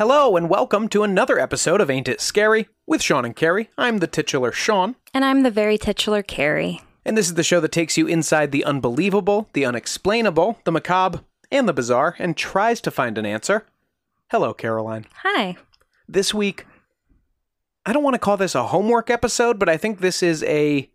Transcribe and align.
Hello 0.00 0.34
and 0.34 0.48
welcome 0.48 0.88
to 0.88 1.02
another 1.02 1.38
episode 1.38 1.78
of 1.78 1.90
Ain't 1.90 2.08
It 2.08 2.22
Scary 2.22 2.70
with 2.86 3.02
Sean 3.02 3.26
and 3.26 3.36
Carrie. 3.36 3.68
I'm 3.76 3.98
the 3.98 4.06
titular 4.06 4.50
Sean, 4.50 4.96
And 5.12 5.26
I'm 5.26 5.42
the 5.42 5.50
very 5.50 5.76
titular 5.76 6.22
Carrie. 6.22 6.80
and 7.04 7.18
this 7.18 7.26
is 7.26 7.34
the 7.34 7.42
show 7.42 7.60
that 7.60 7.70
takes 7.70 7.98
you 7.98 8.06
inside 8.06 8.50
the 8.50 8.64
unbelievable, 8.64 9.50
the 9.52 9.66
unexplainable, 9.66 10.58
the 10.64 10.72
macabre, 10.72 11.20
and 11.52 11.68
the 11.68 11.74
bizarre 11.74 12.16
and 12.18 12.34
tries 12.34 12.80
to 12.80 12.90
find 12.90 13.18
an 13.18 13.26
answer. 13.26 13.66
Hello, 14.30 14.54
Caroline. 14.54 15.04
Hi. 15.16 15.58
This 16.08 16.32
week, 16.32 16.64
I 17.84 17.92
don't 17.92 18.02
want 18.02 18.14
to 18.14 18.18
call 18.18 18.38
this 18.38 18.54
a 18.54 18.68
homework 18.68 19.10
episode, 19.10 19.58
but 19.58 19.68
I 19.68 19.76
think 19.76 20.00
this 20.00 20.22
is 20.22 20.42
a 20.44 20.88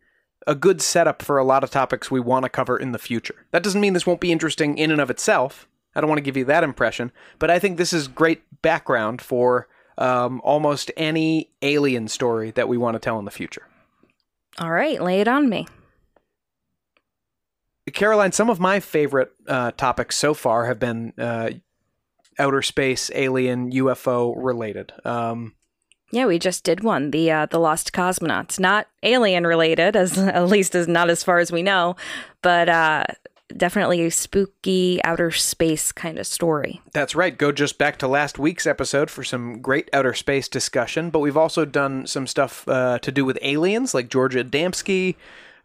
a 0.47 0.55
good 0.55 0.81
setup 0.81 1.21
for 1.21 1.37
a 1.37 1.43
lot 1.43 1.63
of 1.63 1.69
topics 1.69 2.09
we 2.09 2.19
want 2.19 2.41
to 2.41 2.49
cover 2.49 2.75
in 2.75 2.91
the 2.91 2.97
future. 2.97 3.45
That 3.51 3.61
doesn't 3.61 3.81
mean 3.81 3.93
this 3.93 4.07
won't 4.07 4.19
be 4.19 4.31
interesting 4.31 4.79
in 4.79 4.89
and 4.89 4.99
of 4.99 5.11
itself. 5.11 5.67
I 5.95 6.01
don't 6.01 6.09
want 6.09 6.17
to 6.17 6.23
give 6.23 6.37
you 6.37 6.45
that 6.45 6.63
impression, 6.63 7.11
but 7.39 7.49
I 7.49 7.59
think 7.59 7.77
this 7.77 7.93
is 7.93 8.07
great 8.07 8.43
background 8.61 9.21
for 9.21 9.67
um, 9.97 10.41
almost 10.43 10.91
any 10.97 11.51
alien 11.61 12.07
story 12.07 12.51
that 12.51 12.67
we 12.67 12.77
want 12.77 12.95
to 12.95 12.99
tell 12.99 13.17
in 13.19 13.25
the 13.25 13.31
future. 13.31 13.67
All 14.59 14.71
right, 14.71 15.01
lay 15.01 15.21
it 15.21 15.27
on 15.27 15.49
me. 15.49 15.67
Caroline, 17.93 18.31
some 18.31 18.49
of 18.49 18.59
my 18.59 18.79
favorite 18.79 19.31
uh, 19.47 19.71
topics 19.71 20.15
so 20.15 20.33
far 20.33 20.65
have 20.65 20.79
been 20.79 21.13
uh, 21.17 21.51
outer 22.39 22.61
space, 22.61 23.11
alien, 23.13 23.71
UFO 23.71 24.33
related. 24.35 24.91
Um, 25.05 25.53
Yeah, 26.11 26.25
we 26.25 26.39
just 26.39 26.63
did 26.63 26.83
one. 26.83 27.11
The 27.11 27.29
uh, 27.31 27.45
the 27.45 27.59
lost 27.59 27.93
cosmonauts, 27.93 28.59
not 28.59 28.87
alien 29.03 29.45
related, 29.45 29.95
as 29.95 30.17
at 30.37 30.47
least 30.47 30.73
as 30.73 30.87
not 30.87 31.09
as 31.09 31.23
far 31.23 31.37
as 31.37 31.51
we 31.51 31.61
know, 31.61 31.95
but 32.41 32.69
uh, 32.69 33.03
definitely 33.55 34.03
a 34.05 34.11
spooky 34.11 34.99
outer 35.03 35.31
space 35.31 35.91
kind 35.91 36.17
of 36.17 36.25
story. 36.27 36.81
That's 36.93 37.15
right. 37.15 37.37
Go 37.37 37.51
just 37.51 37.77
back 37.77 37.97
to 37.99 38.07
last 38.07 38.39
week's 38.39 38.65
episode 38.65 39.09
for 39.11 39.23
some 39.23 39.61
great 39.61 39.89
outer 39.93 40.13
space 40.13 40.47
discussion. 40.47 41.09
But 41.09 41.19
we've 41.19 41.37
also 41.37 41.65
done 41.65 42.07
some 42.07 42.27
stuff 42.27 42.67
uh, 42.67 42.99
to 42.99 43.11
do 43.11 43.25
with 43.25 43.37
aliens, 43.41 43.93
like 43.93 44.09
George 44.09 44.35
Adamski, 44.35 45.15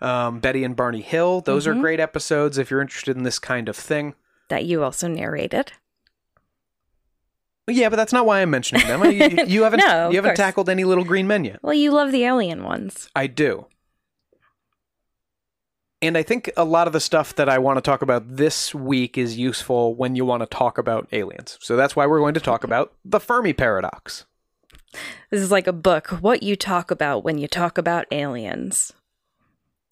um, 0.01 0.41
Betty 0.41 0.64
and 0.64 0.77
Barney 0.77 1.01
Hill. 1.03 1.41
Those 1.41 1.67
are 1.67 1.75
great 1.75 2.01
episodes 2.01 2.58
if 2.58 2.70
you're 2.70 2.81
interested 2.83 3.17
in 3.17 3.23
this 3.23 3.39
kind 3.39 3.69
of 3.69 3.77
thing. 3.77 4.14
That 4.48 4.64
you 4.64 4.83
also 4.83 5.08
narrated. 5.08 5.73
Yeah, 7.69 7.89
but 7.89 7.97
that's 7.97 8.12
not 8.12 8.27
why 8.27 8.41
I'm 8.41 8.51
mentioning 8.51 8.86
them. 8.86 9.05
You, 9.05 9.45
you 9.47 9.62
haven't 9.64 9.78
No, 9.78 10.11
you 10.11 10.17
haven't 10.17 10.31
course. 10.31 10.36
tackled 10.39 10.69
any 10.69 10.83
little 10.83 11.05
green 11.05 11.27
men 11.28 11.45
yet. 11.45 11.61
Well, 11.62 11.75
you 11.75 11.92
love 11.92 12.11
the 12.11 12.25
alien 12.25 12.64
ones. 12.64 13.08
I 13.14 13.28
do. 13.28 13.67
And 16.02 16.16
I 16.16 16.22
think 16.22 16.50
a 16.56 16.64
lot 16.64 16.86
of 16.86 16.94
the 16.94 17.00
stuff 17.00 17.34
that 17.34 17.48
I 17.48 17.58
want 17.58 17.76
to 17.76 17.82
talk 17.82 18.00
about 18.00 18.36
this 18.36 18.74
week 18.74 19.18
is 19.18 19.36
useful 19.36 19.94
when 19.94 20.16
you 20.16 20.24
want 20.24 20.42
to 20.42 20.46
talk 20.46 20.78
about 20.78 21.06
aliens. 21.12 21.58
So 21.60 21.76
that's 21.76 21.94
why 21.94 22.06
we're 22.06 22.20
going 22.20 22.34
to 22.34 22.40
talk 22.40 22.64
about 22.64 22.94
the 23.04 23.20
Fermi 23.20 23.52
paradox. 23.52 24.24
This 25.30 25.40
is 25.40 25.50
like 25.50 25.66
a 25.66 25.72
book. 25.72 26.08
What 26.08 26.42
you 26.42 26.56
talk 26.56 26.90
about 26.90 27.22
when 27.22 27.38
you 27.38 27.46
talk 27.46 27.76
about 27.76 28.06
aliens. 28.10 28.92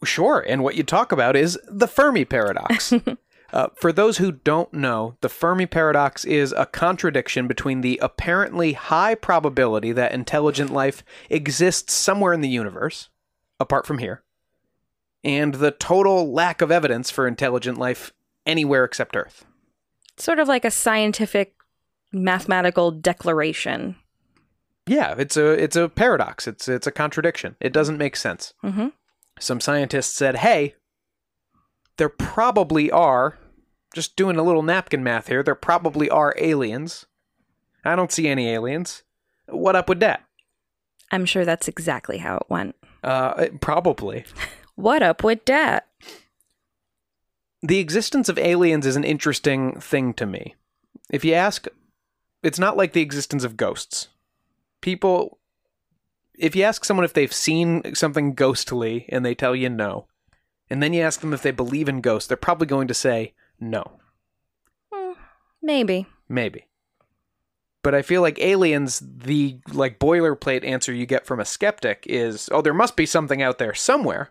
Sure, 0.05 0.45
and 0.47 0.63
what 0.63 0.77
you 0.77 0.83
talk 0.83 1.13
about 1.13 1.37
is 1.37 1.59
the 1.69 1.89
Fermi 1.89 2.25
paradox. 2.25 2.93
uh, 3.53 3.69
for 3.75 3.93
those 3.93 4.19
who 4.19 4.33
don't 4.33 4.73
know, 4.73 5.17
the 5.21 5.29
Fermi 5.29 5.67
paradox 5.67 6.25
is 6.25 6.53
a 6.53 6.67
contradiction 6.67 7.47
between 7.47 7.81
the 7.81 7.99
apparently 8.03 8.73
high 8.75 9.15
probability 9.15 9.93
that 9.93 10.13
intelligent 10.13 10.73
life 10.73 11.05
exists 11.29 11.93
somewhere 11.93 12.33
in 12.33 12.41
the 12.41 12.49
universe, 12.49 13.09
apart 13.59 13.87
from 13.87 13.99
here, 13.99 14.23
and 15.25 15.55
the 15.55 15.71
total 15.71 16.33
lack 16.33 16.61
of 16.61 16.71
evidence 16.71 17.11
for 17.11 17.27
intelligent 17.27 17.79
life 17.79 18.13
anywhere 18.47 18.85
except 18.85 19.17
Earth. 19.17 19.45
Sort 20.17 20.39
of 20.39 20.49
like 20.49 20.65
a 20.65 20.71
scientific 20.71 21.55
mathematical 22.13 22.91
declaration. 22.91 23.97
Yeah, 24.87 25.15
it's 25.19 25.37
a 25.37 25.51
it's 25.51 25.77
a 25.77 25.89
paradox. 25.89 26.47
It's 26.47 26.67
it's 26.67 26.87
a 26.87 26.93
contradiction. 26.93 27.57
It 27.61 27.73
doesn't 27.73 27.99
make 27.99 28.17
sense. 28.17 28.55
hmm 28.63 28.89
some 29.41 29.61
scientists 29.61 30.15
said, 30.15 30.37
hey, 30.37 30.75
there 31.97 32.09
probably 32.09 32.91
are, 32.91 33.39
just 33.95 34.17
doing 34.17 34.37
a 34.37 34.43
little 34.43 34.63
napkin 34.63 35.03
math 35.03 35.29
here, 35.29 35.43
there 35.43 35.55
probably 35.55 36.11
are 36.11 36.35
aliens. 36.39 37.07
I 37.85 37.97
don't 37.97 38.13
see 38.13 38.29
any 38.29 38.49
aliens. 38.49 39.03
What 39.47 39.77
up 39.77 39.89
with 39.89 40.01
that? 40.01 40.25
I'm 41.11 41.25
sure 41.25 41.45
that's 41.45 41.69
exactly 41.69 42.19
how 42.19 42.37
it 42.37 42.47
went. 42.49 42.77
Uh, 43.03 43.47
probably. 43.61 44.25
What 44.79 45.03
up 45.03 45.25
with 45.25 45.45
that? 45.47 45.89
The 47.63 47.81
existence 47.81 48.29
of 48.29 48.39
aliens 48.39 48.87
is 48.87 48.95
an 48.95 49.03
interesting 49.03 49.81
thing 49.81 50.15
to 50.15 50.25
me. 50.25 50.55
If 51.11 51.25
you 51.25 51.35
ask, 51.35 51.67
it's 52.45 52.61
not 52.61 52.77
like 52.77 52.93
the 52.93 53.01
existence 53.01 53.43
of 53.43 53.57
ghosts. 53.57 54.07
People, 54.81 55.39
if 56.39 56.55
you 56.55 56.63
ask 56.63 56.85
someone 56.85 57.03
if 57.03 57.13
they've 57.13 57.33
seen 57.33 57.93
something 57.97 58.35
ghostly 58.35 59.07
and 59.09 59.27
they 59.27 59.35
tell 59.35 59.57
you 59.57 59.69
no, 59.69 60.07
and 60.71 60.81
then 60.81 60.93
you 60.93 61.03
ask 61.03 61.23
them 61.23 61.35
if 61.35 61.43
they 61.43 61.51
believe 61.51 61.89
in 61.89 62.01
ghosts, 62.01 62.29
they're 62.29 62.37
probably 62.37 62.69
going 62.69 62.87
to 62.87 62.95
say 62.95 63.35
no. 63.59 63.99
Hmm, 64.93 65.15
maybe. 65.61 66.07
Maybe. 66.29 66.69
But 67.83 67.97
I 67.97 68.03
feel 68.03 68.23
like 68.23 68.39
aliens, 68.39 69.03
the 69.05 69.59
like 69.73 69.99
boilerplate 69.99 70.65
answer 70.65 70.93
you 70.93 71.05
get 71.05 71.27
from 71.27 71.41
a 71.41 71.45
skeptic 71.45 72.05
is, 72.09 72.49
oh, 72.53 72.63
there 72.63 72.73
must 72.73 72.95
be 72.95 73.07
something 73.07 73.43
out 73.43 73.59
there 73.59 73.75
somewhere. 73.75 74.31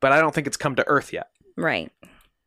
But 0.00 0.12
I 0.12 0.20
don't 0.20 0.34
think 0.34 0.46
it's 0.46 0.56
come 0.56 0.76
to 0.76 0.86
Earth 0.86 1.12
yet. 1.12 1.28
Right. 1.56 1.92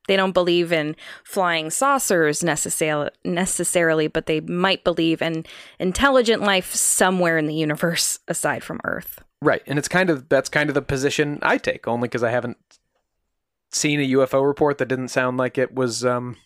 They 0.08 0.18
don't 0.18 0.34
believe 0.34 0.74
in 0.74 0.96
flying 1.24 1.70
saucers 1.70 2.44
necessarily, 2.44 3.12
necessarily, 3.24 4.08
but 4.08 4.26
they 4.26 4.42
might 4.42 4.84
believe 4.84 5.22
in 5.22 5.46
intelligent 5.80 6.42
life 6.42 6.74
somewhere 6.74 7.38
in 7.38 7.48
the 7.48 7.54
universe 7.54 8.20
aside 8.28 8.64
from 8.64 8.82
Earth. 8.84 9.24
Right. 9.42 9.62
And 9.66 9.78
it's 9.80 9.88
kind 9.88 10.10
of 10.10 10.30
that's 10.30 10.50
kind 10.50 10.70
of 10.70 10.74
the 10.74 10.82
position 10.82 11.40
I 11.42 11.58
take, 11.58 11.88
only 11.88 12.08
because 12.08 12.24
I 12.24 12.32
haven't 12.32 12.58
seen 13.72 14.00
a 14.00 14.10
UFO 14.12 14.46
report 14.46 14.78
that 14.78 14.88
didn't 14.88 15.08
sound 15.08 15.38
like 15.38 15.58
it 15.58 15.74
was 15.74 16.06
um 16.06 16.38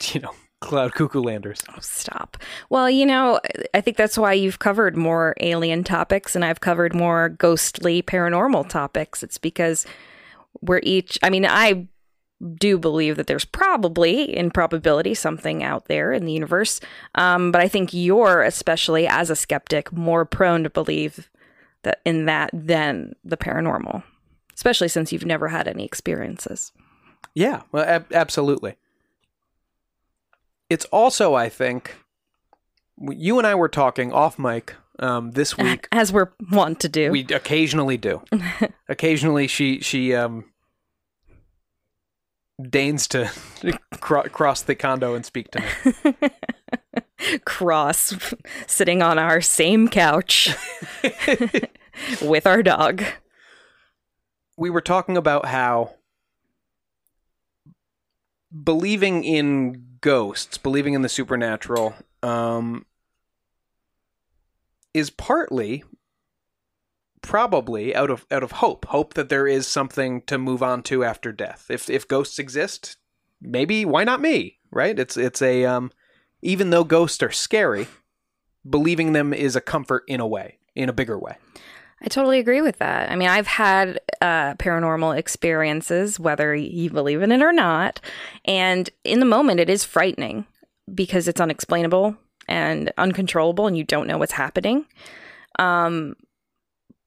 you 0.12 0.20
know, 0.20 0.34
cloud 0.64 0.94
cuckoo 0.94 1.20
landers. 1.20 1.62
Oh, 1.70 1.78
stop. 1.80 2.36
Well, 2.70 2.90
you 2.90 3.06
know, 3.06 3.40
I 3.72 3.80
think 3.80 3.96
that's 3.96 4.18
why 4.18 4.32
you've 4.32 4.58
covered 4.58 4.96
more 4.96 5.34
alien 5.40 5.84
topics 5.84 6.34
and 6.34 6.44
I've 6.44 6.60
covered 6.60 6.94
more 6.94 7.28
ghostly 7.28 8.02
paranormal 8.02 8.68
topics. 8.68 9.22
It's 9.22 9.38
because 9.38 9.86
we're 10.60 10.80
each, 10.82 11.18
I 11.22 11.30
mean, 11.30 11.46
I 11.46 11.86
do 12.56 12.78
believe 12.78 13.16
that 13.16 13.26
there's 13.26 13.44
probably, 13.44 14.36
in 14.36 14.50
probability, 14.50 15.14
something 15.14 15.62
out 15.62 15.86
there 15.86 16.12
in 16.12 16.24
the 16.24 16.32
universe. 16.32 16.80
Um, 17.14 17.52
but 17.52 17.60
I 17.60 17.68
think 17.68 17.94
you're, 17.94 18.42
especially 18.42 19.06
as 19.06 19.30
a 19.30 19.36
skeptic, 19.36 19.92
more 19.92 20.24
prone 20.24 20.64
to 20.64 20.70
believe 20.70 21.30
that 21.84 22.00
in 22.04 22.24
that 22.26 22.50
than 22.52 23.14
the 23.24 23.36
paranormal, 23.36 24.02
especially 24.54 24.88
since 24.88 25.12
you've 25.12 25.26
never 25.26 25.48
had 25.48 25.68
any 25.68 25.84
experiences. 25.84 26.72
Yeah, 27.34 27.62
well, 27.72 27.84
ab- 27.84 28.12
absolutely. 28.12 28.76
It's 30.70 30.84
also, 30.86 31.34
I 31.34 31.48
think, 31.48 31.96
you 32.98 33.38
and 33.38 33.46
I 33.46 33.54
were 33.54 33.68
talking 33.68 34.12
off 34.12 34.38
mic 34.38 34.74
um, 34.98 35.32
this 35.32 35.56
week. 35.58 35.88
As 35.92 36.12
we're 36.12 36.32
wont 36.50 36.80
to 36.80 36.88
do. 36.88 37.10
We 37.10 37.26
occasionally 37.30 37.96
do. 37.96 38.22
occasionally, 38.88 39.46
she 39.46 39.80
she 39.80 40.14
um 40.14 40.46
deigns 42.70 43.08
to 43.08 43.30
cro- 44.00 44.22
cross 44.24 44.62
the 44.62 44.74
condo 44.74 45.14
and 45.14 45.24
speak 45.24 45.50
to 45.52 45.60
me. 46.12 46.30
cross 47.44 48.14
sitting 48.66 49.02
on 49.02 49.18
our 49.18 49.40
same 49.40 49.88
couch 49.88 50.54
with 52.22 52.46
our 52.46 52.62
dog. 52.62 53.02
We 54.56 54.70
were 54.70 54.80
talking 54.80 55.16
about 55.16 55.46
how 55.46 55.94
believing 58.62 59.24
in 59.24 59.93
ghosts, 60.04 60.58
believing 60.58 60.92
in 60.92 61.00
the 61.00 61.08
supernatural, 61.08 61.94
um, 62.22 62.84
is 64.92 65.08
partly 65.08 65.82
probably 67.22 67.96
out 67.96 68.10
of 68.10 68.26
out 68.30 68.42
of 68.42 68.52
hope, 68.52 68.84
hope 68.84 69.14
that 69.14 69.30
there 69.30 69.46
is 69.46 69.66
something 69.66 70.20
to 70.26 70.36
move 70.36 70.62
on 70.62 70.82
to 70.82 71.02
after 71.02 71.32
death. 71.32 71.68
If 71.70 71.88
if 71.88 72.06
ghosts 72.06 72.38
exist, 72.38 72.98
maybe 73.40 73.86
why 73.86 74.04
not 74.04 74.20
me? 74.20 74.58
Right? 74.70 74.98
It's 74.98 75.16
it's 75.16 75.40
a 75.40 75.64
um, 75.64 75.90
even 76.42 76.68
though 76.68 76.84
ghosts 76.84 77.22
are 77.22 77.32
scary, 77.32 77.86
believing 78.68 79.14
them 79.14 79.32
is 79.32 79.56
a 79.56 79.60
comfort 79.62 80.04
in 80.06 80.20
a 80.20 80.26
way, 80.26 80.58
in 80.74 80.90
a 80.90 80.92
bigger 80.92 81.18
way. 81.18 81.38
I 82.02 82.08
totally 82.08 82.38
agree 82.38 82.60
with 82.60 82.78
that. 82.78 83.10
I 83.10 83.16
mean, 83.16 83.28
I've 83.28 83.46
had 83.46 83.98
uh, 84.20 84.54
paranormal 84.54 85.16
experiences, 85.16 86.20
whether 86.20 86.54
you 86.54 86.90
believe 86.90 87.22
in 87.22 87.32
it 87.32 87.42
or 87.42 87.52
not. 87.52 88.00
And 88.44 88.90
in 89.04 89.20
the 89.20 89.26
moment, 89.26 89.60
it 89.60 89.70
is 89.70 89.84
frightening 89.84 90.46
because 90.92 91.28
it's 91.28 91.40
unexplainable 91.40 92.16
and 92.46 92.92
uncontrollable 92.98 93.66
and 93.66 93.76
you 93.76 93.84
don't 93.84 94.06
know 94.06 94.18
what's 94.18 94.32
happening. 94.32 94.84
Um, 95.58 96.16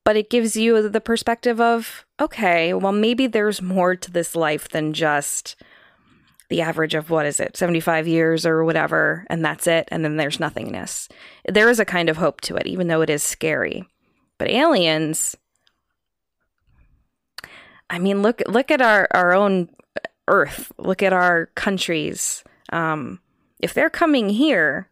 but 0.04 0.16
it 0.16 0.30
gives 0.30 0.56
you 0.56 0.88
the 0.88 1.01
perspective 1.01 1.60
of, 1.60 2.06
okay, 2.19 2.74
well, 2.74 2.94
maybe 2.94 3.28
there's 3.28 3.62
more 3.62 3.95
to 3.95 4.10
this 4.10 4.36
life 4.36 4.69
than 4.69 4.94
just 4.94 5.57
the 6.50 6.62
average 6.62 6.95
of 6.95 7.10
what 7.10 7.25
is 7.25 7.42
it, 7.42 7.57
75 7.57 8.07
years 8.07 8.45
or 8.45 8.63
whatever, 8.63 9.25
and 9.30 9.44
that's 9.44 9.68
it. 9.68 9.88
And 9.92 10.06
then 10.06 10.16
there's 10.16 10.40
nothingness. 10.40 11.10
There 11.45 11.69
is 11.69 11.80
a 11.80 11.86
kind 11.86 12.07
of 12.07 12.18
hope 12.18 12.40
to 12.42 12.56
it, 12.56 12.68
even 12.68 12.88
though 12.88 13.01
it 13.01 13.10
is 13.10 13.22
scary. 13.22 13.86
But 14.38 14.50
aliens, 14.50 15.36
I 17.89 18.00
mean, 18.00 18.22
look 18.22 18.42
look 18.48 18.72
at 18.72 18.81
our, 18.81 19.07
our 19.12 19.34
own 19.34 19.69
Earth. 20.28 20.72
Look 20.78 21.01
at 21.01 21.13
our 21.13 21.48
countries. 21.56 22.44
Um, 22.72 23.19
if 23.60 23.74
they're 23.74 23.89
coming 23.89 24.30
here, 24.30 24.89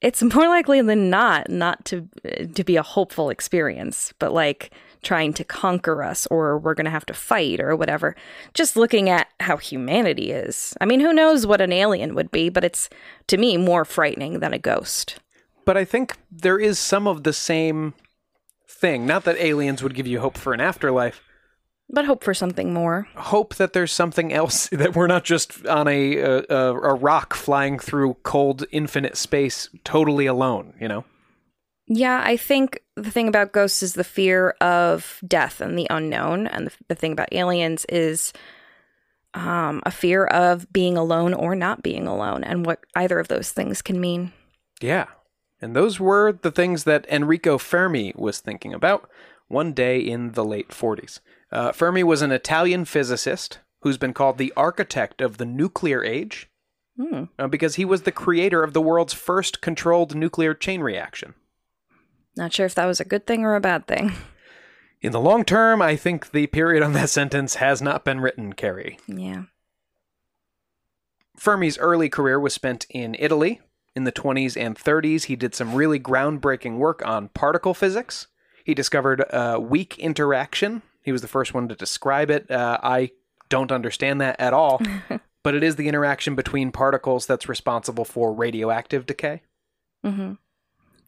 it's 0.00 0.22
more 0.34 0.48
likely 0.48 0.82
than 0.82 1.10
not 1.10 1.50
not 1.50 1.84
to 1.86 2.08
to 2.54 2.64
be 2.64 2.76
a 2.76 2.82
hopeful 2.82 3.30
experience, 3.30 4.12
but 4.18 4.32
like 4.32 4.70
trying 5.02 5.32
to 5.32 5.44
conquer 5.44 6.02
us 6.02 6.26
or 6.28 6.58
we're 6.58 6.74
going 6.74 6.84
to 6.84 6.90
have 6.90 7.06
to 7.06 7.14
fight 7.14 7.60
or 7.60 7.76
whatever. 7.76 8.16
Just 8.54 8.76
looking 8.76 9.08
at 9.08 9.28
how 9.38 9.56
humanity 9.56 10.32
is. 10.32 10.74
I 10.80 10.84
mean, 10.84 10.98
who 11.00 11.12
knows 11.12 11.46
what 11.46 11.60
an 11.60 11.72
alien 11.72 12.14
would 12.16 12.32
be, 12.32 12.48
but 12.48 12.64
it's 12.64 12.88
to 13.28 13.36
me 13.36 13.56
more 13.56 13.84
frightening 13.84 14.40
than 14.40 14.52
a 14.52 14.58
ghost. 14.58 15.20
But 15.64 15.76
I 15.76 15.84
think 15.84 16.16
there 16.30 16.58
is 16.58 16.78
some 16.78 17.06
of 17.06 17.22
the 17.22 17.32
same 17.32 17.94
thing. 18.86 19.06
Not 19.06 19.24
that 19.24 19.36
aliens 19.38 19.82
would 19.82 19.94
give 19.94 20.06
you 20.06 20.20
hope 20.20 20.38
for 20.38 20.52
an 20.52 20.60
afterlife, 20.60 21.22
but 21.88 22.04
hope 22.04 22.22
for 22.22 22.34
something 22.34 22.72
more. 22.72 23.08
Hope 23.16 23.56
that 23.56 23.72
there's 23.72 23.92
something 23.92 24.32
else 24.32 24.68
that 24.72 24.94
we're 24.94 25.06
not 25.06 25.24
just 25.24 25.66
on 25.66 25.88
a 25.88 26.16
a, 26.18 26.44
a 26.48 26.94
rock 26.94 27.34
flying 27.34 27.78
through 27.78 28.14
cold 28.22 28.64
infinite 28.70 29.16
space 29.16 29.68
totally 29.84 30.26
alone, 30.26 30.74
you 30.80 30.88
know. 30.88 31.04
Yeah, 31.88 32.20
I 32.24 32.36
think 32.36 32.80
the 32.96 33.12
thing 33.12 33.28
about 33.28 33.52
ghosts 33.52 33.82
is 33.82 33.94
the 33.94 34.04
fear 34.04 34.50
of 34.60 35.20
death 35.26 35.60
and 35.60 35.78
the 35.78 35.86
unknown, 35.88 36.48
and 36.48 36.66
the, 36.66 36.72
the 36.88 36.94
thing 36.96 37.12
about 37.12 37.32
aliens 37.32 37.84
is 37.88 38.32
um, 39.34 39.82
a 39.86 39.92
fear 39.92 40.24
of 40.26 40.72
being 40.72 40.96
alone 40.96 41.32
or 41.32 41.54
not 41.54 41.82
being 41.82 42.08
alone, 42.08 42.42
and 42.42 42.66
what 42.66 42.80
either 42.96 43.20
of 43.20 43.28
those 43.28 43.52
things 43.52 43.82
can 43.82 44.00
mean. 44.00 44.32
Yeah, 44.80 45.06
and 45.60 45.74
those 45.74 45.98
were 45.98 46.32
the 46.32 46.50
things 46.50 46.84
that 46.84 47.06
Enrico 47.08 47.58
Fermi 47.58 48.12
was 48.16 48.40
thinking 48.40 48.74
about 48.74 49.08
one 49.48 49.72
day 49.72 49.98
in 49.98 50.32
the 50.32 50.44
late 50.44 50.68
40s. 50.68 51.20
Uh, 51.50 51.72
Fermi 51.72 52.02
was 52.02 52.22
an 52.22 52.32
Italian 52.32 52.84
physicist 52.84 53.60
who's 53.80 53.98
been 53.98 54.12
called 54.12 54.38
the 54.38 54.52
architect 54.56 55.20
of 55.20 55.38
the 55.38 55.46
nuclear 55.46 56.04
age 56.04 56.50
hmm. 56.96 57.24
uh, 57.38 57.46
because 57.46 57.76
he 57.76 57.84
was 57.84 58.02
the 58.02 58.12
creator 58.12 58.62
of 58.62 58.72
the 58.72 58.80
world's 58.80 59.12
first 59.12 59.60
controlled 59.60 60.14
nuclear 60.14 60.54
chain 60.54 60.80
reaction. 60.80 61.34
Not 62.36 62.52
sure 62.52 62.66
if 62.66 62.74
that 62.74 62.86
was 62.86 63.00
a 63.00 63.04
good 63.04 63.26
thing 63.26 63.44
or 63.44 63.54
a 63.54 63.60
bad 63.60 63.86
thing. 63.86 64.12
In 65.02 65.12
the 65.12 65.20
long 65.20 65.44
term, 65.44 65.80
I 65.80 65.94
think 65.94 66.32
the 66.32 66.46
period 66.48 66.82
on 66.82 66.92
that 66.94 67.10
sentence 67.10 67.56
has 67.56 67.80
not 67.80 68.04
been 68.04 68.20
written, 68.20 68.54
Carrie. 68.54 68.98
Yeah. 69.06 69.44
Fermi's 71.36 71.78
early 71.78 72.08
career 72.08 72.40
was 72.40 72.54
spent 72.54 72.86
in 72.88 73.14
Italy. 73.18 73.60
In 73.96 74.04
the 74.04 74.12
20s 74.12 74.60
and 74.60 74.76
30s, 74.76 75.24
he 75.24 75.36
did 75.36 75.54
some 75.54 75.74
really 75.74 75.98
groundbreaking 75.98 76.76
work 76.76 77.04
on 77.06 77.28
particle 77.28 77.72
physics. 77.72 78.26
He 78.62 78.74
discovered 78.74 79.22
uh, 79.32 79.58
weak 79.60 79.98
interaction. 79.98 80.82
He 81.02 81.12
was 81.12 81.22
the 81.22 81.28
first 81.28 81.54
one 81.54 81.66
to 81.68 81.74
describe 81.74 82.30
it. 82.30 82.50
Uh, 82.50 82.78
I 82.82 83.12
don't 83.48 83.72
understand 83.72 84.20
that 84.20 84.38
at 84.38 84.52
all, 84.52 84.82
but 85.42 85.54
it 85.54 85.62
is 85.62 85.76
the 85.76 85.88
interaction 85.88 86.34
between 86.34 86.72
particles 86.72 87.24
that's 87.26 87.48
responsible 87.48 88.04
for 88.04 88.34
radioactive 88.34 89.06
decay. 89.06 89.40
Mm-hmm. 90.04 90.34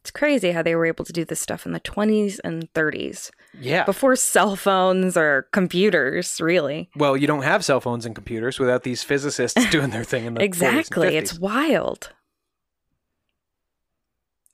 It's 0.01 0.11
crazy 0.11 0.53
how 0.53 0.63
they 0.63 0.75
were 0.75 0.87
able 0.87 1.05
to 1.05 1.13
do 1.13 1.27
this 1.27 1.41
stuff 1.41 1.67
in 1.67 1.73
the 1.73 1.81
20s 1.81 2.39
and 2.43 2.73
30s. 2.73 3.31
Yeah. 3.61 3.85
Before 3.85 4.17
cell 4.17 4.57
phones 4.57 5.17
or 5.17 5.49
computers, 5.53 6.41
really. 6.41 6.89
Well, 6.97 7.17
you 7.17 7.27
don't 7.27 7.43
have 7.43 7.65
cell 7.65 7.81
phones 7.81 8.07
and 8.07 8.15
computers 8.15 8.59
without 8.59 8.85
these 8.85 9.03
physicists 9.03 9.67
doing 9.71 9.91
their 9.91 10.05
thing 10.05 10.25
in 10.25 10.35
the 10.35 10.43
Exactly. 10.43 11.17
It's 11.17 11.39
wild. 11.39 12.13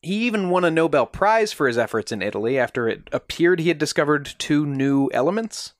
He 0.05 0.27
even 0.27 0.51
won 0.51 0.65
a 0.65 0.71
Nobel 0.71 1.07
Prize 1.07 1.53
for 1.53 1.67
his 1.67 1.79
efforts 1.79 2.13
in 2.13 2.23
Italy 2.23 2.59
after 2.59 2.89
it 2.89 3.09
appeared 3.13 3.61
he 3.61 3.69
had 3.69 3.79
discovered 3.79 4.35
two 4.39 4.67
new 4.67 5.09
elements. 5.13 5.73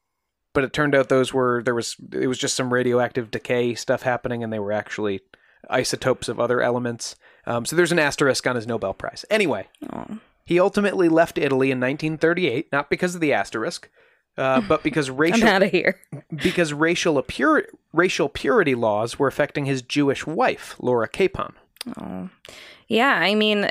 But 0.53 0.65
it 0.65 0.73
turned 0.73 0.95
out 0.95 1.09
those 1.09 1.35
were 1.35 1.63
there 1.65 1.75
was 1.75 1.97
it 2.13 2.27
was 2.27 2.39
just 2.39 2.57
some 2.57 2.73
radioactive 2.73 3.31
decay 3.31 3.75
stuff 3.75 4.03
happening 4.03 4.43
and 4.43 4.53
they 4.53 4.59
were 4.59 4.73
actually 4.73 5.21
isotopes 5.69 6.29
of 6.29 6.41
other 6.41 6.61
elements. 6.61 7.17
Um, 7.47 7.67
so 7.67 7.77
there's 7.77 7.93
an 7.93 7.99
asterisk 7.99 8.47
on 8.47 8.57
his 8.57 8.67
Nobel 8.67 8.95
Prize. 8.95 9.25
Anyway, 9.31 9.69
Aww. 9.85 10.21
he 10.45 10.61
ultimately 10.61 11.09
left 11.09 11.39
Italy 11.39 11.71
in 11.71 11.81
1938, 11.81 12.71
not 12.73 12.89
because 12.89 13.15
of 13.15 13.21
the 13.21 13.33
asterisk, 13.33 13.91
uh, 14.39 14.61
but 14.63 14.83
because 14.83 15.11
racial 15.11 15.49
out 15.49 15.63
of 15.63 15.71
here. 15.71 16.01
because 16.31 16.73
racial 16.73 17.21
pure, 17.23 17.67
racial 17.93 18.29
purity 18.29 18.75
laws 18.75 19.19
were 19.19 19.29
affecting 19.29 19.67
his 19.67 19.83
Jewish 19.83 20.27
wife, 20.27 20.77
Laura 20.79 21.09
Capon. 21.09 21.55
Oh, 22.01 22.31
yeah. 22.89 23.15
I 23.15 23.35
mean, 23.35 23.69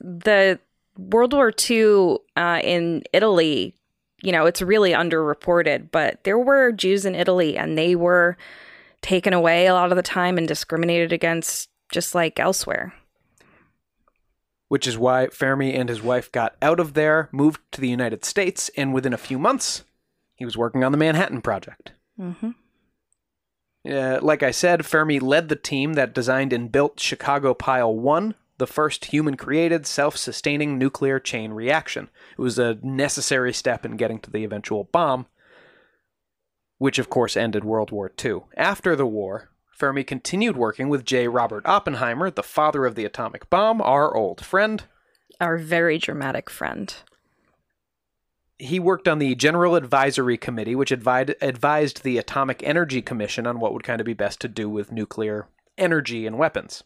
the 0.00 0.58
World 0.96 1.32
War 1.32 1.52
II 1.70 2.18
uh, 2.36 2.60
in 2.62 3.02
Italy. 3.12 3.74
You 4.22 4.32
know, 4.32 4.44
it's 4.44 4.60
really 4.60 4.90
underreported, 4.90 5.90
but 5.90 6.24
there 6.24 6.38
were 6.38 6.72
Jews 6.72 7.06
in 7.06 7.14
Italy, 7.14 7.56
and 7.56 7.78
they 7.78 7.96
were 7.96 8.36
taken 9.00 9.32
away 9.32 9.66
a 9.66 9.72
lot 9.72 9.92
of 9.92 9.96
the 9.96 10.02
time 10.02 10.36
and 10.36 10.46
discriminated 10.46 11.10
against, 11.10 11.70
just 11.90 12.14
like 12.14 12.38
elsewhere 12.38 12.92
which 14.70 14.86
is 14.86 14.96
why 14.96 15.26
Fermi 15.26 15.74
and 15.74 15.88
his 15.88 16.00
wife 16.00 16.30
got 16.30 16.54
out 16.62 16.78
of 16.78 16.94
there, 16.94 17.28
moved 17.32 17.60
to 17.72 17.80
the 17.80 17.88
United 17.88 18.24
States, 18.24 18.70
and 18.76 18.94
within 18.94 19.12
a 19.12 19.18
few 19.18 19.36
months, 19.36 19.82
he 20.36 20.44
was 20.44 20.56
working 20.56 20.84
on 20.84 20.92
the 20.92 20.96
Manhattan 20.96 21.42
Project. 21.42 21.90
Mm-hmm. 22.18 22.50
Uh, 23.88 24.18
like 24.20 24.42
I 24.42 24.50
said, 24.50 24.84
Fermi 24.84 25.18
led 25.18 25.48
the 25.48 25.56
team 25.56 25.94
that 25.94 26.14
designed 26.14 26.52
and 26.52 26.70
built 26.70 27.00
Chicago 27.00 27.54
Pile 27.54 27.94
1, 27.94 28.34
the 28.58 28.66
first 28.66 29.06
human 29.06 29.36
created, 29.36 29.86
self 29.86 30.16
sustaining 30.16 30.76
nuclear 30.76 31.18
chain 31.18 31.52
reaction. 31.52 32.10
It 32.32 32.42
was 32.42 32.58
a 32.58 32.78
necessary 32.82 33.52
step 33.54 33.86
in 33.86 33.96
getting 33.96 34.20
to 34.20 34.30
the 34.30 34.44
eventual 34.44 34.84
bomb, 34.84 35.26
which 36.78 36.98
of 36.98 37.08
course 37.08 37.36
ended 37.36 37.64
World 37.64 37.90
War 37.90 38.12
II. 38.22 38.40
After 38.56 38.94
the 38.94 39.06
war, 39.06 39.48
Fermi 39.72 40.04
continued 40.04 40.58
working 40.58 40.90
with 40.90 41.06
J. 41.06 41.26
Robert 41.26 41.64
Oppenheimer, 41.64 42.30
the 42.30 42.42
father 42.42 42.84
of 42.84 42.96
the 42.96 43.06
atomic 43.06 43.48
bomb, 43.48 43.80
our 43.80 44.14
old 44.14 44.44
friend. 44.44 44.84
Our 45.40 45.56
very 45.56 45.96
dramatic 45.96 46.50
friend. 46.50 46.94
He 48.60 48.78
worked 48.78 49.08
on 49.08 49.18
the 49.18 49.34
General 49.34 49.74
Advisory 49.74 50.36
Committee, 50.36 50.74
which 50.74 50.92
advised, 50.92 51.32
advised 51.40 52.02
the 52.02 52.18
Atomic 52.18 52.62
Energy 52.62 53.00
Commission 53.00 53.46
on 53.46 53.58
what 53.58 53.72
would 53.72 53.82
kind 53.82 54.00
of 54.00 54.04
be 54.04 54.12
best 54.12 54.40
to 54.42 54.48
do 54.48 54.68
with 54.68 54.92
nuclear 54.92 55.48
energy 55.78 56.26
and 56.26 56.36
weapons. 56.36 56.84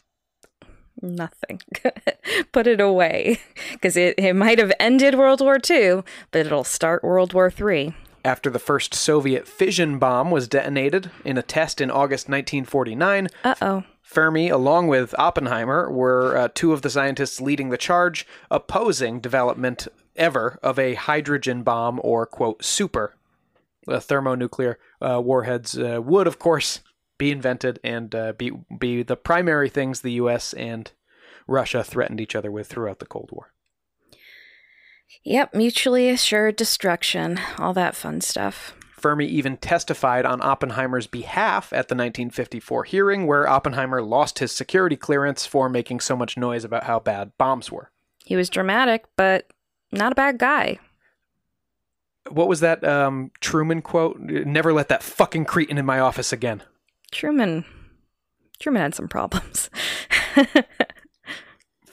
Nothing. 1.01 1.59
Put 2.53 2.67
it 2.67 2.79
away. 2.79 3.41
Because 3.73 3.97
it, 3.97 4.15
it 4.17 4.33
might 4.35 4.57
have 4.57 4.71
ended 4.79 5.15
World 5.15 5.41
War 5.41 5.59
II, 5.69 6.03
but 6.31 6.45
it'll 6.45 6.63
start 6.63 7.03
World 7.03 7.33
War 7.33 7.51
III 7.51 7.93
after 8.23 8.49
the 8.49 8.57
first 8.57 8.95
Soviet 8.95 9.47
fission 9.47 9.99
bomb 9.99 10.31
was 10.31 10.47
detonated 10.47 11.11
in 11.23 11.37
a 11.37 11.43
test 11.43 11.79
in 11.79 11.91
August 11.91 12.27
1949. 12.27 13.27
Uh 13.43 13.55
oh. 13.61 13.83
Fermi, 14.01 14.49
along 14.49 14.87
with 14.87 15.13
Oppenheimer, 15.17 15.91
were 15.91 16.35
uh, 16.35 16.47
two 16.53 16.73
of 16.73 16.81
the 16.81 16.89
scientists 16.89 17.39
leading 17.39 17.69
the 17.69 17.77
charge, 17.77 18.25
opposing 18.49 19.19
development 19.19 19.87
ever 20.15 20.59
of 20.61 20.79
a 20.79 20.95
hydrogen 20.95 21.63
bomb 21.63 21.99
or, 22.03 22.25
quote, 22.25 22.63
super. 22.63 23.15
Uh, 23.87 23.99
thermonuclear 23.99 24.79
uh, 24.99 25.21
warheads 25.21 25.77
uh, 25.77 26.01
would, 26.03 26.25
of 26.25 26.39
course, 26.39 26.81
be 27.19 27.31
invented 27.31 27.79
and 27.83 28.15
uh, 28.15 28.33
be, 28.33 28.51
be 28.79 29.03
the 29.03 29.15
primary 29.15 29.69
things 29.69 30.01
the 30.01 30.13
U.S. 30.13 30.53
and 30.53 30.91
Russia 31.47 31.83
threatened 31.83 32.19
each 32.19 32.35
other 32.35 32.51
with 32.51 32.67
throughout 32.67 32.99
the 32.99 33.05
Cold 33.05 33.29
War. 33.31 33.53
Yep, 35.23 35.53
mutually 35.53 36.09
assured 36.09 36.55
destruction, 36.55 37.39
all 37.57 37.73
that 37.73 37.95
fun 37.95 38.21
stuff. 38.21 38.75
Fermi 38.91 39.25
even 39.27 39.57
testified 39.57 40.25
on 40.25 40.41
Oppenheimer's 40.41 41.05
behalf 41.05 41.71
at 41.71 41.89
the 41.89 41.95
1954 41.95 42.85
hearing, 42.85 43.27
where 43.27 43.47
Oppenheimer 43.47 44.01
lost 44.01 44.39
his 44.39 44.51
security 44.51 44.95
clearance 44.95 45.45
for 45.45 45.69
making 45.69 45.99
so 45.99 46.15
much 46.15 46.37
noise 46.37 46.63
about 46.63 46.85
how 46.85 46.99
bad 46.99 47.31
bombs 47.37 47.71
were. 47.71 47.91
He 48.23 48.35
was 48.35 48.49
dramatic, 48.49 49.05
but 49.15 49.51
not 49.95 50.11
a 50.11 50.15
bad 50.15 50.37
guy. 50.37 50.79
What 52.29 52.47
was 52.47 52.59
that 52.61 52.83
um, 52.83 53.31
Truman 53.39 53.81
quote? 53.81 54.19
Never 54.19 54.73
let 54.73 54.89
that 54.89 55.03
fucking 55.03 55.45
cretin 55.45 55.77
in 55.77 55.85
my 55.85 55.99
office 55.99 56.33
again. 56.33 56.63
Truman. 57.11 57.65
Truman 58.59 58.81
had 58.81 58.95
some 58.95 59.07
problems. 59.07 59.69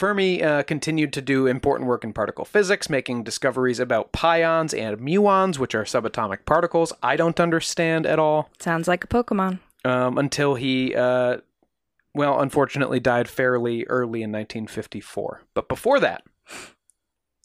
Fermi 0.02 0.42
uh, 0.42 0.64
continued 0.64 1.12
to 1.12 1.22
do 1.22 1.46
important 1.46 1.88
work 1.88 2.02
in 2.02 2.12
particle 2.12 2.44
physics, 2.44 2.90
making 2.90 3.22
discoveries 3.22 3.78
about 3.78 4.10
pions 4.10 4.74
and 4.74 4.98
muons, 4.98 5.58
which 5.58 5.76
are 5.76 5.84
subatomic 5.84 6.44
particles 6.44 6.92
I 7.04 7.14
don't 7.14 7.38
understand 7.38 8.04
at 8.04 8.18
all. 8.18 8.50
Sounds 8.58 8.88
like 8.88 9.04
a 9.04 9.06
Pokemon. 9.06 9.60
Um, 9.84 10.18
until 10.18 10.56
he, 10.56 10.92
uh, 10.92 11.36
well, 12.14 12.40
unfortunately 12.40 12.98
died 12.98 13.28
fairly 13.28 13.84
early 13.84 14.24
in 14.24 14.32
1954. 14.32 15.42
But 15.54 15.68
before 15.68 16.00
that, 16.00 16.24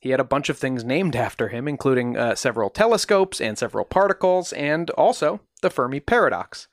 he 0.01 0.09
had 0.09 0.19
a 0.19 0.25
bunch 0.25 0.49
of 0.49 0.57
things 0.57 0.83
named 0.83 1.15
after 1.15 1.47
him, 1.49 1.67
including 1.67 2.17
uh, 2.17 2.35
several 2.35 2.69
telescopes 2.69 3.41
and 3.41 3.57
several 3.57 3.85
particles, 3.85 4.53
and 4.53 4.89
also 4.91 5.39
the 5.61 5.69
Fermi 5.69 5.99
paradox. 5.99 6.67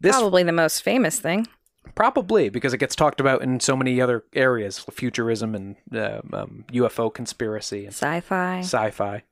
This 0.00 0.16
Probably 0.16 0.42
the 0.42 0.52
most 0.52 0.82
famous 0.82 1.18
thing. 1.18 1.46
Probably 1.94 2.48
because 2.48 2.74
it 2.74 2.78
gets 2.78 2.96
talked 2.96 3.20
about 3.20 3.42
in 3.42 3.60
so 3.60 3.76
many 3.76 4.00
other 4.00 4.24
areas, 4.34 4.78
futurism 4.90 5.54
and 5.54 5.76
uh, 5.94 6.20
um, 6.32 6.64
UFO 6.72 7.12
conspiracy 7.12 7.84
and 7.84 7.94
Sci-fi. 7.94 8.58
sci-fi. 8.60 9.22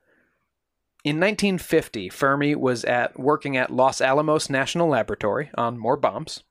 In 1.03 1.17
1950, 1.21 2.09
Fermi 2.09 2.55
was 2.55 2.85
at 2.85 3.19
working 3.19 3.57
at 3.57 3.71
Los 3.71 4.01
Alamos 4.01 4.49
National 4.49 4.89
Laboratory 4.89 5.51
on 5.55 5.77
more 5.77 5.99
bombs, 5.99 6.45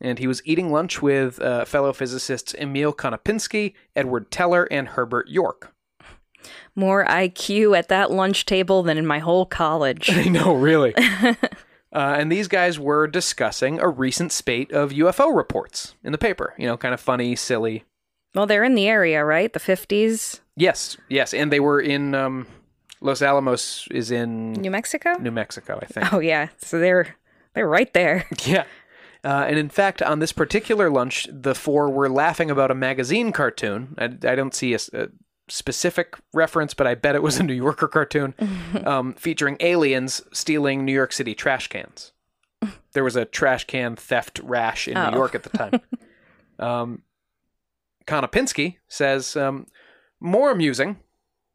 and 0.00 0.20
he 0.20 0.28
was 0.28 0.42
eating 0.44 0.70
lunch 0.70 1.02
with 1.02 1.40
uh, 1.40 1.64
fellow 1.64 1.92
physicists 1.92 2.54
Emil 2.54 2.92
Konopinski, 2.92 3.74
Edward 3.96 4.30
Teller, 4.30 4.68
and 4.70 4.88
Herbert 4.88 5.28
York. 5.28 5.74
More 6.74 7.04
IQ 7.06 7.76
at 7.76 7.88
that 7.88 8.10
lunch 8.10 8.46
table 8.46 8.82
than 8.82 8.98
in 8.98 9.06
my 9.06 9.18
whole 9.18 9.46
college. 9.46 10.10
I 10.12 10.24
know, 10.24 10.54
really. 10.54 10.94
uh, 10.96 11.36
and 11.92 12.30
these 12.30 12.48
guys 12.48 12.78
were 12.78 13.06
discussing 13.06 13.80
a 13.80 13.88
recent 13.88 14.32
spate 14.32 14.72
of 14.72 14.90
UFO 14.90 15.34
reports 15.34 15.94
in 16.04 16.12
the 16.12 16.18
paper. 16.18 16.54
You 16.58 16.66
know, 16.66 16.76
kind 16.76 16.94
of 16.94 17.00
funny, 17.00 17.36
silly. 17.36 17.84
well, 18.34 18.46
they're 18.46 18.64
in 18.64 18.74
the 18.74 18.88
area, 18.88 19.24
right? 19.24 19.52
The 19.52 19.60
50s, 19.60 20.40
Yes, 20.58 20.96
yes, 21.10 21.34
and 21.34 21.52
they 21.52 21.60
were 21.60 21.80
in 21.80 22.14
um, 22.14 22.46
Los 23.02 23.20
Alamos 23.20 23.86
is 23.90 24.10
in 24.10 24.54
New 24.54 24.70
Mexico? 24.70 25.12
New 25.18 25.30
Mexico, 25.30 25.78
I 25.82 25.84
think. 25.84 26.12
Oh 26.14 26.18
yeah. 26.18 26.48
So 26.58 26.78
they're 26.78 27.16
they're 27.54 27.68
right 27.68 27.92
there. 27.92 28.24
Yeah. 28.46 28.64
Uh, 29.24 29.44
and 29.48 29.58
in 29.58 29.68
fact, 29.68 30.00
on 30.02 30.20
this 30.20 30.30
particular 30.32 30.88
lunch, 30.88 31.26
the 31.30 31.54
four 31.54 31.90
were 31.90 32.08
laughing 32.08 32.48
about 32.48 32.70
a 32.70 32.74
magazine 32.76 33.32
cartoon. 33.32 33.94
I, 33.98 34.04
I 34.04 34.34
don't 34.36 34.54
see 34.54 34.72
a, 34.72 34.78
a 34.92 35.08
specific 35.48 36.16
reference, 36.32 36.74
but 36.74 36.86
I 36.86 36.94
bet 36.94 37.14
it 37.14 37.22
was 37.22 37.38
a 37.38 37.42
New 37.42 37.54
Yorker 37.54 37.88
cartoon 37.88 38.34
um, 38.84 39.14
featuring 39.14 39.56
aliens 39.60 40.22
stealing 40.32 40.84
New 40.84 40.92
York 40.92 41.12
City 41.12 41.34
trash 41.34 41.68
cans. 41.68 42.12
There 42.92 43.04
was 43.04 43.16
a 43.16 43.24
trash 43.24 43.64
can 43.66 43.94
theft 43.96 44.40
rash 44.42 44.88
in 44.88 44.96
Oh. 44.96 45.10
New 45.10 45.16
York 45.16 45.34
at 45.34 45.42
the 45.42 45.50
time. 45.50 45.80
um, 46.58 47.02
Konopinski 48.06 48.76
says 48.88 49.36
um, 49.36 49.66
more 50.20 50.50
amusing 50.50 50.98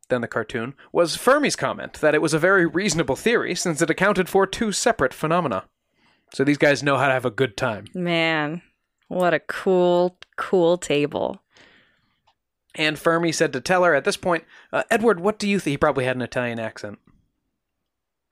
than 0.10 0.22
the 0.22 0.28
cartoon 0.28 0.74
was 0.92 1.16
Fermi's 1.18 1.56
comment 1.56 1.94
that 2.02 2.14
it 2.14 2.22
was 2.22 2.34
a 2.34 2.40
very 2.40 2.66
reasonable 2.66 3.16
theory 3.16 3.56
since 3.56 3.82
it 3.82 3.90
accounted 3.90 4.28
for 4.30 4.46
two 4.46 4.72
separate 4.72 5.14
phenomena. 5.14 5.64
So 6.34 6.44
these 6.44 6.58
guys 6.58 6.84
know 6.84 6.98
how 6.98 7.08
to 7.08 7.14
have 7.14 7.26
a 7.26 7.32
good 7.32 7.58
time. 7.58 7.86
Man, 7.94 8.62
what 9.08 9.34
a 9.34 9.40
cool 9.40 10.18
cool 10.38 10.78
table. 10.78 11.42
And 12.76 12.98
Fermi 12.98 13.32
said 13.32 13.52
to 13.54 13.62
Teller 13.62 13.94
at 13.94 14.06
this 14.06 14.18
point, 14.18 14.46
uh, 14.72 14.84
Edward, 14.90 15.20
what 15.20 15.38
do 15.38 15.48
you 15.48 15.60
think? 15.60 15.74
He 15.74 15.78
probably 15.78 16.06
had 16.06 16.16
an 16.16 16.22
Italian 16.22 16.60
accent. 16.60 17.00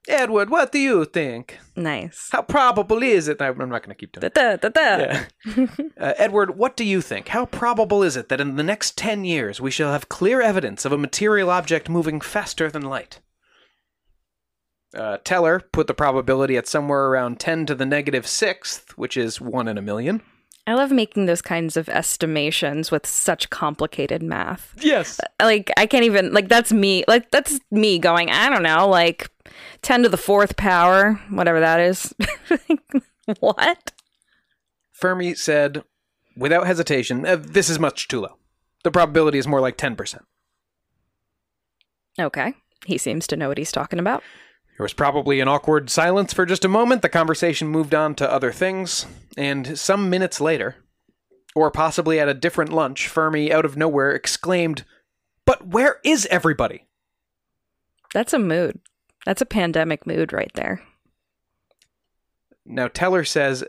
Edward, 0.07 0.49
what 0.49 0.71
do 0.71 0.79
you 0.79 1.05
think? 1.05 1.59
Nice. 1.75 2.29
How 2.31 2.41
probable 2.41 3.03
is 3.03 3.27
it? 3.27 3.41
I'm 3.41 3.57
not 3.57 3.83
going 3.83 3.89
to 3.89 3.95
keep 3.95 4.13
doing 4.13 4.31
Da, 4.33 4.55
da, 4.55 4.69
da, 4.69 4.69
da. 4.69 4.97
Yeah. 4.97 5.67
uh, 5.99 6.13
Edward, 6.17 6.57
what 6.57 6.77
do 6.77 6.83
you 6.83 7.01
think? 7.01 7.27
How 7.27 7.45
probable 7.45 8.01
is 8.01 8.15
it 8.15 8.29
that 8.29 8.41
in 8.41 8.55
the 8.55 8.63
next 8.63 8.97
10 8.97 9.25
years 9.25 9.59
we 9.61 9.71
shall 9.71 9.91
have 9.91 10.09
clear 10.09 10.41
evidence 10.41 10.85
of 10.85 10.91
a 10.91 10.97
material 10.97 11.49
object 11.49 11.89
moving 11.89 12.21
faster 12.21 12.71
than 12.71 12.83
light? 12.83 13.19
Uh, 14.93 15.17
Teller 15.23 15.59
put 15.59 15.85
the 15.85 15.93
probability 15.93 16.57
at 16.57 16.67
somewhere 16.67 17.05
around 17.05 17.39
10 17.39 17.67
to 17.67 17.75
the 17.75 17.85
negative 17.85 18.25
sixth, 18.25 18.97
which 18.97 19.15
is 19.15 19.39
1 19.39 19.67
in 19.67 19.77
a 19.77 19.81
million. 19.81 20.21
I 20.69 20.75
love 20.75 20.91
making 20.91 21.25
those 21.25 21.41
kinds 21.41 21.77
of 21.77 21.89
estimations 21.89 22.91
with 22.91 23.07
such 23.07 23.49
complicated 23.49 24.21
math. 24.21 24.75
Yes. 24.79 25.19
Like 25.41 25.71
I 25.77 25.87
can't 25.87 26.05
even 26.05 26.31
like 26.31 26.47
that's 26.47 26.71
me. 26.71 27.03
Like 27.07 27.31
that's 27.31 27.59
me 27.71 27.97
going, 27.97 28.29
I 28.29 28.49
don't 28.49 28.61
know, 28.61 28.87
like 28.87 29.31
10 29.81 30.03
to 30.03 30.09
the 30.09 30.15
fourth 30.15 30.57
power, 30.57 31.15
whatever 31.31 31.59
that 31.59 31.79
is. 31.79 32.13
what? 33.39 33.93
Fermi 34.91 35.33
said, 35.33 35.83
without 36.37 36.67
hesitation, 36.67 37.25
"Uh, 37.25 37.37
this 37.37 37.67
is 37.67 37.79
much 37.79 38.07
too 38.07 38.21
low. 38.21 38.37
The 38.83 38.91
probability 38.91 39.39
is 39.39 39.47
more 39.47 39.61
like 39.61 39.75
10%. 39.75 40.19
Okay. 42.19 42.53
He 42.85 42.99
seems 42.99 43.25
to 43.25 43.35
know 43.35 43.47
what 43.47 43.57
he's 43.57 43.71
talking 43.71 43.97
about. 43.97 44.21
There 44.79 44.85
was 44.85 44.93
probably 44.93 45.41
an 45.41 45.49
awkward 45.49 45.89
silence 45.89 46.31
for 46.31 46.45
just 46.45 46.63
a 46.63 46.69
moment. 46.69 47.01
The 47.01 47.09
conversation 47.09 47.67
moved 47.67 47.93
on 47.93 48.15
to 48.15 48.31
other 48.31 48.53
things, 48.53 49.05
and 49.35 49.77
some 49.77 50.09
minutes 50.09 50.39
later, 50.39 50.77
or 51.53 51.69
possibly 51.69 52.17
at 52.17 52.29
a 52.29 52.33
different 52.33 52.71
lunch, 52.71 53.09
Fermi, 53.09 53.51
out 53.51 53.65
of 53.65 53.75
nowhere, 53.75 54.11
exclaimed, 54.11 54.85
But 55.43 55.67
where 55.67 55.99
is 56.05 56.27
everybody? 56.27 56.87
That's 58.13 58.31
a 58.31 58.39
mood. 58.39 58.79
That's 59.25 59.41
a 59.41 59.45
pandemic 59.45 60.07
mood 60.07 60.31
right 60.31 60.51
there. 60.53 60.81
Now, 62.65 62.87
Teller 62.87 63.25
says 63.25 63.65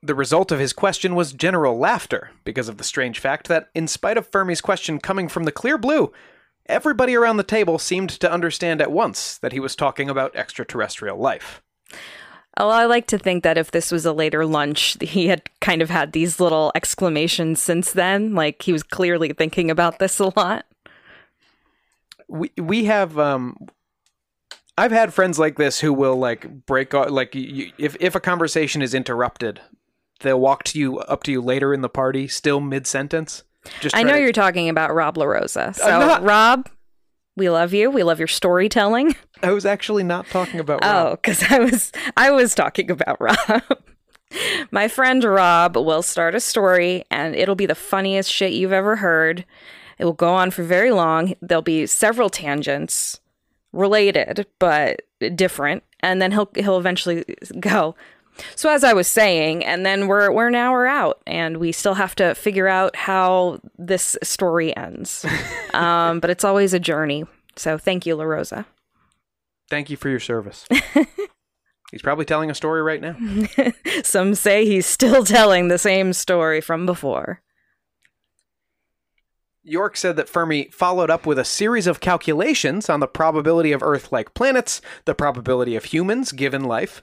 the 0.00 0.14
result 0.14 0.52
of 0.52 0.60
his 0.60 0.72
question 0.72 1.16
was 1.16 1.32
general 1.32 1.76
laughter 1.76 2.30
because 2.44 2.68
of 2.68 2.78
the 2.78 2.84
strange 2.84 3.18
fact 3.18 3.48
that, 3.48 3.70
in 3.74 3.88
spite 3.88 4.16
of 4.16 4.28
Fermi's 4.28 4.60
question 4.60 5.00
coming 5.00 5.26
from 5.26 5.42
the 5.42 5.50
clear 5.50 5.76
blue, 5.76 6.12
everybody 6.68 7.14
around 7.14 7.36
the 7.36 7.42
table 7.42 7.78
seemed 7.78 8.10
to 8.10 8.30
understand 8.30 8.80
at 8.80 8.92
once 8.92 9.38
that 9.38 9.52
he 9.52 9.60
was 9.60 9.76
talking 9.76 10.08
about 10.10 10.36
extraterrestrial 10.36 11.18
life. 11.18 11.62
Oh, 12.58 12.70
I 12.70 12.86
like 12.86 13.06
to 13.08 13.18
think 13.18 13.42
that 13.42 13.58
if 13.58 13.70
this 13.70 13.92
was 13.92 14.06
a 14.06 14.12
later 14.12 14.46
lunch, 14.46 14.96
he 15.00 15.26
had 15.26 15.42
kind 15.60 15.82
of 15.82 15.90
had 15.90 16.12
these 16.12 16.40
little 16.40 16.72
exclamations 16.74 17.60
since 17.60 17.92
then. 17.92 18.34
Like 18.34 18.62
he 18.62 18.72
was 18.72 18.82
clearly 18.82 19.32
thinking 19.32 19.70
about 19.70 19.98
this 19.98 20.18
a 20.18 20.32
lot. 20.36 20.64
we 22.28 22.50
we 22.56 22.86
have 22.86 23.18
um 23.18 23.56
I've 24.78 24.92
had 24.92 25.14
friends 25.14 25.38
like 25.38 25.56
this 25.56 25.80
who 25.80 25.92
will 25.92 26.16
like 26.16 26.66
break 26.66 26.94
off 26.94 27.10
like 27.10 27.34
you, 27.34 27.72
if 27.78 27.96
if 28.00 28.14
a 28.14 28.20
conversation 28.20 28.82
is 28.82 28.94
interrupted, 28.94 29.60
they'll 30.20 30.40
walk 30.40 30.64
to 30.64 30.78
you 30.78 30.98
up 30.98 31.22
to 31.24 31.32
you 31.32 31.40
later 31.40 31.72
in 31.72 31.82
the 31.82 31.88
party, 31.88 32.28
still 32.28 32.60
mid 32.60 32.86
sentence. 32.86 33.42
Just 33.80 33.96
I 33.96 34.02
know 34.02 34.14
to- 34.14 34.20
you're 34.20 34.32
talking 34.32 34.68
about 34.68 34.94
Rob 34.94 35.16
LaRosa. 35.16 35.74
So, 35.74 35.86
not- 36.00 36.22
Rob, 36.22 36.68
we 37.36 37.50
love 37.50 37.72
you. 37.74 37.90
We 37.90 38.02
love 38.02 38.18
your 38.18 38.28
storytelling. 38.28 39.14
I 39.42 39.52
was 39.52 39.66
actually 39.66 40.02
not 40.04 40.26
talking 40.28 40.60
about. 40.60 40.80
Oh, 40.82 40.86
Rob. 40.88 41.06
Oh, 41.06 41.10
because 41.16 41.42
I 41.50 41.58
was 41.58 41.92
I 42.16 42.30
was 42.30 42.54
talking 42.54 42.90
about 42.90 43.20
Rob. 43.20 43.62
My 44.70 44.88
friend 44.88 45.22
Rob 45.22 45.76
will 45.76 46.02
start 46.02 46.34
a 46.34 46.40
story 46.40 47.04
and 47.10 47.34
it'll 47.34 47.54
be 47.54 47.66
the 47.66 47.74
funniest 47.74 48.30
shit 48.30 48.52
you've 48.52 48.72
ever 48.72 48.96
heard. 48.96 49.44
It 49.98 50.04
will 50.04 50.12
go 50.12 50.34
on 50.34 50.50
for 50.50 50.62
very 50.62 50.90
long. 50.90 51.34
There'll 51.40 51.62
be 51.62 51.86
several 51.86 52.28
tangents 52.28 53.20
related 53.72 54.46
but 54.58 55.02
different, 55.34 55.84
and 56.00 56.20
then 56.20 56.32
he'll 56.32 56.50
he'll 56.56 56.78
eventually 56.78 57.24
go. 57.60 57.94
So 58.54 58.70
as 58.70 58.84
I 58.84 58.92
was 58.92 59.08
saying, 59.08 59.64
and 59.64 59.84
then 59.86 60.06
we're 60.06 60.30
we're 60.30 60.48
an 60.48 60.54
hour 60.54 60.86
out, 60.86 61.20
and 61.26 61.56
we 61.56 61.72
still 61.72 61.94
have 61.94 62.14
to 62.16 62.34
figure 62.34 62.68
out 62.68 62.96
how 62.96 63.60
this 63.78 64.16
story 64.22 64.76
ends. 64.76 65.24
um, 65.74 66.20
but 66.20 66.30
it's 66.30 66.44
always 66.44 66.74
a 66.74 66.80
journey. 66.80 67.24
So 67.56 67.78
thank 67.78 68.06
you, 68.06 68.14
La 68.16 68.24
Rosa. 68.24 68.66
Thank 69.68 69.90
you 69.90 69.96
for 69.96 70.08
your 70.08 70.20
service. 70.20 70.66
He's 71.90 72.02
probably 72.02 72.24
telling 72.24 72.50
a 72.50 72.54
story 72.54 72.82
right 72.82 73.00
now. 73.00 73.16
Some 74.02 74.34
say 74.34 74.66
he's 74.66 74.86
still 74.86 75.24
telling 75.24 75.68
the 75.68 75.78
same 75.78 76.12
story 76.12 76.60
from 76.60 76.84
before. 76.84 77.42
York 79.62 79.96
said 79.96 80.16
that 80.16 80.28
Fermi 80.28 80.68
followed 80.72 81.10
up 81.10 81.26
with 81.26 81.38
a 81.38 81.44
series 81.44 81.86
of 81.86 82.00
calculations 82.00 82.88
on 82.88 83.00
the 83.00 83.06
probability 83.06 83.72
of 83.72 83.82
Earth 83.82 84.12
like 84.12 84.34
planets, 84.34 84.80
the 85.06 85.14
probability 85.14 85.74
of 85.74 85.86
humans 85.86 86.32
given 86.32 86.64
life, 86.64 87.02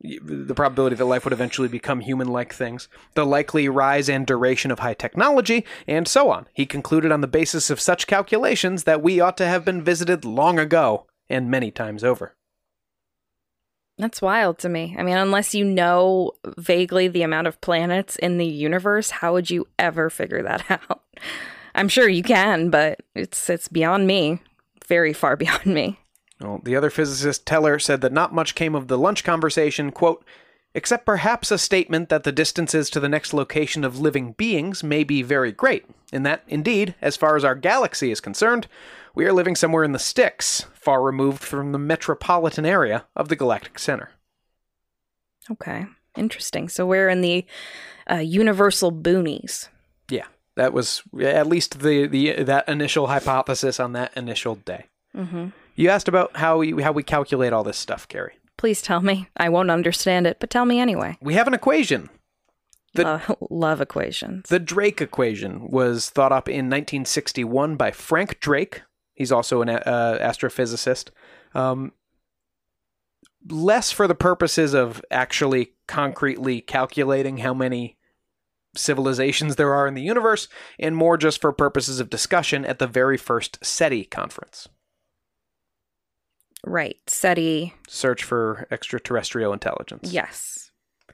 the 0.00 0.54
probability 0.54 0.96
that 0.96 1.04
life 1.04 1.24
would 1.24 1.32
eventually 1.32 1.68
become 1.68 2.00
human 2.00 2.28
like 2.28 2.52
things, 2.52 2.88
the 3.14 3.24
likely 3.24 3.68
rise 3.68 4.08
and 4.08 4.26
duration 4.26 4.70
of 4.70 4.80
high 4.80 4.94
technology, 4.94 5.64
and 5.86 6.06
so 6.06 6.30
on. 6.30 6.46
He 6.52 6.66
concluded 6.66 7.10
on 7.10 7.20
the 7.20 7.26
basis 7.26 7.70
of 7.70 7.80
such 7.80 8.06
calculations 8.06 8.84
that 8.84 9.02
we 9.02 9.20
ought 9.20 9.36
to 9.38 9.46
have 9.46 9.64
been 9.64 9.82
visited 9.82 10.24
long 10.24 10.58
ago 10.58 11.06
and 11.28 11.50
many 11.50 11.70
times 11.70 12.04
over. 12.04 12.34
That's 13.96 14.20
wild 14.20 14.58
to 14.58 14.68
me. 14.68 14.96
I 14.98 15.04
mean, 15.04 15.16
unless 15.16 15.54
you 15.54 15.64
know 15.64 16.32
vaguely 16.58 17.06
the 17.06 17.22
amount 17.22 17.46
of 17.46 17.60
planets 17.60 18.16
in 18.16 18.38
the 18.38 18.46
universe, 18.46 19.10
how 19.10 19.32
would 19.34 19.50
you 19.50 19.68
ever 19.78 20.10
figure 20.10 20.42
that 20.42 20.64
out? 20.90 21.02
I'm 21.74 21.88
sure 21.88 22.08
you 22.08 22.22
can, 22.22 22.70
but 22.70 23.00
it's 23.14 23.48
it's 23.48 23.68
beyond 23.68 24.06
me. 24.06 24.40
Very 24.86 25.12
far 25.12 25.36
beyond 25.36 25.66
me. 25.66 25.98
Well, 26.40 26.60
the 26.62 26.76
other 26.76 26.90
physicist 26.90 27.46
Teller 27.46 27.78
said 27.78 28.00
that 28.00 28.12
not 28.12 28.34
much 28.34 28.54
came 28.54 28.74
of 28.74 28.88
the 28.88 28.98
lunch 28.98 29.24
conversation, 29.24 29.92
quote, 29.92 30.24
except 30.74 31.06
perhaps 31.06 31.50
a 31.50 31.58
statement 31.58 32.08
that 32.08 32.24
the 32.24 32.32
distances 32.32 32.90
to 32.90 32.98
the 33.00 33.08
next 33.08 33.32
location 33.32 33.84
of 33.84 34.00
living 34.00 34.32
beings 34.32 34.82
may 34.82 35.04
be 35.04 35.22
very 35.22 35.52
great, 35.52 35.86
and 36.12 36.26
that, 36.26 36.42
indeed, 36.48 36.94
as 37.00 37.16
far 37.16 37.36
as 37.36 37.44
our 37.44 37.54
galaxy 37.54 38.10
is 38.10 38.20
concerned, 38.20 38.66
we 39.14 39.24
are 39.24 39.32
living 39.32 39.54
somewhere 39.54 39.84
in 39.84 39.92
the 39.92 39.98
sticks, 39.98 40.66
far 40.74 41.02
removed 41.02 41.42
from 41.42 41.70
the 41.70 41.78
metropolitan 41.78 42.66
area 42.66 43.06
of 43.14 43.28
the 43.28 43.36
galactic 43.36 43.78
center. 43.78 44.10
Okay. 45.50 45.86
Interesting. 46.16 46.68
So 46.68 46.86
we're 46.86 47.08
in 47.08 47.20
the 47.20 47.44
uh, 48.10 48.16
universal 48.16 48.92
boonies. 48.92 49.68
Yeah, 50.08 50.26
that 50.56 50.72
was 50.72 51.02
at 51.20 51.46
least 51.46 51.80
the, 51.80 52.06
the 52.06 52.42
that 52.44 52.68
initial 52.68 53.08
hypothesis 53.08 53.80
on 53.80 53.92
that 53.92 54.16
initial 54.16 54.56
day. 54.56 54.86
Mm-hmm. 55.16 55.48
You 55.74 55.88
asked 55.88 56.08
about 56.08 56.36
how 56.36 56.58
we 56.58 56.82
how 56.82 56.92
we 56.92 57.02
calculate 57.02 57.52
all 57.52 57.64
this 57.64 57.78
stuff, 57.78 58.08
Carrie. 58.08 58.38
Please 58.56 58.80
tell 58.80 59.00
me. 59.00 59.28
I 59.36 59.48
won't 59.48 59.70
understand 59.70 60.26
it, 60.26 60.38
but 60.40 60.50
tell 60.50 60.64
me 60.64 60.78
anyway. 60.78 61.18
We 61.20 61.34
have 61.34 61.48
an 61.48 61.54
equation. 61.54 62.08
The- 62.94 63.04
Love, 63.04 63.36
love 63.50 63.80
equations. 63.80 64.48
The 64.48 64.60
Drake 64.60 65.00
equation 65.00 65.68
was 65.68 66.10
thought 66.10 66.32
up 66.32 66.48
in 66.48 66.66
1961 66.66 67.76
by 67.76 67.90
Frank 67.90 68.38
Drake. 68.40 68.82
He's 69.14 69.32
also 69.32 69.62
an 69.62 69.68
uh, 69.68 70.18
astrophysicist. 70.20 71.10
Um, 71.54 71.92
less 73.48 73.90
for 73.90 74.06
the 74.06 74.14
purposes 74.14 74.74
of 74.74 75.04
actually 75.10 75.72
concretely 75.86 76.60
calculating 76.60 77.38
how 77.38 77.52
many 77.54 77.98
civilizations 78.76 79.56
there 79.56 79.72
are 79.74 79.86
in 79.86 79.94
the 79.94 80.02
universe, 80.02 80.48
and 80.78 80.96
more 80.96 81.16
just 81.16 81.40
for 81.40 81.52
purposes 81.52 82.00
of 82.00 82.10
discussion 82.10 82.64
at 82.64 82.78
the 82.78 82.86
very 82.86 83.16
first 83.16 83.64
SETI 83.64 84.04
conference. 84.04 84.68
Right. 86.64 86.98
SETI. 87.06 87.74
Search 87.88 88.24
for 88.24 88.66
extraterrestrial 88.70 89.52
intelligence. 89.52 90.12
Yes. 90.12 90.70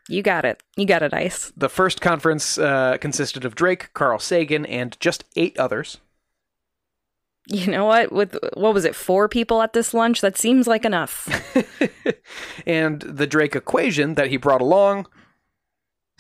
You 0.08 0.22
got 0.22 0.44
it. 0.44 0.62
You 0.76 0.86
got 0.86 1.02
it, 1.02 1.14
Ice. 1.14 1.52
The 1.56 1.68
first 1.68 2.00
conference 2.00 2.58
uh, 2.58 2.96
consisted 3.00 3.44
of 3.44 3.54
Drake, 3.54 3.90
Carl 3.94 4.18
Sagan, 4.18 4.66
and 4.66 4.96
just 5.00 5.24
eight 5.36 5.58
others. 5.58 5.98
You 7.46 7.68
know 7.68 7.84
what? 7.86 8.12
With 8.12 8.36
what 8.54 8.74
was 8.74 8.84
it? 8.84 8.94
Four 8.94 9.28
people 9.28 9.62
at 9.62 9.72
this 9.72 9.94
lunch? 9.94 10.20
That 10.20 10.36
seems 10.36 10.66
like 10.66 10.84
enough. 10.84 11.28
and 12.66 13.00
the 13.02 13.26
Drake 13.26 13.56
equation 13.56 14.14
that 14.14 14.28
he 14.28 14.36
brought 14.36 14.60
along 14.60 15.06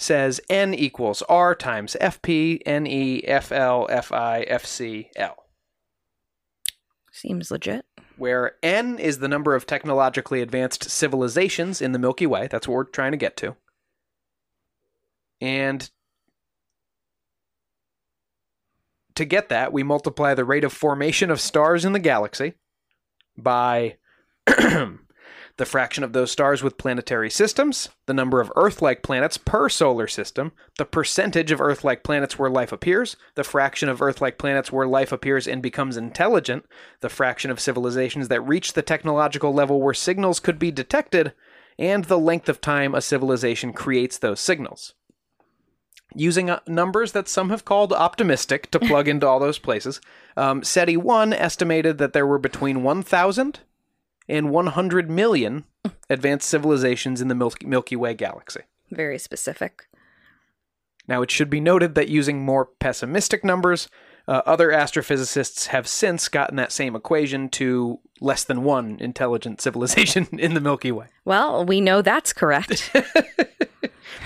says 0.00 0.40
n 0.48 0.72
equals 0.72 1.22
r 1.28 1.54
times 1.54 1.94
fp 2.00 2.62
ne 2.66 3.20
fl 3.40 3.86
fi 4.02 4.44
fc 4.48 5.08
l, 5.14 5.44
Seems 7.12 7.50
legit. 7.50 7.84
Where 8.20 8.52
n 8.62 8.98
is 8.98 9.18
the 9.18 9.28
number 9.28 9.54
of 9.54 9.64
technologically 9.64 10.42
advanced 10.42 10.90
civilizations 10.90 11.80
in 11.80 11.92
the 11.92 11.98
Milky 11.98 12.26
Way. 12.26 12.48
That's 12.48 12.68
what 12.68 12.74
we're 12.74 12.84
trying 12.84 13.12
to 13.12 13.16
get 13.16 13.34
to. 13.38 13.56
And 15.40 15.90
to 19.14 19.24
get 19.24 19.48
that, 19.48 19.72
we 19.72 19.82
multiply 19.82 20.34
the 20.34 20.44
rate 20.44 20.64
of 20.64 20.72
formation 20.72 21.30
of 21.30 21.40
stars 21.40 21.86
in 21.86 21.94
the 21.94 21.98
galaxy 21.98 22.52
by 23.38 23.96
the 25.60 25.66
fraction 25.66 26.02
of 26.02 26.14
those 26.14 26.32
stars 26.32 26.62
with 26.62 26.78
planetary 26.78 27.28
systems, 27.28 27.90
the 28.06 28.14
number 28.14 28.40
of 28.40 28.50
Earth 28.56 28.80
like 28.80 29.02
planets 29.02 29.36
per 29.36 29.68
solar 29.68 30.06
system, 30.08 30.52
the 30.78 30.86
percentage 30.86 31.52
of 31.52 31.60
Earth 31.60 31.84
like 31.84 32.02
planets 32.02 32.38
where 32.38 32.48
life 32.48 32.72
appears, 32.72 33.14
the 33.34 33.44
fraction 33.44 33.90
of 33.90 34.00
Earth 34.00 34.22
like 34.22 34.38
planets 34.38 34.72
where 34.72 34.86
life 34.86 35.12
appears 35.12 35.46
and 35.46 35.60
becomes 35.60 35.98
intelligent, 35.98 36.64
the 37.02 37.10
fraction 37.10 37.50
of 37.50 37.60
civilizations 37.60 38.28
that 38.28 38.40
reach 38.40 38.72
the 38.72 38.80
technological 38.80 39.52
level 39.52 39.82
where 39.82 39.92
signals 39.92 40.40
could 40.40 40.58
be 40.58 40.70
detected, 40.70 41.34
and 41.78 42.06
the 42.06 42.18
length 42.18 42.48
of 42.48 42.62
time 42.62 42.94
a 42.94 43.02
civilization 43.02 43.74
creates 43.74 44.16
those 44.16 44.40
signals. 44.40 44.94
Using 46.14 46.48
uh, 46.48 46.60
numbers 46.66 47.12
that 47.12 47.28
some 47.28 47.50
have 47.50 47.66
called 47.66 47.92
optimistic 47.92 48.70
to 48.70 48.80
plug 48.80 49.08
into 49.08 49.28
all 49.28 49.38
those 49.38 49.58
places, 49.58 50.00
um, 50.38 50.62
SETI 50.64 50.96
1 50.96 51.34
estimated 51.34 51.98
that 51.98 52.14
there 52.14 52.26
were 52.26 52.38
between 52.38 52.82
1,000 52.82 53.60
and 54.30 54.50
100 54.50 55.10
million 55.10 55.64
advanced 56.10 56.48
civilizations 56.48 57.20
in 57.20 57.28
the 57.28 57.34
Milky, 57.34 57.66
Milky 57.66 57.96
Way 57.96 58.14
galaxy. 58.14 58.60
Very 58.90 59.18
specific. 59.18 59.86
Now, 61.08 61.22
it 61.22 61.30
should 61.30 61.50
be 61.50 61.60
noted 61.60 61.94
that 61.96 62.08
using 62.08 62.44
more 62.44 62.66
pessimistic 62.78 63.44
numbers, 63.44 63.88
uh, 64.28 64.42
other 64.46 64.70
astrophysicists 64.70 65.66
have 65.66 65.88
since 65.88 66.28
gotten 66.28 66.56
that 66.56 66.70
same 66.72 66.94
equation 66.94 67.48
to 67.50 67.98
less 68.20 68.44
than 68.44 68.62
one 68.62 68.96
intelligent 69.00 69.60
civilization 69.66 70.28
in 70.38 70.54
the 70.54 70.60
Milky 70.60 70.92
Way. 70.92 71.06
Well, 71.24 71.64
we 71.64 71.80
know 71.80 72.00
that's 72.02 72.32
correct. 72.32 72.90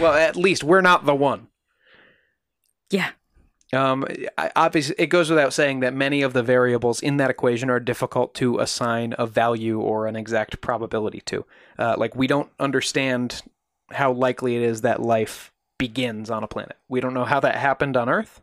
Well, 0.00 0.14
at 0.14 0.34
least 0.34 0.64
we're 0.64 0.80
not 0.80 1.06
the 1.06 1.14
one. 1.14 1.48
yeah. 2.90 3.10
Um, 3.74 4.06
obviously, 4.56 4.94
it 4.98 5.06
goes 5.06 5.28
without 5.28 5.52
saying 5.52 5.80
that 5.80 5.94
many 5.94 6.22
of 6.22 6.32
the 6.32 6.42
variables 6.42 7.00
in 7.00 7.16
that 7.18 7.30
equation 7.30 7.68
are 7.70 7.80
difficult 7.80 8.34
to 8.34 8.58
assign 8.58 9.14
a 9.18 9.26
value 9.26 9.80
or 9.80 10.06
an 10.06 10.16
exact 10.16 10.60
probability 10.60 11.20
to. 11.26 11.44
Uh, 11.78 11.94
like, 11.98 12.14
we 12.14 12.26
don't 12.26 12.50
understand 12.58 13.42
how 13.90 14.12
likely 14.12 14.56
it 14.56 14.62
is 14.62 14.80
that 14.82 15.02
life 15.02 15.52
begins 15.78 16.30
on 16.30 16.42
a 16.42 16.48
planet. 16.48 16.76
We 16.88 17.00
don't 17.00 17.14
know 17.14 17.24
how 17.24 17.40
that 17.40 17.56
happened 17.56 17.96
on 17.96 18.08
Earth, 18.08 18.40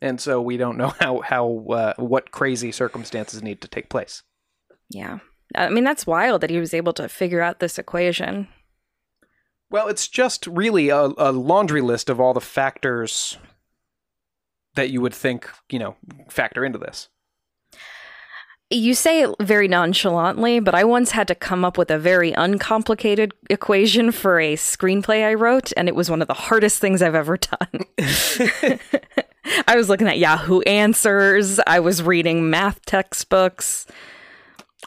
and 0.00 0.20
so 0.20 0.40
we 0.40 0.56
don't 0.56 0.76
know 0.76 0.88
how 1.00 1.20
how 1.20 1.66
uh, 1.70 1.94
what 1.96 2.30
crazy 2.30 2.72
circumstances 2.72 3.42
need 3.42 3.60
to 3.62 3.68
take 3.68 3.88
place. 3.88 4.22
Yeah. 4.90 5.18
I 5.54 5.68
mean, 5.68 5.84
that's 5.84 6.06
wild 6.06 6.40
that 6.40 6.50
he 6.50 6.58
was 6.58 6.74
able 6.74 6.92
to 6.94 7.08
figure 7.08 7.40
out 7.40 7.60
this 7.60 7.78
equation. 7.78 8.48
Well, 9.70 9.88
it's 9.88 10.08
just 10.08 10.46
really 10.46 10.88
a, 10.88 11.10
a 11.18 11.32
laundry 11.32 11.80
list 11.80 12.08
of 12.08 12.20
all 12.20 12.34
the 12.34 12.40
factors 12.40 13.38
that 14.74 14.90
you 14.90 15.00
would 15.00 15.14
think 15.14 15.48
you 15.70 15.78
know 15.78 15.96
factor 16.28 16.64
into 16.64 16.78
this. 16.78 17.08
You 18.70 18.94
say 18.94 19.22
it 19.22 19.30
very 19.40 19.68
nonchalantly, 19.68 20.58
but 20.58 20.74
I 20.74 20.84
once 20.84 21.10
had 21.10 21.28
to 21.28 21.34
come 21.34 21.64
up 21.64 21.76
with 21.76 21.90
a 21.90 21.98
very 21.98 22.32
uncomplicated 22.32 23.32
equation 23.50 24.10
for 24.10 24.40
a 24.40 24.56
screenplay 24.56 25.24
I 25.24 25.34
wrote, 25.34 25.72
and 25.76 25.86
it 25.86 25.94
was 25.94 26.10
one 26.10 26.22
of 26.22 26.28
the 26.28 26.34
hardest 26.34 26.80
things 26.80 27.02
I've 27.02 27.14
ever 27.14 27.36
done. 27.36 27.84
I 29.68 29.76
was 29.76 29.88
looking 29.88 30.08
at 30.08 30.18
Yahoo 30.18 30.60
Answers, 30.62 31.60
I 31.66 31.80
was 31.80 32.02
reading 32.02 32.48
math 32.50 32.84
textbooks. 32.86 33.86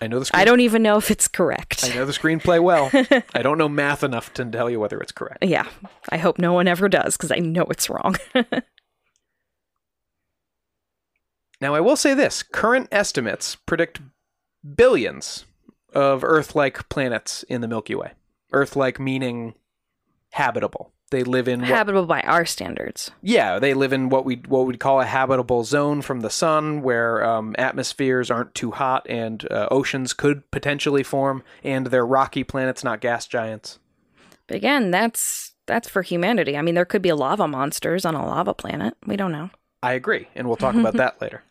I 0.02 0.08
know 0.08 0.20
the 0.20 0.26
screen- 0.26 0.42
I 0.42 0.46
don't 0.46 0.60
even 0.60 0.84
know 0.84 0.98
if 0.98 1.10
it's 1.10 1.28
correct. 1.28 1.84
I 1.90 1.94
know 1.94 2.06
the 2.06 2.14
screenplay 2.14 2.62
well. 2.62 2.90
I 3.34 3.42
don't 3.42 3.58
know 3.58 3.70
math 3.70 4.04
enough 4.04 4.34
to 4.34 4.46
tell 4.46 4.70
you 4.70 4.80
whether 4.80 5.00
it's 5.00 5.12
correct. 5.12 5.46
Yeah, 5.46 5.68
I 6.10 6.18
hope 6.18 6.40
no 6.40 6.54
one 6.54 6.68
ever 6.68 6.90
does 6.90 7.16
because 7.16 7.32
I 7.32 7.38
know 7.40 7.64
it's 7.70 7.90
wrong. 7.90 8.16
Now, 11.60 11.74
I 11.74 11.80
will 11.80 11.96
say 11.96 12.14
this 12.14 12.44
current 12.44 12.88
estimates 12.92 13.56
predict 13.56 14.00
billions 14.76 15.46
of 15.94 16.24
Earth 16.24 16.56
like 16.56 16.88
planets 16.90 17.44
in 17.44 17.62
the 17.62 17.68
Milky 17.68 17.96
Way. 17.96 18.12
Earth 18.52 18.76
like 18.76 19.00
meaning 19.00 19.56
habitable. 20.32 20.92
They 21.10 21.24
live 21.24 21.48
in 21.48 21.62
what, 21.62 21.70
Habitable 21.70 22.06
by 22.06 22.20
our 22.22 22.46
standards. 22.46 23.12
yeah, 23.22 23.60
they 23.60 23.74
live 23.74 23.94
in 23.94 24.10
what 24.10 24.26
we 24.26 24.42
what 24.46 24.66
we'd 24.66 24.82
call 24.82 25.00
a 25.00 25.06
habitable 25.06 25.64
zone 25.64 26.02
from 26.02 26.20
the 26.20 26.30
sun, 26.30 26.82
where 26.82 27.24
um, 27.24 27.56
atmospheres 27.58 28.30
aren't 28.30 28.54
too 28.54 28.72
hot 28.72 29.08
and 29.10 29.50
uh, 29.50 29.70
oceans 29.72 30.12
could 30.12 30.52
potentially 30.52 31.04
form, 31.04 31.44
and 31.64 31.88
they're 31.88 32.06
rocky 32.06 32.44
planets, 32.44 32.84
not 32.84 33.00
gas 33.00 33.26
giants. 33.26 33.80
But 34.48 34.58
again, 34.58 34.92
that's 34.92 35.54
that's 35.66 35.88
for 35.88 36.02
humanity. 36.02 36.58
I 36.58 36.62
mean, 36.62 36.76
there 36.76 36.84
could 36.84 37.02
be 37.02 37.14
lava 37.14 37.48
monsters 37.48 38.04
on 38.04 38.14
a 38.14 38.26
lava 38.26 38.54
planet. 38.54 38.94
We 39.06 39.16
don't 39.16 39.32
know. 39.32 39.50
I 39.82 39.94
agree, 39.94 40.28
and 40.36 40.46
we'll 40.46 40.58
talk 40.58 40.76
about 40.76 40.94
that 40.98 41.22
later. 41.22 41.42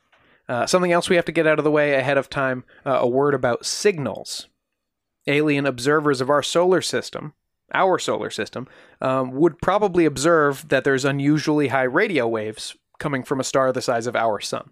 Uh, 0.48 0.66
something 0.66 0.92
else 0.92 1.08
we 1.08 1.16
have 1.16 1.24
to 1.24 1.32
get 1.32 1.46
out 1.46 1.58
of 1.58 1.64
the 1.64 1.70
way 1.70 1.94
ahead 1.94 2.18
of 2.18 2.30
time 2.30 2.64
uh, 2.84 2.98
a 3.00 3.06
word 3.06 3.34
about 3.34 3.66
signals. 3.66 4.46
Alien 5.26 5.66
observers 5.66 6.20
of 6.20 6.30
our 6.30 6.42
solar 6.42 6.80
system, 6.80 7.34
our 7.74 7.98
solar 7.98 8.30
system, 8.30 8.68
um, 9.00 9.32
would 9.32 9.60
probably 9.60 10.04
observe 10.04 10.68
that 10.68 10.84
there's 10.84 11.04
unusually 11.04 11.68
high 11.68 11.82
radio 11.82 12.28
waves 12.28 12.76
coming 12.98 13.24
from 13.24 13.40
a 13.40 13.44
star 13.44 13.72
the 13.72 13.82
size 13.82 14.06
of 14.06 14.14
our 14.14 14.40
sun, 14.40 14.70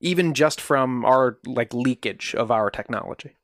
even 0.00 0.34
just 0.34 0.60
from 0.60 1.04
our 1.04 1.38
like 1.46 1.72
leakage 1.72 2.34
of 2.34 2.50
our 2.50 2.70
technology. 2.70 3.36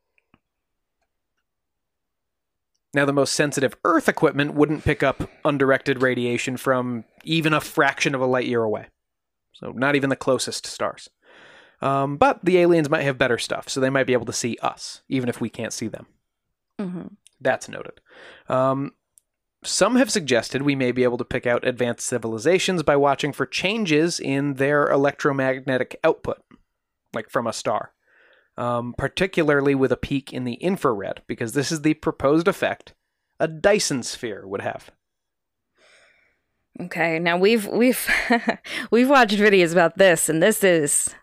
Now, 2.93 3.05
the 3.05 3.13
most 3.13 3.33
sensitive 3.35 3.77
Earth 3.85 4.09
equipment 4.09 4.55
wouldn't 4.55 4.85
pick 4.85 5.03
up 5.03 5.31
undirected 5.45 6.03
radiation 6.03 6.57
from 6.57 7.05
even 7.23 7.53
a 7.53 7.61
fraction 7.61 8.15
of 8.15 8.21
a 8.21 8.27
light 8.27 8.47
year 8.47 8.63
away. 8.63 8.87
So, 9.53 9.71
not 9.71 9.95
even 9.95 10.11
the 10.11 10.17
closest 10.17 10.67
stars. 10.67 11.09
Um, 11.81 12.17
but 12.17 12.45
the 12.45 12.59
aliens 12.59 12.91
might 12.91 13.05
have 13.05 13.19
better 13.19 13.39
stuff, 13.39 13.69
so 13.69 13.81
they 13.81 13.91
might 13.91 14.07
be 14.07 14.13
able 14.13 14.27
to 14.27 14.33
see 14.33 14.59
us, 14.63 15.03
even 15.09 15.29
if 15.29 15.41
we 15.41 15.49
can't 15.49 15.73
see 15.73 15.89
them. 15.89 16.07
hmm 16.79 17.07
That's 17.41 17.69
noted. 17.69 18.01
Um, 18.49 18.93
some 19.63 19.97
have 19.97 20.11
suggested 20.11 20.63
we 20.63 20.75
may 20.75 20.93
be 20.93 21.05
able 21.05 21.19
to 21.19 21.25
pick 21.25 21.47
out 21.47 21.67
advanced 21.67 22.07
civilizations 22.07 22.83
by 22.83 22.97
watching 22.97 23.33
for 23.33 23.47
changes 23.47 24.19
in 24.19 24.55
their 24.55 24.89
electromagnetic 24.89 25.99
output, 26.03 26.43
like 27.13 27.31
from 27.31 27.47
a 27.47 27.53
star, 27.53 27.93
um, 28.57 28.95
particularly 28.97 29.75
with 29.75 29.93
a 29.93 29.97
peak 29.99 30.33
in 30.33 30.45
the 30.45 30.55
infrared, 30.55 31.23
because 31.27 31.53
this 31.53 31.71
is 31.71 31.83
the 31.83 31.95
proposed 31.95 32.49
effect 32.49 32.95
a 33.39 33.49
Dyson 33.49 34.03
sphere 34.03 34.47
would 34.47 34.61
have. 34.61 34.91
Okay, 36.79 37.19
now 37.19 37.37
we've 37.37 37.67
we've 37.67 38.09
we've 38.91 39.09
watched 39.11 39.37
videos 39.37 39.73
about 39.73 39.97
this, 39.99 40.29
and 40.29 40.43
this 40.43 40.63
is 40.63 41.15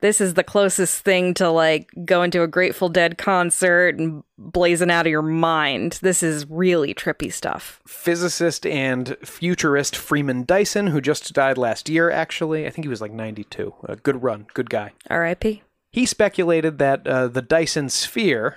this 0.00 0.20
is 0.20 0.34
the 0.34 0.44
closest 0.44 1.04
thing 1.04 1.34
to 1.34 1.50
like 1.50 1.90
going 2.04 2.30
to 2.32 2.42
a 2.42 2.48
Grateful 2.48 2.88
Dead 2.88 3.18
concert 3.18 3.98
and 3.98 4.22
blazing 4.38 4.90
out 4.90 5.06
of 5.06 5.10
your 5.10 5.22
mind. 5.22 5.98
This 6.02 6.22
is 6.22 6.46
really 6.48 6.94
trippy 6.94 7.32
stuff. 7.32 7.80
Physicist 7.86 8.66
and 8.66 9.16
futurist 9.22 9.96
Freeman 9.96 10.44
Dyson, 10.44 10.88
who 10.88 11.00
just 11.00 11.32
died 11.32 11.58
last 11.58 11.88
year, 11.88 12.10
actually. 12.10 12.66
I 12.66 12.70
think 12.70 12.84
he 12.84 12.90
was 12.90 13.00
like 13.00 13.12
92. 13.12 13.74
A 13.84 13.96
good 13.96 14.22
run, 14.22 14.46
good 14.54 14.70
guy. 14.70 14.92
R.I.P. 15.08 15.62
He 15.92 16.06
speculated 16.06 16.78
that 16.78 17.06
uh, 17.06 17.28
the 17.28 17.42
Dyson 17.42 17.88
sphere 17.88 18.56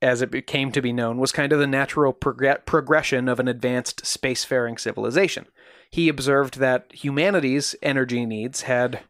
as 0.00 0.22
it 0.22 0.46
came 0.46 0.70
to 0.72 0.82
be 0.82 0.92
known, 0.92 1.18
was 1.18 1.32
kind 1.32 1.52
of 1.52 1.58
the 1.58 1.66
natural 1.66 2.12
prog- 2.12 2.64
progression 2.64 3.28
of 3.28 3.40
an 3.40 3.48
advanced 3.48 4.04
spacefaring 4.04 4.78
civilization. 4.78 5.46
He 5.90 6.08
observed 6.08 6.58
that 6.58 6.92
humanity's 6.92 7.74
energy 7.82 8.26
needs 8.26 8.62
had 8.62 9.00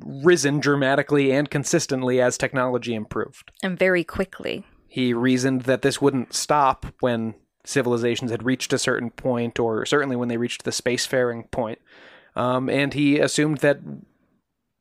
risen 0.00 0.60
dramatically 0.60 1.32
and 1.32 1.50
consistently 1.50 2.20
as 2.20 2.36
technology 2.36 2.94
improved. 2.94 3.52
And 3.62 3.78
very 3.78 4.04
quickly. 4.04 4.64
He 4.88 5.12
reasoned 5.12 5.62
that 5.62 5.82
this 5.82 6.00
wouldn't 6.00 6.34
stop 6.34 6.86
when 7.00 7.34
civilizations 7.64 8.30
had 8.30 8.44
reached 8.44 8.72
a 8.72 8.78
certain 8.78 9.10
point, 9.10 9.58
or 9.58 9.84
certainly 9.86 10.16
when 10.16 10.28
they 10.28 10.36
reached 10.36 10.64
the 10.64 10.70
spacefaring 10.70 11.50
point. 11.50 11.78
Um, 12.36 12.68
and 12.68 12.92
he 12.92 13.18
assumed 13.18 13.58
that 13.58 13.80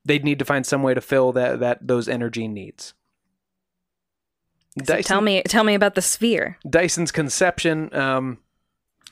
they'd 0.05 0.25
need 0.25 0.39
to 0.39 0.45
find 0.45 0.65
some 0.65 0.83
way 0.83 0.93
to 0.93 1.01
fill 1.01 1.31
that, 1.33 1.59
that 1.59 1.87
those 1.87 2.09
energy 2.09 2.47
needs. 2.47 2.93
So 4.85 5.01
tell 5.01 5.21
me, 5.21 5.43
tell 5.43 5.63
me 5.63 5.75
about 5.75 5.95
the 5.95 6.01
sphere. 6.01 6.57
Dyson's 6.67 7.11
conception 7.11 7.93
um, 7.95 8.39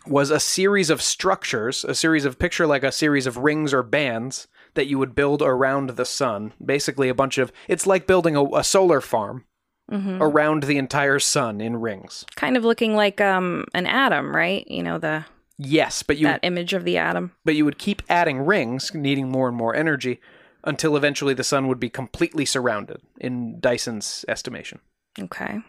was 0.07 0.31
a 0.31 0.39
series 0.39 0.89
of 0.89 1.01
structures, 1.01 1.83
a 1.83 1.93
series 1.93 2.25
of 2.25 2.39
picture 2.39 2.65
like 2.65 2.83
a 2.83 2.91
series 2.91 3.27
of 3.27 3.37
rings 3.37 3.73
or 3.73 3.83
bands 3.83 4.47
that 4.73 4.88
you 4.88 4.97
would 4.97 5.15
build 5.15 5.41
around 5.41 5.91
the 5.91 6.05
sun. 6.05 6.53
Basically, 6.63 7.10
a 7.10 7.15
bunch 7.15 7.38
of 7.38 7.51
it's 7.67 7.88
like 7.88 8.07
building 8.07 8.36
a, 8.36 8.43
a 8.55 8.63
solar 8.63 9.01
farm 9.01 9.45
mm-hmm. 9.91 10.21
around 10.21 10.63
the 10.63 10.77
entire 10.77 11.19
sun 11.19 11.62
in 11.62 11.77
rings. 11.77 12.25
Kind 12.36 12.57
of 12.57 12.63
looking 12.63 12.95
like 12.95 13.21
um, 13.21 13.65
an 13.73 13.86
atom, 13.86 14.36
right? 14.36 14.67
You 14.67 14.84
know 14.84 14.97
the 14.97 15.25
yes, 15.57 16.03
but 16.03 16.17
you 16.17 16.27
that 16.27 16.39
image 16.43 16.73
of 16.73 16.86
the 16.86 16.97
atom. 16.97 17.31
But 17.45 17.55
you 17.55 17.65
would 17.65 17.77
keep 17.77 18.01
adding 18.10 18.39
rings, 18.39 18.93
needing 18.93 19.29
more 19.29 19.47
and 19.47 19.57
more 19.57 19.75
energy, 19.75 20.19
until 20.63 20.95
eventually 20.95 21.34
the 21.34 21.43
sun 21.43 21.67
would 21.67 21.79
be 21.79 21.89
completely 21.89 22.45
surrounded. 22.45 23.01
In 23.19 23.60
Dyson's 23.60 24.25
estimation. 24.27 24.79
Okay. 25.19 25.60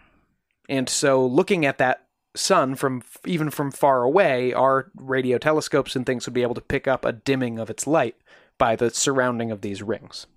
And 0.69 0.89
so, 0.89 1.27
looking 1.27 1.67
at 1.67 1.79
that 1.79 2.07
sun 2.35 2.77
from 2.77 3.03
even 3.27 3.51
from 3.51 3.71
far 3.71 4.03
away, 4.03 4.53
our 4.53 4.91
radio 4.95 5.39
telescopes 5.39 5.97
and 5.97 6.07
things 6.07 6.27
would 6.27 6.35
be 6.35 6.43
able 6.43 6.55
to 6.55 6.61
pick 6.61 6.87
up 6.87 7.05
a 7.05 7.13
dimming 7.13 7.59
of 7.59 7.69
its 7.69 7.87
light 7.87 8.17
by 8.63 8.77
the 8.77 8.91
surrounding 8.91 9.51
of 9.51 9.61
these 9.61 9.83
rings. 9.83 10.29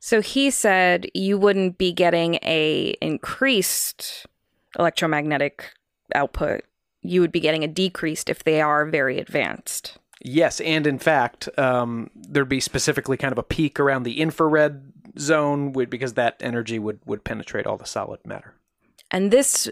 So 0.00 0.20
he 0.20 0.50
said 0.50 1.06
you 1.14 1.38
wouldn't 1.38 1.78
be 1.78 1.94
getting 1.94 2.34
a 2.42 2.94
increased 3.00 4.26
electromagnetic 4.78 5.72
output. 6.14 6.60
You 7.00 7.22
would 7.22 7.32
be 7.32 7.40
getting 7.40 7.64
a 7.64 7.66
decreased 7.66 8.28
if 8.28 8.44
they 8.44 8.60
are 8.60 8.84
very 8.84 9.18
advanced. 9.18 9.96
Yes, 10.20 10.60
and 10.60 10.86
in 10.86 10.98
fact, 10.98 11.48
um, 11.56 12.10
there'd 12.14 12.50
be 12.50 12.60
specifically 12.60 13.16
kind 13.16 13.32
of 13.32 13.38
a 13.38 13.42
peak 13.42 13.80
around 13.80 14.02
the 14.02 14.20
infrared 14.20 14.92
zone 15.18 15.72
because 15.72 16.12
that 16.14 16.36
energy 16.40 16.78
would 16.78 17.00
would 17.06 17.24
penetrate 17.24 17.66
all 17.66 17.78
the 17.78 17.86
solid 17.86 18.20
matter. 18.26 18.52
And 19.10 19.30
this 19.30 19.70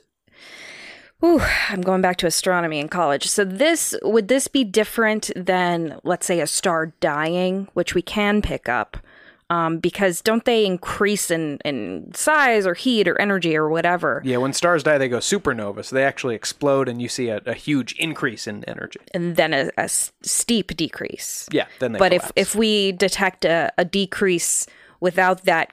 Ooh, 1.25 1.41
I'm 1.69 1.81
going 1.81 2.03
back 2.03 2.19
to 2.19 2.27
astronomy 2.27 2.79
in 2.79 2.89
college. 2.89 3.27
So 3.27 3.45
this 3.45 3.95
would 4.03 4.29
this 4.29 4.49
be 4.49 4.65
different 4.65 5.31
than 5.35 5.99
let's 6.05 6.27
say 6.27 6.41
a 6.41 6.47
star 6.47 6.93
dying, 7.01 7.69
which 7.73 7.95
we 7.95 8.03
can 8.03 8.43
pick 8.43 8.69
up? 8.69 8.99
Um, 9.49 9.79
because 9.79 10.23
don't 10.23 10.45
they 10.45 10.67
increase 10.67 11.31
in, 11.31 11.59
in 11.65 12.13
size 12.15 12.67
or 12.67 12.75
heat 12.75 13.07
or 13.07 13.19
energy 13.21 13.57
or 13.57 13.69
whatever? 13.69 14.21
Yeah, 14.25 14.39
when 14.39 14.53
stars 14.53 14.83
die, 14.83 14.99
they 14.99 15.09
go 15.09 15.19
supernova, 15.19 15.85
so 15.85 15.95
they 15.95 16.03
actually 16.03 16.35
explode, 16.35 16.89
and 16.89 17.01
you 17.01 17.09
see 17.09 17.29
a, 17.29 17.41
a 17.47 17.55
huge 17.55 17.93
increase 17.93 18.49
in 18.49 18.65
energy, 18.65 18.99
and 19.15 19.37
then 19.37 19.55
a, 19.55 19.71
a 19.79 19.89
steep 19.89 20.77
decrease. 20.77 21.49
Yeah, 21.53 21.67
then 21.79 21.93
but 21.93 22.11
collapse. 22.11 22.33
if 22.35 22.49
if 22.49 22.57
we 22.57 22.91
detect 22.91 23.45
a, 23.45 23.73
a 23.79 23.85
decrease 23.85 24.67
without 24.99 25.45
that 25.45 25.73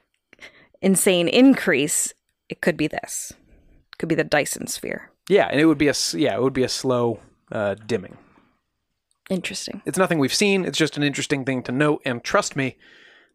insane 0.83 1.27
increase, 1.27 2.13
it 2.49 2.61
could 2.61 2.77
be 2.77 2.87
this. 2.87 3.33
It 3.91 3.97
could 3.97 4.09
be 4.09 4.15
the 4.15 4.23
Dyson 4.23 4.67
sphere. 4.67 5.09
Yeah, 5.29 5.47
and 5.49 5.59
it 5.59 5.65
would 5.65 5.77
be 5.77 5.87
a 5.87 5.93
yeah, 6.13 6.35
it 6.35 6.41
would 6.41 6.53
be 6.53 6.63
a 6.63 6.69
slow 6.69 7.19
uh, 7.51 7.75
dimming. 7.75 8.17
Interesting. 9.29 9.81
It's 9.85 9.97
nothing 9.97 10.19
we've 10.19 10.33
seen. 10.33 10.65
It's 10.65 10.77
just 10.77 10.97
an 10.97 11.03
interesting 11.03 11.45
thing 11.45 11.63
to 11.63 11.71
note, 11.71 12.01
and 12.05 12.23
trust 12.23 12.55
me, 12.55 12.77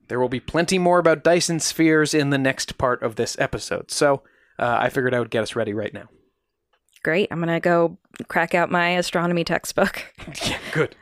there 0.09 0.21
will 0.21 0.29
be 0.29 0.41
plenty 0.41 0.79
more 0.79 0.99
about 0.99 1.25
Dyson 1.25 1.61
spheres 1.61 2.13
in 2.13 2.31
the 2.31 2.39
next 2.39 2.77
part 2.79 3.03
of 3.03 3.17
this 3.17 3.39
episode. 3.39 3.91
So 3.91 4.23
uh, 4.59 4.79
I 4.81 4.91
figured 4.91 5.15
I 5.15 5.19
would 5.19 5.31
get 5.31 5.43
us 5.43 5.57
ready 5.57 5.73
right 5.73 5.95
now. 5.95 6.09
Great. 7.03 7.29
I'm 7.31 7.41
gonna 7.41 7.61
go 7.61 7.97
crack 8.29 8.55
out 8.55 8.71
my 8.71 8.91
astronomy 8.91 9.45
textbook. 9.45 10.05
yeah, 10.47 10.59
good. 10.73 10.95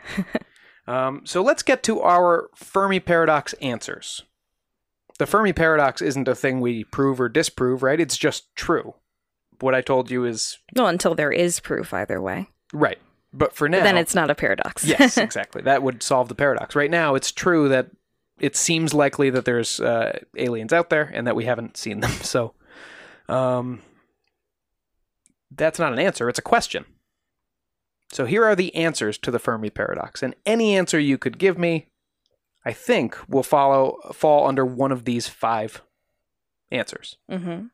um, 0.87 1.23
so 1.25 1.43
let's 1.43 1.63
get 1.63 1.83
to 1.85 2.01
our 2.01 2.49
Fermi 2.55 3.01
paradox 3.01 3.55
answers. 3.55 4.23
The 5.19 5.27
Fermi 5.27 5.53
paradox 5.53 6.03
isn't 6.03 6.29
a 6.29 6.35
thing 6.35 6.61
we 6.61 6.85
prove 6.85 7.21
or 7.21 7.29
disprove, 7.29 7.83
right? 7.83 7.99
It's 7.99 8.19
just 8.19 8.55
true 8.55 8.95
what 9.61 9.75
I 9.75 9.81
told 9.81 10.11
you 10.11 10.25
is 10.25 10.59
well 10.75 10.87
until 10.87 11.15
there 11.15 11.33
is 11.33 11.61
proof 11.61 11.93
either 11.95 12.21
way. 12.21 12.49
Right. 12.73 12.99
But 13.33 13.55
for 13.55 13.69
now, 13.69 13.83
then 13.83 13.97
it's 13.99 14.15
not 14.15 14.31
a 14.31 14.35
paradox. 14.35 14.85
yes, 14.85 15.19
exactly. 15.19 15.63
That 15.63 15.83
would 15.83 16.03
solve 16.03 16.29
the 16.29 16.35
paradox. 16.35 16.75
Right 16.75 16.91
now, 16.91 17.15
it's 17.15 17.31
true 17.31 17.69
that 17.69 17.91
it 18.39 18.57
seems 18.57 18.95
likely 18.95 19.31
that 19.31 19.45
there's 19.45 19.81
uh, 19.81 20.19
aliens 20.37 20.73
out 20.73 20.91
there 20.91 21.11
and 21.13 21.27
that 21.27 21.37
we 21.37 21.45
haven't 21.45 21.77
seen 21.77 22.01
them. 22.01 22.13
So, 22.23 22.55
um, 23.29 23.83
that's 25.51 25.79
not 25.79 25.93
an 25.93 25.99
answer; 25.99 26.29
it's 26.29 26.39
a 26.39 26.43
question. 26.43 26.85
So 28.13 28.25
here 28.25 28.45
are 28.45 28.55
the 28.57 28.75
answers 28.75 29.19
to 29.19 29.31
the 29.31 29.39
Fermi 29.39 29.71
paradox, 29.71 30.23
and 30.23 30.35
any 30.45 30.77
answer 30.77 30.99
you 30.99 31.19
could 31.19 31.39
give 31.39 31.59
me, 31.59 31.89
I 32.65 32.73
think, 32.73 33.17
will 33.29 33.43
follow 33.43 33.99
fall 34.13 34.47
under 34.47 34.65
one 34.65 34.93
of 34.93 35.05
these 35.05 35.29
five 35.29 35.83
answers. 36.71 37.17
Mm-hmm. 37.31 37.67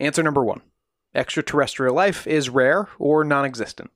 Answer 0.00 0.22
number 0.22 0.44
one 0.44 0.62
extraterrestrial 1.14 1.94
life 1.94 2.26
is 2.26 2.50
rare 2.50 2.88
or 2.98 3.24
non 3.24 3.44
existent. 3.44 3.90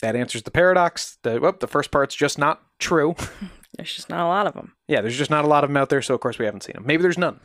That 0.00 0.16
answers 0.16 0.42
the 0.42 0.50
paradox. 0.50 1.18
The, 1.22 1.54
the 1.58 1.66
first 1.66 1.90
part's 1.90 2.14
just 2.14 2.38
not 2.38 2.62
true. 2.78 3.14
There's 3.76 3.94
just 3.94 4.10
not 4.10 4.20
a 4.20 4.28
lot 4.28 4.46
of 4.46 4.54
them. 4.54 4.74
Yeah, 4.86 5.00
there's 5.00 5.18
just 5.18 5.32
not 5.32 5.44
a 5.44 5.48
lot 5.48 5.64
of 5.64 5.70
them 5.70 5.76
out 5.76 5.88
there, 5.88 6.00
so 6.00 6.14
of 6.14 6.20
course 6.20 6.38
we 6.38 6.44
haven't 6.44 6.62
seen 6.62 6.74
them. 6.74 6.86
Maybe 6.86 7.02
there's 7.02 7.18
none. 7.18 7.40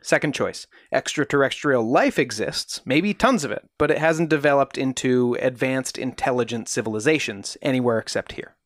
Second 0.00 0.34
choice 0.34 0.66
extraterrestrial 0.90 1.82
life 1.82 2.18
exists, 2.18 2.80
maybe 2.86 3.12
tons 3.12 3.44
of 3.44 3.50
it, 3.50 3.68
but 3.78 3.90
it 3.90 3.98
hasn't 3.98 4.30
developed 4.30 4.78
into 4.78 5.36
advanced 5.40 5.98
intelligent 5.98 6.68
civilizations 6.68 7.58
anywhere 7.60 7.98
except 7.98 8.32
here. 8.32 8.56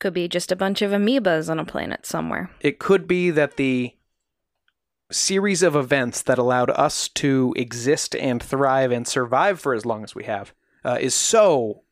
Could 0.00 0.14
be 0.14 0.28
just 0.28 0.52
a 0.52 0.56
bunch 0.56 0.82
of 0.82 0.92
amoebas 0.92 1.50
on 1.50 1.58
a 1.58 1.64
planet 1.64 2.04
somewhere. 2.04 2.50
It 2.60 2.78
could 2.78 3.06
be 3.06 3.30
that 3.30 3.56
the 3.56 3.94
series 5.10 5.62
of 5.62 5.76
events 5.76 6.22
that 6.22 6.38
allowed 6.38 6.70
us 6.70 7.08
to 7.08 7.52
exist 7.56 8.14
and 8.16 8.42
thrive 8.42 8.92
and 8.92 9.06
survive 9.06 9.60
for 9.60 9.74
as 9.74 9.84
long 9.84 10.04
as 10.04 10.14
we 10.14 10.24
have 10.24 10.54
uh, 10.84 10.98
is 11.00 11.14
so 11.14 11.82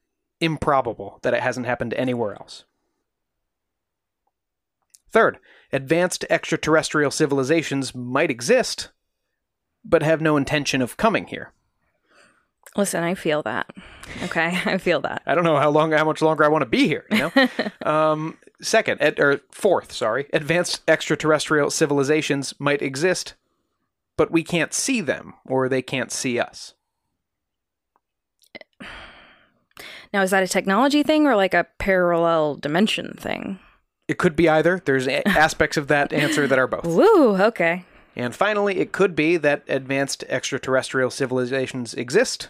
improbable 0.40 1.18
that 1.22 1.34
it 1.34 1.42
hasn't 1.42 1.66
happened 1.66 1.94
anywhere 1.94 2.34
else. 2.34 2.64
Third, 5.10 5.38
advanced 5.72 6.24
extraterrestrial 6.30 7.10
civilizations 7.10 7.94
might 7.94 8.30
exist, 8.30 8.90
but 9.84 10.02
have 10.02 10.20
no 10.20 10.36
intention 10.36 10.82
of 10.82 10.96
coming 10.96 11.26
here. 11.26 11.52
Listen, 12.78 13.02
I 13.02 13.16
feel 13.16 13.42
that. 13.42 13.68
Okay, 14.22 14.46
I 14.64 14.78
feel 14.78 15.00
that. 15.00 15.22
I 15.26 15.34
don't 15.34 15.42
know 15.42 15.56
how 15.58 15.68
long, 15.68 15.90
how 15.90 16.04
much 16.04 16.22
longer 16.22 16.44
I 16.44 16.48
want 16.48 16.62
to 16.62 16.66
be 16.66 16.86
here. 16.86 17.04
You 17.10 17.30
know. 17.34 17.48
um, 17.90 18.38
second, 18.62 19.02
or 19.18 19.40
fourth, 19.50 19.92
sorry, 19.92 20.26
advanced 20.32 20.80
extraterrestrial 20.86 21.70
civilizations 21.70 22.54
might 22.60 22.80
exist, 22.80 23.34
but 24.16 24.30
we 24.30 24.44
can't 24.44 24.72
see 24.72 25.00
them, 25.00 25.34
or 25.44 25.68
they 25.68 25.82
can't 25.82 26.12
see 26.12 26.38
us. 26.38 26.74
Now, 30.14 30.22
is 30.22 30.30
that 30.30 30.44
a 30.44 30.48
technology 30.48 31.02
thing 31.02 31.26
or 31.26 31.34
like 31.34 31.54
a 31.54 31.66
parallel 31.78 32.54
dimension 32.54 33.16
thing? 33.18 33.58
It 34.06 34.18
could 34.18 34.36
be 34.36 34.48
either. 34.48 34.80
There's 34.84 35.08
a- 35.08 35.26
aspects 35.36 35.76
of 35.76 35.88
that 35.88 36.12
answer 36.12 36.46
that 36.46 36.58
are 36.58 36.68
both. 36.68 36.86
Woo, 36.86 37.36
okay. 37.42 37.84
And 38.14 38.34
finally, 38.34 38.78
it 38.78 38.92
could 38.92 39.16
be 39.16 39.36
that 39.36 39.64
advanced 39.68 40.24
extraterrestrial 40.28 41.10
civilizations 41.10 41.92
exist, 41.92 42.48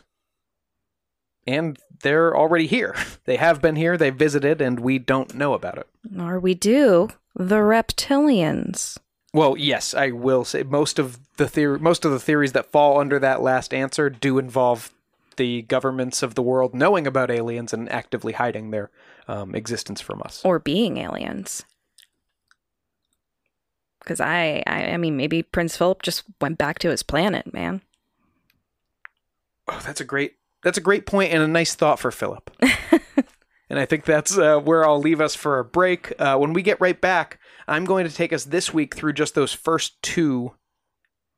and 1.48 1.78
they're 2.02 2.36
already 2.36 2.66
here. 2.66 2.94
They 3.24 3.36
have 3.36 3.60
been 3.60 3.76
here, 3.76 3.98
they've 3.98 4.14
visited, 4.14 4.62
and 4.62 4.80
we 4.80 4.98
don't 4.98 5.34
know 5.34 5.52
about 5.52 5.76
it. 5.76 5.86
Or 6.18 6.40
we 6.40 6.54
do. 6.54 7.10
The 7.34 7.56
reptilians. 7.56 8.96
Well, 9.34 9.54
yes, 9.54 9.92
I 9.92 10.12
will 10.12 10.46
say 10.46 10.62
most 10.62 10.98
of 10.98 11.18
the 11.36 11.46
theory, 11.46 11.78
most 11.78 12.06
of 12.06 12.10
the 12.10 12.18
theories 12.18 12.52
that 12.52 12.72
fall 12.72 12.98
under 12.98 13.18
that 13.18 13.42
last 13.42 13.74
answer 13.74 14.08
do 14.08 14.38
involve 14.38 14.90
the 15.36 15.60
governments 15.62 16.22
of 16.22 16.36
the 16.36 16.42
world 16.42 16.74
knowing 16.74 17.06
about 17.06 17.30
aliens 17.30 17.74
and 17.74 17.86
actively 17.92 18.32
hiding 18.32 18.70
their 18.70 18.90
um, 19.28 19.54
existence 19.54 20.00
from 20.00 20.22
us, 20.24 20.42
or 20.42 20.58
being 20.58 20.96
aliens. 20.96 21.64
Because 24.00 24.20
I, 24.20 24.62
I, 24.66 24.92
I 24.92 24.96
mean, 24.96 25.18
maybe 25.18 25.42
Prince 25.42 25.76
Philip 25.76 26.00
just 26.00 26.24
went 26.40 26.56
back 26.56 26.78
to 26.78 26.88
his 26.88 27.02
planet, 27.02 27.52
man. 27.52 27.82
Oh, 29.68 29.82
that's 29.84 30.00
a 30.00 30.04
great 30.04 30.37
that's 30.62 30.78
a 30.78 30.82
great 30.82 31.06
point 31.06 31.32
and 31.32 31.42
a 31.42 31.48
nice 31.48 31.74
thought 31.74 31.98
for 32.00 32.10
Philip. 32.10 32.50
and 33.70 33.78
I 33.78 33.84
think 33.86 34.04
that's 34.04 34.36
uh, 34.36 34.58
where 34.58 34.86
I'll 34.86 35.00
leave 35.00 35.20
us 35.20 35.34
for 35.34 35.58
a 35.58 35.64
break. 35.64 36.12
Uh, 36.18 36.36
when 36.36 36.52
we 36.52 36.62
get 36.62 36.80
right 36.80 37.00
back, 37.00 37.38
I'm 37.66 37.84
going 37.84 38.06
to 38.08 38.14
take 38.14 38.32
us 38.32 38.44
this 38.44 38.72
week 38.72 38.94
through 38.96 39.12
just 39.12 39.34
those 39.34 39.52
first 39.52 40.00
two 40.02 40.54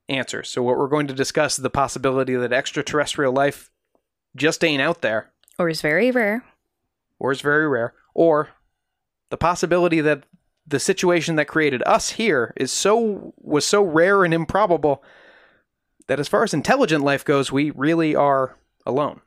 answers. 0.08 0.48
So, 0.50 0.62
what 0.62 0.78
we're 0.78 0.88
going 0.88 1.06
to 1.08 1.14
discuss 1.14 1.58
is 1.58 1.62
the 1.62 1.70
possibility 1.70 2.34
that 2.34 2.52
extraterrestrial 2.52 3.32
life 3.32 3.70
just 4.36 4.64
ain't 4.64 4.82
out 4.82 5.02
there, 5.02 5.30
Or 5.58 5.68
is 5.68 5.80
very 5.82 6.10
rare. 6.10 6.44
or 7.18 7.32
is 7.32 7.40
very 7.40 7.68
rare, 7.68 7.94
or 8.14 8.50
the 9.30 9.36
possibility 9.36 10.00
that 10.00 10.24
the 10.66 10.80
situation 10.80 11.34
that 11.36 11.46
created 11.48 11.82
us 11.84 12.10
here 12.10 12.52
is 12.56 12.70
so 12.72 13.34
was 13.38 13.66
so 13.66 13.82
rare 13.82 14.24
and 14.24 14.32
improbable 14.32 15.02
that 16.06 16.20
as 16.20 16.28
far 16.28 16.44
as 16.44 16.54
intelligent 16.54 17.02
life 17.04 17.24
goes, 17.24 17.50
we 17.50 17.70
really 17.72 18.14
are 18.14 18.56
alone. 18.86 19.20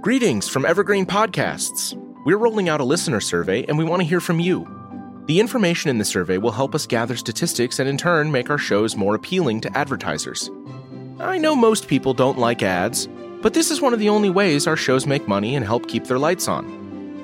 Greetings 0.00 0.48
from 0.48 0.66
Evergreen 0.66 1.06
Podcasts. 1.06 1.98
We're 2.26 2.36
rolling 2.36 2.68
out 2.68 2.80
a 2.80 2.84
listener 2.84 3.20
survey 3.20 3.64
and 3.64 3.78
we 3.78 3.84
want 3.84 4.02
to 4.02 4.08
hear 4.08 4.20
from 4.20 4.38
you. 4.38 4.68
The 5.26 5.40
information 5.40 5.88
in 5.88 5.96
the 5.96 6.04
survey 6.04 6.36
will 6.36 6.52
help 6.52 6.74
us 6.74 6.86
gather 6.86 7.16
statistics 7.16 7.78
and 7.78 7.88
in 7.88 7.96
turn 7.96 8.30
make 8.30 8.50
our 8.50 8.58
shows 8.58 8.96
more 8.96 9.14
appealing 9.14 9.62
to 9.62 9.74
advertisers. 9.78 10.50
I 11.20 11.38
know 11.38 11.56
most 11.56 11.88
people 11.88 12.12
don't 12.12 12.38
like 12.38 12.62
ads, 12.62 13.08
but 13.40 13.54
this 13.54 13.70
is 13.70 13.80
one 13.80 13.94
of 13.94 13.98
the 13.98 14.10
only 14.10 14.28
ways 14.28 14.66
our 14.66 14.76
shows 14.76 15.06
make 15.06 15.26
money 15.26 15.56
and 15.56 15.64
help 15.64 15.88
keep 15.88 16.04
their 16.04 16.18
lights 16.18 16.48
on. 16.48 16.83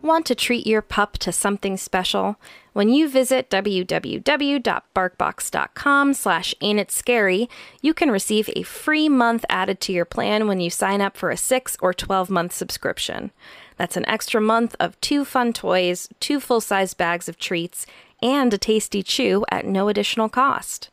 Want 0.00 0.26
to 0.26 0.36
treat 0.36 0.64
your 0.64 0.80
pup 0.80 1.18
to 1.18 1.32
something 1.32 1.76
special? 1.76 2.36
When 2.72 2.88
you 2.88 3.08
visit 3.08 3.50
www.barkbox.com 3.50 6.14
slash 6.14 6.54
ain't 6.60 6.90
scary, 6.92 7.50
you 7.82 7.92
can 7.92 8.12
receive 8.12 8.48
a 8.54 8.62
free 8.62 9.08
month 9.08 9.44
added 9.48 9.80
to 9.80 9.92
your 9.92 10.04
plan 10.04 10.46
when 10.46 10.60
you 10.60 10.70
sign 10.70 11.00
up 11.00 11.16
for 11.16 11.30
a 11.30 11.36
6 11.36 11.76
or 11.82 11.92
12 11.92 12.30
month 12.30 12.52
subscription. 12.52 13.32
That's 13.76 13.96
an 13.96 14.08
extra 14.08 14.40
month 14.40 14.76
of 14.78 15.00
two 15.00 15.24
fun 15.24 15.52
toys, 15.52 16.08
two 16.20 16.38
full-size 16.38 16.94
bags 16.94 17.28
of 17.28 17.36
treats, 17.36 17.84
and 18.22 18.54
a 18.54 18.58
tasty 18.58 19.02
chew 19.02 19.44
at 19.50 19.66
no 19.66 19.88
additional 19.88 20.28
cost. 20.28 20.90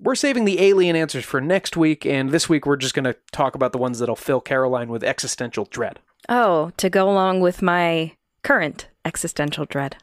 We're 0.00 0.14
saving 0.14 0.44
the 0.44 0.60
alien 0.60 0.94
answers 0.94 1.24
for 1.24 1.40
next 1.40 1.76
week, 1.76 2.06
and 2.06 2.30
this 2.30 2.48
week 2.48 2.66
we're 2.66 2.76
just 2.76 2.94
going 2.94 3.04
to 3.04 3.16
talk 3.32 3.54
about 3.54 3.72
the 3.72 3.78
ones 3.78 3.98
that'll 3.98 4.14
fill 4.16 4.40
Caroline 4.40 4.88
with 4.90 5.02
existential 5.02 5.64
dread. 5.64 5.98
Oh, 6.28 6.70
to 6.76 6.88
go 6.88 7.10
along 7.10 7.40
with 7.40 7.62
my 7.62 8.12
current 8.42 8.88
existential 9.04 9.64
dread. 9.64 9.96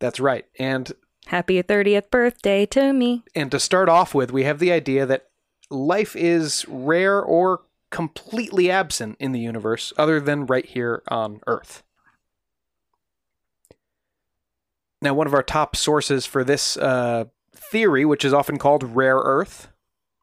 That's 0.00 0.18
right. 0.18 0.46
And 0.58 0.92
Happy 1.26 1.62
30th 1.62 2.10
birthday 2.10 2.66
to 2.66 2.92
me. 2.92 3.22
and 3.34 3.50
to 3.50 3.60
start 3.60 3.88
off 3.88 4.14
with, 4.14 4.32
we 4.32 4.44
have 4.44 4.58
the 4.58 4.72
idea 4.72 5.06
that 5.06 5.28
life 5.70 6.16
is 6.16 6.64
rare 6.68 7.20
or 7.20 7.60
completely 7.90 8.70
absent 8.70 9.16
in 9.20 9.32
the 9.32 9.40
universe 9.40 9.92
other 9.96 10.20
than 10.20 10.46
right 10.46 10.64
here 10.66 11.02
on 11.08 11.40
Earth. 11.46 11.82
Now, 15.00 15.14
one 15.14 15.26
of 15.26 15.34
our 15.34 15.42
top 15.42 15.76
sources 15.76 16.26
for 16.26 16.42
this 16.42 16.76
uh, 16.76 17.26
theory, 17.70 18.04
which 18.04 18.24
is 18.24 18.32
often 18.32 18.58
called 18.58 18.96
Rare 18.96 19.18
Earth, 19.18 19.68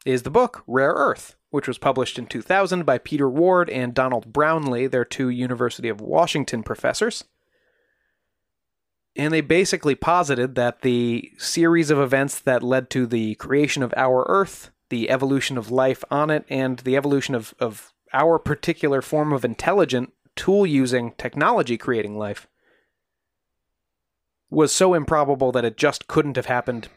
is 0.05 0.23
the 0.23 0.29
book 0.29 0.63
Rare 0.67 0.93
Earth, 0.93 1.35
which 1.49 1.67
was 1.67 1.77
published 1.77 2.17
in 2.17 2.25
2000 2.25 2.85
by 2.85 2.97
Peter 2.97 3.29
Ward 3.29 3.69
and 3.69 3.93
Donald 3.93 4.31
Brownlee. 4.31 4.87
They're 4.87 5.05
two 5.05 5.29
University 5.29 5.89
of 5.89 6.01
Washington 6.01 6.63
professors. 6.63 7.23
And 9.15 9.33
they 9.33 9.41
basically 9.41 9.95
posited 9.95 10.55
that 10.55 10.81
the 10.81 11.31
series 11.37 11.89
of 11.89 11.99
events 11.99 12.39
that 12.39 12.61
led 12.61 12.89
to 12.91 13.05
the 13.05 13.35
creation 13.35 13.81
of 13.81 13.93
our 13.95 14.25
Earth, 14.27 14.71
the 14.89 15.09
evolution 15.09 15.57
of 15.57 15.71
life 15.71 16.03
on 16.11 16.29
it, 16.29 16.45
and 16.49 16.79
the 16.79 16.97
evolution 16.97 17.33
of, 17.33 17.53
of 17.59 17.93
our 18.13 18.37
particular 18.37 19.01
form 19.01 19.31
of 19.31 19.45
intelligent 19.45 20.11
tool 20.35 20.65
using 20.65 21.13
technology 21.17 21.77
creating 21.77 22.17
life 22.17 22.47
was 24.49 24.71
so 24.71 24.93
improbable 24.93 25.51
that 25.51 25.65
it 25.65 25.77
just 25.77 26.07
couldn't 26.07 26.35
have 26.35 26.45
happened 26.45 26.89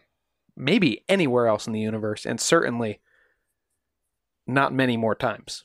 maybe 0.58 1.04
anywhere 1.08 1.46
else 1.46 1.66
in 1.66 1.72
the 1.72 1.80
universe, 1.80 2.26
and 2.26 2.40
certainly 2.40 3.00
not 4.46 4.72
many 4.72 4.96
more 4.96 5.14
times. 5.14 5.64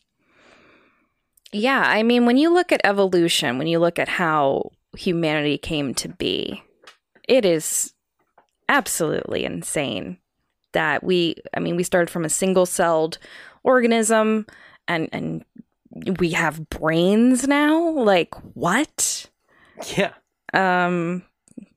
Yeah, 1.51 1.83
I 1.85 2.03
mean, 2.03 2.25
when 2.25 2.37
you 2.37 2.53
look 2.53 2.71
at 2.71 2.81
evolution, 2.83 3.57
when 3.57 3.67
you 3.67 3.79
look 3.79 3.99
at 3.99 4.09
how 4.09 4.71
humanity 4.97 5.57
came 5.57 5.93
to 5.95 6.09
be, 6.09 6.63
it 7.27 7.45
is 7.45 7.93
absolutely 8.69 9.45
insane 9.45 10.17
that 10.73 11.03
we, 11.03 11.35
I 11.55 11.59
mean, 11.59 11.75
we 11.75 11.83
started 11.83 12.09
from 12.09 12.25
a 12.25 12.29
single 12.29 12.65
celled 12.65 13.19
organism 13.63 14.47
and, 14.87 15.09
and 15.11 15.45
we 16.19 16.31
have 16.31 16.69
brains 16.69 17.47
now. 17.47 17.89
Like, 17.91 18.33
what? 18.55 19.29
Yeah. 19.95 20.13
um 20.53 21.23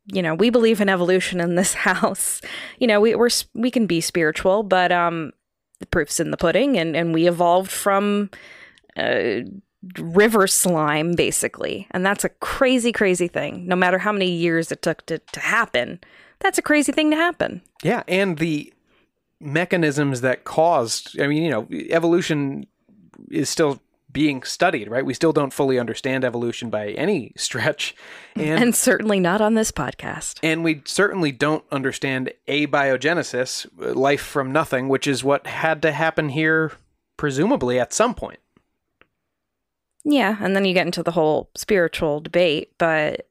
you 0.07 0.23
know 0.23 0.35
we 0.35 0.51
believe 0.51 0.81
in 0.81 0.88
evolution 0.88 1.40
in 1.40 1.55
this 1.55 1.75
house. 1.88 2.40
You 2.79 2.87
know 2.87 3.01
we 3.01 3.14
we're 3.14 3.31
we 3.55 3.71
can 3.71 3.87
be 3.87 4.01
spiritual 4.01 4.62
but 4.62 4.92
um 4.92 5.33
the 5.81 5.87
proof's 5.87 6.21
in 6.21 6.31
the 6.31 6.37
pudding 6.37 6.79
and 6.79 6.97
and 6.97 7.12
we 7.12 7.29
evolved 7.29 7.71
from 7.71 8.31
uh 8.97 9.40
river 9.99 10.47
slime 10.47 11.12
basically. 11.14 11.87
And 11.92 12.05
that's 12.05 12.25
a 12.25 12.29
crazy 12.29 12.92
crazy 12.92 13.29
thing. 13.29 13.66
No 13.66 13.77
matter 13.77 13.99
how 13.99 14.12
many 14.12 14.31
years 14.31 14.73
it 14.73 14.83
took 14.83 15.05
to 15.07 15.19
to 15.19 15.40
happen 15.40 16.01
that's 16.40 16.59
a 16.59 16.62
crazy 16.62 16.92
thing 16.92 17.11
to 17.11 17.16
happen. 17.16 17.62
Yeah, 17.83 18.03
and 18.09 18.38
the 18.38 18.73
mechanisms 19.40 20.21
that 20.23 20.45
caused, 20.45 21.21
I 21.21 21.27
mean, 21.27 21.42
you 21.42 21.51
know, 21.51 21.66
evolution 21.71 22.66
is 23.31 23.49
still 23.49 23.81
being 24.17 24.43
studied, 24.45 24.89
right? 24.89 25.05
We 25.05 25.13
still 25.13 25.35
don't 25.35 25.53
fully 25.53 25.79
understand 25.79 26.25
evolution 26.25 26.71
by 26.71 26.93
any 26.93 27.35
stretch. 27.37 27.95
And 28.35 28.63
and 28.63 28.75
certainly 28.75 29.21
not 29.21 29.43
on 29.43 29.53
this 29.53 29.71
podcast 29.71 30.39
and 30.43 30.65
we 30.65 30.81
certainly 30.87 31.33
don't 31.33 31.65
understand 31.71 32.33
abiogenesis, 32.49 33.67
life 33.77 34.23
from 34.23 34.53
nothing, 34.53 34.89
which 34.89 35.07
is 35.07 35.23
what 35.23 35.47
had 35.47 35.83
to 35.83 35.93
happen 35.93 36.31
here 36.31 36.73
presumably 37.19 37.79
at 37.79 37.93
some 37.93 38.15
point. 38.15 38.41
Yeah, 40.03 40.39
and 40.41 40.57
then 40.57 40.65
you 40.65 40.73
get 40.73 40.87
into 40.87 41.03
the 41.03 41.11
whole 41.11 41.51
spiritual 41.55 42.21
debate, 42.21 42.73
but 42.79 43.29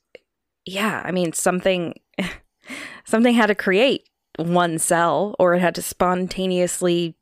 yeah, 0.66 1.02
I 1.04 1.12
mean 1.12 1.34
something 1.34 1.96
something 3.06 3.34
had 3.34 3.48
to 3.48 3.56
create 3.56 4.08
one 4.38 4.78
cell 4.78 5.36
or 5.40 5.56
it 5.56 5.62
had 5.62 5.74
to 5.76 5.82
spontaneously 5.82 7.16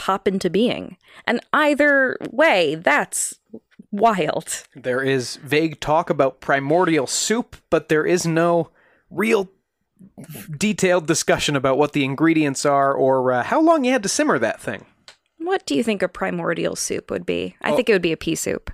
pop 0.00 0.26
into 0.26 0.48
being. 0.48 0.96
And 1.26 1.40
either 1.52 2.16
way, 2.30 2.76
that's 2.76 3.38
wild. 3.92 4.64
There 4.74 5.02
is 5.02 5.36
vague 5.36 5.78
talk 5.78 6.08
about 6.08 6.40
primordial 6.40 7.06
soup, 7.06 7.56
but 7.68 7.90
there 7.90 8.06
is 8.06 8.26
no 8.26 8.70
real 9.10 9.50
detailed 10.56 11.06
discussion 11.06 11.54
about 11.54 11.76
what 11.76 11.92
the 11.92 12.02
ingredients 12.02 12.64
are 12.64 12.94
or 12.94 13.30
uh, 13.30 13.42
how 13.42 13.60
long 13.60 13.84
you 13.84 13.92
had 13.92 14.02
to 14.02 14.08
simmer 14.08 14.38
that 14.38 14.58
thing. 14.58 14.86
What 15.36 15.66
do 15.66 15.74
you 15.74 15.84
think 15.84 16.00
a 16.00 16.08
primordial 16.08 16.76
soup 16.76 17.10
would 17.10 17.26
be? 17.26 17.56
I 17.60 17.76
think 17.76 17.90
it 17.90 17.92
would 17.92 18.00
be 18.00 18.12
a 18.12 18.16
pea 18.16 18.36
soup. 18.36 18.70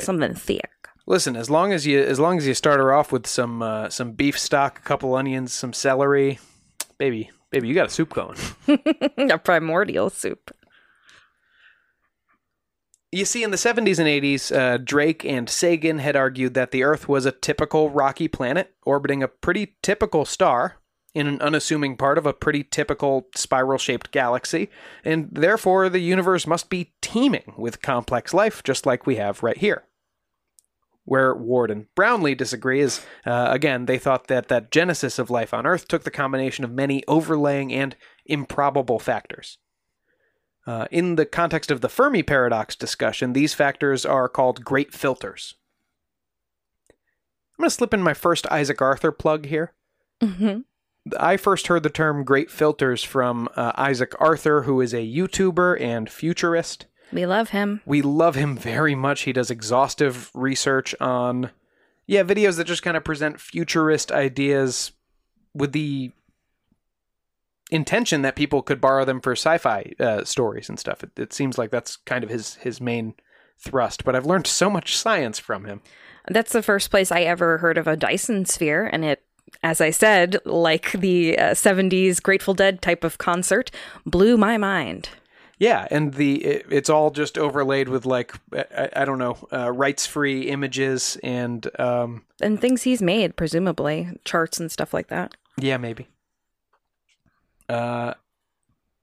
Something 0.00 0.34
thick. 0.34 0.70
Listen, 1.06 1.36
as 1.36 1.48
long 1.48 1.72
as 1.72 1.86
you 1.86 2.00
as 2.00 2.18
long 2.18 2.36
as 2.36 2.48
you 2.48 2.54
start 2.54 2.80
her 2.80 2.92
off 2.92 3.12
with 3.12 3.28
some 3.28 3.62
uh, 3.62 3.90
some 3.90 4.10
beef 4.10 4.36
stock, 4.36 4.80
a 4.80 4.82
couple 4.82 5.14
onions, 5.14 5.54
some 5.54 5.72
celery, 5.72 6.40
baby, 6.98 7.30
baby, 7.56 7.68
you 7.68 7.74
got 7.74 7.86
a 7.86 7.90
soup 7.90 8.12
going. 8.12 8.36
a 9.30 9.38
primordial 9.38 10.10
soup. 10.10 10.54
You 13.10 13.24
see, 13.24 13.42
in 13.42 13.50
the 13.50 13.56
70s 13.56 13.98
and 13.98 14.08
80s, 14.08 14.54
uh, 14.54 14.76
Drake 14.76 15.24
and 15.24 15.48
Sagan 15.48 15.98
had 16.00 16.16
argued 16.16 16.52
that 16.52 16.70
the 16.70 16.82
Earth 16.82 17.08
was 17.08 17.24
a 17.24 17.32
typical 17.32 17.88
rocky 17.88 18.28
planet 18.28 18.74
orbiting 18.84 19.22
a 19.22 19.28
pretty 19.28 19.76
typical 19.82 20.26
star 20.26 20.76
in 21.14 21.26
an 21.26 21.40
unassuming 21.40 21.96
part 21.96 22.18
of 22.18 22.26
a 22.26 22.34
pretty 22.34 22.62
typical 22.62 23.28
spiral 23.34 23.78
shaped 23.78 24.10
galaxy, 24.10 24.68
and 25.02 25.30
therefore 25.32 25.88
the 25.88 26.00
universe 26.00 26.46
must 26.46 26.68
be 26.68 26.92
teeming 27.00 27.54
with 27.56 27.80
complex 27.80 28.34
life, 28.34 28.62
just 28.62 28.84
like 28.84 29.06
we 29.06 29.16
have 29.16 29.42
right 29.42 29.56
here. 29.56 29.84
Where 31.06 31.34
Ward 31.34 31.70
and 31.70 31.86
Brownlee 31.94 32.34
disagree 32.34 32.80
is, 32.80 33.06
uh, 33.24 33.48
again, 33.50 33.86
they 33.86 33.96
thought 33.96 34.26
that 34.26 34.48
that 34.48 34.70
genesis 34.70 35.18
of 35.18 35.30
life 35.30 35.54
on 35.54 35.64
Earth 35.64 35.88
took 35.88 36.02
the 36.04 36.10
combination 36.10 36.64
of 36.64 36.72
many 36.72 37.02
overlaying 37.08 37.72
and 37.72 37.96
improbable 38.26 38.98
factors. 38.98 39.58
Uh, 40.66 40.86
in 40.90 41.14
the 41.14 41.24
context 41.24 41.70
of 41.70 41.80
the 41.80 41.88
Fermi 41.88 42.24
paradox 42.24 42.74
discussion, 42.74 43.32
these 43.32 43.54
factors 43.54 44.04
are 44.04 44.28
called 44.28 44.64
great 44.64 44.92
filters. 44.92 45.54
I'm 46.90 47.62
going 47.62 47.70
to 47.70 47.74
slip 47.74 47.94
in 47.94 48.02
my 48.02 48.12
first 48.12 48.46
Isaac 48.50 48.82
Arthur 48.82 49.12
plug 49.12 49.46
here. 49.46 49.72
hmm 50.20 50.58
I 51.20 51.36
first 51.36 51.68
heard 51.68 51.84
the 51.84 51.90
term 51.90 52.24
great 52.24 52.50
filters 52.50 53.04
from 53.04 53.48
uh, 53.54 53.70
Isaac 53.76 54.12
Arthur, 54.18 54.62
who 54.62 54.80
is 54.80 54.92
a 54.92 55.06
YouTuber 55.06 55.80
and 55.80 56.10
futurist. 56.10 56.86
We 57.12 57.26
love 57.26 57.50
him. 57.50 57.80
We 57.86 58.02
love 58.02 58.34
him 58.34 58.56
very 58.56 58.94
much. 58.94 59.22
He 59.22 59.32
does 59.32 59.50
exhaustive 59.50 60.30
research 60.34 60.94
on, 61.00 61.50
yeah, 62.06 62.22
videos 62.22 62.56
that 62.56 62.66
just 62.66 62.82
kind 62.82 62.96
of 62.96 63.04
present 63.04 63.40
futurist 63.40 64.10
ideas 64.10 64.92
with 65.54 65.72
the 65.72 66.12
intention 67.70 68.22
that 68.22 68.36
people 68.36 68.62
could 68.62 68.80
borrow 68.80 69.04
them 69.04 69.20
for 69.20 69.32
sci-fi 69.32 69.92
uh, 69.98 70.24
stories 70.24 70.68
and 70.68 70.78
stuff. 70.78 71.02
It, 71.02 71.10
it 71.16 71.32
seems 71.32 71.58
like 71.58 71.70
that's 71.70 71.96
kind 71.96 72.22
of 72.22 72.30
his 72.30 72.56
his 72.56 72.80
main 72.80 73.14
thrust. 73.58 74.04
But 74.04 74.14
I've 74.14 74.26
learned 74.26 74.46
so 74.46 74.68
much 74.70 74.96
science 74.96 75.38
from 75.38 75.64
him. 75.64 75.80
That's 76.28 76.52
the 76.52 76.62
first 76.62 76.90
place 76.90 77.12
I 77.12 77.20
ever 77.20 77.58
heard 77.58 77.78
of 77.78 77.86
a 77.86 77.96
Dyson 77.96 78.44
sphere, 78.46 78.88
and 78.92 79.04
it, 79.04 79.22
as 79.62 79.80
I 79.80 79.90
said, 79.90 80.38
like 80.44 80.92
the 80.92 81.38
uh, 81.38 81.50
70s 81.52 82.20
Grateful 82.20 82.54
Dead 82.54 82.82
type 82.82 83.04
of 83.04 83.18
concert, 83.18 83.70
blew 84.04 84.36
my 84.36 84.58
mind. 84.58 85.08
Yeah, 85.58 85.88
and 85.90 86.12
the 86.14 86.44
it, 86.44 86.66
it's 86.70 86.90
all 86.90 87.10
just 87.10 87.38
overlaid 87.38 87.88
with 87.88 88.04
like 88.04 88.34
I, 88.52 88.90
I 88.96 89.04
don't 89.06 89.18
know 89.18 89.38
uh, 89.52 89.72
rights-free 89.72 90.42
images 90.48 91.16
and 91.22 91.66
um, 91.80 92.24
And 92.42 92.60
things 92.60 92.82
he's 92.82 93.00
made, 93.00 93.36
presumably, 93.36 94.08
charts 94.24 94.60
and 94.60 94.70
stuff 94.70 94.92
like 94.92 95.08
that. 95.08 95.34
yeah 95.58 95.78
maybe. 95.78 96.08
Uh, 97.68 98.14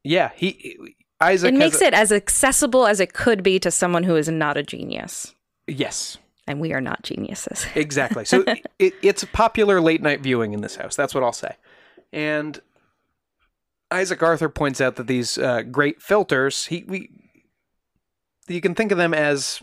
yeah, 0.04 0.32
he 0.36 0.78
Isaac 1.20 1.54
it 1.54 1.58
makes 1.58 1.82
a- 1.82 1.86
it 1.86 1.94
as 1.94 2.12
accessible 2.12 2.86
as 2.88 3.00
it 3.00 3.14
could 3.14 3.44
be 3.44 3.60
to 3.60 3.72
someone 3.72 4.04
who 4.04 4.16
is 4.16 4.30
not 4.30 4.58
a 4.58 4.64
genius. 4.64 5.34
yes 5.68 6.18
And 6.48 6.60
we 6.60 6.72
are 6.74 6.82
not 6.82 7.04
geniuses. 7.04 7.66
exactly. 7.76 8.26
So 8.26 8.44
it, 8.80 8.94
it's 9.02 9.24
popular 9.26 9.82
late 9.82 10.02
night 10.02 10.22
viewing 10.22 10.54
in 10.54 10.62
this 10.62 10.76
house. 10.76 10.96
That's 10.96 11.14
what 11.16 11.24
I'll 11.24 11.34
say. 11.34 11.56
And 12.12 12.62
Isaac 13.94 14.24
Arthur 14.24 14.50
points 14.50 14.82
out 14.82 14.96
that 14.96 15.08
these 15.08 15.38
uh, 15.38 15.62
great 15.62 16.02
filters, 16.02 16.66
he 16.66 16.84
we 16.88 17.10
you 18.48 18.60
can 18.60 18.76
think 18.76 18.92
of 18.92 18.98
them 18.98 19.14
as 19.14 19.62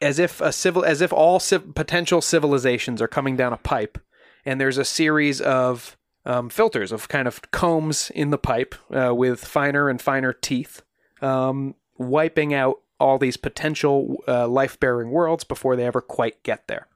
as 0.00 0.18
if 0.18 0.40
a 0.40 0.52
civil 0.52 0.84
as 0.84 1.00
if 1.00 1.12
all 1.12 1.40
civ- 1.40 1.74
potential 1.74 2.20
civilizations 2.20 3.02
are 3.02 3.08
coming 3.08 3.36
down 3.36 3.52
a 3.52 3.58
pipe, 3.58 3.98
and 4.44 4.60
there's 4.60 4.78
a 4.78 4.84
series 4.84 5.40
of 5.40 5.96
um, 6.24 6.48
filters 6.48 6.92
of 6.92 7.08
kind 7.08 7.26
of 7.26 7.50
combs 7.50 8.10
in 8.14 8.30
the 8.30 8.38
pipe 8.38 8.74
uh, 8.94 9.14
with 9.14 9.44
finer 9.44 9.88
and 9.88 10.00
finer 10.00 10.32
teeth, 10.32 10.82
um, 11.20 11.74
wiping 11.98 12.54
out 12.54 12.80
all 13.00 13.18
these 13.18 13.36
potential 13.36 14.22
uh, 14.28 14.46
life 14.46 14.78
bearing 14.78 15.10
worlds 15.10 15.44
before 15.44 15.76
they 15.76 15.84
ever 15.84 16.00
quite 16.00 16.42
get 16.44 16.68
there. 16.68 16.86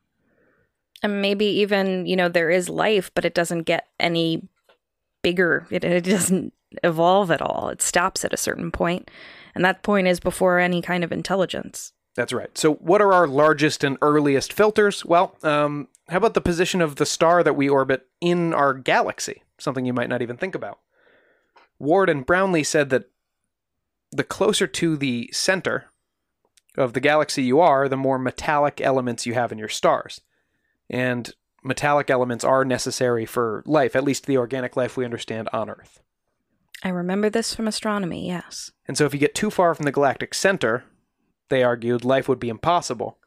And 1.03 1.21
maybe 1.21 1.47
even, 1.47 2.07
you 2.07 2.17
know, 2.17 2.29
there 2.29 2.51
is 2.51 2.69
life, 2.69 3.11
but 3.15 3.25
it 3.25 3.35
doesn't 3.35 3.63
get 3.63 3.89
any 4.01 4.49
bigger. 5.23 5.67
It, 5.71 5.85
it 5.85 6.05
doesn't 6.05 6.53
evolve 6.83 7.31
at 7.31 7.43
all. 7.43 7.69
It 7.69 7.83
stops 7.83 8.25
at 8.25 8.33
a 8.33 8.39
certain 8.39 8.71
point, 8.71 9.11
And 9.55 9.65
that 9.65 9.83
point 9.83 10.07
is 10.07 10.21
before 10.21 10.59
any 10.59 10.83
kind 10.83 11.05
of 11.05 11.13
intelligence. 11.13 11.93
That's 12.15 12.33
right. 12.33 12.57
So, 12.59 12.75
what 12.75 13.01
are 13.01 13.13
our 13.13 13.29
largest 13.29 13.85
and 13.85 13.97
earliest 14.03 14.53
filters? 14.53 15.05
Well, 15.05 15.37
um, 15.43 15.89
how 16.09 16.17
about 16.17 16.35
the 16.35 16.41
position 16.41 16.81
of 16.81 16.97
the 16.97 17.07
star 17.07 17.43
that 17.45 17.55
we 17.55 17.69
orbit 17.69 18.09
in 18.21 18.53
our 18.53 18.75
galaxy? 18.75 19.43
Something 19.59 19.87
you 19.87 19.93
might 19.93 20.09
not 20.09 20.23
even 20.23 20.37
think 20.37 20.55
about. 20.55 20.81
Ward 21.79 22.11
and 22.11 22.27
Brownlee 22.27 22.65
said 22.65 22.91
that 22.91 23.05
the 24.11 24.25
closer 24.25 24.67
to 24.67 24.97
the 24.97 25.31
center 25.33 25.87
of 26.77 26.93
the 26.93 27.01
galaxy 27.01 27.43
you 27.43 27.61
are, 27.61 27.89
the 27.89 27.97
more 27.97 28.19
metallic 28.19 28.81
elements 28.81 29.27
you 29.27 29.35
have 29.35 29.53
in 29.53 29.59
your 29.59 29.69
stars. 29.69 30.21
And 30.91 31.33
metallic 31.63 32.11
elements 32.11 32.45
are 32.45 32.65
necessary 32.65 33.27
for 33.27 33.63
life, 33.67 33.97
at 33.97 34.05
least 34.05 34.27
the 34.27 34.37
organic 34.37 34.77
life 34.77 34.97
we 34.97 35.05
understand 35.05 35.49
on 35.53 35.71
Earth. 35.71 36.01
I 36.83 36.91
remember 36.91 37.29
this 37.29 37.55
from 37.55 37.67
astronomy, 37.67 38.27
yes. 38.27 38.71
And 38.87 38.97
so, 38.97 39.05
if 39.05 39.13
you 39.13 39.21
get 39.21 39.35
too 39.35 39.51
far 39.51 39.75
from 39.75 39.85
the 39.85 39.93
galactic 39.93 40.33
center, 40.35 40.85
they 41.49 41.63
argued 41.63 42.05
life 42.05 42.29
would 42.29 42.39
be 42.39 42.49
impossible. 42.49 43.19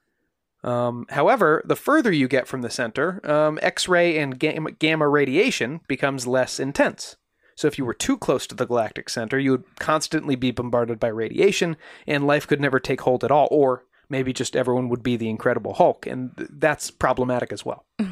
Um, 0.63 1.05
however, 1.09 1.61
the 1.65 1.75
further 1.75 2.11
you 2.11 2.27
get 2.27 2.47
from 2.47 2.61
the 2.61 2.69
center, 2.69 3.19
um, 3.29 3.59
X 3.61 3.87
ray 3.87 4.17
and 4.17 4.39
gamma, 4.39 4.71
gamma 4.71 5.07
radiation 5.07 5.81
becomes 5.87 6.27
less 6.27 6.59
intense. 6.59 7.17
So, 7.55 7.67
if 7.67 7.77
you 7.77 7.83
were 7.83 7.93
too 7.93 8.17
close 8.17 8.47
to 8.47 8.55
the 8.55 8.65
galactic 8.65 9.09
center, 9.09 9.37
you 9.37 9.51
would 9.51 9.79
constantly 9.79 10.35
be 10.35 10.51
bombarded 10.51 10.99
by 10.99 11.07
radiation, 11.07 11.75
and 12.07 12.25
life 12.25 12.47
could 12.47 12.61
never 12.61 12.79
take 12.79 13.01
hold 13.01 13.23
at 13.23 13.31
all, 13.31 13.49
or 13.51 13.83
maybe 14.11 14.33
just 14.33 14.55
everyone 14.55 14.89
would 14.89 15.01
be 15.01 15.17
the 15.17 15.29
Incredible 15.29 15.73
Hulk, 15.73 16.05
and 16.05 16.37
th- 16.37 16.49
that's 16.53 16.91
problematic 16.91 17.51
as 17.51 17.65
well. 17.65 17.85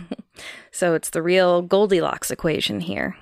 So 0.72 0.94
it's 0.94 1.10
the 1.10 1.22
real 1.22 1.62
Goldilocks 1.62 2.32
equation 2.32 2.80
here. 2.80 3.18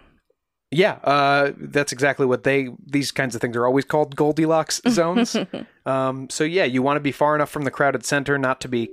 Yeah, 0.70 1.00
uh, 1.04 1.54
that's 1.58 1.92
exactly 1.92 2.26
what 2.26 2.44
they. 2.44 2.70
These 2.86 3.12
kinds 3.12 3.36
of 3.36 3.42
things 3.42 3.56
are 3.56 3.66
always 3.66 3.86
called 3.86 4.16
Goldilocks 4.16 4.82
zones. 4.90 5.36
um, 5.86 6.30
so 6.30 6.44
yeah, 6.44 6.66
you 6.66 6.82
want 6.82 6.98
to 6.98 7.02
be 7.02 7.12
far 7.12 7.36
enough 7.36 7.50
from 7.50 7.64
the 7.64 7.72
crowded 7.72 8.06
center 8.06 8.38
not 8.38 8.62
to 8.62 8.68
be. 8.68 8.90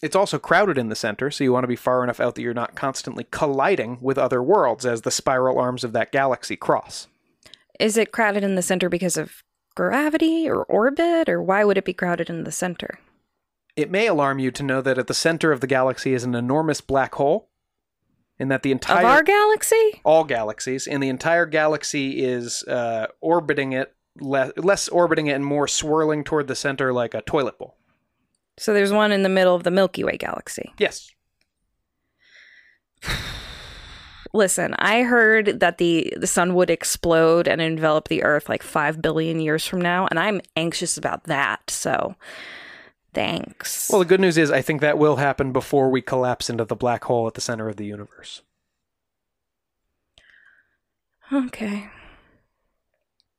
It's 0.00 0.14
also 0.16 0.38
crowded 0.38 0.78
in 0.78 0.88
the 0.88 0.94
center, 0.94 1.30
so 1.30 1.42
you 1.42 1.52
want 1.52 1.64
to 1.64 1.68
be 1.68 1.76
far 1.76 2.04
enough 2.04 2.20
out 2.20 2.36
that 2.36 2.42
you're 2.42 2.54
not 2.54 2.76
constantly 2.76 3.26
colliding 3.32 3.98
with 4.00 4.16
other 4.16 4.42
worlds 4.42 4.86
as 4.86 5.02
the 5.02 5.10
spiral 5.10 5.58
arms 5.58 5.82
of 5.82 5.92
that 5.92 6.12
galaxy 6.12 6.54
cross. 6.56 7.08
Is 7.80 7.96
it 7.96 8.12
crowded 8.12 8.44
in 8.44 8.54
the 8.54 8.62
center 8.62 8.88
because 8.88 9.16
of 9.16 9.42
gravity 9.78 10.50
or 10.50 10.64
orbit, 10.64 11.28
or 11.28 11.40
why 11.40 11.62
would 11.62 11.78
it 11.78 11.84
be 11.84 11.92
crowded 11.92 12.28
in 12.28 12.42
the 12.42 12.50
center? 12.50 12.98
It 13.76 13.92
may 13.92 14.08
alarm 14.08 14.40
you 14.40 14.50
to 14.50 14.64
know 14.64 14.82
that 14.82 14.98
at 14.98 15.06
the 15.06 15.14
center 15.14 15.52
of 15.52 15.60
the 15.60 15.68
galaxy 15.68 16.14
is 16.14 16.24
an 16.24 16.34
enormous 16.34 16.80
black 16.80 17.14
hole, 17.14 17.48
and 18.40 18.50
that 18.50 18.64
the 18.64 18.72
entire 18.72 19.04
Of 19.04 19.12
our 19.12 19.22
galaxy? 19.22 20.00
all 20.04 20.24
galaxies, 20.24 20.88
and 20.88 21.00
the 21.00 21.08
entire 21.08 21.46
galaxy 21.46 22.24
is 22.24 22.64
uh, 22.64 23.06
orbiting 23.20 23.72
it 23.72 23.94
le- 24.18 24.52
less 24.56 24.88
orbiting 24.88 25.28
it 25.28 25.34
and 25.34 25.46
more 25.46 25.68
swirling 25.68 26.24
toward 26.24 26.48
the 26.48 26.56
center 26.56 26.92
like 26.92 27.14
a 27.14 27.22
toilet 27.22 27.56
bowl. 27.56 27.76
So 28.58 28.74
there's 28.74 28.92
one 28.92 29.12
in 29.12 29.22
the 29.22 29.28
middle 29.28 29.54
of 29.54 29.62
the 29.62 29.70
Milky 29.70 30.02
Way 30.02 30.16
galaxy. 30.16 30.72
Yes. 30.76 31.08
Listen, 34.32 34.74
I 34.78 35.02
heard 35.02 35.60
that 35.60 35.78
the 35.78 36.12
the 36.16 36.26
sun 36.26 36.54
would 36.54 36.70
explode 36.70 37.48
and 37.48 37.60
envelop 37.60 38.08
the 38.08 38.22
Earth 38.22 38.48
like 38.48 38.62
five 38.62 39.00
billion 39.00 39.40
years 39.40 39.66
from 39.66 39.80
now, 39.80 40.06
and 40.06 40.18
I'm 40.18 40.40
anxious 40.56 40.96
about 40.96 41.24
that. 41.24 41.70
So, 41.70 42.14
thanks. 43.14 43.88
Well, 43.90 44.00
the 44.00 44.04
good 44.04 44.20
news 44.20 44.36
is 44.36 44.50
I 44.50 44.62
think 44.62 44.80
that 44.80 44.98
will 44.98 45.16
happen 45.16 45.52
before 45.52 45.90
we 45.90 46.02
collapse 46.02 46.50
into 46.50 46.64
the 46.64 46.76
black 46.76 47.04
hole 47.04 47.26
at 47.26 47.34
the 47.34 47.40
center 47.40 47.68
of 47.68 47.76
the 47.76 47.86
universe. 47.86 48.42
okay. 51.32 51.90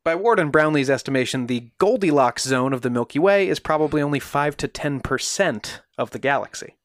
By 0.03 0.15
Ward 0.15 0.39
and 0.39 0.51
Brownlee's 0.51 0.89
estimation, 0.89 1.47
the 1.47 1.69
Goldilocks 1.77 2.43
zone 2.43 2.73
of 2.73 2.81
the 2.81 2.89
Milky 2.89 3.19
Way 3.19 3.47
is 3.47 3.59
probably 3.59 4.01
only 4.01 4.19
5 4.19 4.57
to 4.57 4.67
10% 4.67 5.81
of 5.97 6.11
the 6.11 6.19
galaxy. 6.19 6.75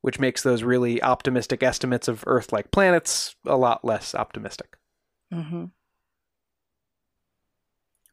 Which 0.00 0.18
makes 0.18 0.42
those 0.42 0.62
really 0.62 1.02
optimistic 1.02 1.62
estimates 1.62 2.08
of 2.08 2.24
Earth 2.26 2.52
like 2.52 2.70
planets 2.70 3.36
a 3.46 3.56
lot 3.56 3.84
less 3.84 4.14
optimistic. 4.14 4.76
hmm 5.32 5.66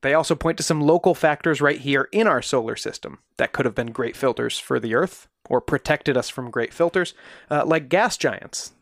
They 0.01 0.13
also 0.13 0.35
point 0.35 0.57
to 0.57 0.63
some 0.63 0.81
local 0.81 1.15
factors 1.15 1.59
right 1.59 1.79
here 1.79 2.07
in 2.11 2.27
our 2.27 2.41
solar 2.41 2.75
system 2.75 3.19
that 3.37 3.51
could 3.51 3.65
have 3.65 3.75
been 3.75 3.91
great 3.91 4.15
filters 4.15 4.59
for 4.59 4.79
the 4.79 4.93
Earth 4.93 5.27
or 5.49 5.59
protected 5.59 6.15
us 6.15 6.29
from 6.29 6.51
great 6.51 6.73
filters, 6.73 7.13
uh, 7.49 7.65
like 7.65 7.89
gas 7.89 8.15
giants. 8.15 8.73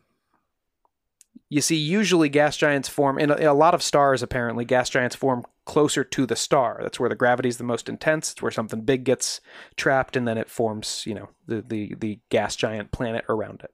You 1.48 1.60
see, 1.60 1.76
usually 1.76 2.28
gas 2.28 2.56
giants 2.56 2.88
form, 2.88 3.18
in 3.18 3.30
a, 3.30 3.36
in 3.36 3.46
a 3.46 3.54
lot 3.54 3.74
of 3.74 3.82
stars 3.82 4.22
apparently, 4.22 4.64
gas 4.64 4.90
giants 4.90 5.14
form 5.14 5.44
closer 5.64 6.02
to 6.02 6.26
the 6.26 6.36
star. 6.36 6.80
That's 6.82 6.98
where 6.98 7.08
the 7.08 7.14
gravity 7.14 7.48
is 7.48 7.58
the 7.58 7.64
most 7.64 7.88
intense. 7.88 8.32
It's 8.32 8.42
where 8.42 8.50
something 8.50 8.80
big 8.80 9.04
gets 9.04 9.40
trapped 9.76 10.16
and 10.16 10.26
then 10.26 10.38
it 10.38 10.50
forms, 10.50 11.04
you 11.06 11.14
know, 11.14 11.28
the, 11.46 11.62
the, 11.62 11.94
the 11.94 12.18
gas 12.30 12.56
giant 12.56 12.90
planet 12.90 13.24
around 13.28 13.60
it. 13.62 13.72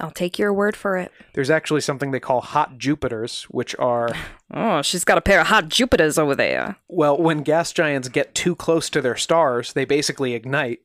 I'll 0.00 0.10
take 0.10 0.38
your 0.38 0.52
word 0.52 0.76
for 0.76 0.96
it. 0.96 1.12
There's 1.34 1.50
actually 1.50 1.80
something 1.80 2.10
they 2.10 2.20
call 2.20 2.40
hot 2.40 2.78
Jupiters, 2.78 3.44
which 3.44 3.76
are 3.78 4.08
Oh, 4.52 4.82
she's 4.82 5.04
got 5.04 5.18
a 5.18 5.22
pair 5.22 5.40
of 5.40 5.48
hot 5.48 5.68
Jupiters 5.68 6.18
over 6.18 6.34
there. 6.34 6.76
Well, 6.88 7.16
when 7.16 7.42
gas 7.42 7.72
giants 7.72 8.08
get 8.08 8.34
too 8.34 8.56
close 8.56 8.90
to 8.90 9.00
their 9.00 9.16
stars, 9.16 9.72
they 9.72 9.84
basically 9.84 10.34
ignite, 10.34 10.80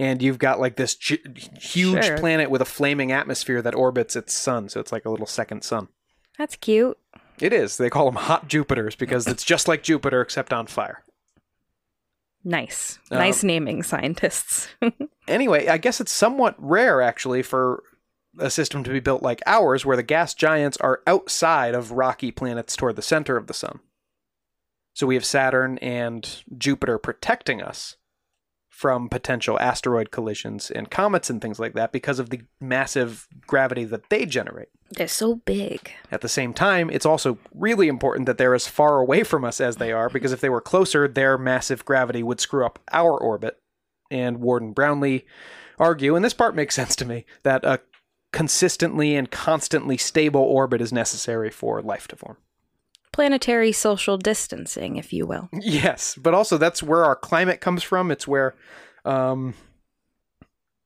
and 0.00 0.22
you've 0.22 0.38
got 0.38 0.58
like 0.58 0.76
this 0.76 0.96
huge 0.98 2.04
Sure. 2.04 2.16
planet 2.18 2.50
with 2.50 2.62
a 2.62 2.64
flaming 2.64 3.12
atmosphere 3.12 3.60
that 3.60 3.74
orbits 3.74 4.16
its 4.16 4.32
sun. 4.32 4.70
So 4.70 4.80
it's 4.80 4.92
like 4.92 5.04
a 5.04 5.10
little 5.10 5.26
second 5.26 5.62
sun. 5.62 5.88
That's 6.38 6.56
cute. 6.56 6.98
It 7.38 7.52
is. 7.52 7.76
They 7.76 7.90
call 7.90 8.06
them 8.06 8.14
hot 8.16 8.48
Jupiters 8.48 8.96
because 8.96 9.26
it's 9.26 9.44
just 9.44 9.68
like 9.68 9.82
Jupiter 9.82 10.22
except 10.22 10.54
on 10.54 10.66
fire. 10.66 11.04
Nice. 12.42 12.98
Um, 13.10 13.18
nice 13.18 13.44
naming, 13.44 13.82
scientists. 13.84 14.68
Anyway, 15.28 15.68
I 15.68 15.78
guess 15.78 16.00
it's 16.00 16.10
somewhat 16.10 16.56
rare 16.58 17.00
actually 17.00 17.42
for 17.42 17.84
a 18.40 18.50
system 18.50 18.82
to 18.82 18.90
be 18.90 18.98
built 18.98 19.22
like 19.22 19.40
ours 19.46 19.86
where 19.86 19.96
the 19.96 20.02
gas 20.02 20.34
giants 20.34 20.76
are 20.78 21.02
outside 21.06 21.72
of 21.72 21.92
rocky 21.92 22.32
planets 22.32 22.74
toward 22.74 22.96
the 22.96 23.02
center 23.02 23.36
of 23.36 23.46
the 23.46 23.54
sun. 23.54 23.78
So 24.92 25.06
we 25.06 25.14
have 25.14 25.24
Saturn 25.24 25.78
and 25.78 26.42
Jupiter 26.58 26.98
protecting 26.98 27.62
us 27.62 27.94
from 28.80 29.10
potential 29.10 29.60
asteroid 29.60 30.10
collisions 30.10 30.70
and 30.70 30.90
comets 30.90 31.28
and 31.28 31.42
things 31.42 31.60
like 31.60 31.74
that 31.74 31.92
because 31.92 32.18
of 32.18 32.30
the 32.30 32.40
massive 32.62 33.28
gravity 33.46 33.84
that 33.84 34.08
they 34.08 34.24
generate. 34.24 34.70
They're 34.92 35.06
so 35.06 35.34
big. 35.34 35.92
At 36.10 36.22
the 36.22 36.30
same 36.30 36.54
time, 36.54 36.88
it's 36.88 37.04
also 37.04 37.36
really 37.54 37.88
important 37.88 38.24
that 38.24 38.38
they're 38.38 38.54
as 38.54 38.66
far 38.66 38.98
away 38.98 39.22
from 39.22 39.44
us 39.44 39.60
as 39.60 39.76
they 39.76 39.92
are 39.92 40.06
mm-hmm. 40.06 40.14
because 40.14 40.32
if 40.32 40.40
they 40.40 40.48
were 40.48 40.62
closer, 40.62 41.06
their 41.06 41.36
massive 41.36 41.84
gravity 41.84 42.22
would 42.22 42.40
screw 42.40 42.64
up 42.64 42.78
our 42.90 43.12
orbit. 43.12 43.58
And 44.10 44.38
Ward 44.38 44.62
and 44.62 44.74
Brownlee 44.74 45.26
argue, 45.78 46.16
and 46.16 46.24
this 46.24 46.32
part 46.32 46.56
makes 46.56 46.74
sense 46.80 46.96
to 46.96 47.04
me, 47.04 47.26
that 47.42 47.62
a 47.66 47.80
consistently 48.32 49.14
and 49.14 49.30
constantly 49.30 49.98
stable 49.98 50.40
orbit 50.40 50.80
is 50.80 50.90
necessary 50.90 51.50
for 51.50 51.82
life 51.82 52.08
to 52.08 52.16
form. 52.16 52.38
Planetary 53.12 53.72
social 53.72 54.16
distancing, 54.16 54.96
if 54.96 55.12
you 55.12 55.26
will. 55.26 55.48
Yes, 55.52 56.14
but 56.14 56.34
also 56.34 56.56
that's 56.58 56.82
where 56.82 57.04
our 57.04 57.16
climate 57.16 57.60
comes 57.60 57.82
from. 57.82 58.10
It's 58.10 58.28
where, 58.28 58.54
um, 59.04 59.54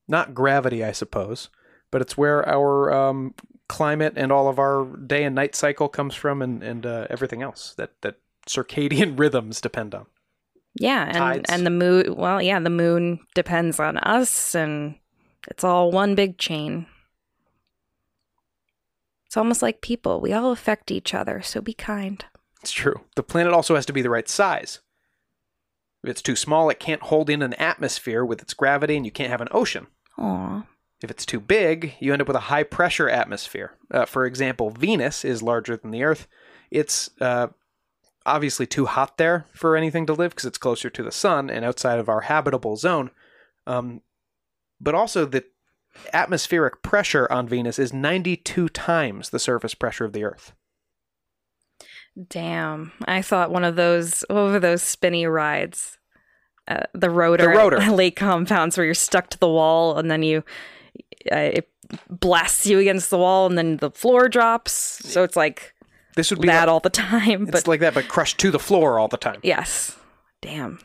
not 0.07 0.33
gravity, 0.33 0.83
I 0.83 0.91
suppose, 0.91 1.49
but 1.91 2.01
it's 2.01 2.17
where 2.17 2.47
our 2.47 2.91
um, 2.91 3.35
climate 3.67 4.13
and 4.15 4.31
all 4.31 4.47
of 4.47 4.59
our 4.59 4.85
day 4.97 5.23
and 5.23 5.35
night 5.35 5.55
cycle 5.55 5.87
comes 5.87 6.15
from, 6.15 6.41
and 6.41 6.63
and 6.63 6.85
uh, 6.85 7.07
everything 7.09 7.41
else 7.41 7.73
that 7.77 7.91
that 8.01 8.17
circadian 8.47 9.17
rhythms 9.19 9.61
depend 9.61 9.93
on. 9.93 10.07
Yeah, 10.79 11.05
and 11.05 11.17
Tides. 11.17 11.49
and 11.49 11.65
the 11.65 11.69
moon. 11.69 12.15
Well, 12.15 12.41
yeah, 12.41 12.59
the 12.59 12.69
moon 12.69 13.19
depends 13.33 13.79
on 13.79 13.97
us, 13.97 14.55
and 14.55 14.95
it's 15.47 15.63
all 15.63 15.91
one 15.91 16.15
big 16.15 16.37
chain. 16.37 16.87
It's 19.35 19.37
almost 19.37 19.61
like 19.61 19.81
people. 19.81 20.21
We 20.21 20.31
all 20.31 20.53
affect 20.53 20.89
each 20.91 21.13
other, 21.13 21.41
so 21.41 21.59
be 21.59 21.73
kind. 21.73 22.23
It's 22.61 22.71
true. 22.71 23.01
The 23.17 23.21
planet 23.21 23.51
also 23.51 23.75
has 23.75 23.85
to 23.87 23.91
be 23.91 24.01
the 24.01 24.09
right 24.09 24.29
size. 24.29 24.79
If 26.01 26.09
it's 26.09 26.21
too 26.21 26.37
small, 26.37 26.69
it 26.69 26.79
can't 26.79 27.01
hold 27.01 27.29
in 27.29 27.41
an 27.41 27.53
atmosphere 27.55 28.23
with 28.23 28.41
its 28.41 28.53
gravity, 28.53 28.95
and 28.95 29.05
you 29.05 29.11
can't 29.11 29.31
have 29.31 29.41
an 29.41 29.49
ocean. 29.51 29.87
Aw. 30.17 30.65
If 31.03 31.11
it's 31.11 31.25
too 31.25 31.41
big, 31.41 31.95
you 31.99 32.13
end 32.13 32.21
up 32.21 32.29
with 32.29 32.37
a 32.37 32.47
high 32.47 32.63
pressure 32.63 33.09
atmosphere. 33.09 33.73
Uh, 33.91 34.05
for 34.05 34.25
example, 34.25 34.69
Venus 34.69 35.25
is 35.25 35.43
larger 35.43 35.75
than 35.75 35.91
the 35.91 36.03
Earth. 36.03 36.29
It's 36.71 37.09
uh, 37.19 37.47
obviously 38.25 38.65
too 38.65 38.85
hot 38.85 39.17
there 39.17 39.47
for 39.51 39.75
anything 39.75 40.05
to 40.05 40.13
live 40.13 40.31
because 40.31 40.45
it's 40.45 40.57
closer 40.57 40.89
to 40.89 41.03
the 41.03 41.11
sun 41.11 41.49
and 41.49 41.65
outside 41.65 41.99
of 41.99 42.07
our 42.07 42.21
habitable 42.21 42.77
zone. 42.77 43.11
Um, 43.67 43.99
but 44.79 44.95
also, 44.95 45.25
the 45.25 45.43
atmospheric 46.13 46.81
pressure 46.81 47.27
on 47.31 47.47
Venus 47.47 47.79
is 47.79 47.93
92 47.93 48.69
times 48.69 49.29
the 49.29 49.39
surface 49.39 49.73
pressure 49.73 50.05
of 50.05 50.13
the 50.13 50.23
Earth. 50.23 50.53
Damn. 52.29 52.91
I 53.05 53.21
thought 53.21 53.51
one 53.51 53.63
of 53.65 53.75
those 53.75 54.23
what 54.29 54.43
were 54.45 54.59
those 54.59 54.81
spinny 54.81 55.25
rides? 55.25 55.97
Uh, 56.67 56.83
the 56.93 57.09
rotor, 57.09 57.43
The 57.43 57.49
rotor. 57.49 57.77
lake 57.91 58.15
compounds 58.15 58.77
where 58.77 58.85
you're 58.85 58.93
stuck 58.93 59.29
to 59.31 59.39
the 59.39 59.49
wall 59.49 59.97
and 59.97 60.09
then 60.09 60.23
you 60.23 60.43
uh, 61.31 61.35
it 61.53 61.69
blasts 62.09 62.65
you 62.65 62.79
against 62.79 63.09
the 63.09 63.17
wall 63.17 63.45
and 63.45 63.57
then 63.57 63.77
the 63.77 63.91
floor 63.91 64.29
drops. 64.29 64.71
So 64.71 65.23
it's 65.23 65.35
like 65.35 65.73
This 66.15 66.31
would 66.31 66.39
be 66.41 66.47
that 66.47 66.61
like, 66.61 66.67
all 66.69 66.79
the 66.79 66.89
time. 66.89 67.47
it's 67.49 67.67
like 67.67 67.81
that, 67.81 67.93
but 67.93 68.07
crushed 68.07 68.39
to 68.39 68.49
the 68.51 68.59
floor 68.59 68.97
all 68.97 69.07
the 69.07 69.17
time. 69.17 69.39
yes. 69.43 69.95
Damn. 70.41 70.79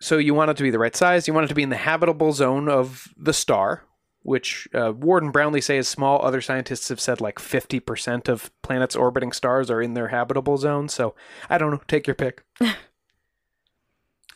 So 0.00 0.18
you 0.18 0.34
want 0.34 0.50
it 0.50 0.56
to 0.58 0.62
be 0.62 0.70
the 0.70 0.78
right 0.78 0.94
size. 0.94 1.26
You 1.26 1.34
want 1.34 1.44
it 1.44 1.48
to 1.48 1.54
be 1.54 1.62
in 1.62 1.70
the 1.70 1.76
habitable 1.76 2.32
zone 2.32 2.68
of 2.68 3.08
the 3.16 3.32
star, 3.32 3.84
which 4.22 4.68
uh, 4.72 4.92
Ward 4.92 5.24
and 5.24 5.32
Brownlee 5.32 5.60
say 5.60 5.76
is 5.76 5.88
small. 5.88 6.24
Other 6.24 6.40
scientists 6.40 6.88
have 6.88 7.00
said 7.00 7.20
like 7.20 7.38
50% 7.38 8.28
of 8.28 8.50
planets 8.62 8.94
orbiting 8.94 9.32
stars 9.32 9.70
are 9.70 9.82
in 9.82 9.94
their 9.94 10.08
habitable 10.08 10.56
zone. 10.56 10.88
So 10.88 11.14
I 11.50 11.58
don't 11.58 11.70
know. 11.72 11.80
Take 11.88 12.06
your 12.06 12.14
pick. 12.14 12.44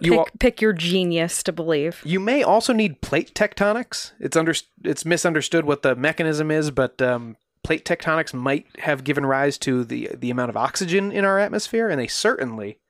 You, 0.00 0.24
Pick, 0.24 0.38
pick 0.40 0.60
your 0.60 0.72
genius 0.72 1.44
to 1.44 1.52
believe. 1.52 2.02
you 2.04 2.18
may 2.18 2.42
also 2.42 2.72
need 2.72 3.02
plate 3.02 3.34
tectonics. 3.36 4.10
It's 4.18 4.36
under 4.36 4.52
it's 4.82 5.04
misunderstood 5.04 5.64
what 5.64 5.82
the 5.82 5.94
mechanism 5.94 6.50
is, 6.50 6.72
but 6.72 7.00
um, 7.00 7.36
plate 7.62 7.84
tectonics 7.84 8.34
might 8.34 8.66
have 8.80 9.04
given 9.04 9.24
rise 9.24 9.58
to 9.58 9.84
the 9.84 10.10
the 10.12 10.30
amount 10.30 10.50
of 10.50 10.56
oxygen 10.56 11.12
in 11.12 11.24
our 11.24 11.38
atmosphere, 11.38 11.88
and 11.88 12.00
they 12.00 12.08
certainly 12.08 12.80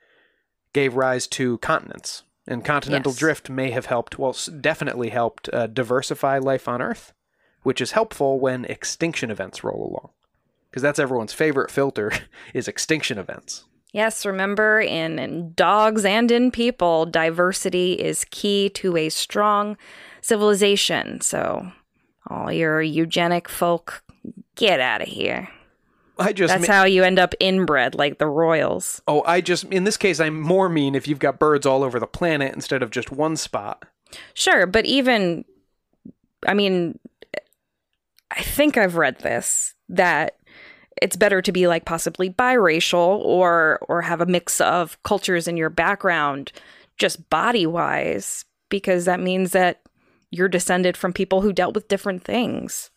gave 0.72 0.94
rise 0.94 1.26
to 1.26 1.58
continents. 1.58 2.22
And 2.46 2.64
continental 2.64 3.12
Yes. 3.12 3.18
drift 3.18 3.50
may 3.50 3.70
have 3.70 3.86
helped, 3.86 4.18
well, 4.18 4.36
definitely 4.60 5.10
helped 5.10 5.48
uh, 5.52 5.68
diversify 5.68 6.38
life 6.38 6.66
on 6.66 6.82
Earth, 6.82 7.12
which 7.62 7.80
is 7.80 7.92
helpful 7.92 8.40
when 8.40 8.64
extinction 8.64 9.30
events 9.30 9.62
roll 9.62 9.88
along, 9.90 10.10
because 10.70 10.82
that's 10.82 10.98
everyone's 10.98 11.32
favorite 11.32 11.70
filter 11.70 12.10
is 12.54 12.66
extinction 12.66 13.18
events. 13.18 13.64
Yes, 13.92 14.24
remember 14.24 14.80
in, 14.80 15.18
in 15.18 15.52
dogs 15.52 16.04
and 16.04 16.30
in 16.30 16.50
people, 16.50 17.04
diversity 17.06 17.92
is 17.92 18.24
key 18.30 18.70
to 18.70 18.96
a 18.96 19.10
strong 19.10 19.76
civilization. 20.22 21.20
So, 21.20 21.70
all 22.26 22.50
your 22.50 22.80
eugenic 22.80 23.48
folk, 23.48 24.02
get 24.56 24.80
out 24.80 25.02
of 25.02 25.08
here. 25.08 25.48
I 26.18 26.32
just 26.32 26.52
That's 26.52 26.66
how 26.66 26.84
you 26.84 27.02
end 27.02 27.18
up 27.18 27.34
inbred, 27.40 27.94
like 27.94 28.18
the 28.18 28.26
royals. 28.26 29.00
oh, 29.08 29.22
I 29.26 29.40
just 29.40 29.64
in 29.64 29.84
this 29.84 29.96
case 29.96 30.20
I'm 30.20 30.40
more 30.40 30.68
mean 30.68 30.94
if 30.94 31.08
you've 31.08 31.18
got 31.18 31.38
birds 31.38 31.66
all 31.66 31.82
over 31.82 31.98
the 31.98 32.06
planet 32.06 32.54
instead 32.54 32.82
of 32.82 32.90
just 32.90 33.10
one 33.10 33.36
spot. 33.36 33.84
Sure, 34.34 34.66
but 34.66 34.84
even, 34.84 35.44
I 36.46 36.52
mean, 36.54 36.98
I 38.30 38.42
think 38.42 38.76
I've 38.76 38.96
read 38.96 39.18
this 39.18 39.74
that 39.88 40.36
it's 41.00 41.16
better 41.16 41.40
to 41.42 41.52
be 41.52 41.66
like 41.66 41.84
possibly 41.84 42.28
biracial 42.30 43.18
or 43.24 43.78
or 43.88 44.02
have 44.02 44.20
a 44.20 44.26
mix 44.26 44.60
of 44.60 45.02
cultures 45.02 45.48
in 45.48 45.56
your 45.56 45.70
background, 45.70 46.52
just 46.98 47.28
body 47.30 47.66
wise, 47.66 48.44
because 48.68 49.06
that 49.06 49.20
means 49.20 49.52
that 49.52 49.80
you're 50.30 50.48
descended 50.48 50.96
from 50.96 51.12
people 51.12 51.40
who 51.40 51.52
dealt 51.52 51.74
with 51.74 51.88
different 51.88 52.22
things. 52.24 52.90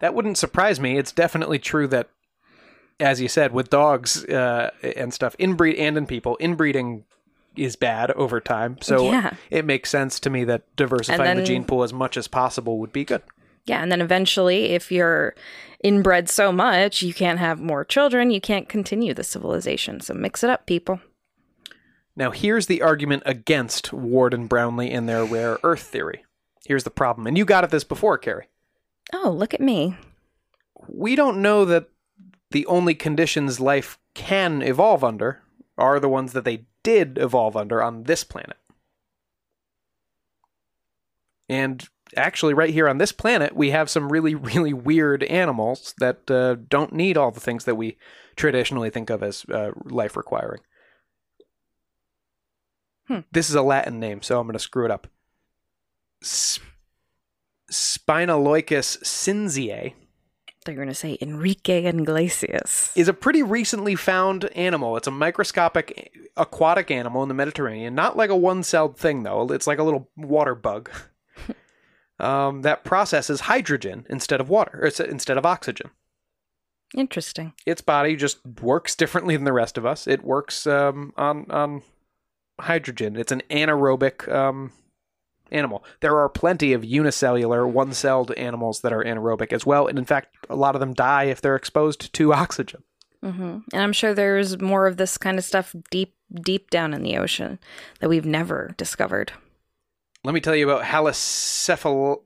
That 0.00 0.14
wouldn't 0.14 0.38
surprise 0.38 0.80
me. 0.80 0.98
It's 0.98 1.12
definitely 1.12 1.60
true 1.60 1.86
that, 1.88 2.08
as 3.00 3.20
you 3.20 3.28
said, 3.28 3.52
with 3.52 3.70
dogs 3.70 4.24
uh, 4.26 4.70
and 4.82 5.12
stuff, 5.12 5.36
inbreed 5.38 5.78
and 5.78 5.96
in 5.96 6.06
people, 6.06 6.36
inbreeding 6.40 7.04
is 7.56 7.76
bad 7.76 8.10
over 8.12 8.40
time. 8.40 8.78
So 8.80 9.10
Yeah. 9.10 9.34
it 9.50 9.64
makes 9.64 9.90
sense 9.90 10.18
to 10.20 10.30
me 10.30 10.44
that 10.44 10.62
diversifying 10.76 11.36
the 11.36 11.42
gene 11.42 11.64
pool 11.64 11.82
as 11.82 11.92
much 11.92 12.16
as 12.16 12.26
possible 12.28 12.78
would 12.78 12.92
be 12.92 13.04
good. 13.04 13.22
Yeah, 13.64 13.80
and 13.82 13.92
then 13.92 14.00
eventually, 14.00 14.70
if 14.70 14.90
you're 14.90 15.34
inbred 15.84 16.28
so 16.28 16.50
much, 16.50 17.02
you 17.02 17.14
can't 17.14 17.38
have 17.38 17.60
more 17.60 17.84
children, 17.84 18.30
you 18.30 18.40
can't 18.40 18.68
continue 18.68 19.14
the 19.14 19.22
civilization. 19.22 20.00
So 20.00 20.14
mix 20.14 20.42
it 20.42 20.50
up, 20.50 20.66
people. 20.66 21.00
Now, 22.16 22.30
here's 22.30 22.66
the 22.66 22.82
argument 22.82 23.22
against 23.24 23.92
Ward 23.92 24.34
and 24.34 24.48
Brownlee 24.48 24.90
and 24.90 25.08
their 25.08 25.24
rare 25.24 25.58
Earth 25.62 25.82
theory. 25.82 26.24
Here's 26.66 26.84
the 26.84 26.90
problem, 26.90 27.26
and 27.26 27.38
you 27.38 27.44
got 27.44 27.64
at 27.64 27.70
this 27.70 27.84
before, 27.84 28.18
Carrie. 28.18 28.48
Oh, 29.12 29.30
look 29.30 29.54
at 29.54 29.60
me. 29.60 29.96
We 30.88 31.14
don't 31.16 31.40
know 31.42 31.64
that 31.66 31.88
the 32.52 32.66
only 32.66 32.94
conditions 32.94 33.60
life 33.60 33.98
can 34.14 34.62
evolve 34.62 35.02
under 35.02 35.42
are 35.76 35.98
the 35.98 36.08
ones 36.08 36.32
that 36.32 36.44
they 36.44 36.66
did 36.82 37.18
evolve 37.18 37.56
under 37.56 37.82
on 37.82 38.04
this 38.04 38.24
planet. 38.24 38.56
And 41.48 41.86
actually, 42.16 42.54
right 42.54 42.72
here 42.72 42.88
on 42.88 42.98
this 42.98 43.12
planet, 43.12 43.56
we 43.56 43.70
have 43.70 43.90
some 43.90 44.10
really, 44.10 44.34
really 44.54 44.72
weird 44.72 45.22
animals 45.24 45.94
that 45.98 46.30
uh, 46.30 46.56
don't 46.68 46.92
need 46.92 47.16
all 47.16 47.30
the 47.30 47.40
things 47.40 47.64
that 47.64 47.74
we 47.74 47.98
traditionally 48.36 48.90
think 48.90 49.10
of 49.10 49.22
as 49.22 49.44
uh, 49.46 49.72
life 49.84 50.16
requiring. 50.16 50.60
Hmm. 53.08 53.20
This 53.32 53.48
is 53.48 53.54
a 53.54 53.62
Latin 53.62 53.98
name, 53.98 54.22
so 54.22 54.38
I'm 54.38 54.46
going 54.46 54.54
to 54.54 54.58
screw 54.58 54.84
it 54.84 54.90
up. 54.90 55.08
Sp- 56.22 56.62
Spinaloicus 57.70 59.02
cinziae 59.02 59.94
They're 60.64 60.74
going 60.74 60.88
to 60.88 60.94
say 60.94 61.18
Enrique 61.20 61.84
Iglesias. 61.84 62.92
is 62.94 63.08
a 63.08 63.12
pretty 63.12 63.42
recently 63.42 63.94
found 63.94 64.44
animal. 64.56 64.96
It's 64.96 65.06
a 65.06 65.12
microscopic 65.12 66.30
aquatic 66.36 66.90
animal 66.90 67.22
in 67.22 67.28
the 67.28 67.34
Mediterranean. 67.34 67.94
Not 67.94 68.16
like 68.16 68.30
a 68.30 68.36
one 68.36 68.62
celled 68.62 68.96
thing, 68.96 69.22
though. 69.22 69.50
It's 69.50 69.66
like 69.66 69.78
a 69.78 69.82
little 69.82 70.08
water 70.16 70.54
bug 70.54 70.90
um, 72.20 72.62
that 72.62 72.84
processes 72.84 73.42
hydrogen 73.42 74.06
instead 74.08 74.40
of 74.40 74.48
water, 74.48 74.84
instead 74.84 75.36
of 75.36 75.46
oxygen. 75.46 75.90
Interesting. 76.94 77.54
Its 77.64 77.80
body 77.80 78.16
just 78.16 78.38
works 78.60 78.94
differently 78.94 79.36
than 79.36 79.44
the 79.44 79.52
rest 79.52 79.78
of 79.78 79.86
us. 79.86 80.06
It 80.06 80.22
works 80.22 80.66
um, 80.66 81.12
on, 81.16 81.50
on 81.50 81.82
hydrogen. 82.60 83.16
It's 83.16 83.32
an 83.32 83.42
anaerobic 83.50 84.30
um, 84.32 84.72
animal. 85.52 85.84
There 86.00 86.18
are 86.18 86.28
plenty 86.28 86.72
of 86.72 86.84
unicellular, 86.84 87.66
one 87.66 87.92
celled 87.92 88.32
animals 88.32 88.80
that 88.80 88.92
are 88.92 89.04
anaerobic 89.04 89.52
as 89.52 89.64
well. 89.64 89.86
And 89.86 89.98
in 89.98 90.04
fact, 90.04 90.36
a 90.50 90.56
lot 90.56 90.74
of 90.74 90.80
them 90.80 90.94
die 90.94 91.24
if 91.24 91.40
they're 91.40 91.56
exposed 91.56 92.12
to 92.12 92.32
oxygen. 92.32 92.82
hmm 93.22 93.58
And 93.72 93.82
I'm 93.82 93.92
sure 93.92 94.14
there's 94.14 94.60
more 94.60 94.86
of 94.86 94.96
this 94.96 95.18
kind 95.18 95.38
of 95.38 95.44
stuff 95.44 95.74
deep, 95.90 96.14
deep 96.34 96.70
down 96.70 96.94
in 96.94 97.02
the 97.02 97.16
ocean 97.18 97.58
that 98.00 98.08
we've 98.08 98.26
never 98.26 98.74
discovered. 98.76 99.32
Let 100.24 100.34
me 100.34 100.40
tell 100.40 100.56
you 100.56 100.68
about 100.68 100.84
Halocephal... 100.86 102.22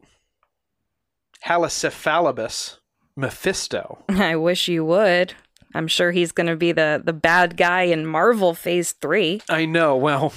Mephisto. 3.16 4.04
I 4.08 4.36
wish 4.36 4.68
you 4.68 4.84
would. 4.84 5.34
I'm 5.74 5.88
sure 5.88 6.10
he's 6.10 6.32
going 6.32 6.46
to 6.46 6.56
be 6.56 6.72
the, 6.72 7.00
the 7.04 7.12
bad 7.12 7.56
guy 7.56 7.82
in 7.82 8.06
Marvel 8.06 8.54
Phase 8.54 8.92
3. 8.92 9.42
I 9.48 9.66
know, 9.66 9.96
well, 9.96 10.32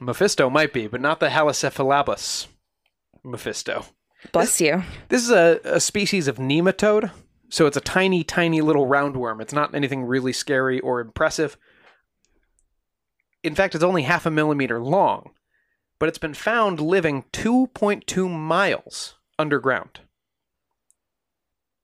Mephisto 0.00 0.48
might 0.50 0.72
be, 0.72 0.86
but 0.86 1.00
not 1.00 1.20
the 1.20 1.28
Halicephalobus 1.28 2.46
Mephisto. 3.24 3.84
Bless 4.32 4.60
you. 4.60 4.82
This 5.08 5.22
is 5.22 5.30
a, 5.30 5.60
a 5.64 5.80
species 5.80 6.28
of 6.28 6.36
nematode, 6.36 7.10
so 7.48 7.66
it's 7.66 7.76
a 7.76 7.80
tiny, 7.80 8.24
tiny 8.24 8.60
little 8.60 8.86
roundworm. 8.86 9.40
It's 9.40 9.52
not 9.52 9.74
anything 9.74 10.04
really 10.04 10.32
scary 10.32 10.80
or 10.80 11.00
impressive. 11.00 11.56
In 13.42 13.54
fact, 13.54 13.74
it's 13.74 13.84
only 13.84 14.02
half 14.02 14.26
a 14.26 14.30
millimeter 14.30 14.80
long, 14.80 15.30
but 15.98 16.08
it's 16.08 16.18
been 16.18 16.34
found 16.34 16.80
living 16.80 17.24
2.2 17.32 18.30
miles 18.30 19.14
underground. 19.38 20.00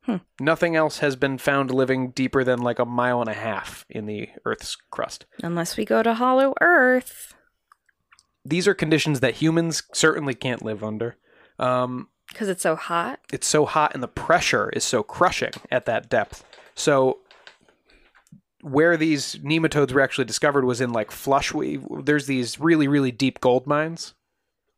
Hmm. 0.02 0.16
Nothing 0.38 0.76
else 0.76 0.98
has 0.98 1.16
been 1.16 1.38
found 1.38 1.70
living 1.70 2.10
deeper 2.10 2.44
than 2.44 2.60
like 2.60 2.78
a 2.78 2.84
mile 2.84 3.20
and 3.20 3.30
a 3.30 3.34
half 3.34 3.86
in 3.88 4.04
the 4.04 4.28
Earth's 4.44 4.76
crust. 4.90 5.24
Unless 5.42 5.76
we 5.76 5.84
go 5.86 6.02
to 6.02 6.14
Hollow 6.14 6.52
Earth. 6.60 7.34
These 8.44 8.68
are 8.68 8.74
conditions 8.74 9.20
that 9.20 9.34
humans 9.34 9.82
certainly 9.92 10.34
can't 10.34 10.62
live 10.62 10.84
under. 10.84 11.16
Um, 11.58 12.08
Because 12.28 12.48
it's 12.48 12.62
so 12.62 12.76
hot. 12.76 13.20
it's 13.32 13.46
so 13.46 13.64
hot 13.66 13.94
and 13.94 14.02
the 14.02 14.08
pressure 14.08 14.70
is 14.70 14.84
so 14.84 15.02
crushing 15.02 15.52
at 15.70 15.86
that 15.86 16.08
depth. 16.10 16.44
So 16.74 17.18
where 18.62 18.96
these 18.96 19.36
nematodes 19.36 19.92
were 19.92 20.00
actually 20.00 20.24
discovered 20.24 20.64
was 20.64 20.80
in 20.80 20.92
like 20.92 21.10
flush. 21.10 21.52
We, 21.52 21.80
there's 22.02 22.26
these 22.26 22.58
really 22.58 22.88
really 22.88 23.12
deep 23.12 23.40
gold 23.40 23.66
mines 23.66 24.14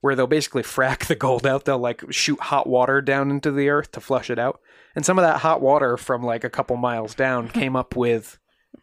where 0.00 0.14
they'll 0.14 0.26
basically 0.26 0.62
frack 0.76 1.06
the 1.06 1.14
gold 1.16 1.46
out. 1.46 1.64
They'll 1.64 1.78
like 1.78 2.02
shoot 2.12 2.40
hot 2.40 2.66
water 2.66 3.00
down 3.00 3.30
into 3.30 3.50
the 3.50 3.68
earth 3.68 3.92
to 3.92 4.00
flush 4.00 4.28
it 4.30 4.38
out. 4.38 4.60
And 4.94 5.04
some 5.04 5.18
of 5.18 5.22
that 5.22 5.40
hot 5.40 5.60
water 5.60 5.96
from 5.96 6.22
like 6.22 6.44
a 6.44 6.50
couple 6.50 6.76
miles 6.76 7.14
down 7.14 7.48
came 7.48 7.76
up 7.76 7.96
with 7.96 8.38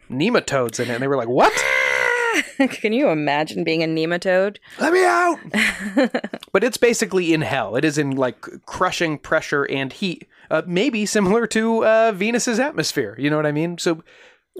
nematodes 0.09 0.79
in 0.79 0.89
it. 0.89 0.93
And 0.95 1.03
they 1.03 1.07
were 1.07 1.17
like, 1.17 1.27
"What? 1.29 1.53
Can 2.69 2.93
you 2.93 3.09
imagine 3.09 3.63
being 3.63 3.83
a 3.83 3.87
nematode? 3.87 4.57
Let 4.79 4.93
me 4.93 5.05
out!" 5.05 5.39
but 6.51 6.63
it's 6.63 6.77
basically 6.77 7.33
in 7.33 7.41
hell. 7.41 7.75
It 7.75 7.85
is 7.85 7.97
in 7.97 8.11
like 8.11 8.41
crushing 8.65 9.17
pressure 9.17 9.63
and 9.63 9.91
heat, 9.91 10.27
uh, 10.49 10.63
maybe 10.65 11.05
similar 11.05 11.47
to 11.47 11.85
uh, 11.85 12.11
Venus's 12.13 12.59
atmosphere. 12.59 13.15
You 13.17 13.29
know 13.29 13.37
what 13.37 13.45
I 13.45 13.51
mean? 13.51 13.77
So, 13.77 14.03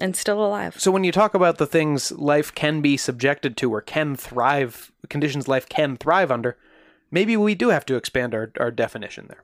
and 0.02 0.16
still 0.16 0.44
alive. 0.44 0.80
so 0.80 0.92
when 0.92 1.04
you 1.04 1.12
talk 1.12 1.34
about 1.34 1.58
the 1.58 1.68
things 1.68 2.12
life 2.14 2.54
can 2.54 2.82
be 2.82 2.98
subjected 2.98 3.56
to 3.58 3.74
or 3.74 3.82
can 3.82 4.16
thrive, 4.16 4.92
conditions 5.10 5.48
life 5.48 5.70
can 5.70 5.98
thrive 5.98 6.32
under, 6.32 6.58
maybe 7.12 7.38
we 7.38 7.56
do 7.56 7.70
have 7.70 7.86
to 7.86 7.96
expand 7.96 8.34
our, 8.34 8.52
our 8.60 8.72
definition 8.72 9.28
there. 9.28 9.44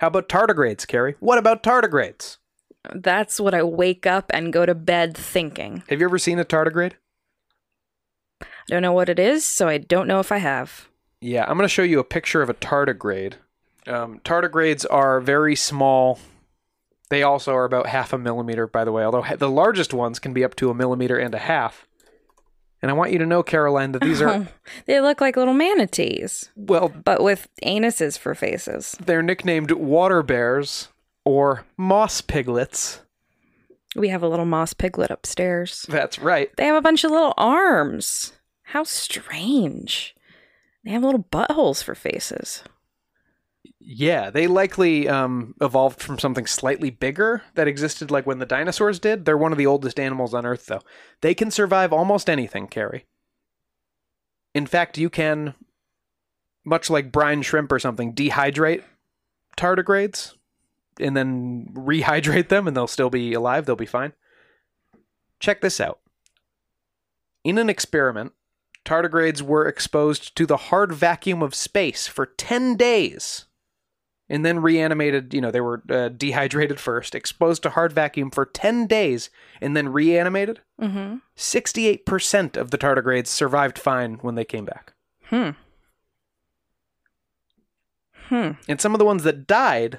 How 0.00 0.06
about 0.06 0.28
tardigrades, 0.28 0.86
Carrie? 0.86 1.16
What 1.20 1.38
about 1.38 1.62
tardigrades? 1.62 2.38
That's 2.94 3.38
what 3.40 3.54
I 3.54 3.62
wake 3.62 4.06
up 4.06 4.30
and 4.32 4.52
go 4.52 4.64
to 4.64 4.74
bed 4.74 5.16
thinking. 5.16 5.82
Have 5.88 6.00
you 6.00 6.06
ever 6.06 6.18
seen 6.18 6.38
a 6.38 6.44
tardigrade? 6.44 6.94
I 8.42 8.46
don't 8.68 8.82
know 8.82 8.92
what 8.92 9.08
it 9.08 9.18
is, 9.18 9.44
so 9.44 9.68
I 9.68 9.78
don't 9.78 10.06
know 10.08 10.20
if 10.20 10.32
I 10.32 10.38
have. 10.38 10.88
Yeah, 11.20 11.42
I'm 11.42 11.56
going 11.56 11.64
to 11.64 11.68
show 11.68 11.82
you 11.82 11.98
a 11.98 12.04
picture 12.04 12.40
of 12.40 12.48
a 12.48 12.54
tardigrade. 12.54 13.34
Um, 13.86 14.20
tardigrades 14.20 14.86
are 14.90 15.20
very 15.20 15.56
small. 15.56 16.18
They 17.10 17.22
also 17.22 17.54
are 17.54 17.64
about 17.64 17.86
half 17.88 18.12
a 18.12 18.18
millimeter, 18.18 18.66
by 18.66 18.84
the 18.84 18.92
way, 18.92 19.04
although 19.04 19.22
ha- 19.22 19.36
the 19.36 19.50
largest 19.50 19.92
ones 19.92 20.18
can 20.18 20.32
be 20.32 20.44
up 20.44 20.54
to 20.56 20.70
a 20.70 20.74
millimeter 20.74 21.18
and 21.18 21.34
a 21.34 21.38
half. 21.38 21.86
And 22.80 22.90
I 22.90 22.94
want 22.94 23.12
you 23.12 23.18
to 23.18 23.26
know, 23.26 23.42
Caroline, 23.42 23.92
that 23.92 24.00
these 24.00 24.22
are, 24.22 24.48
they 24.86 25.00
look 25.00 25.20
like 25.20 25.36
little 25.36 25.52
manatees, 25.52 26.50
well, 26.56 26.88
but 26.88 27.22
with 27.22 27.48
anuses 27.62 28.16
for 28.16 28.34
faces. 28.34 28.96
they're 29.04 29.22
nicknamed 29.22 29.70
water 29.72 30.22
bears 30.22 30.88
or 31.24 31.64
moss 31.76 32.20
piglets. 32.20 33.00
We 33.96 34.08
have 34.08 34.22
a 34.22 34.28
little 34.28 34.44
moss 34.44 34.72
piglet 34.72 35.10
upstairs. 35.10 35.84
That's 35.88 36.18
right. 36.18 36.50
They 36.56 36.66
have 36.66 36.76
a 36.76 36.82
bunch 36.82 37.04
of 37.04 37.10
little 37.10 37.34
arms. 37.36 38.32
How 38.62 38.84
strange. 38.84 40.14
They 40.84 40.92
have 40.92 41.02
little 41.02 41.24
buttholes 41.24 41.82
for 41.82 41.94
faces. 41.94 42.62
Yeah, 43.80 44.30
they 44.30 44.46
likely 44.46 45.08
um, 45.08 45.54
evolved 45.60 46.00
from 46.00 46.18
something 46.18 46.46
slightly 46.46 46.90
bigger 46.90 47.42
that 47.54 47.66
existed 47.66 48.10
like 48.10 48.26
when 48.26 48.38
the 48.38 48.46
dinosaurs 48.46 49.00
did. 49.00 49.24
They're 49.24 49.36
one 49.36 49.52
of 49.52 49.58
the 49.58 49.66
oldest 49.66 49.98
animals 49.98 50.34
on 50.34 50.46
Earth, 50.46 50.66
though. 50.66 50.82
They 51.20 51.34
can 51.34 51.50
survive 51.50 51.92
almost 51.92 52.30
anything, 52.30 52.68
Carrie. 52.68 53.06
In 54.54 54.66
fact, 54.66 54.98
you 54.98 55.10
can, 55.10 55.54
much 56.64 56.90
like 56.90 57.12
brine 57.12 57.42
shrimp 57.42 57.72
or 57.72 57.78
something, 57.78 58.14
dehydrate 58.14 58.84
tardigrades 59.56 60.34
and 61.00 61.16
then 61.16 61.68
rehydrate 61.72 62.48
them, 62.48 62.66
and 62.66 62.76
they'll 62.76 62.86
still 62.86 63.10
be 63.10 63.32
alive. 63.32 63.66
They'll 63.66 63.76
be 63.76 63.86
fine. 63.86 64.12
Check 65.38 65.60
this 65.60 65.80
out. 65.80 66.00
In 67.44 67.58
an 67.58 67.70
experiment, 67.70 68.32
tardigrades 68.84 69.42
were 69.42 69.66
exposed 69.66 70.36
to 70.36 70.46
the 70.46 70.56
hard 70.56 70.92
vacuum 70.92 71.42
of 71.42 71.54
space 71.54 72.06
for 72.06 72.26
10 72.26 72.76
days 72.76 73.46
and 74.30 74.46
then 74.46 74.60
reanimated. 74.60 75.34
You 75.34 75.40
know, 75.40 75.50
they 75.50 75.60
were 75.60 75.82
uh, 75.90 76.08
dehydrated 76.08 76.78
first, 76.78 77.14
exposed 77.14 77.62
to 77.64 77.70
hard 77.70 77.92
vacuum 77.92 78.30
for 78.30 78.46
10 78.46 78.86
days, 78.86 79.28
and 79.60 79.76
then 79.76 79.88
reanimated. 79.88 80.60
Mm-hmm. 80.80 81.16
68% 81.36 82.56
of 82.56 82.70
the 82.70 82.78
tardigrades 82.78 83.26
survived 83.26 83.78
fine 83.78 84.14
when 84.22 84.36
they 84.36 84.44
came 84.44 84.64
back. 84.64 84.94
Hmm. 85.24 85.50
Hmm. 88.28 88.50
And 88.68 88.80
some 88.80 88.94
of 88.94 89.00
the 89.00 89.04
ones 89.04 89.24
that 89.24 89.48
died 89.48 89.98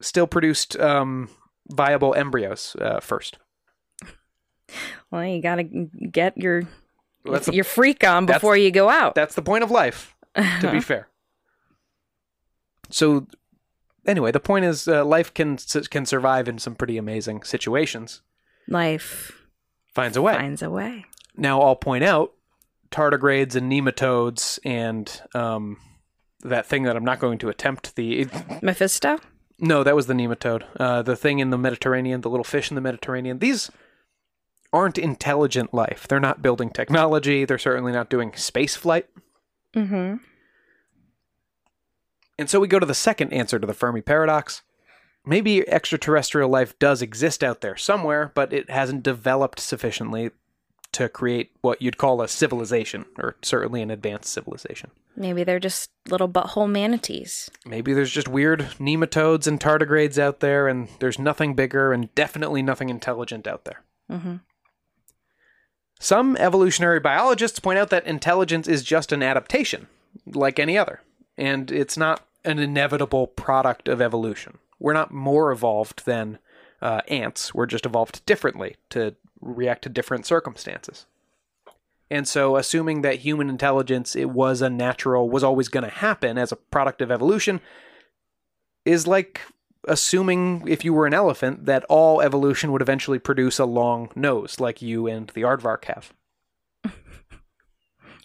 still 0.00 0.26
produced 0.26 0.78
um, 0.78 1.28
viable 1.68 2.14
embryos 2.14 2.76
uh, 2.80 3.00
first. 3.00 3.38
Well, 5.10 5.24
you 5.24 5.40
gotta 5.40 5.62
get 5.64 6.36
your 6.36 6.64
Well, 7.24 7.40
the, 7.40 7.52
your 7.52 7.64
freak 7.64 8.04
on 8.04 8.26
before 8.26 8.56
you 8.56 8.70
go 8.70 8.88
out. 8.88 9.14
that's 9.14 9.34
the 9.34 9.42
point 9.42 9.64
of 9.64 9.70
life, 9.70 10.14
to 10.34 10.70
be 10.70 10.80
fair. 10.82 11.08
So, 12.90 13.26
anyway, 14.06 14.30
the 14.32 14.40
point 14.40 14.64
is 14.64 14.86
uh, 14.88 15.04
life 15.04 15.32
can 15.32 15.56
can 15.90 16.04
survive 16.06 16.48
in 16.48 16.58
some 16.58 16.74
pretty 16.74 16.96
amazing 16.98 17.42
situations. 17.42 18.22
Life 18.66 19.32
Finds 19.94 20.16
a 20.16 20.22
way. 20.22 20.34
finds 20.34 20.62
a 20.62 20.70
way. 20.70 21.06
Now, 21.36 21.60
I'll 21.62 21.74
point 21.76 22.04
out 22.04 22.34
tardigrades 22.90 23.54
and 23.56 23.70
nematodes 23.72 24.58
and 24.64 25.20
um, 25.34 25.78
that 26.44 26.66
thing 26.66 26.82
that 26.84 26.94
I'm 26.96 27.04
not 27.04 27.18
going 27.18 27.38
to 27.38 27.48
attempt. 27.48 27.96
The 27.96 28.26
Mephisto? 28.62 29.18
No, 29.58 29.82
that 29.82 29.96
was 29.96 30.06
the 30.06 30.14
nematode. 30.14 30.64
Uh, 30.78 31.02
the 31.02 31.16
thing 31.16 31.40
in 31.40 31.50
the 31.50 31.58
Mediterranean, 31.58 32.20
the 32.20 32.30
little 32.30 32.44
fish 32.44 32.70
in 32.70 32.74
the 32.74 32.80
Mediterranean. 32.80 33.38
These 33.38 33.70
aren't 34.72 34.98
intelligent 34.98 35.74
life. 35.74 36.06
They're 36.06 36.20
not 36.20 36.42
building 36.42 36.70
technology. 36.70 37.44
They're 37.44 37.58
certainly 37.58 37.92
not 37.92 38.10
doing 38.10 38.34
space 38.34 38.76
flight. 38.76 39.06
Mm-hmm. 39.74 40.16
And 42.38 42.48
so 42.48 42.60
we 42.60 42.68
go 42.68 42.78
to 42.78 42.86
the 42.86 42.94
second 42.94 43.32
answer 43.32 43.58
to 43.58 43.66
the 43.66 43.74
Fermi 43.74 44.00
paradox. 44.00 44.62
Maybe 45.26 45.68
extraterrestrial 45.68 46.48
life 46.48 46.78
does 46.78 47.02
exist 47.02 47.42
out 47.42 47.60
there 47.60 47.76
somewhere, 47.76 48.30
but 48.34 48.52
it 48.52 48.70
hasn't 48.70 49.02
developed 49.02 49.58
sufficiently 49.58 50.30
to 50.92 51.08
create 51.08 51.50
what 51.60 51.82
you'd 51.82 51.98
call 51.98 52.22
a 52.22 52.28
civilization, 52.28 53.04
or 53.18 53.36
certainly 53.42 53.82
an 53.82 53.90
advanced 53.90 54.32
civilization. 54.32 54.90
Maybe 55.16 55.44
they're 55.44 55.58
just 55.58 55.90
little 56.08 56.28
butthole 56.28 56.70
manatees. 56.70 57.50
Maybe 57.66 57.92
there's 57.92 58.10
just 58.10 58.28
weird 58.28 58.60
nematodes 58.78 59.46
and 59.46 59.60
tardigrades 59.60 60.18
out 60.18 60.40
there, 60.40 60.68
and 60.68 60.88
there's 61.00 61.18
nothing 61.18 61.54
bigger 61.54 61.92
and 61.92 62.14
definitely 62.14 62.62
nothing 62.62 62.88
intelligent 62.88 63.46
out 63.46 63.64
there. 63.64 63.82
Mm-hmm. 64.10 64.36
Some 66.00 66.36
evolutionary 66.36 67.00
biologists 67.00 67.58
point 67.58 67.78
out 67.78 67.90
that 67.90 68.06
intelligence 68.06 68.68
is 68.68 68.84
just 68.84 69.12
an 69.12 69.22
adaptation, 69.22 69.88
like 70.26 70.58
any 70.58 70.78
other, 70.78 71.00
and 71.36 71.70
it's 71.70 71.96
not 71.96 72.24
an 72.44 72.58
inevitable 72.58 73.26
product 73.26 73.88
of 73.88 74.00
evolution. 74.00 74.58
We're 74.78 74.92
not 74.92 75.12
more 75.12 75.50
evolved 75.50 76.06
than 76.06 76.38
uh, 76.80 77.00
ants, 77.08 77.54
we're 77.54 77.66
just 77.66 77.86
evolved 77.86 78.24
differently 78.26 78.76
to 78.90 79.14
react 79.40 79.82
to 79.82 79.88
different 79.88 80.26
circumstances. 80.26 81.06
And 82.10 82.26
so, 82.26 82.56
assuming 82.56 83.02
that 83.02 83.16
human 83.16 83.50
intelligence 83.50 84.16
it 84.16 84.30
was 84.30 84.62
a 84.62 84.70
natural, 84.70 85.28
was 85.28 85.44
always 85.44 85.68
going 85.68 85.84
to 85.84 85.90
happen 85.90 86.38
as 86.38 86.52
a 86.52 86.56
product 86.56 87.02
of 87.02 87.10
evolution, 87.10 87.60
is 88.84 89.06
like 89.06 89.42
assuming 89.86 90.66
if 90.66 90.84
you 90.84 90.94
were 90.94 91.06
an 91.06 91.14
elephant 91.14 91.66
that 91.66 91.84
all 91.88 92.20
evolution 92.20 92.72
would 92.72 92.82
eventually 92.82 93.18
produce 93.18 93.58
a 93.58 93.64
long 93.64 94.10
nose, 94.16 94.58
like 94.58 94.80
you 94.82 95.06
and 95.06 95.28
the 95.30 95.42
aardvark 95.42 95.84
have. 95.84 96.12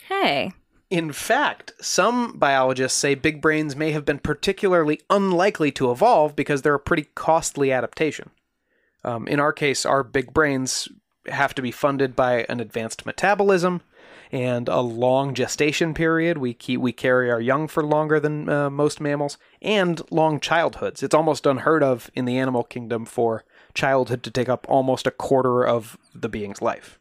Hey, 0.10 0.52
In 0.90 1.14
fact, 1.14 1.72
some 1.82 2.38
biologists 2.38 3.00
say 3.00 3.16
big 3.16 3.42
brains 3.42 3.76
may 3.76 3.92
have 3.92 4.04
been 4.06 4.20
particularly 4.20 5.00
unlikely 5.10 5.72
to 5.72 5.90
evolve 5.90 6.36
because 6.36 6.62
they're 6.62 6.76
a 6.76 6.80
pretty 6.80 7.08
costly 7.16 7.72
adaptation. 7.72 8.30
Um, 9.04 9.28
in 9.28 9.40
our 9.40 9.54
case, 9.54 9.86
our 9.86 10.04
big 10.04 10.34
brains 10.34 10.88
have 11.28 11.56
to 11.56 11.62
be 11.62 11.72
funded 11.72 12.16
by 12.16 12.46
an 12.50 12.60
advanced 12.60 13.06
metabolism 13.06 13.82
and 14.32 14.68
a 14.68 14.82
long 14.82 15.34
gestation 15.34 15.94
period. 15.94 16.38
We 16.38 16.54
keep 16.54 16.80
we 16.82 16.92
carry 16.92 17.30
our 17.30 17.40
young 17.40 17.68
for 17.68 17.84
longer 17.84 18.20
than 18.20 18.50
uh, 18.50 18.70
most 18.70 19.00
mammals, 19.00 19.38
and 19.62 20.02
long 20.12 20.40
childhoods. 20.40 21.04
It's 21.04 21.16
almost 21.16 21.46
unheard 21.46 21.84
of 21.84 22.10
in 22.16 22.26
the 22.26 22.38
animal 22.38 22.64
kingdom 22.64 23.06
for 23.06 23.46
childhood 23.74 24.24
to 24.24 24.32
take 24.32 24.50
up 24.50 24.66
almost 24.70 25.08
a 25.08 25.12
quarter 25.12 25.66
of 25.66 25.98
the 26.14 26.30
being's 26.30 26.62
life. 26.62 27.00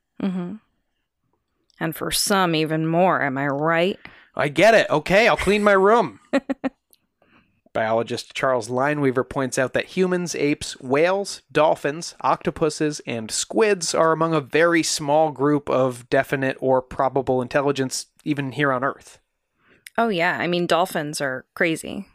and 1.80 1.96
for 1.96 2.10
some 2.10 2.54
even 2.54 2.86
more, 2.86 3.22
am 3.22 3.36
I 3.38 3.46
right? 3.48 3.98
I 4.34 4.48
get 4.48 4.74
it. 4.74 4.88
Okay, 4.88 5.26
I'll 5.26 5.36
clean 5.36 5.64
my 5.64 5.72
room. 5.72 6.20
Biologist 7.72 8.34
Charles 8.34 8.68
Lineweaver 8.68 9.28
points 9.28 9.58
out 9.58 9.72
that 9.72 9.86
humans, 9.86 10.34
apes, 10.34 10.78
whales, 10.80 11.42
dolphins, 11.50 12.14
octopuses, 12.20 13.00
and 13.06 13.30
squids 13.30 13.94
are 13.94 14.12
among 14.12 14.34
a 14.34 14.40
very 14.40 14.82
small 14.82 15.30
group 15.30 15.70
of 15.70 16.08
definite 16.10 16.56
or 16.60 16.82
probable 16.82 17.40
intelligence, 17.40 18.06
even 18.24 18.52
here 18.52 18.72
on 18.72 18.84
Earth. 18.84 19.18
Oh 19.96 20.08
yeah, 20.08 20.38
I 20.38 20.46
mean 20.46 20.66
dolphins 20.66 21.20
are 21.20 21.46
crazy. 21.54 22.06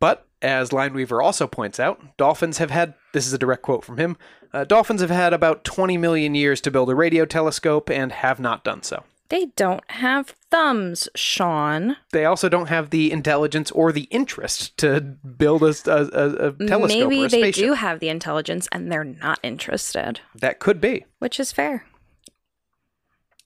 But, 0.00 0.26
as 0.40 0.70
Lineweaver 0.70 1.22
also 1.22 1.46
points 1.46 1.80
out, 1.80 2.16
dolphins 2.16 2.58
have 2.58 2.70
had 2.70 2.94
this 3.12 3.26
is 3.26 3.32
a 3.32 3.38
direct 3.38 3.62
quote 3.62 3.84
from 3.84 3.98
him 3.98 4.16
uh, 4.52 4.64
dolphins 4.64 5.00
have 5.00 5.10
had 5.10 5.32
about 5.32 5.64
20 5.64 5.96
million 5.98 6.34
years 6.34 6.60
to 6.62 6.70
build 6.70 6.90
a 6.90 6.94
radio 6.94 7.24
telescope 7.24 7.90
and 7.90 8.12
have 8.12 8.40
not 8.40 8.64
done 8.64 8.82
so. 8.82 9.04
They 9.30 9.46
don't 9.56 9.84
have 9.90 10.34
thumbs, 10.50 11.08
Sean. 11.14 11.96
They 12.12 12.24
also 12.24 12.48
don't 12.48 12.68
have 12.70 12.88
the 12.90 13.12
intelligence 13.12 13.70
or 13.72 13.92
the 13.92 14.04
interest 14.04 14.78
to 14.78 15.00
build 15.00 15.62
a, 15.62 15.74
a, 15.86 16.48
a- 16.48 16.52
telescope 16.66 16.88
Maybe 17.10 17.22
or 17.22 17.26
a 17.26 17.28
they 17.28 17.40
spaceship. 17.42 17.64
do 17.64 17.72
have 17.74 18.00
the 18.00 18.08
intelligence 18.08 18.68
and 18.72 18.90
they're 18.90 19.04
not 19.04 19.38
interested, 19.42 20.20
That 20.34 20.60
could 20.60 20.80
be. 20.80 21.04
which 21.18 21.38
is 21.38 21.52
fair. 21.52 21.84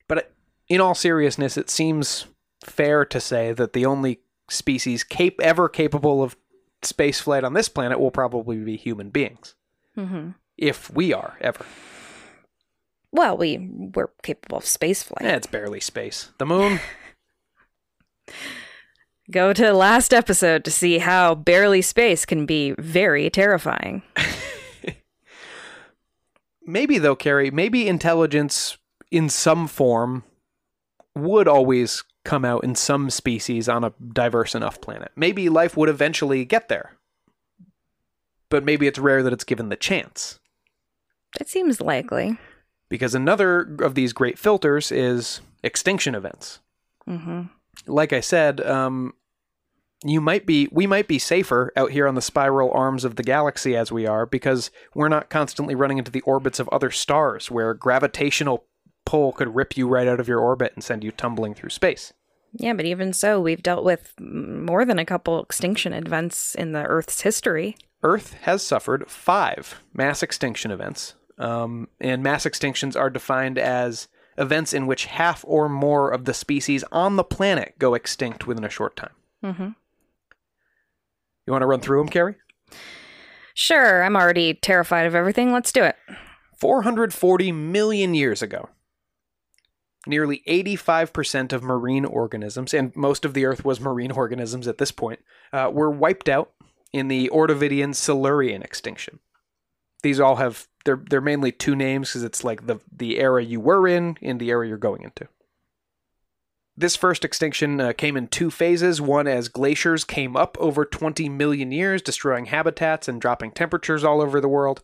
But 0.08 0.32
in 0.68 0.80
all 0.80 0.94
seriousness, 0.94 1.56
it 1.56 1.68
seems 1.70 2.26
fair 2.64 3.04
to 3.06 3.20
say 3.20 3.52
that 3.52 3.72
the 3.72 3.84
only 3.86 4.20
species 4.48 5.02
cap- 5.02 5.40
ever 5.40 5.68
capable 5.68 6.22
of 6.22 6.36
space 6.82 7.20
flight 7.20 7.42
on 7.44 7.54
this 7.54 7.68
planet 7.68 7.98
will 7.98 8.10
probably 8.10 8.56
be 8.58 8.76
human 8.76 9.10
beings. 9.10 9.54
hmm 9.96 10.30
If 10.56 10.90
we 10.94 11.12
are 11.12 11.36
ever. 11.40 11.64
Well, 13.12 13.36
we 13.36 13.58
we're 13.94 14.10
capable 14.22 14.58
of 14.58 14.66
space 14.66 15.02
flight. 15.02 15.24
Eh, 15.24 15.36
it's 15.36 15.46
barely 15.46 15.80
space. 15.80 16.30
The 16.38 16.46
moon, 16.46 16.80
Go 19.30 19.52
to 19.52 19.72
last 19.72 20.12
episode 20.12 20.64
to 20.64 20.70
see 20.70 20.98
how 20.98 21.34
barely 21.34 21.80
space 21.80 22.26
can 22.26 22.44
be 22.44 22.74
very 22.78 23.30
terrifying. 23.30 24.02
maybe 26.66 26.98
though, 26.98 27.16
Carrie, 27.16 27.50
maybe 27.50 27.88
intelligence 27.88 28.76
in 29.10 29.28
some 29.28 29.68
form 29.68 30.24
would 31.14 31.46
always 31.46 32.04
come 32.24 32.44
out 32.44 32.64
in 32.64 32.74
some 32.74 33.10
species 33.10 33.68
on 33.68 33.84
a 33.84 33.92
diverse 34.12 34.54
enough 34.54 34.80
planet. 34.80 35.12
Maybe 35.16 35.48
life 35.48 35.76
would 35.76 35.88
eventually 35.88 36.44
get 36.44 36.68
there. 36.68 36.92
But 38.48 38.64
maybe 38.64 38.86
it's 38.86 38.98
rare 38.98 39.22
that 39.22 39.32
it's 39.32 39.44
given 39.44 39.70
the 39.70 39.76
chance. 39.76 40.40
That 41.38 41.48
seems 41.48 41.80
likely. 41.80 42.38
Because 42.92 43.14
another 43.14 43.74
of 43.80 43.94
these 43.94 44.12
great 44.12 44.38
filters 44.38 44.92
is 44.92 45.40
extinction 45.62 46.14
events. 46.14 46.58
hmm 47.06 47.44
Like 47.86 48.12
I 48.12 48.20
said, 48.20 48.60
um, 48.60 49.14
you 50.04 50.20
might 50.20 50.44
be, 50.44 50.68
we 50.70 50.86
might 50.86 51.08
be 51.08 51.18
safer 51.18 51.72
out 51.74 51.92
here 51.92 52.06
on 52.06 52.16
the 52.16 52.20
spiral 52.20 52.70
arms 52.70 53.06
of 53.06 53.16
the 53.16 53.22
galaxy 53.22 53.74
as 53.74 53.90
we 53.90 54.06
are 54.06 54.26
because 54.26 54.70
we're 54.94 55.08
not 55.08 55.30
constantly 55.30 55.74
running 55.74 55.96
into 55.96 56.10
the 56.10 56.20
orbits 56.20 56.60
of 56.60 56.68
other 56.68 56.90
stars 56.90 57.50
where 57.50 57.72
gravitational 57.72 58.66
pull 59.06 59.32
could 59.32 59.54
rip 59.54 59.74
you 59.74 59.88
right 59.88 60.06
out 60.06 60.20
of 60.20 60.28
your 60.28 60.40
orbit 60.40 60.72
and 60.74 60.84
send 60.84 61.02
you 61.02 61.12
tumbling 61.12 61.54
through 61.54 61.70
space. 61.70 62.12
Yeah, 62.52 62.74
but 62.74 62.84
even 62.84 63.14
so, 63.14 63.40
we've 63.40 63.62
dealt 63.62 63.84
with 63.84 64.12
more 64.20 64.84
than 64.84 64.98
a 64.98 65.06
couple 65.06 65.42
extinction 65.42 65.94
events 65.94 66.54
in 66.54 66.72
the 66.72 66.84
Earth's 66.84 67.22
history. 67.22 67.74
Earth 68.02 68.34
has 68.42 68.62
suffered 68.62 69.08
five 69.08 69.80
mass 69.94 70.22
extinction 70.22 70.70
events, 70.70 71.14
um, 71.42 71.88
and 72.00 72.22
mass 72.22 72.44
extinctions 72.44 72.98
are 72.98 73.10
defined 73.10 73.58
as 73.58 74.08
events 74.38 74.72
in 74.72 74.86
which 74.86 75.06
half 75.06 75.44
or 75.46 75.68
more 75.68 76.10
of 76.10 76.24
the 76.24 76.34
species 76.34 76.84
on 76.92 77.16
the 77.16 77.24
planet 77.24 77.74
go 77.78 77.94
extinct 77.94 78.46
within 78.46 78.64
a 78.64 78.70
short 78.70 78.96
time. 78.96 79.12
Mm-hmm. 79.44 79.68
You 81.46 81.52
want 81.52 81.62
to 81.62 81.66
run 81.66 81.80
through 81.80 81.98
them, 81.98 82.08
Carrie? 82.08 82.36
Sure, 83.54 84.02
I'm 84.04 84.16
already 84.16 84.54
terrified 84.54 85.06
of 85.06 85.14
everything. 85.14 85.52
Let's 85.52 85.72
do 85.72 85.82
it. 85.82 85.96
440 86.58 87.50
million 87.50 88.14
years 88.14 88.40
ago, 88.40 88.68
nearly 90.06 90.42
85% 90.48 91.52
of 91.52 91.64
marine 91.64 92.04
organisms, 92.04 92.72
and 92.72 92.94
most 92.94 93.24
of 93.24 93.34
the 93.34 93.44
Earth 93.44 93.64
was 93.64 93.80
marine 93.80 94.12
organisms 94.12 94.68
at 94.68 94.78
this 94.78 94.92
point, 94.92 95.18
uh, 95.52 95.70
were 95.72 95.90
wiped 95.90 96.28
out 96.28 96.52
in 96.92 97.08
the 97.08 97.28
Ordovician 97.32 97.94
Silurian 97.96 98.62
extinction. 98.62 99.18
These 100.02 100.20
all 100.20 100.36
have 100.36 100.68
they're 100.84 101.02
they're 101.08 101.20
mainly 101.20 101.52
two 101.52 101.76
names 101.76 102.10
because 102.10 102.22
it's 102.22 102.44
like 102.44 102.66
the 102.66 102.80
the 102.94 103.18
era 103.18 103.42
you 103.42 103.60
were 103.60 103.86
in 103.86 104.16
and 104.20 104.40
the 104.40 104.50
era 104.50 104.66
you're 104.66 104.78
going 104.78 105.02
into. 105.02 105.28
This 106.76 106.96
first 106.96 107.24
extinction 107.24 107.80
uh, 107.80 107.92
came 107.92 108.16
in 108.16 108.28
two 108.28 108.50
phases. 108.50 109.00
One 109.00 109.28
as 109.28 109.48
glaciers 109.48 110.04
came 110.04 110.36
up 110.36 110.56
over 110.58 110.86
20 110.86 111.28
million 111.28 111.70
years, 111.70 112.00
destroying 112.00 112.46
habitats 112.46 113.08
and 113.08 113.20
dropping 113.20 113.52
temperatures 113.52 114.04
all 114.04 114.22
over 114.22 114.40
the 114.40 114.48
world. 114.48 114.82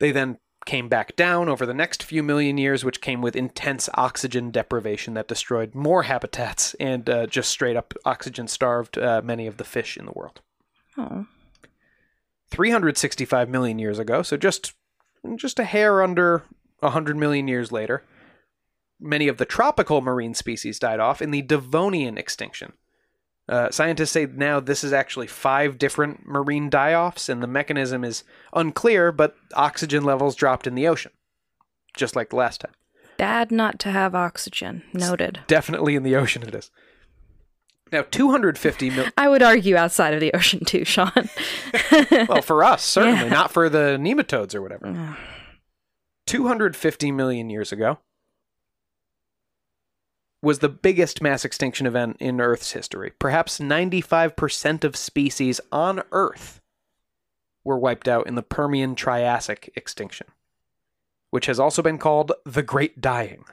They 0.00 0.10
then 0.10 0.38
came 0.64 0.88
back 0.88 1.14
down 1.14 1.48
over 1.48 1.66
the 1.66 1.74
next 1.74 2.02
few 2.02 2.22
million 2.22 2.56
years, 2.56 2.82
which 2.84 3.02
came 3.02 3.20
with 3.20 3.36
intense 3.36 3.88
oxygen 3.94 4.50
deprivation 4.50 5.14
that 5.14 5.28
destroyed 5.28 5.74
more 5.74 6.04
habitats 6.04 6.74
and 6.80 7.08
uh, 7.08 7.26
just 7.26 7.50
straight 7.50 7.76
up 7.76 7.92
oxygen 8.04 8.48
starved 8.48 8.98
uh, 8.98 9.20
many 9.22 9.46
of 9.46 9.58
the 9.58 9.64
fish 9.64 9.96
in 9.96 10.06
the 10.06 10.12
world. 10.12 10.40
Oh. 10.96 11.26
365 12.50 13.48
million 13.48 13.78
years 13.78 13.98
ago, 13.98 14.22
so 14.22 14.36
just 14.36 14.74
just 15.34 15.58
a 15.58 15.64
hair 15.64 16.02
under 16.02 16.44
100 16.80 17.16
million 17.16 17.48
years 17.48 17.72
later, 17.72 18.04
many 19.00 19.28
of 19.28 19.38
the 19.38 19.44
tropical 19.44 20.00
marine 20.00 20.34
species 20.34 20.78
died 20.78 21.00
off 21.00 21.20
in 21.20 21.30
the 21.30 21.42
Devonian 21.42 22.16
extinction. 22.18 22.74
Uh, 23.48 23.70
scientists 23.70 24.10
say 24.10 24.26
now 24.26 24.58
this 24.58 24.82
is 24.82 24.92
actually 24.92 25.26
five 25.26 25.78
different 25.78 26.26
marine 26.26 26.68
die 26.68 26.94
offs, 26.94 27.28
and 27.28 27.42
the 27.42 27.46
mechanism 27.46 28.02
is 28.04 28.24
unclear, 28.52 29.12
but 29.12 29.36
oxygen 29.54 30.04
levels 30.04 30.34
dropped 30.34 30.66
in 30.66 30.74
the 30.74 30.88
ocean, 30.88 31.12
just 31.96 32.16
like 32.16 32.30
the 32.30 32.36
last 32.36 32.60
time. 32.60 32.72
Bad 33.18 33.50
not 33.50 33.78
to 33.80 33.90
have 33.90 34.14
oxygen. 34.14 34.82
Noted. 34.92 35.40
Definitely 35.46 35.94
in 35.94 36.02
the 36.02 36.16
ocean, 36.16 36.42
it 36.42 36.54
is. 36.54 36.70
Now, 37.92 38.02
250 38.02 38.90
million. 38.90 39.12
I 39.16 39.28
would 39.28 39.42
argue 39.42 39.76
outside 39.76 40.12
of 40.14 40.20
the 40.20 40.32
ocean 40.34 40.64
too, 40.64 40.84
Sean. 40.84 41.12
well, 42.28 42.42
for 42.42 42.64
us, 42.64 42.82
certainly, 42.84 43.20
Yeah. 43.26 43.28
not 43.28 43.52
for 43.52 43.68
the 43.68 43.96
nematodes 44.00 44.54
or 44.54 44.62
whatever. 44.62 45.16
250 46.26 47.12
million 47.12 47.48
years 47.50 47.70
ago 47.70 47.98
was 50.42 50.58
the 50.58 50.68
biggest 50.68 51.22
mass 51.22 51.44
extinction 51.44 51.86
event 51.86 52.16
in 52.20 52.40
Earth's 52.40 52.72
history. 52.72 53.12
Perhaps 53.18 53.58
95% 53.58 54.84
of 54.84 54.96
species 54.96 55.60
on 55.72 56.02
Earth 56.12 56.60
were 57.64 57.78
wiped 57.78 58.06
out 58.08 58.26
in 58.26 58.34
the 58.34 58.42
Permian 58.42 58.94
Triassic 58.94 59.72
extinction, 59.76 60.26
which 61.30 61.46
has 61.46 61.58
also 61.58 61.82
been 61.82 61.98
called 61.98 62.32
the 62.44 62.62
Great 62.62 63.00
Dying. 63.00 63.44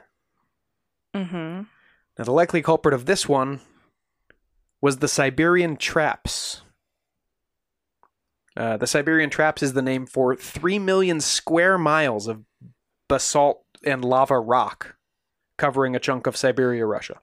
Mm-hmm. 1.16 1.62
Now, 2.18 2.24
the 2.24 2.32
likely 2.32 2.62
culprit 2.62 2.94
of 2.94 3.06
this 3.06 3.28
one 3.28 3.60
was 4.84 4.98
the 4.98 5.08
Siberian 5.08 5.78
Traps. 5.78 6.60
Uh, 8.54 8.76
the 8.76 8.86
Siberian 8.86 9.30
Traps 9.30 9.62
is 9.62 9.72
the 9.72 9.80
name 9.80 10.04
for 10.04 10.36
3 10.36 10.78
million 10.78 11.22
square 11.22 11.78
miles 11.78 12.28
of 12.28 12.44
basalt 13.08 13.64
and 13.82 14.04
lava 14.04 14.38
rock 14.38 14.96
covering 15.56 15.96
a 15.96 15.98
chunk 15.98 16.26
of 16.26 16.36
Siberia, 16.36 16.84
Russia. 16.84 17.22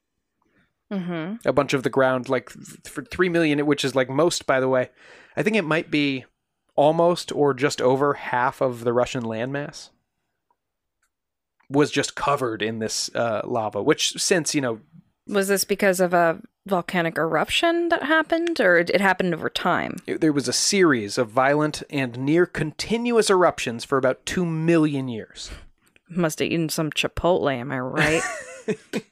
Mm-hmm. 0.91 1.47
A 1.47 1.53
bunch 1.53 1.75
of 1.75 1.83
the 1.83 1.91
ground, 1.91 2.29
like 2.29 2.49
for 2.49 3.03
3 3.03 3.29
million, 3.29 3.63
which 3.67 3.85
is 3.85 3.93
like 3.93 4.09
most, 4.09 4.47
by 4.47 4.59
the 4.59 4.67
way. 4.67 4.89
I 5.37 5.43
think 5.43 5.55
it 5.55 5.61
might 5.61 5.91
be 5.91 6.25
almost 6.75 7.31
or 7.31 7.53
just 7.53 7.79
over 7.79 8.15
half 8.15 8.59
of 8.59 8.83
the 8.83 8.91
Russian 8.91 9.21
landmass 9.21 9.91
was 11.69 11.91
just 11.91 12.15
covered 12.15 12.63
in 12.63 12.79
this 12.79 13.13
uh, 13.13 13.41
lava, 13.45 13.83
which 13.83 14.13
since, 14.13 14.55
you 14.55 14.61
know, 14.61 14.79
Was 15.27 15.47
this 15.47 15.63
because 15.63 15.99
of 15.99 16.13
a 16.13 16.41
volcanic 16.65 17.17
eruption 17.17 17.89
that 17.89 18.03
happened, 18.03 18.59
or 18.59 18.77
it 18.77 19.01
happened 19.01 19.33
over 19.33 19.49
time? 19.49 19.97
it- 20.07 20.21
there 20.21 20.33
was 20.33 20.47
a 20.47 20.53
series 20.53 21.17
of 21.17 21.29
violent 21.29 21.83
and 21.89 22.17
near 22.19 22.45
continuous 22.45 23.29
eruptions 23.29 23.83
for 23.85 23.97
about 23.97 24.25
2 24.25 24.45
million 24.45 25.07
years. 25.07 25.51
Must 26.09 26.39
have 26.39 26.47
eaten 26.51 26.69
some 26.69 26.91
Chipotle, 26.91 27.53
am 27.53 27.71
I 27.71 27.79
right? 27.79 28.21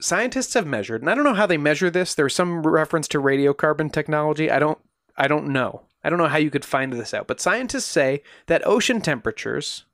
Scientists 0.00 0.54
have 0.54 0.66
measured, 0.66 1.00
and 1.00 1.10
I 1.10 1.14
don't 1.14 1.24
know 1.24 1.34
how 1.34 1.46
they 1.46 1.56
measure 1.56 1.88
this. 1.88 2.14
There's 2.14 2.34
some 2.34 2.62
reference 2.66 3.08
to 3.08 3.20
radiocarbon 3.20 3.92
technology. 3.92 4.50
I 4.50 4.58
don't 4.58 4.78
I 5.16 5.28
don't 5.28 5.48
know. 5.48 5.82
I 6.02 6.10
don't 6.10 6.18
know 6.18 6.28
how 6.28 6.36
you 6.36 6.50
could 6.50 6.64
find 6.64 6.92
this 6.92 7.14
out. 7.14 7.26
But 7.26 7.40
scientists 7.40 7.86
say 7.86 8.22
that 8.46 8.66
ocean 8.66 9.00
temperatures 9.00 9.84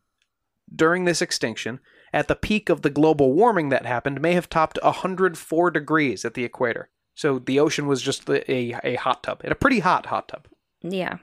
during 0.74 1.04
this 1.04 1.22
extinction 1.22 1.78
at 2.12 2.28
the 2.28 2.34
peak 2.34 2.68
of 2.68 2.82
the 2.82 2.90
global 2.90 3.32
warming 3.32 3.68
that 3.68 3.86
happened 3.86 4.20
may 4.20 4.32
have 4.34 4.48
topped 4.48 4.78
104 4.82 5.70
degrees 5.70 6.24
at 6.24 6.34
the 6.34 6.44
equator. 6.44 6.88
So 7.14 7.38
the 7.38 7.60
ocean 7.60 7.86
was 7.86 8.02
just 8.02 8.28
a, 8.28 8.76
a, 8.86 8.94
hot 8.96 9.22
tub, 9.22 9.40
and 9.44 9.52
a 9.52 9.56
pretty 9.56 9.80
hot 9.80 10.06
hot 10.06 10.28
tub. 10.28 10.48
yeah. 10.82 11.18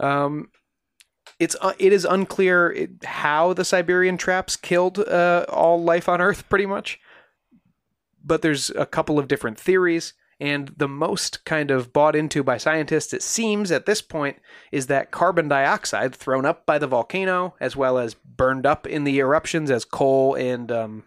Um, 0.00 0.48
it's 1.38 1.56
uh, 1.60 1.72
it 1.78 1.92
is 1.92 2.04
unclear 2.04 2.88
how 3.04 3.52
the 3.52 3.64
Siberian 3.64 4.16
traps 4.16 4.56
killed 4.56 4.98
uh, 4.98 5.46
all 5.48 5.82
life 5.82 6.08
on 6.08 6.20
Earth, 6.20 6.48
pretty 6.48 6.66
much. 6.66 7.00
But 8.24 8.42
there's 8.42 8.70
a 8.70 8.86
couple 8.86 9.18
of 9.18 9.28
different 9.28 9.58
theories, 9.58 10.14
and 10.40 10.72
the 10.76 10.88
most 10.88 11.44
kind 11.44 11.70
of 11.70 11.92
bought 11.92 12.16
into 12.16 12.42
by 12.42 12.56
scientists, 12.56 13.12
it 13.12 13.22
seems 13.22 13.70
at 13.70 13.86
this 13.86 14.02
point, 14.02 14.38
is 14.72 14.86
that 14.88 15.10
carbon 15.10 15.48
dioxide 15.48 16.14
thrown 16.14 16.44
up 16.44 16.66
by 16.66 16.78
the 16.78 16.86
volcano, 16.86 17.54
as 17.60 17.76
well 17.76 17.98
as 17.98 18.14
burned 18.14 18.66
up 18.66 18.86
in 18.86 19.04
the 19.04 19.18
eruptions 19.18 19.70
as 19.70 19.84
coal 19.84 20.34
and 20.34 20.70
um, 20.72 21.04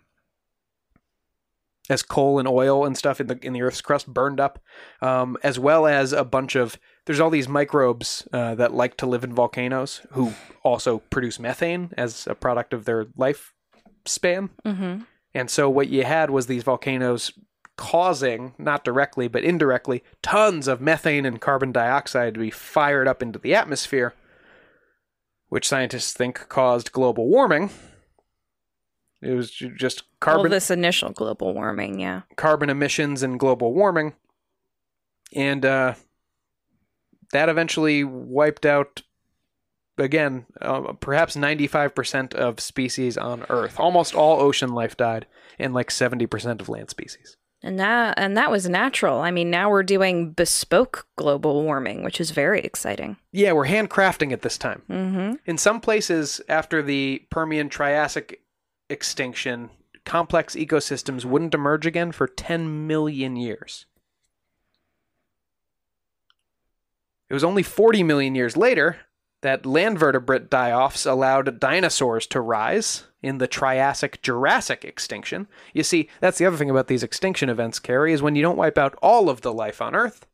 as 1.89 2.03
coal 2.03 2.39
and 2.39 2.47
oil 2.47 2.85
and 2.85 2.97
stuff 2.97 3.21
in 3.21 3.27
the 3.27 3.39
in 3.41 3.53
the 3.53 3.61
Earth's 3.61 3.81
crust 3.81 4.07
burned 4.07 4.39
up, 4.39 4.59
um, 5.01 5.37
as 5.43 5.57
well 5.59 5.85
as 5.85 6.13
a 6.13 6.23
bunch 6.23 6.55
of 6.55 6.77
there's 7.05 7.19
all 7.19 7.29
these 7.29 7.47
microbes 7.47 8.27
uh, 8.33 8.55
that 8.55 8.73
like 8.73 8.97
to 8.97 9.05
live 9.05 9.23
in 9.23 9.33
volcanoes 9.33 10.01
who 10.11 10.33
also 10.63 10.99
produce 11.09 11.39
methane 11.39 11.91
as 11.97 12.27
a 12.27 12.35
product 12.35 12.73
of 12.73 12.85
their 12.85 13.05
lifespan. 13.05 14.49
Mm-hmm. 14.65 15.01
And 15.33 15.49
so 15.49 15.69
what 15.69 15.89
you 15.89 16.03
had 16.03 16.29
was 16.29 16.47
these 16.47 16.63
volcanoes 16.63 17.31
causing, 17.77 18.53
not 18.57 18.83
directly 18.83 19.27
but 19.27 19.43
indirectly, 19.43 20.03
tons 20.21 20.67
of 20.67 20.81
methane 20.81 21.25
and 21.25 21.39
carbon 21.39 21.71
dioxide 21.71 22.33
to 22.33 22.39
be 22.39 22.51
fired 22.51 23.07
up 23.07 23.21
into 23.21 23.39
the 23.39 23.55
atmosphere, 23.55 24.13
which 25.49 25.67
scientists 25.67 26.13
think 26.13 26.49
caused 26.49 26.91
global 26.91 27.27
warming. 27.27 27.69
It 29.21 29.33
was 29.33 29.51
just 29.51 30.03
carbon 30.19 30.43
Well, 30.43 30.51
this 30.51 30.69
initial 30.69 31.11
global 31.11 31.53
warming, 31.53 31.99
yeah. 31.99 32.21
carbon 32.35 32.69
emissions 32.69 33.23
and 33.23 33.39
global 33.39 33.73
warming. 33.73 34.13
And 35.33 35.65
uh, 35.65 35.95
that 37.31 37.49
eventually 37.49 38.03
wiped 38.03 38.65
out, 38.65 39.01
again, 39.97 40.45
uh, 40.61 40.93
perhaps 40.93 41.35
95% 41.35 42.33
of 42.35 42.59
species 42.59 43.17
on 43.17 43.45
Earth. 43.49 43.79
Almost 43.79 44.13
all 44.13 44.39
ocean 44.39 44.69
life 44.73 44.95
died, 44.95 45.25
and 45.57 45.73
like 45.73 45.89
70% 45.89 46.61
of 46.61 46.69
land 46.69 46.89
species. 46.89 47.37
And 47.67 47.77
that 47.79 48.13
and 48.15 48.37
that 48.37 48.49
was 48.49 48.69
natural. 48.69 49.19
I 49.19 49.29
mean, 49.29 49.49
now 49.49 49.69
we're 49.69 49.83
doing 49.83 50.31
bespoke 50.31 51.05
global 51.17 51.63
warming, 51.63 52.01
which 52.01 52.21
is 52.21 52.31
very 52.31 52.61
exciting. 52.61 53.17
Yeah, 53.33 53.51
we're 53.51 53.67
handcrafting 53.67 54.31
it 54.31 54.41
this 54.41 54.57
time. 54.57 54.83
Mm-hmm. 54.89 55.33
In 55.45 55.57
some 55.57 55.81
places, 55.81 56.39
after 56.47 56.81
the 56.81 57.25
Permian 57.29 57.67
Triassic 57.67 58.39
extinction, 58.89 59.69
complex 60.05 60.55
ecosystems 60.55 61.25
wouldn't 61.25 61.53
emerge 61.53 61.85
again 61.85 62.13
for 62.13 62.25
10 62.25 62.87
million 62.87 63.35
years. 63.35 63.85
It 67.29 67.33
was 67.33 67.43
only 67.43 67.63
40 67.63 68.01
million 68.01 68.33
years 68.33 68.55
later 68.55 68.95
that 69.41 69.65
land 69.65 69.99
vertebrate 69.99 70.49
die 70.49 70.71
offs 70.71 71.05
allowed 71.05 71.59
dinosaurs 71.59 72.27
to 72.27 72.39
rise 72.39 73.07
in 73.27 73.37
the 73.37 73.47
Triassic 73.47 74.21
Jurassic 74.21 74.83
extinction. 74.83 75.47
You 75.73 75.83
see, 75.83 76.09
that's 76.19 76.37
the 76.37 76.45
other 76.45 76.57
thing 76.57 76.69
about 76.69 76.87
these 76.87 77.03
extinction 77.03 77.49
events, 77.49 77.79
Carrie, 77.79 78.13
is 78.13 78.21
when 78.21 78.35
you 78.35 78.41
don't 78.41 78.57
wipe 78.57 78.77
out 78.77 78.95
all 79.01 79.29
of 79.29 79.41
the 79.41 79.53
life 79.53 79.81
on 79.81 79.93
Earth, 79.93 80.25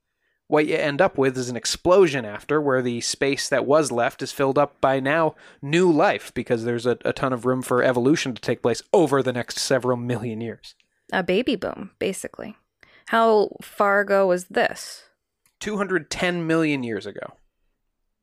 what 0.48 0.68
you 0.68 0.76
end 0.76 1.02
up 1.02 1.18
with 1.18 1.38
is 1.38 1.50
an 1.50 1.56
explosion 1.56 2.26
after 2.26 2.62
where 2.62 2.82
the 2.82 3.02
space 3.02 3.50
that 3.50 3.66
was 3.66 3.92
left 3.92 4.22
is 4.22 4.32
filled 4.32 4.58
up 4.58 4.80
by 4.80 5.00
now 5.00 5.36
new 5.62 5.92
life 5.92 6.34
because 6.34 6.64
there's 6.64 6.86
a, 6.86 6.98
a 7.04 7.14
ton 7.14 7.34
of 7.34 7.46
room 7.46 7.62
for 7.62 7.82
evolution 7.82 8.36
to 8.36 8.42
take 8.42 8.62
place 8.62 8.84
over 8.94 9.24
the 9.24 9.34
next 9.34 9.58
several 9.58 9.98
million 9.98 10.42
years. 10.42 10.76
A 11.12 11.24
baby 11.24 11.56
boom, 11.56 11.92
basically. 11.98 12.56
How 13.08 13.56
far 13.62 14.02
ago 14.02 14.28
was 14.28 14.46
this? 14.46 15.06
210 15.60 16.46
million 16.46 16.84
years 16.84 17.06
ago. 17.06 17.34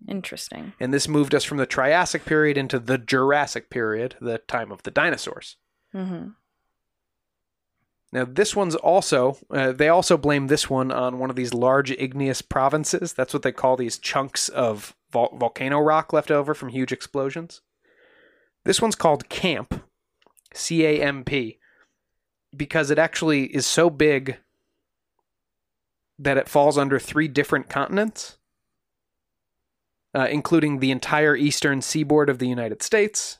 Interesting. 0.08 0.72
And 0.80 0.94
this 0.94 1.08
moved 1.08 1.34
us 1.34 1.44
from 1.44 1.58
the 1.58 1.66
Triassic 1.66 2.24
period 2.24 2.56
into 2.56 2.78
the 2.78 2.98
Jurassic 2.98 3.70
period, 3.70 4.16
the 4.20 4.38
time 4.38 4.72
of 4.72 4.82
the 4.82 4.90
dinosaurs. 4.90 5.56
Mm-hmm. 5.94 6.28
Now, 8.12 8.24
this 8.24 8.56
one's 8.56 8.74
also, 8.74 9.36
uh, 9.50 9.70
they 9.70 9.88
also 9.88 10.16
blame 10.16 10.48
this 10.48 10.68
one 10.68 10.90
on 10.90 11.18
one 11.18 11.30
of 11.30 11.36
these 11.36 11.54
large 11.54 11.92
igneous 11.92 12.42
provinces. 12.42 13.12
That's 13.12 13.32
what 13.32 13.42
they 13.42 13.52
call 13.52 13.76
these 13.76 13.98
chunks 13.98 14.48
of 14.48 14.96
vol- 15.12 15.36
volcano 15.38 15.78
rock 15.78 16.12
left 16.12 16.30
over 16.30 16.52
from 16.52 16.70
huge 16.70 16.90
explosions. 16.90 17.60
This 18.64 18.82
one's 18.82 18.96
called 18.96 19.28
Camp, 19.28 19.84
C 20.52 20.84
A 20.84 21.00
M 21.00 21.22
P, 21.22 21.58
because 22.56 22.90
it 22.90 22.98
actually 22.98 23.44
is 23.54 23.64
so 23.64 23.90
big 23.90 24.38
that 26.18 26.36
it 26.36 26.48
falls 26.48 26.76
under 26.76 26.98
three 26.98 27.28
different 27.28 27.68
continents, 27.68 28.38
uh, 30.14 30.26
including 30.30 30.78
the 30.78 30.90
entire 30.90 31.36
eastern 31.36 31.82
seaboard 31.82 32.28
of 32.28 32.38
the 32.38 32.48
United 32.48 32.82
States, 32.82 33.38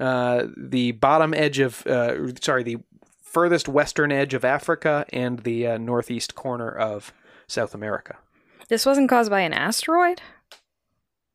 uh, 0.00 0.46
the 0.56 0.92
bottom 0.92 1.34
edge 1.34 1.58
of, 1.58 1.86
uh, 1.86 2.34
sorry, 2.40 2.62
the 2.62 2.78
furthest 3.22 3.68
western 3.68 4.12
edge 4.12 4.34
of 4.34 4.44
Africa 4.44 5.04
and 5.12 5.40
the 5.40 5.66
uh, 5.66 5.78
northeast 5.78 6.34
corner 6.34 6.70
of 6.70 7.12
South 7.46 7.74
America. 7.74 8.16
This 8.68 8.86
wasn't 8.86 9.10
caused 9.10 9.30
by 9.30 9.40
an 9.40 9.52
asteroid? 9.52 10.20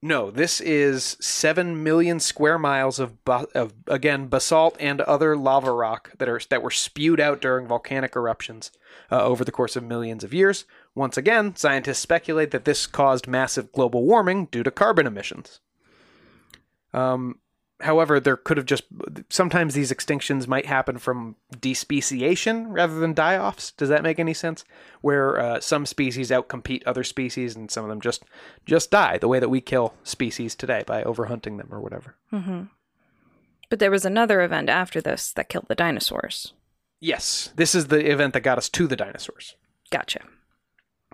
No, 0.01 0.31
this 0.31 0.61
is 0.61 1.17
7 1.19 1.83
million 1.83 2.21
square 2.21 2.57
miles 2.57 2.99
of, 2.99 3.23
ba- 3.25 3.47
of 3.53 3.73
again 3.87 4.27
basalt 4.27 4.77
and 4.79 5.01
other 5.01 5.35
lava 5.35 5.73
rock 5.73 6.11
that 6.19 6.29
are 6.29 6.39
that 6.49 6.63
were 6.63 6.71
spewed 6.71 7.19
out 7.19 7.41
during 7.41 7.67
volcanic 7.67 8.15
eruptions 8.15 8.71
uh, 9.11 9.21
over 9.21 9.43
the 9.43 9.51
course 9.51 9.75
of 9.75 9.83
millions 9.83 10.23
of 10.23 10.33
years. 10.33 10.63
Once 10.95 11.17
again, 11.17 11.55
scientists 11.55 11.99
speculate 11.99 12.51
that 12.51 12.65
this 12.65 12.87
caused 12.87 13.27
massive 13.27 13.71
global 13.71 14.03
warming 14.03 14.45
due 14.47 14.63
to 14.63 14.71
carbon 14.71 15.07
emissions. 15.07 15.59
Um, 16.93 17.39
however, 17.81 18.19
there 18.19 18.35
could 18.35 18.57
have 18.57 18.65
just 18.65 18.83
sometimes 19.29 19.73
these 19.73 19.91
extinctions 19.91 20.47
might 20.47 20.65
happen 20.65 20.97
from 20.97 21.35
despeciation 21.55 22.65
rather 22.69 22.99
than 22.99 23.13
die-offs. 23.13 23.71
Does 23.71 23.89
that 23.89 24.03
make 24.03 24.19
any 24.19 24.33
sense? 24.33 24.65
Where 25.01 25.39
uh, 25.39 25.59
some 25.59 25.85
species 25.85 26.31
outcompete 26.31 26.83
other 26.85 27.03
species, 27.03 27.55
and 27.55 27.69
some 27.71 27.85
of 27.85 27.89
them 27.89 28.01
just 28.01 28.23
just 28.65 28.91
die 28.91 29.17
the 29.17 29.27
way 29.27 29.39
that 29.39 29.49
we 29.49 29.61
kill 29.61 29.93
species 30.03 30.55
today 30.55 30.83
by 30.85 31.03
overhunting 31.03 31.57
them 31.57 31.69
or 31.71 31.79
whatever. 31.79 32.15
Mm-hmm. 32.33 32.63
But 33.69 33.79
there 33.79 33.91
was 33.91 34.05
another 34.05 34.41
event 34.41 34.67
after 34.67 34.99
this 34.99 35.31
that 35.33 35.49
killed 35.49 35.67
the 35.67 35.75
dinosaurs. 35.75 36.53
Yes, 36.99 37.53
this 37.55 37.75
is 37.75 37.87
the 37.87 38.11
event 38.11 38.33
that 38.33 38.41
got 38.41 38.57
us 38.57 38.67
to 38.69 38.87
the 38.87 38.95
dinosaurs. 38.95 39.55
Gotcha. 39.91 40.21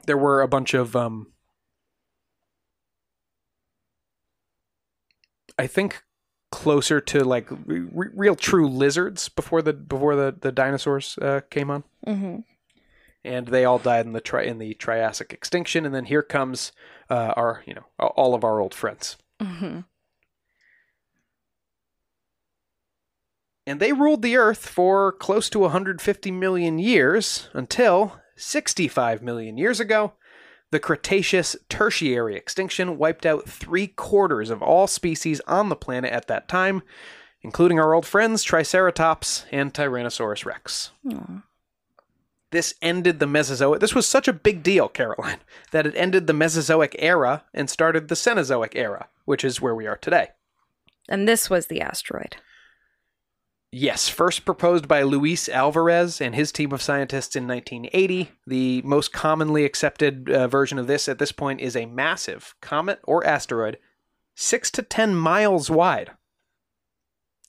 There 0.06 0.18
were 0.18 0.41
a 0.41 0.47
bunch 0.47 0.74
of 0.74 0.95
um, 0.95 1.28
I 5.58 5.68
think 5.68 6.03
closer 6.51 7.01
to 7.01 7.24
like 7.24 7.47
re- 7.66 8.10
real 8.14 8.36
true 8.36 8.68
lizards 8.68 9.30
before 9.30 9.62
the 9.62 9.74
before 9.74 10.16
the 10.16 10.36
the 10.39 10.51
dinosaurs 10.51 11.18
uh, 11.22 11.41
came 11.49 11.70
on. 11.72 11.84
Mm-hmm. 12.08 12.38
and 13.24 13.47
they 13.47 13.66
all 13.66 13.80
died 13.80 14.06
in 14.06 14.14
the 14.14 14.22
tri- 14.22 14.43
in 14.43 14.60
the 14.60 14.74
Triassic 14.76 15.34
extinction. 15.34 15.86
And 15.86 15.93
then 15.95 16.06
here 16.06 16.22
comes 16.22 16.72
uh, 17.10 17.34
our, 17.36 17.64
you 17.66 17.74
know, 17.74 17.86
all 17.99 18.36
of 18.36 18.43
our 18.43 18.60
old 18.60 18.74
friends. 18.74 19.18
hmm 19.41 19.80
And 23.68 23.80
they 23.80 23.93
ruled 23.93 24.22
the 24.22 24.38
Earth 24.38 24.68
for 24.70 25.12
close 25.12 25.49
to 25.49 25.60
150 25.60 26.30
million 26.32 26.78
years 26.78 27.49
until 27.53 28.20
65 28.36 29.22
million 29.22 29.58
years 29.58 29.80
ago. 29.80 30.14
The 30.72 30.80
Cretaceous 30.80 31.56
Tertiary 31.70 32.36
extinction 32.36 32.98
wiped 32.98 33.26
out 33.26 33.48
three 33.48 33.88
quarters 33.88 34.50
of 34.50 34.62
all 34.62 34.88
species 34.88 35.40
on 35.42 35.70
the 35.70 35.76
planet 35.76 36.12
at 36.12 36.28
that 36.28 36.48
time, 36.50 36.82
including 37.42 37.80
our 37.80 37.94
old 37.94 38.06
friends 38.06 38.44
Triceratops 38.44 39.46
and 39.52 39.74
Tyrannosaurus 39.74 40.46
rex. 40.46 40.92
This 42.52 42.74
ended 42.82 43.20
the 43.20 43.28
Mesozoic. 43.28 43.80
This 43.80 43.96
was 43.96 44.08
such 44.08 44.28
a 44.28 44.34
big 44.34 44.64
deal, 44.64 44.88
Caroline, 44.88 45.40
that 45.72 45.86
it 45.86 45.96
ended 45.96 46.26
the 46.26 46.34
Mesozoic 46.34 46.96
era 47.00 47.44
and 47.54 47.70
started 47.70 48.08
the 48.08 48.16
Cenozoic 48.16 48.76
era, 48.76 49.10
which 49.26 49.44
is 49.44 49.62
where 49.62 49.76
we 49.76 49.88
are 49.88 49.98
today. 49.98 50.30
And 51.10 51.28
this 51.28 51.50
was 51.50 51.68
the 51.68 51.82
asteroid. 51.82 52.38
Yes, 53.78 54.07
first 54.07 54.45
proposed 54.45 54.88
by 54.88 55.01
Luis 55.01 55.49
Alvarez 55.49 56.21
and 56.21 56.34
his 56.34 56.53
team 56.53 56.71
of 56.71 56.82
scientists 56.82 57.36
in 57.36 57.45
1980. 57.45 58.32
The 58.47 58.82
most 58.84 59.11
commonly 59.11 59.65
accepted 59.65 60.30
uh, 60.30 60.47
version 60.47 60.80
of 60.80 60.88
this 60.88 61.09
at 61.09 61.19
this 61.19 61.34
point 61.34 61.59
is 61.59 61.76
a 61.76 61.86
massive 61.86 62.55
comet 62.61 63.01
or 63.03 63.28
asteroid, 63.28 63.78
6 64.34 64.71
to 64.71 64.82
10 64.82 65.13
miles 65.13 65.69
wide, 65.69 66.11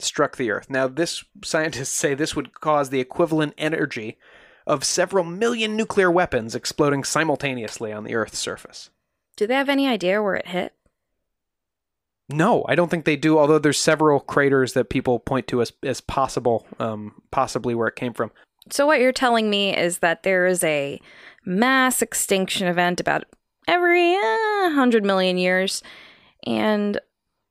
struck 0.00 0.36
the 0.36 0.50
Earth. 0.50 0.68
Now, 0.68 0.88
this 0.88 1.22
scientists 1.44 1.90
say 1.90 2.12
this 2.12 2.34
would 2.34 2.60
cause 2.60 2.90
the 2.90 2.98
equivalent 2.98 3.54
energy 3.56 4.18
of 4.66 4.82
several 4.82 5.22
million 5.22 5.76
nuclear 5.76 6.10
weapons 6.10 6.56
exploding 6.56 7.04
simultaneously 7.04 7.92
on 7.92 8.02
the 8.02 8.16
Earth's 8.16 8.40
surface. 8.40 8.90
Do 9.36 9.46
they 9.46 9.54
have 9.54 9.68
any 9.68 9.86
idea 9.86 10.20
where 10.20 10.34
it 10.34 10.48
hit? 10.48 10.74
No, 12.28 12.64
I 12.68 12.74
don't 12.74 12.90
think 12.90 13.04
they 13.04 13.16
do. 13.16 13.38
Although 13.38 13.58
there's 13.58 13.78
several 13.78 14.18
craters 14.20 14.72
that 14.72 14.90
people 14.90 15.20
point 15.20 15.46
to 15.48 15.62
as 15.62 15.72
as 15.82 16.00
possible, 16.00 16.66
um, 16.78 17.22
possibly 17.30 17.74
where 17.74 17.86
it 17.86 17.96
came 17.96 18.12
from. 18.12 18.32
So, 18.70 18.86
what 18.86 19.00
you're 19.00 19.12
telling 19.12 19.48
me 19.48 19.76
is 19.76 19.98
that 19.98 20.24
there 20.24 20.46
is 20.46 20.64
a 20.64 21.00
mass 21.44 22.02
extinction 22.02 22.66
event 22.66 23.00
about 23.00 23.24
every 23.68 24.14
uh, 24.14 24.62
100 24.64 25.04
million 25.04 25.38
years. 25.38 25.82
And 26.44 27.00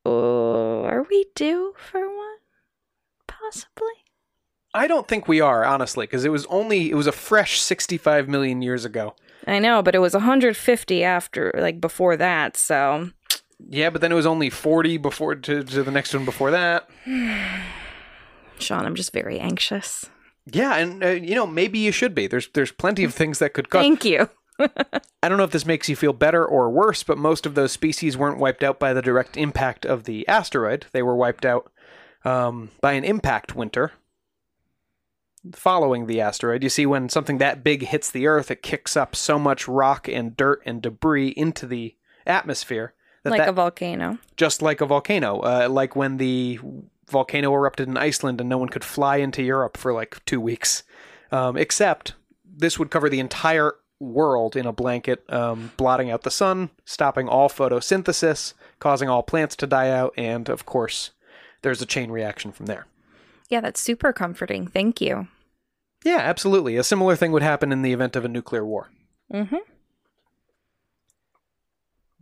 uh, 0.06 0.82
are 0.82 1.06
we 1.10 1.26
due 1.36 1.74
for 1.78 2.02
one? 2.02 2.38
Possibly. 3.28 3.88
I 4.74 4.88
don't 4.88 5.08
think 5.08 5.28
we 5.28 5.40
are 5.40 5.64
honestly, 5.64 6.06
because 6.06 6.26
it 6.26 6.32
was 6.32 6.46
only 6.48 6.92
it 6.92 6.96
was 6.96 7.08
a 7.08 7.14
fresh 7.14 7.62
65 7.62 8.28
million 8.28 8.62
years 8.62 8.84
ago. 8.84 9.16
I 9.48 9.60
know, 9.60 9.82
but 9.82 9.96
it 9.96 10.00
was 10.00 10.14
150 10.14 11.04
after, 11.04 11.52
like 11.56 11.80
before 11.80 12.18
that. 12.18 12.58
So, 12.58 13.12
Yeah, 13.70 13.90
but 13.90 14.02
then 14.02 14.12
it 14.12 14.16
was 14.16 14.26
only 14.26 14.50
40 14.50 14.98
before 14.98 15.36
to, 15.36 15.64
to 15.64 15.84
the 15.84 15.92
next 15.92 16.14
one 16.14 16.26
before 16.26 16.52
that. 16.52 16.90
Sean, 18.60 18.86
I'm 18.86 18.96
just 18.96 19.14
very 19.14 19.40
anxious. 19.40 20.10
Yeah, 20.52 20.76
and 20.76 21.04
uh, 21.04 21.10
you 21.10 21.36
know 21.36 21.48
maybe 21.48 21.80
you 21.80 21.92
should 21.92 22.14
be. 22.14 22.28
There's 22.28 22.50
there's 22.50 22.72
plenty 22.72 23.04
of 23.04 23.14
things 23.14 23.40
that 23.40 23.54
could 23.54 23.70
cause. 23.70 23.82
Thank 23.82 24.06
you. 24.06 24.30
I 24.60 25.28
don't 25.28 25.38
know 25.38 25.44
if 25.44 25.52
this 25.52 25.66
makes 25.66 25.90
you 25.90 25.96
feel 25.96 26.14
better 26.14 26.46
or 26.46 26.70
worse, 26.70 27.04
but 27.04 27.18
most 27.18 27.46
of 27.46 27.56
those 27.56 27.72
species 27.72 28.16
weren't 28.16 28.38
wiped 28.38 28.64
out 28.64 28.80
by 28.80 28.94
the 28.94 29.02
direct 29.02 29.38
impact 29.38 29.86
of 29.86 30.04
the 30.04 30.26
asteroid. 30.28 30.86
They 30.92 31.02
were 31.02 31.16
wiped 31.16 31.46
out 31.46 31.72
um, 32.24 32.70
by 32.80 32.94
an 32.94 33.04
impact 33.04 33.56
winter 33.56 33.92
following 35.54 36.06
the 36.06 36.22
asteroid. 36.22 36.64
You 36.64 36.70
see, 36.70 36.86
when 36.86 37.10
something 37.10 37.38
that 37.40 37.64
big 37.64 37.88
hits 37.88 38.10
the 38.10 38.28
Earth, 38.28 38.50
it 38.50 38.64
kicks 38.64 38.96
up 38.96 39.16
so 39.16 39.38
much 39.38 39.68
rock 39.68 40.08
and 40.08 40.38
dirt 40.38 40.62
and 40.66 40.82
debris 40.82 41.30
into 41.30 41.68
the 41.68 41.96
atmosphere 42.26 42.94
that, 43.26 43.32
like 43.32 43.42
that 43.42 43.50
a 43.50 43.54
volcano. 43.54 44.18
just 44.38 44.62
like 44.62 44.82
a 44.82 44.86
volcano, 44.86 45.40
uh, 45.40 45.68
like 45.70 45.96
when 45.96 46.18
the 46.18 46.60
volcano 47.10 47.54
erupted 47.54 47.88
in 47.88 47.98
Iceland 47.98 48.40
and 48.40 48.50
no 48.50 48.58
one 48.58 48.70
could 48.70 48.84
fly 48.84 49.18
into 49.18 49.44
Europe 49.44 49.78
for 49.78 49.94
like 49.94 50.24
two 50.26 50.40
weeks. 50.40 50.84
Um, 51.32 51.58
except 51.58 52.14
this 52.46 52.80
would 52.80 52.92
cover 52.92 53.10
the 53.10 53.20
entire 53.20 53.74
world 54.00 54.56
in 54.56 54.66
a 54.66 54.72
blanket, 54.72 55.24
um, 55.32 55.72
blotting 55.76 56.12
out 56.12 56.22
the 56.22 56.32
sun, 56.32 56.70
stopping 56.86 57.28
all 57.28 57.50
photosynthesis, 57.50 58.54
causing 58.80 59.10
all 59.10 59.24
plants 59.24 59.56
to 59.58 59.68
die 59.68 59.90
out, 59.90 60.14
and 60.18 60.50
of 60.50 60.66
course, 60.66 61.12
there's 61.62 61.82
a 61.82 61.86
chain 61.86 62.12
reaction 62.12 62.52
from 62.52 62.68
there. 62.68 62.86
Yeah, 63.50 63.62
that's 63.62 63.80
super 63.80 64.14
comforting. 64.14 64.68
Thank 64.68 65.02
you. 65.02 65.28
Yeah, 66.04 66.18
absolutely. 66.18 66.78
A 66.78 66.84
similar 66.84 67.16
thing 67.16 67.32
would 67.32 67.42
happen 67.42 67.72
in 67.72 67.82
the 67.82 67.94
event 67.94 68.16
of 68.16 68.24
a 68.24 68.30
nuclear 68.30 68.66
war. 68.66 68.92
Mm-hmm. 69.34 69.58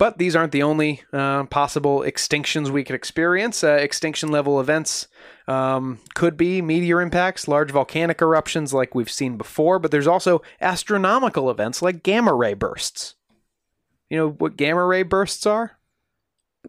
But 0.04 0.18
these 0.18 0.36
aren't 0.36 0.52
the 0.52 0.64
only 0.64 1.02
uh, 1.14 1.46
possible 1.46 2.02
extinctions 2.02 2.70
we 2.70 2.84
could 2.84 2.94
experience. 2.94 3.64
Uh, 3.64 3.76
extinction 3.76 4.32
level 4.32 4.60
events 4.60 5.08
um, 5.48 6.02
could 6.14 6.36
be 6.36 6.62
meteor 6.62 7.00
impacts, 7.00 7.48
large 7.48 7.72
volcanic 7.72 8.22
eruptions 8.22 8.74
like 8.74 8.94
we've 8.94 9.10
seen 9.10 9.38
before, 9.38 9.80
but 9.80 9.92
there's 9.92 10.06
also 10.06 10.42
astronomical 10.60 11.50
events 11.50 11.82
like 11.82 12.04
gamma 12.04 12.34
ray 12.34 12.54
bursts. 12.54 13.16
You 14.10 14.18
know 14.18 14.30
what 14.32 14.58
gamma 14.58 14.84
ray 14.86 15.04
bursts 15.04 15.46
are? 15.46 15.80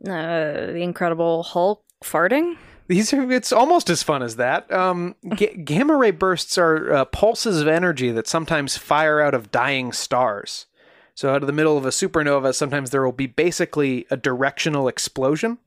Uh, 0.07 0.71
the 0.71 0.83
Incredible 0.83 1.43
Hulk 1.43 1.83
farting. 2.05 2.57
These 2.87 3.13
are 3.13 3.33
it's 3.33 3.51
almost 3.51 3.91
as 3.91 4.05
fun 4.05 4.23
as 4.23 4.37
that. 4.37 4.73
Um, 4.73 5.17
ga- 5.35 5.57
gamma 5.57 5.97
ray 5.97 6.13
bursts 6.13 6.57
are 6.57 6.93
uh, 6.93 7.05
pulses 7.07 7.61
of 7.61 7.67
energy 7.67 8.13
that 8.13 8.29
sometimes 8.29 8.77
fire 8.77 9.21
out 9.21 9.35
of 9.35 9.51
dying 9.51 9.91
stars. 9.91 10.67
So 11.15 11.33
out 11.33 11.43
of 11.43 11.47
the 11.47 11.53
middle 11.53 11.79
of 11.79 11.87
a 11.87 11.91
supernova, 11.91 12.55
sometimes 12.55 12.91
there 12.91 13.05
will 13.05 13.13
be 13.13 13.27
basically 13.27 14.07
a 14.11 14.17
directional 14.17 14.89
explosion. 14.89 15.59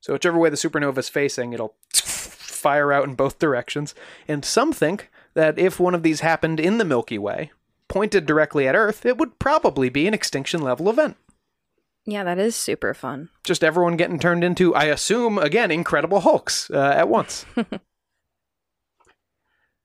So 0.00 0.12
whichever 0.12 0.38
way 0.38 0.50
the 0.50 0.56
supernova 0.56 0.98
is 0.98 1.08
facing, 1.08 1.52
it'll 1.52 1.76
fire 1.92 2.92
out 2.92 3.04
in 3.04 3.14
both 3.14 3.38
directions. 3.38 3.94
And 4.26 4.44
some 4.44 4.72
think 4.72 5.10
that 5.34 5.58
if 5.58 5.78
one 5.78 5.94
of 5.94 6.02
these 6.02 6.20
happened 6.20 6.58
in 6.58 6.78
the 6.78 6.84
Milky 6.84 7.18
Way, 7.18 7.52
pointed 7.88 8.26
directly 8.26 8.66
at 8.66 8.74
Earth, 8.74 9.06
it 9.06 9.16
would 9.16 9.38
probably 9.38 9.88
be 9.88 10.08
an 10.08 10.14
extinction 10.14 10.60
level 10.60 10.88
event. 10.88 11.16
Yeah, 12.04 12.24
that 12.24 12.38
is 12.38 12.56
super 12.56 12.94
fun. 12.94 13.28
Just 13.44 13.62
everyone 13.62 13.96
getting 13.96 14.18
turned 14.18 14.42
into, 14.42 14.74
I 14.74 14.86
assume, 14.86 15.38
again, 15.38 15.70
incredible 15.70 16.20
Hulks 16.20 16.68
uh, 16.70 16.94
at 16.96 17.08
once. 17.08 17.46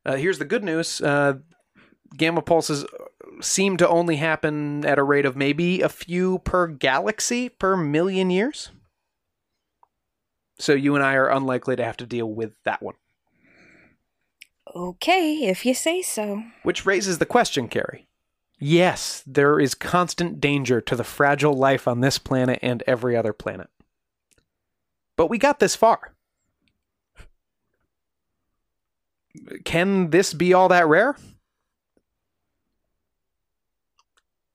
uh, 0.05 0.16
here's 0.16 0.39
the 0.39 0.45
good 0.45 0.64
news 0.64 0.99
uh, 0.99 1.34
gamma 2.16 2.41
pulses 2.41 2.86
seem 3.42 3.78
to 3.78 3.88
only 3.88 4.18
happen 4.18 4.86
at 4.86 5.00
a 5.00 5.04
rate 5.04 5.26
of 5.26 5.36
maybe 5.36 5.82
a 5.82 5.90
few 5.90 6.40
per 6.40 6.68
galaxy 6.68 7.50
per 7.50 7.76
million 7.76 8.30
years. 8.30 8.72
So 10.60 10.74
you 10.74 10.96
and 10.96 11.04
I 11.04 11.14
are 11.14 11.30
unlikely 11.30 11.76
to 11.76 11.84
have 11.84 11.98
to 11.98 12.06
deal 12.06 12.32
with 12.32 12.54
that 12.66 12.82
one. 12.82 12.96
Okay, 14.76 15.48
if 15.48 15.66
you 15.66 15.74
say 15.74 16.02
so. 16.02 16.44
Which 16.64 16.86
raises 16.86 17.20
the 17.20 17.26
question, 17.26 17.68
Carrie. 17.68 18.08
Yes, 18.60 19.24
there 19.26 19.60
is 19.60 19.76
constant 19.76 20.42
danger 20.42 20.82
to 20.82 20.96
the 20.96 21.04
fragile 21.04 21.54
life 21.54 21.88
on 21.88 22.02
this 22.02 22.18
planet 22.18 22.60
and 22.62 22.84
every 22.88 23.16
other 23.16 23.34
planet. 23.34 23.70
But 25.16 25.28
we 25.28 25.38
got 25.38 25.60
this 25.60 25.76
far. 25.76 26.14
Can 29.64 30.10
this 30.10 30.34
be 30.34 30.54
all 30.54 30.70
that 30.70 30.88
rare? 30.88 31.16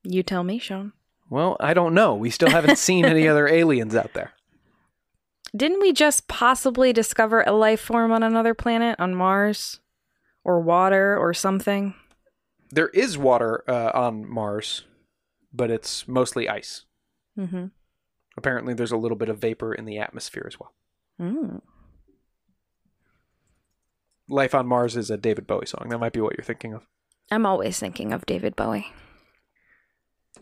You 0.05 0.23
tell 0.23 0.45
me, 0.45 0.59
Sean. 0.59 0.93
Well, 1.31 1.57
I 1.61 1.75
don't 1.75 1.95
know. 1.95 2.15
We 2.15 2.31
still 2.31 2.51
haven't 2.51 2.79
seen 2.79 3.05
any 3.05 3.27
other 3.27 3.49
aliens 3.61 3.95
out 3.95 4.13
there. 4.13 4.33
Didn't 5.55 5.81
we 5.81 5.93
just 5.93 6.29
possibly 6.29 6.93
discover 6.93 7.43
a 7.43 7.53
life 7.53 7.81
form 7.81 8.11
on 8.11 8.23
another 8.23 8.55
planet, 8.55 8.99
on 8.99 9.15
Mars? 9.15 9.81
Or 10.45 10.61
water 10.61 11.17
or 11.17 11.33
something? 11.33 11.95
There 12.71 12.89
is 12.89 13.17
water 13.17 13.63
uh, 13.69 13.93
on 13.95 14.29
Mars, 14.29 14.83
but 15.53 15.71
it's 15.71 16.09
mostly 16.09 16.49
ice. 16.49 16.85
Mm-hmm. 17.39 17.67
Apparently, 18.37 18.75
there's 18.75 18.93
a 18.93 18.97
little 18.97 19.17
bit 19.17 19.29
of 19.29 19.39
vapor 19.39 19.73
in 19.73 19.85
the 19.85 19.99
atmosphere 19.99 20.45
as 20.47 20.59
well. 20.59 20.73
Mm. 21.21 21.61
Life 24.29 24.55
on 24.55 24.67
Mars 24.67 24.97
is 24.97 25.11
a 25.11 25.17
David 25.17 25.47
Bowie 25.47 25.67
song. 25.67 25.89
That 25.91 25.99
might 25.99 26.13
be 26.13 26.21
what 26.21 26.37
you're 26.37 26.45
thinking 26.45 26.73
of. 26.75 26.87
I'm 27.31 27.47
always 27.47 27.79
thinking 27.79 28.13
of 28.13 28.27
David 28.27 28.57
Bowie. 28.57 28.93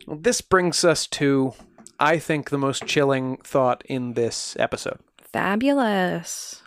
Well, 0.07 0.17
this 0.19 0.41
brings 0.41 0.83
us 0.83 1.07
to, 1.07 1.53
I 1.99 2.17
think, 2.19 2.49
the 2.49 2.57
most 2.57 2.85
chilling 2.85 3.37
thought 3.37 3.83
in 3.85 4.13
this 4.13 4.55
episode. 4.59 4.99
Fabulous. 5.31 6.61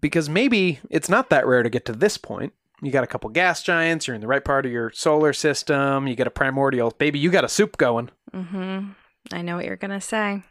Because 0.00 0.28
maybe 0.28 0.80
it's 0.90 1.08
not 1.08 1.30
that 1.30 1.46
rare 1.46 1.62
to 1.62 1.70
get 1.70 1.84
to 1.86 1.92
this 1.92 2.16
point. 2.16 2.54
You 2.80 2.90
got 2.90 3.04
a 3.04 3.08
couple 3.08 3.30
gas 3.30 3.62
giants, 3.62 4.06
you're 4.06 4.16
in 4.16 4.20
the 4.20 4.26
right 4.26 4.44
part 4.44 4.66
of 4.66 4.72
your 4.72 4.90
solar 4.90 5.32
system, 5.32 6.08
you 6.08 6.16
got 6.16 6.26
a 6.26 6.32
primordial. 6.32 6.90
Baby, 6.90 7.20
you 7.20 7.30
got 7.30 7.44
a 7.44 7.48
soup 7.48 7.76
going. 7.76 8.10
Mm-hmm. 8.34 8.90
I 9.32 9.42
know 9.42 9.56
what 9.56 9.66
you're 9.66 9.76
gonna 9.76 10.00
say. 10.00 10.42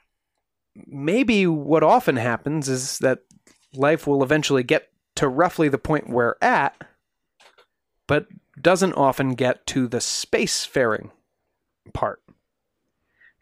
Maybe 0.88 1.46
what 1.46 1.84
often 1.84 2.16
happens 2.16 2.70
is 2.70 3.00
that 3.00 3.20
life 3.74 4.08
will 4.08 4.24
eventually 4.24 4.64
get 4.64 4.90
to 5.16 5.28
roughly 5.28 5.68
the 5.68 5.78
point 5.78 6.10
we're 6.10 6.36
at, 6.42 6.74
but 8.08 8.28
doesn't 8.62 8.94
often 8.94 9.36
get 9.36 9.66
to 9.68 9.88
the 9.88 9.98
spacefaring 9.98 11.12
part. 11.94 12.22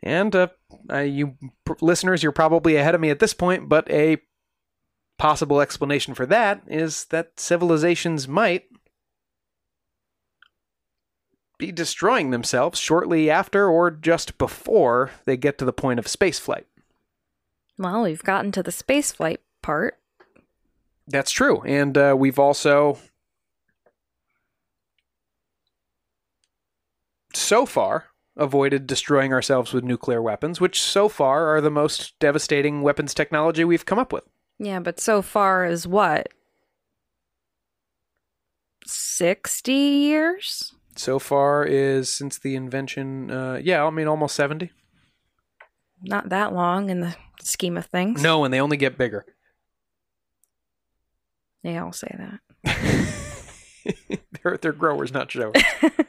And 0.01 0.35
uh, 0.35 0.47
uh, 0.91 0.99
you 0.99 1.35
pr- 1.65 1.73
listeners, 1.81 2.23
you're 2.23 2.31
probably 2.31 2.75
ahead 2.75 2.95
of 2.95 3.01
me 3.01 3.09
at 3.09 3.19
this 3.19 3.33
point, 3.33 3.67
but 3.67 3.89
a 3.89 4.17
possible 5.17 5.59
explanation 5.59 6.13
for 6.13 6.25
that 6.25 6.61
is 6.67 7.05
that 7.05 7.39
civilizations 7.39 8.27
might 8.27 8.63
be 11.57 11.71
destroying 11.71 12.31
themselves 12.31 12.79
shortly 12.79 13.29
after 13.29 13.67
or 13.67 13.91
just 13.91 14.37
before 14.37 15.11
they 15.25 15.35
get 15.35 15.57
to 15.57 15.65
the 15.65 15.73
point 15.73 15.99
of 15.99 16.05
spaceflight. 16.05 16.63
Well, 17.77 18.03
we've 18.03 18.23
gotten 18.23 18.51
to 18.53 18.63
the 18.63 18.71
spaceflight 18.71 19.39
part. 19.61 19.99
That's 21.07 21.31
true. 21.31 21.61
And 21.63 21.97
uh, 21.97 22.15
we've 22.17 22.39
also, 22.39 22.97
so 27.33 27.65
far, 27.65 28.07
avoided 28.35 28.87
destroying 28.87 29.33
ourselves 29.33 29.73
with 29.73 29.83
nuclear 29.83 30.21
weapons, 30.21 30.61
which 30.61 30.81
so 30.81 31.09
far 31.09 31.53
are 31.55 31.61
the 31.61 31.69
most 31.71 32.17
devastating 32.19 32.81
weapons 32.81 33.13
technology 33.13 33.63
we've 33.63 33.85
come 33.85 33.99
up 33.99 34.13
with. 34.13 34.23
Yeah, 34.57 34.79
but 34.79 34.99
so 34.99 35.21
far 35.21 35.65
as 35.65 35.87
what? 35.87 36.29
60 38.85 39.71
years? 39.71 40.73
So 40.95 41.19
far 41.19 41.63
is 41.63 42.11
since 42.11 42.39
the 42.39 42.55
invention, 42.55 43.31
uh, 43.31 43.59
yeah, 43.63 43.85
I 43.85 43.89
mean, 43.89 44.07
almost 44.07 44.35
70. 44.35 44.71
Not 46.01 46.29
that 46.29 46.53
long 46.53 46.89
in 46.89 47.01
the 47.01 47.15
scheme 47.41 47.77
of 47.77 47.85
things. 47.85 48.21
No, 48.21 48.43
and 48.43 48.53
they 48.53 48.59
only 48.59 48.77
get 48.77 48.97
bigger. 48.97 49.25
They 51.63 51.77
all 51.77 51.91
say 51.91 52.15
that. 52.17 52.39
they're, 54.43 54.57
they're 54.57 54.71
growers, 54.71 55.13
not 55.13 55.31
showers. 55.31 55.61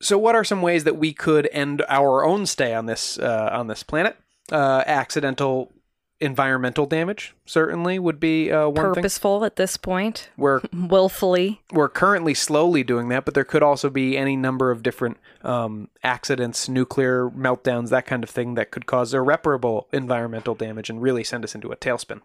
so, 0.00 0.18
what 0.18 0.34
are 0.34 0.44
some 0.44 0.62
ways 0.62 0.84
that 0.84 0.96
we 0.96 1.12
could 1.12 1.48
end 1.52 1.82
our 1.88 2.24
own 2.24 2.46
stay 2.46 2.74
on 2.74 2.86
this 2.86 3.18
uh, 3.18 3.50
on 3.52 3.66
this 3.66 3.82
planet? 3.82 4.16
Uh, 4.50 4.82
accidental 4.86 5.72
environmental 6.20 6.84
damage 6.84 7.34
certainly 7.46 7.98
would 7.98 8.20
be 8.20 8.50
uh, 8.52 8.68
one 8.68 8.74
thing. 8.74 8.94
Purposeful 8.94 9.44
at 9.44 9.56
this 9.56 9.76
point, 9.76 10.28
We're 10.36 10.60
willfully. 10.72 11.62
we're 11.72 11.88
currently 11.88 12.34
slowly 12.34 12.82
doing 12.84 13.08
that, 13.08 13.24
but 13.24 13.34
there 13.34 13.44
could 13.44 13.62
also 13.62 13.88
be 13.88 14.18
any 14.18 14.36
number 14.36 14.70
of 14.70 14.82
different 14.82 15.16
um, 15.42 15.88
accidents, 16.02 16.68
nuclear 16.68 17.30
meltdowns, 17.30 17.88
that 17.88 18.06
kind 18.06 18.22
of 18.22 18.28
thing 18.30 18.54
that 18.54 18.70
could 18.70 18.84
cause 18.86 19.14
irreparable 19.14 19.88
environmental 19.92 20.54
damage 20.54 20.90
and 20.90 21.00
really 21.00 21.24
send 21.24 21.42
us 21.42 21.54
into 21.54 21.72
a 21.72 21.76
tailspin. 21.76 22.20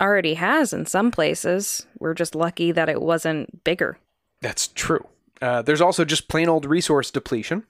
Already 0.00 0.34
has 0.34 0.72
in 0.72 0.86
some 0.86 1.10
places. 1.10 1.86
We're 1.98 2.14
just 2.14 2.34
lucky 2.34 2.72
that 2.72 2.88
it 2.88 3.02
wasn't 3.02 3.62
bigger. 3.62 3.98
That's 4.40 4.68
true. 4.68 5.06
Uh, 5.42 5.62
there's 5.62 5.80
also 5.80 6.04
just 6.04 6.28
plain 6.28 6.48
old 6.48 6.64
resource 6.64 7.10
depletion 7.10 7.64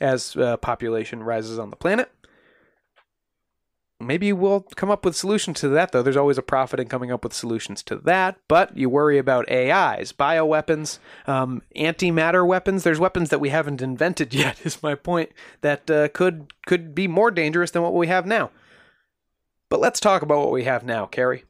as 0.00 0.36
uh, 0.36 0.56
population 0.56 1.22
rises 1.22 1.58
on 1.58 1.70
the 1.70 1.76
planet. 1.76 2.10
Maybe 4.00 4.32
we'll 4.32 4.60
come 4.60 4.92
up 4.92 5.04
with 5.04 5.16
solutions 5.16 5.58
to 5.60 5.68
that, 5.70 5.90
though. 5.90 6.02
There's 6.02 6.16
always 6.16 6.38
a 6.38 6.42
profit 6.42 6.78
in 6.78 6.86
coming 6.86 7.10
up 7.10 7.24
with 7.24 7.32
solutions 7.32 7.82
to 7.84 7.96
that. 7.96 8.38
But 8.46 8.76
you 8.76 8.88
worry 8.88 9.18
about 9.18 9.50
AIs, 9.50 10.12
bioweapons, 10.12 11.00
um, 11.26 11.62
antimatter 11.74 12.46
weapons. 12.46 12.84
There's 12.84 13.00
weapons 13.00 13.30
that 13.30 13.40
we 13.40 13.48
haven't 13.48 13.82
invented 13.82 14.32
yet. 14.34 14.64
Is 14.64 14.84
my 14.84 14.94
point 14.94 15.32
that 15.62 15.90
uh, 15.90 16.08
could 16.08 16.52
could 16.64 16.94
be 16.94 17.08
more 17.08 17.32
dangerous 17.32 17.72
than 17.72 17.82
what 17.82 17.94
we 17.94 18.06
have 18.06 18.24
now. 18.24 18.52
But 19.68 19.80
let's 19.80 19.98
talk 19.98 20.22
about 20.22 20.38
what 20.38 20.52
we 20.52 20.64
have 20.64 20.84
now, 20.84 21.06
Carrie. 21.06 21.44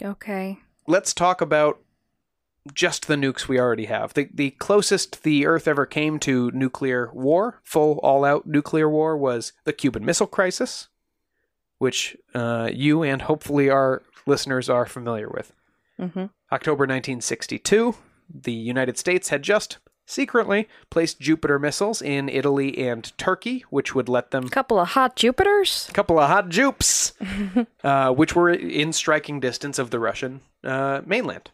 Okay. 0.00 0.58
Let's 0.86 1.12
talk 1.12 1.40
about 1.40 1.80
just 2.74 3.06
the 3.06 3.16
nukes 3.16 3.48
we 3.48 3.58
already 3.58 3.86
have. 3.86 4.14
The 4.14 4.28
the 4.32 4.50
closest 4.52 5.22
the 5.22 5.46
Earth 5.46 5.66
ever 5.66 5.86
came 5.86 6.18
to 6.20 6.50
nuclear 6.52 7.10
war, 7.12 7.60
full 7.62 7.98
all 8.02 8.24
out 8.24 8.46
nuclear 8.46 8.88
war, 8.88 9.16
was 9.16 9.52
the 9.64 9.72
Cuban 9.72 10.04
Missile 10.04 10.26
Crisis, 10.26 10.88
which 11.78 12.16
uh, 12.34 12.70
you 12.72 13.02
and 13.02 13.22
hopefully 13.22 13.70
our 13.70 14.02
listeners 14.26 14.68
are 14.68 14.86
familiar 14.86 15.28
with. 15.28 15.52
hmm 15.98 16.26
October 16.52 16.82
1962, 16.82 17.94
the 18.28 18.52
United 18.52 18.98
States 18.98 19.28
had 19.28 19.42
just 19.42 19.78
secretly 20.04 20.68
placed 20.90 21.20
Jupiter 21.20 21.60
missiles 21.60 22.02
in 22.02 22.28
Italy 22.28 22.76
and 22.76 23.16
Turkey, 23.16 23.64
which 23.70 23.94
would 23.94 24.08
let 24.08 24.32
them 24.32 24.48
Couple 24.48 24.80
of 24.80 24.88
hot 24.88 25.14
Jupiters. 25.14 25.88
couple 25.92 26.18
of 26.18 26.28
hot 26.28 26.48
jupes, 26.48 27.12
uh, 27.84 28.12
which 28.12 28.34
were 28.34 28.50
in 28.50 28.92
striking 28.92 29.38
distance 29.38 29.78
of 29.78 29.90
the 29.90 30.00
Russian 30.00 30.40
uh, 30.64 31.02
mainland. 31.06 31.50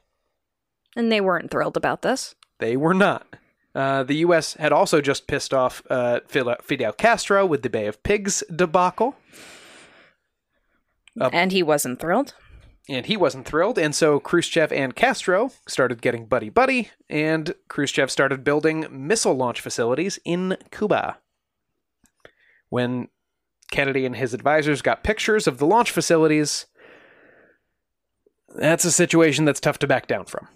And 0.97 1.13
they 1.13 1.21
weren't 1.21 1.51
thrilled 1.51 1.77
about 1.77 2.03
this. 2.03 2.35
They 2.59 2.77
were 2.77 2.95
not. 2.95 3.27
Uh, 3.75 4.03
the 4.03 4.17
U.S. 4.17 4.55
had 4.55 4.73
also 4.73 5.03
just 5.03 5.27
pissed 5.27 5.53
off 5.53 5.83
uh, 5.91 6.21
Fidel 6.27 6.93
Castro 6.93 7.45
with 7.45 7.63
the 7.63 7.69
Bay 7.69 7.87
of 7.87 8.03
Pigs 8.03 8.43
debacle, 8.55 9.15
Up. 11.21 11.35
And 11.35 11.53
he 11.53 11.63
wasn't 11.63 12.01
thrilled. 12.01 12.33
and 12.89 13.05
he 13.05 13.17
wasn't 13.19 13.47
thrilled. 13.47 13.79
And 13.79 13.95
so 13.95 14.19
Khrushchev 14.19 14.73
and 14.73 14.97
Castro 14.97 15.51
started 15.69 16.01
getting 16.01 16.25
buddy 16.25 16.49
buddy, 16.49 16.91
and 17.11 17.55
Khrushchev 17.69 18.11
started 18.11 18.43
building 18.45 18.87
missile 18.91 19.35
launch 19.35 19.61
facilities 19.61 20.19
in 20.25 20.57
Cuba. 20.71 21.19
When 22.71 23.09
Kennedy 23.71 24.07
and 24.07 24.17
his 24.17 24.33
advisors 24.33 24.81
got 24.81 25.05
pictures 25.05 25.47
of 25.47 25.59
the 25.59 25.67
launch 25.67 25.91
facilities, 25.91 26.65
that's 28.59 28.85
a 28.87 28.93
situation 28.93 29.45
that's 29.45 29.61
tough 29.61 29.79
to 29.81 29.87
back 29.87 30.07
down 30.07 30.25
from. 30.25 30.49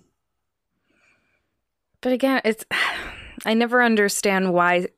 But 2.01 2.13
again, 2.13 2.41
it's 2.45 2.65
I 3.45 3.55
never 3.55 3.83
understand 3.83 4.53
why 4.53 4.89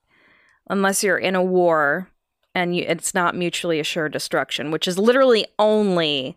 unless 0.69 1.05
you're 1.05 1.19
in 1.19 1.35
a 1.37 1.43
war 1.43 2.09
and 2.55 2.77
you, 2.77 2.85
it's 2.87 3.15
not 3.15 3.35
mutually 3.37 3.81
assured 3.81 4.13
destruction, 4.13 4.71
which 4.71 4.89
is 4.89 4.99
literally 4.99 5.47
only 5.59 6.37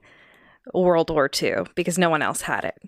World 0.74 1.10
War 1.10 1.30
II 1.42 1.66
because 1.76 1.98
no 1.98 2.10
one 2.10 2.22
else 2.22 2.42
had 2.42 2.64
it. 2.64 2.82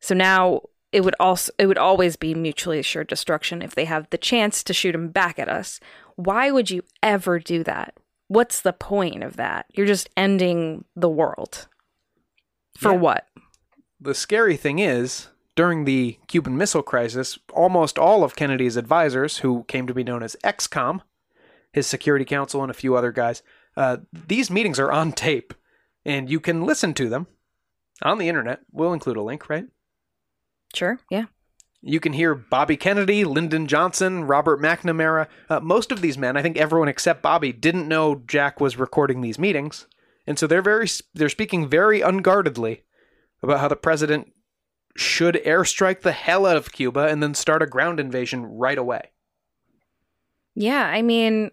So 0.00 0.14
now 0.14 0.62
it 0.92 1.02
would 1.02 1.16
also 1.18 1.52
it 1.58 1.66
would 1.66 1.78
always 1.78 2.16
be 2.16 2.34
mutually 2.34 2.78
assured 2.78 3.08
destruction 3.08 3.62
if 3.62 3.74
they 3.74 3.84
have 3.84 4.08
the 4.10 4.18
chance 4.18 4.62
to 4.64 4.74
shoot 4.74 4.92
them 4.92 5.08
back 5.08 5.38
at 5.38 5.48
us. 5.48 5.80
Why 6.16 6.50
would 6.50 6.70
you 6.70 6.82
ever 7.02 7.38
do 7.38 7.64
that? 7.64 7.94
What's 8.28 8.60
the 8.60 8.72
point 8.72 9.22
of 9.22 9.36
that? 9.36 9.66
You're 9.72 9.86
just 9.86 10.08
ending 10.16 10.84
the 10.94 11.08
world. 11.08 11.68
For 12.78 12.92
Yeah. 12.92 12.98
what? 12.98 13.28
The 14.00 14.14
scary 14.14 14.56
thing 14.56 14.78
is, 14.78 15.28
during 15.56 15.84
the 15.84 16.18
Cuban 16.26 16.56
Missile 16.56 16.82
Crisis, 16.82 17.38
almost 17.52 17.98
all 17.98 18.24
of 18.24 18.36
Kennedy's 18.36 18.76
advisors, 18.76 19.38
who 19.38 19.64
came 19.64 19.86
to 19.86 19.94
be 19.94 20.04
known 20.04 20.22
as 20.22 20.36
ExComm, 20.44 21.00
his 21.72 21.86
Security 21.86 22.24
Council, 22.24 22.62
and 22.62 22.70
a 22.70 22.74
few 22.74 22.96
other 22.96 23.12
guys, 23.12 23.42
uh, 23.76 23.98
these 24.12 24.50
meetings 24.50 24.78
are 24.78 24.92
on 24.92 25.12
tape, 25.12 25.54
and 26.04 26.30
you 26.30 26.40
can 26.40 26.64
listen 26.64 26.94
to 26.94 27.08
them 27.08 27.26
on 28.02 28.18
the 28.18 28.28
internet. 28.28 28.60
We'll 28.70 28.92
include 28.92 29.16
a 29.16 29.22
link, 29.22 29.48
right? 29.48 29.66
Sure, 30.74 30.98
yeah. 31.10 31.26
You 31.86 32.00
can 32.00 32.14
hear 32.14 32.34
Bobby 32.34 32.76
Kennedy, 32.76 33.24
Lyndon 33.24 33.66
Johnson, 33.66 34.24
Robert 34.24 34.60
McNamara. 34.60 35.28
Uh, 35.50 35.60
most 35.60 35.92
of 35.92 36.00
these 36.00 36.16
men, 36.16 36.36
I 36.36 36.42
think 36.42 36.56
everyone 36.56 36.88
except 36.88 37.22
Bobby, 37.22 37.52
didn't 37.52 37.86
know 37.86 38.22
Jack 38.26 38.58
was 38.58 38.78
recording 38.78 39.20
these 39.20 39.38
meetings, 39.38 39.86
and 40.26 40.38
so 40.38 40.46
they're 40.46 40.62
very 40.62 40.88
they're 41.12 41.28
speaking 41.28 41.68
very 41.68 42.00
unguardedly 42.00 42.84
about 43.42 43.60
how 43.60 43.68
the 43.68 43.76
president 43.76 44.32
should 44.96 45.34
airstrike 45.44 46.02
the 46.02 46.12
hell 46.12 46.46
out 46.46 46.56
of 46.56 46.72
Cuba 46.72 47.06
and 47.06 47.22
then 47.22 47.34
start 47.34 47.62
a 47.62 47.66
ground 47.66 47.98
invasion 47.98 48.44
right 48.44 48.78
away. 48.78 49.10
Yeah, 50.54 50.86
I 50.86 51.02
mean, 51.02 51.50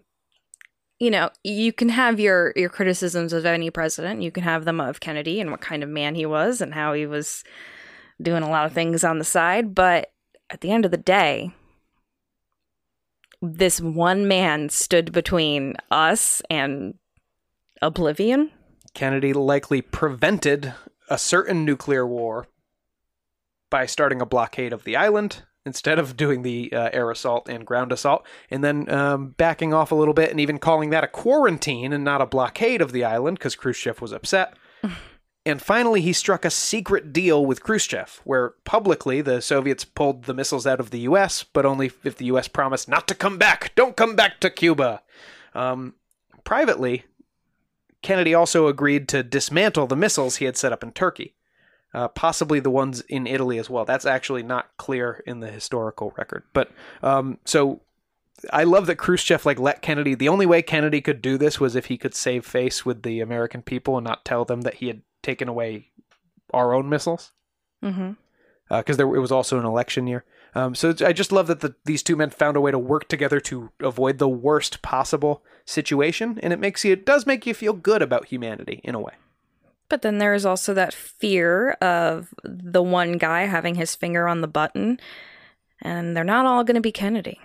you 1.00 1.10
know, 1.10 1.30
you 1.42 1.72
can 1.72 1.88
have 1.88 2.20
your 2.20 2.52
your 2.54 2.68
criticisms 2.68 3.32
of 3.32 3.44
any 3.44 3.70
president. 3.70 4.22
You 4.22 4.30
can 4.30 4.44
have 4.44 4.64
them 4.64 4.80
of 4.80 5.00
Kennedy 5.00 5.40
and 5.40 5.50
what 5.50 5.60
kind 5.60 5.82
of 5.82 5.88
man 5.88 6.14
he 6.14 6.26
was 6.26 6.60
and 6.60 6.74
how 6.74 6.92
he 6.92 7.06
was 7.06 7.42
doing 8.20 8.42
a 8.42 8.50
lot 8.50 8.66
of 8.66 8.72
things 8.72 9.02
on 9.02 9.18
the 9.18 9.24
side, 9.24 9.74
but 9.74 10.12
at 10.50 10.60
the 10.60 10.70
end 10.70 10.84
of 10.84 10.90
the 10.90 10.96
day, 10.96 11.52
this 13.40 13.80
one 13.80 14.28
man 14.28 14.68
stood 14.68 15.12
between 15.12 15.74
us 15.90 16.42
and 16.48 16.94
oblivion. 17.80 18.50
Kennedy 18.94 19.32
likely 19.32 19.82
prevented 19.82 20.74
a 21.08 21.18
certain 21.18 21.64
nuclear 21.64 22.06
war 22.06 22.46
by 23.72 23.86
starting 23.86 24.20
a 24.20 24.26
blockade 24.26 24.72
of 24.74 24.84
the 24.84 24.94
island 24.94 25.42
instead 25.64 25.98
of 25.98 26.14
doing 26.14 26.42
the 26.42 26.70
uh, 26.72 26.90
air 26.92 27.10
assault 27.10 27.48
and 27.48 27.64
ground 27.64 27.90
assault, 27.90 28.26
and 28.50 28.62
then 28.62 28.88
um, 28.90 29.30
backing 29.30 29.72
off 29.72 29.90
a 29.90 29.94
little 29.94 30.12
bit 30.12 30.30
and 30.30 30.38
even 30.38 30.58
calling 30.58 30.90
that 30.90 31.04
a 31.04 31.08
quarantine 31.08 31.92
and 31.92 32.04
not 32.04 32.20
a 32.20 32.26
blockade 32.26 32.82
of 32.82 32.92
the 32.92 33.02
island 33.02 33.38
because 33.38 33.54
Khrushchev 33.54 34.02
was 34.02 34.12
upset. 34.12 34.54
and 35.46 35.62
finally, 35.62 36.02
he 36.02 36.12
struck 36.12 36.44
a 36.44 36.50
secret 36.50 37.14
deal 37.14 37.46
with 37.46 37.62
Khrushchev, 37.62 38.20
where 38.24 38.50
publicly 38.64 39.22
the 39.22 39.40
Soviets 39.40 39.86
pulled 39.86 40.24
the 40.24 40.34
missiles 40.34 40.66
out 40.66 40.80
of 40.80 40.90
the 40.90 41.00
U.S., 41.00 41.42
but 41.42 41.64
only 41.64 41.90
if 42.04 42.16
the 42.16 42.26
U.S. 42.26 42.48
promised 42.48 42.88
not 42.88 43.08
to 43.08 43.14
come 43.14 43.38
back. 43.38 43.72
Don't 43.74 43.96
come 43.96 44.14
back 44.14 44.38
to 44.40 44.50
Cuba. 44.50 45.00
Um, 45.54 45.94
privately, 46.44 47.04
Kennedy 48.02 48.34
also 48.34 48.66
agreed 48.66 49.08
to 49.08 49.22
dismantle 49.22 49.86
the 49.86 49.96
missiles 49.96 50.36
he 50.36 50.44
had 50.44 50.58
set 50.58 50.72
up 50.72 50.82
in 50.82 50.92
Turkey. 50.92 51.34
Uh, 51.94 52.08
possibly 52.08 52.60
the 52.60 52.70
ones 52.70 53.02
in 53.08 53.26
Italy 53.26 53.58
as 53.58 53.68
well. 53.68 53.84
That's 53.84 54.06
actually 54.06 54.42
not 54.42 54.70
clear 54.76 55.22
in 55.26 55.40
the 55.40 55.50
historical 55.50 56.14
record. 56.16 56.44
But 56.52 56.70
um, 57.02 57.38
so 57.44 57.82
I 58.52 58.64
love 58.64 58.86
that 58.86 58.96
Khrushchev 58.96 59.44
like 59.46 59.58
let 59.58 59.82
Kennedy. 59.82 60.14
The 60.14 60.28
only 60.28 60.46
way 60.46 60.62
Kennedy 60.62 61.00
could 61.00 61.22
do 61.22 61.38
this 61.38 61.60
was 61.60 61.76
if 61.76 61.86
he 61.86 61.98
could 61.98 62.14
save 62.14 62.44
face 62.46 62.84
with 62.84 63.02
the 63.02 63.20
American 63.20 63.62
people 63.62 63.96
and 63.98 64.06
not 64.06 64.24
tell 64.24 64.44
them 64.44 64.62
that 64.62 64.74
he 64.74 64.88
had 64.88 65.02
taken 65.22 65.48
away 65.48 65.90
our 66.52 66.74
own 66.74 66.88
missiles 66.88 67.32
Mm-hmm. 67.82 68.12
because 68.68 68.96
there 68.96 69.12
it 69.12 69.18
was 69.18 69.32
also 69.32 69.58
an 69.58 69.64
election 69.64 70.06
year. 70.06 70.24
Um, 70.54 70.74
so 70.74 70.94
I 71.04 71.12
just 71.12 71.32
love 71.32 71.46
that 71.48 71.60
the, 71.60 71.74
these 71.84 72.02
two 72.02 72.14
men 72.14 72.30
found 72.30 72.56
a 72.56 72.60
way 72.60 72.70
to 72.70 72.78
work 72.78 73.08
together 73.08 73.40
to 73.40 73.70
avoid 73.80 74.18
the 74.18 74.28
worst 74.28 74.82
possible 74.82 75.42
situation, 75.64 76.38
and 76.42 76.52
it 76.52 76.60
makes 76.60 76.84
you 76.84 76.92
it 76.92 77.04
does 77.04 77.26
make 77.26 77.44
you 77.46 77.54
feel 77.54 77.72
good 77.72 78.02
about 78.02 78.26
humanity 78.26 78.80
in 78.84 78.94
a 78.94 79.00
way. 79.00 79.14
But 79.92 80.00
then 80.00 80.16
there 80.16 80.32
is 80.32 80.46
also 80.46 80.72
that 80.72 80.94
fear 80.94 81.72
of 81.82 82.32
the 82.44 82.82
one 82.82 83.18
guy 83.18 83.42
having 83.42 83.74
his 83.74 83.94
finger 83.94 84.26
on 84.26 84.40
the 84.40 84.48
button, 84.48 84.98
and 85.82 86.16
they're 86.16 86.24
not 86.24 86.46
all 86.46 86.64
going 86.64 86.76
to 86.76 86.80
be 86.80 86.90
Kennedy. 86.92 87.38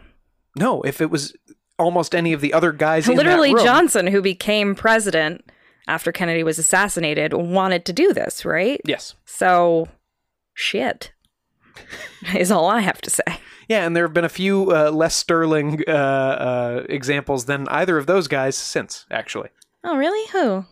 No, 0.55 0.81
if 0.83 1.01
it 1.01 1.11
was 1.11 1.35
almost 1.77 2.15
any 2.15 2.31
of 2.31 2.39
the 2.39 2.53
other 2.53 2.71
guys, 2.71 3.05
in 3.09 3.17
that 3.17 3.21
room, 3.23 3.27
Literally, 3.27 3.53
room- 3.53 3.65
Johnson, 3.65 4.07
who 4.07 4.21
became 4.21 4.75
president 4.75 5.43
after 5.89 6.13
Kennedy 6.13 6.41
was 6.41 6.57
assassinated, 6.57 7.33
wanted 7.33 7.83
to 7.83 7.91
do 7.91 8.13
this, 8.13 8.45
right? 8.45 8.79
Yes, 8.85 9.13
So, 9.25 9.89
shit 10.53 11.11
is 12.33 12.49
all 12.49 12.67
I 12.69 12.79
have 12.79 13.01
to 13.01 13.09
say. 13.09 13.23
yeah, 13.67 13.85
and 13.85 13.93
there 13.93 14.05
have 14.05 14.13
been 14.13 14.23
a 14.23 14.29
few 14.29 14.71
uh, 14.71 14.89
less 14.89 15.15
sterling 15.17 15.83
uh, 15.85 15.91
uh, 15.91 16.83
examples 16.87 17.43
than 17.43 17.67
either 17.67 17.97
of 17.97 18.05
those 18.05 18.29
guys 18.29 18.55
since. 18.55 19.05
Actually, 19.11 19.49
Oh, 19.83 19.97
really? 19.97 20.25
Who? 20.31 20.63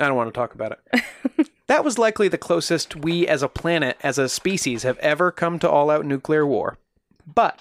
I 0.00 0.06
don't 0.06 0.16
want 0.16 0.32
to 0.32 0.38
talk 0.38 0.54
about 0.54 0.78
it. 0.92 1.50
that 1.66 1.84
was 1.84 1.98
likely 1.98 2.28
the 2.28 2.38
closest 2.38 2.96
we 2.96 3.26
as 3.26 3.42
a 3.42 3.48
planet, 3.48 3.98
as 4.02 4.18
a 4.18 4.28
species, 4.28 4.82
have 4.84 4.98
ever 4.98 5.30
come 5.30 5.58
to 5.58 5.70
all 5.70 5.90
out 5.90 6.06
nuclear 6.06 6.46
war. 6.46 6.78
But 7.26 7.60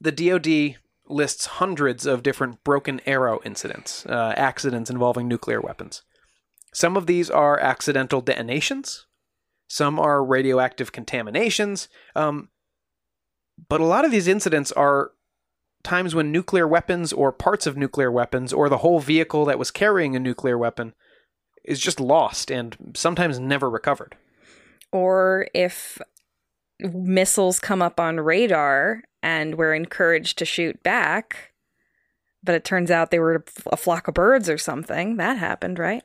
the 0.00 0.12
DoD 0.12 0.76
lists 1.06 1.46
hundreds 1.46 2.06
of 2.06 2.22
different 2.22 2.64
broken 2.64 3.00
arrow 3.06 3.40
incidents, 3.44 4.04
uh, 4.06 4.34
accidents 4.36 4.90
involving 4.90 5.28
nuclear 5.28 5.60
weapons. 5.60 6.02
Some 6.72 6.96
of 6.96 7.06
these 7.06 7.30
are 7.30 7.58
accidental 7.58 8.20
detonations, 8.20 9.06
some 9.68 9.98
are 9.98 10.24
radioactive 10.24 10.92
contaminations, 10.92 11.88
um, 12.16 12.48
but 13.68 13.80
a 13.80 13.84
lot 13.84 14.04
of 14.04 14.10
these 14.10 14.28
incidents 14.28 14.72
are 14.72 15.12
times 15.84 16.14
when 16.14 16.32
nuclear 16.32 16.66
weapons 16.66 17.12
or 17.12 17.30
parts 17.30 17.66
of 17.66 17.76
nuclear 17.76 18.10
weapons 18.10 18.52
or 18.52 18.68
the 18.68 18.78
whole 18.78 19.00
vehicle 19.00 19.44
that 19.44 19.58
was 19.58 19.70
carrying 19.70 20.16
a 20.16 20.20
nuclear 20.20 20.58
weapon 20.58 20.94
is 21.64 21.78
just 21.78 22.00
lost 22.00 22.50
and 22.50 22.92
sometimes 22.94 23.38
never 23.38 23.70
recovered. 23.70 24.16
Or 24.92 25.46
if 25.54 25.98
missiles 26.80 27.60
come 27.60 27.82
up 27.82 28.00
on 28.00 28.20
radar 28.20 29.02
and 29.22 29.56
we're 29.56 29.74
encouraged 29.74 30.38
to 30.38 30.44
shoot 30.44 30.82
back, 30.82 31.52
but 32.42 32.54
it 32.54 32.64
turns 32.64 32.90
out 32.90 33.10
they 33.10 33.18
were 33.18 33.44
a 33.70 33.76
flock 33.76 34.08
of 34.08 34.14
birds 34.14 34.48
or 34.48 34.58
something. 34.58 35.16
That 35.16 35.38
happened, 35.38 35.78
right? 35.78 36.02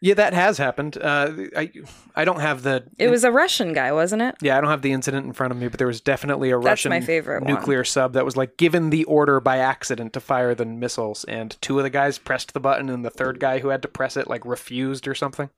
Yeah, 0.00 0.14
that 0.14 0.34
has 0.34 0.58
happened. 0.58 0.98
Uh, 1.00 1.32
I 1.56 1.70
I 2.14 2.24
don't 2.24 2.40
have 2.40 2.62
the 2.62 2.84
It 2.98 3.08
was 3.08 3.24
a 3.24 3.30
Russian 3.30 3.72
guy, 3.72 3.92
wasn't 3.92 4.22
it? 4.22 4.36
yeah 4.42 4.58
I 4.58 4.60
don't 4.60 4.70
have 4.70 4.82
the 4.82 4.92
incident 4.92 5.26
in 5.26 5.32
front 5.32 5.52
of 5.52 5.58
me, 5.58 5.68
but 5.68 5.78
there 5.78 5.86
was 5.86 6.00
definitely 6.00 6.50
a 6.50 6.58
Russian 6.58 6.90
my 6.90 7.00
favorite 7.00 7.42
one. 7.44 7.54
nuclear 7.54 7.82
sub 7.84 8.12
that 8.12 8.24
was 8.24 8.36
like 8.36 8.56
given 8.56 8.90
the 8.90 9.04
order 9.04 9.40
by 9.40 9.58
accident 9.58 10.12
to 10.12 10.20
fire 10.20 10.54
the 10.54 10.66
missiles, 10.66 11.24
and 11.24 11.56
two 11.62 11.78
of 11.78 11.84
the 11.84 11.90
guys 11.90 12.18
pressed 12.18 12.52
the 12.52 12.60
button, 12.60 12.88
and 12.88 13.04
the 13.04 13.10
third 13.10 13.40
guy 13.40 13.60
who 13.60 13.68
had 13.68 13.82
to 13.82 13.88
press 13.88 14.16
it 14.16 14.28
like 14.28 14.44
refused 14.44 15.08
or 15.08 15.14
something. 15.14 15.48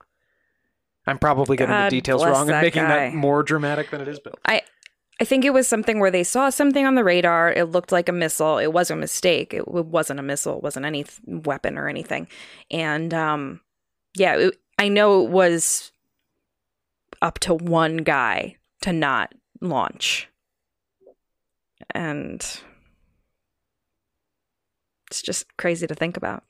I'm 1.07 1.19
probably 1.19 1.57
getting 1.57 1.75
God 1.75 1.87
the 1.91 1.97
details 1.97 2.25
wrong 2.25 2.51
and 2.51 2.61
making 2.61 2.83
guy. 2.83 3.11
that 3.11 3.15
more 3.15 3.43
dramatic 3.43 3.91
than 3.91 4.01
it 4.01 4.09
is, 4.09 4.21
Bill. 4.21 4.35
I 4.45 4.63
I 5.21 5.25
think 5.25 5.45
it 5.45 5.53
was 5.53 5.67
something 5.67 5.99
where 5.99 6.11
they 6.11 6.23
saw 6.23 6.49
something 6.51 6.87
on 6.87 6.95
the 6.95 7.03
radar. 7.03 7.51
It 7.51 7.65
looked 7.65 7.91
like 7.91 8.09
a 8.09 8.13
missile. 8.13 8.59
It 8.59 8.73
was 8.73 8.91
a 8.91 8.97
mistake. 8.97 9.53
It, 9.53 9.67
wasn't 9.67 10.21
a 10.21 10.23
missile. 10.23 10.59
It 10.59 10.63
wasn't 10.63 10.87
any 10.87 11.07
weapon 11.27 11.77
or 11.77 11.89
anything. 11.89 12.29
And 12.71 13.13
um, 13.13 13.61
yeah, 14.15 14.37
it, 14.37 14.61
I 14.79 14.89
know 14.89 15.25
it 15.25 15.31
was 15.31 15.93
up 17.21 17.39
to 17.41 17.55
one 17.55 17.99
guy 17.99 18.57
to 18.83 18.93
not 18.93 19.35
launch, 19.61 20.29
and 21.91 22.41
it's 25.09 25.23
just 25.23 25.57
crazy 25.57 25.87
to 25.87 25.95
think 25.95 26.17
about. 26.17 26.45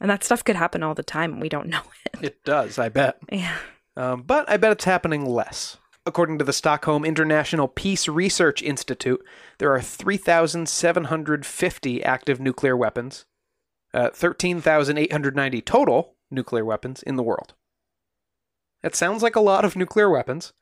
And 0.00 0.10
that 0.10 0.24
stuff 0.24 0.42
could 0.44 0.56
happen 0.56 0.82
all 0.82 0.94
the 0.94 1.02
time. 1.02 1.34
and 1.34 1.42
We 1.42 1.48
don't 1.48 1.68
know 1.68 1.82
it. 2.06 2.16
It 2.22 2.44
does, 2.44 2.78
I 2.78 2.88
bet. 2.88 3.18
Yeah. 3.30 3.56
Um, 3.96 4.22
but 4.22 4.48
I 4.50 4.56
bet 4.56 4.72
it's 4.72 4.84
happening 4.84 5.24
less. 5.24 5.76
According 6.06 6.38
to 6.38 6.44
the 6.44 6.52
Stockholm 6.52 7.04
International 7.04 7.68
Peace 7.68 8.08
Research 8.08 8.60
Institute, 8.60 9.24
there 9.58 9.72
are 9.72 9.80
3,750 9.80 12.04
active 12.04 12.40
nuclear 12.40 12.76
weapons, 12.76 13.24
uh, 13.94 14.10
13,890 14.10 15.62
total 15.62 16.13
nuclear 16.34 16.64
weapons 16.64 17.02
in 17.02 17.16
the 17.16 17.22
world. 17.22 17.54
That 18.82 18.94
sounds 18.94 19.22
like 19.22 19.36
a 19.36 19.40
lot 19.40 19.64
of 19.64 19.76
nuclear 19.76 20.10
weapons, 20.10 20.52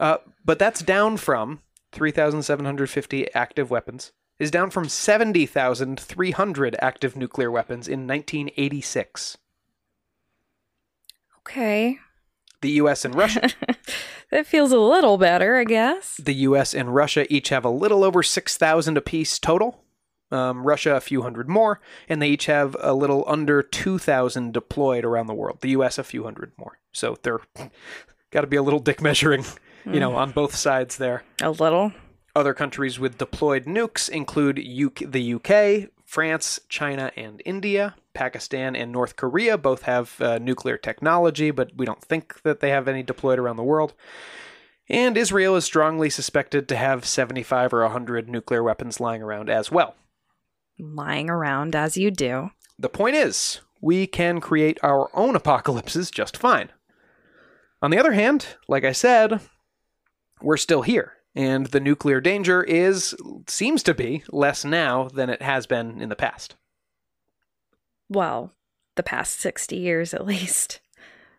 uh, 0.00 0.18
but 0.44 0.58
that's 0.58 0.80
down 0.80 1.16
from 1.16 1.60
3,750 1.92 3.32
active 3.34 3.70
weapons, 3.70 4.12
is 4.38 4.50
down 4.50 4.70
from 4.70 4.88
70,300 4.88 6.76
active 6.80 7.16
nuclear 7.16 7.50
weapons 7.50 7.86
in 7.88 8.06
1986. 8.06 9.38
Okay. 11.40 11.98
The 12.60 12.70
US 12.70 13.04
and 13.04 13.14
Russia 13.14 13.50
That 14.30 14.46
feels 14.46 14.72
a 14.72 14.78
little 14.78 15.16
better, 15.16 15.56
I 15.56 15.64
guess. 15.64 16.18
The 16.18 16.34
U.S. 16.34 16.74
and 16.74 16.94
Russia 16.94 17.32
each 17.32 17.48
have 17.48 17.64
a 17.64 17.70
little 17.70 18.04
over 18.04 18.22
6,000 18.22 18.96
apiece 18.96 19.38
total. 19.38 19.84
Um, 20.30 20.62
Russia, 20.62 20.94
a 20.94 21.00
few 21.00 21.22
hundred 21.22 21.48
more, 21.48 21.80
and 22.08 22.20
they 22.20 22.28
each 22.28 22.46
have 22.46 22.76
a 22.80 22.92
little 22.92 23.24
under 23.26 23.62
2,000 23.62 24.52
deployed 24.52 25.04
around 25.04 25.26
the 25.26 25.34
world. 25.34 25.62
The 25.62 25.70
U.S., 25.70 25.96
a 25.96 26.04
few 26.04 26.24
hundred 26.24 26.52
more. 26.58 26.78
So 26.92 27.16
they're 27.22 27.40
got 28.30 28.42
to 28.42 28.46
be 28.46 28.56
a 28.56 28.62
little 28.62 28.80
dick 28.80 29.00
measuring, 29.00 29.44
you 29.86 30.00
know, 30.00 30.16
on 30.16 30.32
both 30.32 30.54
sides 30.54 30.98
there. 30.98 31.22
A 31.40 31.50
little. 31.50 31.92
Other 32.36 32.54
countries 32.54 32.98
with 32.98 33.18
deployed 33.18 33.64
nukes 33.64 34.08
include 34.08 34.58
UK, 34.58 35.10
the 35.10 35.34
UK, 35.34 35.90
France, 36.04 36.60
China, 36.68 37.10
and 37.16 37.42
India. 37.44 37.94
Pakistan 38.14 38.74
and 38.74 38.90
North 38.90 39.16
Korea 39.16 39.56
both 39.56 39.82
have 39.82 40.20
uh, 40.20 40.38
nuclear 40.38 40.76
technology, 40.76 41.50
but 41.50 41.70
we 41.76 41.86
don't 41.86 42.02
think 42.02 42.42
that 42.42 42.60
they 42.60 42.70
have 42.70 42.88
any 42.88 43.02
deployed 43.02 43.38
around 43.38 43.56
the 43.56 43.62
world. 43.62 43.94
And 44.88 45.16
Israel 45.16 45.54
is 45.56 45.64
strongly 45.64 46.08
suspected 46.10 46.68
to 46.68 46.76
have 46.76 47.04
75 47.04 47.74
or 47.74 47.82
100 47.82 48.28
nuclear 48.28 48.62
weapons 48.62 49.00
lying 49.00 49.22
around 49.22 49.50
as 49.50 49.70
well. 49.70 49.96
Lying 50.78 51.28
around 51.28 51.74
as 51.74 51.96
you 51.96 52.10
do. 52.10 52.50
The 52.78 52.88
point 52.88 53.16
is, 53.16 53.60
we 53.80 54.06
can 54.06 54.40
create 54.40 54.78
our 54.82 55.10
own 55.14 55.34
apocalypses 55.34 56.10
just 56.10 56.36
fine. 56.36 56.70
On 57.82 57.90
the 57.90 57.98
other 57.98 58.12
hand, 58.12 58.46
like 58.66 58.84
I 58.84 58.92
said, 58.92 59.40
we're 60.40 60.56
still 60.56 60.82
here, 60.82 61.14
and 61.34 61.66
the 61.66 61.80
nuclear 61.80 62.20
danger 62.20 62.62
is 62.62 63.14
seems 63.46 63.82
to 63.84 63.94
be 63.94 64.24
less 64.30 64.64
now 64.64 65.08
than 65.08 65.30
it 65.30 65.42
has 65.42 65.66
been 65.66 66.00
in 66.00 66.08
the 66.08 66.16
past. 66.16 66.56
Well, 68.08 68.54
the 68.96 69.02
past 69.02 69.38
60 69.40 69.76
years 69.76 70.14
at 70.14 70.26
least. 70.26 70.80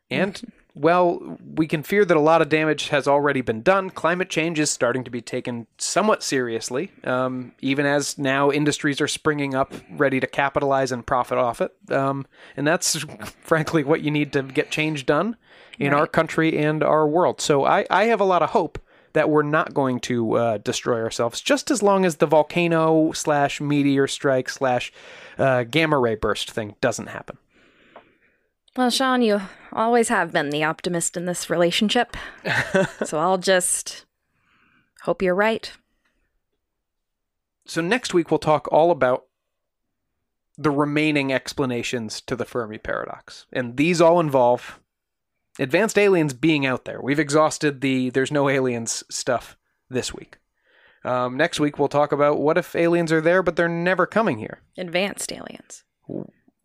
And 0.10 0.52
well, 0.80 1.38
we 1.56 1.68
can 1.68 1.84
fear 1.84 2.06
that 2.06 2.16
a 2.16 2.22
lot 2.22 2.42
of 2.42 2.48
damage 2.48 2.88
has 2.88 3.06
already 3.06 3.42
been 3.42 3.62
done. 3.62 3.90
Climate 3.90 4.30
change 4.30 4.60
is 4.60 4.72
starting 4.72 5.04
to 5.04 5.12
be 5.12 5.22
taken 5.22 5.68
somewhat 5.78 6.24
seriously, 6.24 6.90
um, 7.04 7.52
even 7.60 7.86
as 7.86 8.18
now 8.18 8.50
industries 8.50 9.02
are 9.02 9.08
springing 9.08 9.54
up 9.54 9.74
ready 9.92 10.22
to 10.22 10.28
capitalize 10.28 10.94
and 10.94 11.06
profit 11.06 11.38
off 11.38 11.60
it. 11.60 11.74
Um, 11.92 12.26
and 12.56 12.66
that's 12.66 12.96
frankly 13.42 13.84
what 13.84 14.02
you 14.02 14.10
need 14.10 14.32
to 14.32 14.42
get 14.42 14.72
change 14.72 15.06
done 15.06 15.36
in 15.78 15.94
our 15.94 16.08
country 16.08 16.58
and 16.58 16.82
our 16.82 17.06
world. 17.06 17.42
So 17.42 17.66
I, 17.66 17.86
I 17.90 18.06
have 18.06 18.22
a 18.22 18.26
lot 18.26 18.42
of 18.42 18.52
hope 18.52 18.80
that 19.12 19.30
we're 19.30 19.44
not 19.44 19.74
going 19.74 20.00
to 20.00 20.34
uh, 20.36 20.58
destroy 20.60 21.02
ourselves 21.02 21.42
just 21.42 21.72
as 21.72 21.84
long 21.84 22.06
as 22.06 22.18
the 22.18 22.26
volcano 22.26 23.12
slash 23.12 23.60
meteor 23.60 24.08
strike 24.08 24.48
slash 24.48 24.94
uh, 25.38 25.64
gamma 25.64 26.00
ray 26.00 26.16
burst 26.16 26.52
thing 26.52 26.76
doesn't 26.80 27.08
happen. 27.08 27.38
Well, 28.80 28.90
Sean, 28.90 29.22
you 29.22 29.42
always 29.74 30.08
have 30.08 30.32
been 30.32 30.52
the 30.52 30.64
optimist 30.64 31.18
in 31.18 31.26
this 31.26 31.50
relationship. 31.50 32.16
so 33.04 33.20
I'll 33.20 33.38
just 33.38 34.06
hope 35.02 35.22
you're 35.22 35.36
right. 35.36 35.70
So 37.66 37.82
next 37.82 38.14
week 38.14 38.32
we'll 38.32 38.38
talk 38.38 38.70
all 38.72 38.90
about 38.90 39.26
the 40.58 40.72
remaining 40.72 41.34
explanations 41.34 42.22
to 42.22 42.38
the 42.38 42.46
Fermi 42.46 42.78
paradox. 42.78 43.48
And 43.52 43.76
these 43.76 44.00
all 44.00 44.22
involve 44.22 44.80
advanced 45.60 45.98
aliens 45.98 46.34
being 46.34 46.66
out 46.66 46.86
there. 46.86 47.02
We've 47.02 47.20
exhausted 47.20 47.82
the 47.82 48.12
there's 48.12 48.32
no 48.32 48.48
aliens 48.48 49.04
stuff 49.12 49.58
this 49.90 50.14
week. 50.14 50.38
Um, 51.04 51.36
next 51.36 51.60
week 51.60 51.78
we'll 51.78 51.90
talk 51.90 52.14
about 52.14 52.40
what 52.40 52.58
if 52.58 52.78
aliens 52.78 53.12
are 53.12 53.20
there 53.20 53.44
but 53.44 53.58
they're 53.58 53.68
never 53.68 54.06
coming 54.06 54.40
here. 54.40 54.62
Advanced 54.78 55.34
aliens. 55.34 55.84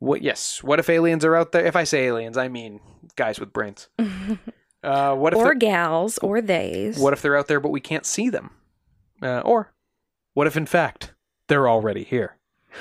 What 0.05 0.21
yes, 0.21 0.63
what 0.63 0.79
if 0.79 0.91
aliens 0.91 1.25
are 1.25 1.35
out 1.35 1.53
there? 1.53 1.65
If 1.65 1.77
I 1.77 1.85
say 1.85 2.05
aliens, 2.05 2.37
I 2.37 2.49
mean 2.49 2.81
guys 3.17 3.41
with 3.41 3.53
brains. 3.53 3.89
Uh, 4.83 5.15
what 5.15 5.33
if 5.33 5.39
or 5.39 5.55
gals 5.55 6.19
or 6.19 6.43
theys. 6.43 6.99
what 6.99 7.15
if 7.15 7.23
they're 7.23 7.39
out 7.39 7.49
there 7.49 7.59
but 7.59 7.71
we 7.71 7.81
can't 7.81 8.05
see 8.05 8.29
them? 8.29 8.51
Uh, 9.23 9.41
or 9.41 9.73
what 10.35 10.47
if 10.47 10.59
in 10.59 10.67
fact 10.67 11.15
they're 11.49 11.67
already 11.67 12.05
here? 12.05 12.37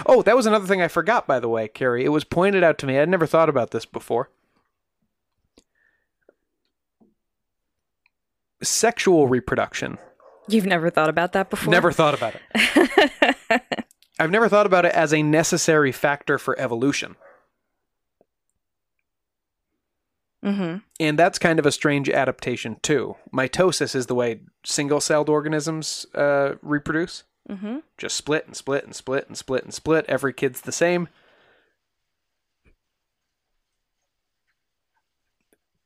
Oh, 0.05 0.21
that 0.23 0.35
was 0.35 0.45
another 0.45 0.67
thing 0.67 0.81
I 0.81 0.89
forgot, 0.89 1.25
by 1.25 1.39
the 1.39 1.47
way, 1.47 1.69
Carrie. 1.69 2.03
It 2.03 2.09
was 2.09 2.25
pointed 2.25 2.61
out 2.61 2.77
to 2.79 2.85
me. 2.85 2.99
I'd 2.99 3.07
never 3.07 3.25
thought 3.25 3.47
about 3.47 3.71
this 3.71 3.85
before. 3.85 4.29
Sexual 8.61 9.29
reproduction. 9.29 9.97
You've 10.49 10.65
never 10.65 10.89
thought 10.89 11.09
about 11.09 11.31
that 11.31 11.49
before? 11.49 11.71
Never 11.71 11.93
thought 11.93 12.15
about 12.15 12.35
it. 12.35 13.11
I've 14.19 14.31
never 14.31 14.47
thought 14.47 14.65
about 14.65 14.85
it 14.85 14.93
as 14.93 15.13
a 15.13 15.23
necessary 15.23 15.91
factor 15.91 16.37
for 16.37 16.57
evolution. 16.59 17.15
mm-hmm. 20.43 20.77
And 20.99 21.17
that's 21.17 21.39
kind 21.39 21.57
of 21.59 21.65
a 21.65 21.71
strange 21.71 22.09
adaptation, 22.09 22.77
too. 22.81 23.15
Mitosis 23.33 23.95
is 23.95 24.05
the 24.05 24.15
way 24.15 24.41
single 24.63 25.01
celled 25.01 25.29
organisms 25.29 26.05
uh, 26.13 26.55
reproduce. 26.61 27.23
Mm-hmm. 27.49 27.77
Just 27.97 28.15
split 28.15 28.45
and 28.45 28.55
split 28.55 28.85
and 28.85 28.95
split 28.95 29.27
and 29.27 29.37
split 29.37 29.63
and 29.63 29.73
split. 29.73 30.05
Every 30.07 30.33
kid's 30.33 30.61
the 30.61 30.71
same. 30.71 31.09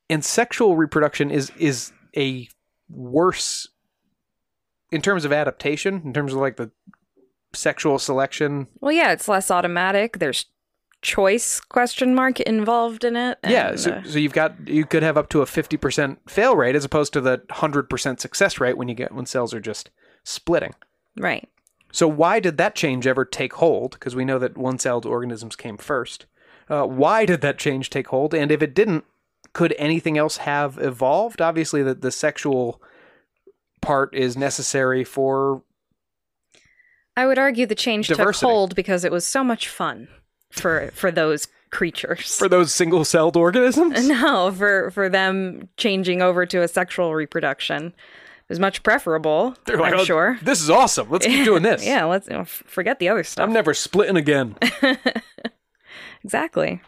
And 0.09 0.23
sexual 0.23 0.75
reproduction 0.75 1.31
is 1.31 1.51
is 1.57 1.91
a 2.15 2.47
worse 2.89 3.67
in 4.91 5.01
terms 5.01 5.25
of 5.25 5.33
adaptation, 5.33 6.01
in 6.05 6.13
terms 6.13 6.31
of 6.33 6.39
like 6.39 6.55
the 6.55 6.71
sexual 7.57 7.99
selection. 7.99 8.67
Well, 8.79 8.91
yeah, 8.91 9.11
it's 9.11 9.27
less 9.27 9.51
automatic. 9.51 10.19
There's 10.19 10.45
choice 11.01 11.59
question 11.59 12.15
mark 12.15 12.39
involved 12.39 13.03
in 13.03 13.15
it. 13.15 13.37
yeah, 13.47 13.75
so, 13.75 13.91
uh, 13.91 14.03
so 14.03 14.17
you've 14.17 14.33
got 14.33 14.67
you 14.67 14.85
could 14.85 15.03
have 15.03 15.17
up 15.17 15.29
to 15.29 15.41
a 15.41 15.45
50% 15.45 16.17
fail 16.27 16.55
rate 16.55 16.75
as 16.75 16.85
opposed 16.85 17.13
to 17.13 17.21
the 17.21 17.37
100% 17.49 18.19
success 18.19 18.59
rate 18.59 18.77
when 18.77 18.87
you 18.87 18.95
get 18.95 19.13
when 19.13 19.25
cells 19.25 19.53
are 19.53 19.59
just 19.59 19.89
splitting. 20.23 20.73
right. 21.17 21.47
So 21.91 22.07
why 22.07 22.41
did 22.41 22.57
that 22.57 22.75
change 22.75 23.07
ever 23.07 23.23
take 23.23 23.53
hold? 23.53 23.91
Because 23.91 24.15
we 24.15 24.25
know 24.25 24.37
that 24.39 24.57
one-celled 24.57 25.05
organisms 25.05 25.55
came 25.55 25.77
first. 25.77 26.25
Uh, 26.69 26.83
why 26.83 27.25
did 27.25 27.39
that 27.41 27.57
change 27.57 27.89
take 27.89 28.09
hold? 28.09 28.33
And 28.33 28.51
if 28.51 28.61
it 28.61 28.75
didn't, 28.75 29.05
could 29.53 29.73
anything 29.77 30.17
else 30.17 30.37
have 30.37 30.77
evolved? 30.79 31.41
Obviously, 31.41 31.81
that 31.83 32.01
the 32.01 32.11
sexual 32.11 32.81
part 33.81 34.13
is 34.13 34.35
necessary 34.35 35.03
for. 35.05 35.63
I 37.17 37.25
would 37.25 37.37
argue 37.37 37.65
the 37.65 37.75
change 37.75 38.07
Diversity. 38.07 38.45
took 38.45 38.49
hold 38.49 38.75
because 38.75 39.03
it 39.03 39.11
was 39.11 39.25
so 39.25 39.43
much 39.43 39.67
fun 39.67 40.07
for 40.51 40.91
for 40.93 41.11
those 41.11 41.47
creatures. 41.71 42.37
For 42.37 42.47
those 42.47 42.71
single-celled 42.73 43.35
organisms, 43.35 44.07
no, 44.21 44.51
for 44.51 44.91
for 44.91 45.09
them 45.09 45.67
changing 45.77 46.21
over 46.21 46.45
to 46.45 46.61
a 46.61 46.67
sexual 46.67 47.13
reproduction 47.15 47.93
is 48.49 48.59
much 48.59 48.81
preferable. 48.83 49.55
They're 49.65 49.77
like, 49.77 49.93
I'm 49.93 49.99
"Oh, 49.99 50.05
sure. 50.05 50.39
This 50.41 50.61
is 50.61 50.69
awesome. 50.69 51.09
Let's 51.09 51.25
keep 51.25 51.43
doing 51.43 51.63
this. 51.63 51.85
yeah, 51.93 52.05
let's 52.05 52.27
you 52.27 52.33
know, 52.35 52.41
f- 52.41 52.63
forget 52.67 52.99
the 52.99 53.09
other 53.09 53.23
stuff. 53.25 53.43
I'm 53.45 53.51
never 53.51 53.73
splitting 53.73 54.15
again. 54.15 54.55
exactly. 56.23 56.81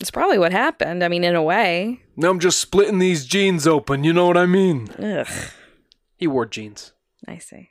It's 0.00 0.10
probably 0.10 0.38
what 0.38 0.52
happened. 0.52 1.02
I 1.02 1.08
mean, 1.08 1.24
in 1.24 1.34
a 1.34 1.42
way. 1.42 2.02
no, 2.16 2.30
I'm 2.30 2.38
just 2.40 2.58
splitting 2.60 2.98
these 2.98 3.24
jeans 3.26 3.66
open. 3.66 4.04
You 4.04 4.12
know 4.12 4.26
what 4.26 4.36
I 4.36 4.46
mean? 4.46 4.88
Ugh, 4.98 5.26
He 6.16 6.26
wore 6.26 6.46
jeans. 6.46 6.92
I 7.26 7.38
see. 7.38 7.70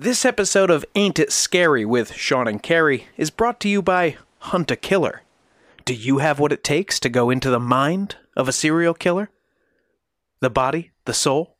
This 0.00 0.24
episode 0.24 0.70
of 0.70 0.84
Ain't 0.94 1.18
It 1.18 1.32
Scary 1.32 1.84
with 1.84 2.14
Sean 2.14 2.46
and 2.46 2.62
Carrie 2.62 3.08
is 3.16 3.30
brought 3.30 3.58
to 3.58 3.68
you 3.68 3.82
by 3.82 4.16
Hunt 4.38 4.70
a 4.70 4.76
Killer. 4.76 5.22
Do 5.84 5.92
you 5.92 6.18
have 6.18 6.38
what 6.38 6.52
it 6.52 6.62
takes 6.62 7.00
to 7.00 7.08
go 7.08 7.30
into 7.30 7.50
the 7.50 7.58
mind 7.58 8.14
of 8.36 8.46
a 8.46 8.52
serial 8.52 8.94
killer? 8.94 9.28
The 10.40 10.50
body, 10.50 10.92
the 11.04 11.12
soul? 11.12 11.56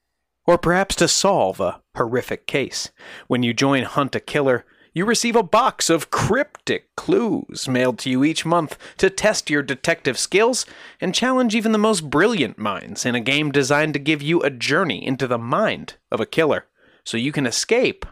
Or 0.46 0.56
perhaps 0.56 0.94
to 0.96 1.08
solve 1.08 1.58
a 1.58 1.80
horrific 1.96 2.46
case? 2.46 2.92
When 3.26 3.42
you 3.42 3.52
join 3.52 3.82
Hunt 3.82 4.14
a 4.14 4.20
Killer, 4.20 4.64
you 4.94 5.04
receive 5.04 5.34
a 5.34 5.42
box 5.42 5.90
of 5.90 6.10
cryptic 6.10 6.94
clues 6.94 7.66
mailed 7.66 7.98
to 7.98 8.10
you 8.10 8.22
each 8.22 8.46
month 8.46 8.78
to 8.98 9.10
test 9.10 9.50
your 9.50 9.64
detective 9.64 10.16
skills 10.16 10.64
and 11.00 11.12
challenge 11.12 11.56
even 11.56 11.72
the 11.72 11.76
most 11.76 12.08
brilliant 12.08 12.56
minds 12.56 13.04
in 13.04 13.16
a 13.16 13.20
game 13.20 13.50
designed 13.50 13.94
to 13.94 13.98
give 13.98 14.22
you 14.22 14.40
a 14.42 14.50
journey 14.50 15.04
into 15.04 15.26
the 15.26 15.38
mind 15.38 15.96
of 16.12 16.20
a 16.20 16.26
killer 16.26 16.66
so 17.04 17.16
you 17.16 17.32
can 17.32 17.44
escape 17.44 18.06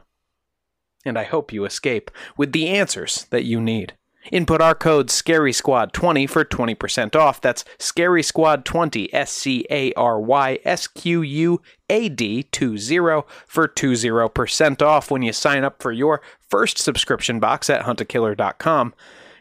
and 1.06 1.18
I 1.18 1.24
hope 1.24 1.52
you 1.52 1.64
escape 1.64 2.10
with 2.36 2.52
the 2.52 2.68
answers 2.68 3.26
that 3.30 3.44
you 3.44 3.60
need. 3.60 3.94
Input 4.32 4.60
our 4.60 4.74
code 4.74 5.10
Scary 5.10 5.52
Squad 5.52 5.92
20 5.92 6.26
for 6.26 6.44
20% 6.44 7.14
off. 7.14 7.40
That's 7.40 7.64
Scary 7.78 8.22
Squad 8.22 8.64
20, 8.64 9.12
S 9.14 9.30
C 9.30 9.66
A 9.70 9.92
R 9.92 10.20
Y 10.20 10.58
S 10.64 10.86
Q 10.88 11.22
U 11.22 11.62
A 11.88 12.08
D 12.08 12.42
20 12.42 13.22
for 13.46 13.68
20% 13.68 14.82
off 14.82 15.10
when 15.10 15.22
you 15.22 15.32
sign 15.32 15.64
up 15.64 15.80
for 15.80 15.92
your 15.92 16.20
first 16.40 16.78
subscription 16.78 17.38
box 17.38 17.70
at 17.70 17.82
huntakiller.com 17.82 18.94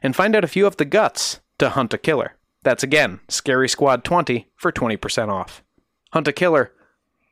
and 0.03 0.15
find 0.15 0.35
out 0.35 0.43
if 0.43 0.55
you 0.55 0.65
have 0.65 0.77
the 0.77 0.85
guts 0.85 1.39
to 1.57 1.69
hunt 1.69 1.93
a 1.93 1.97
killer. 1.97 2.35
That's 2.63 2.83
again, 2.83 3.21
Scary 3.27 3.69
Squad 3.69 4.03
20 4.03 4.47
for 4.55 4.71
20% 4.71 5.29
off. 5.29 5.63
Hunt 6.11 6.27
a 6.27 6.33
killer. 6.33 6.71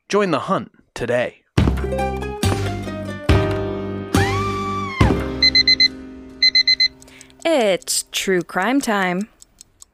Join 0.08 0.30
the 0.30 0.40
hunt 0.40 0.72
today. 0.94 1.43
It's 7.46 8.06
true 8.10 8.40
crime 8.40 8.80
time. 8.80 9.28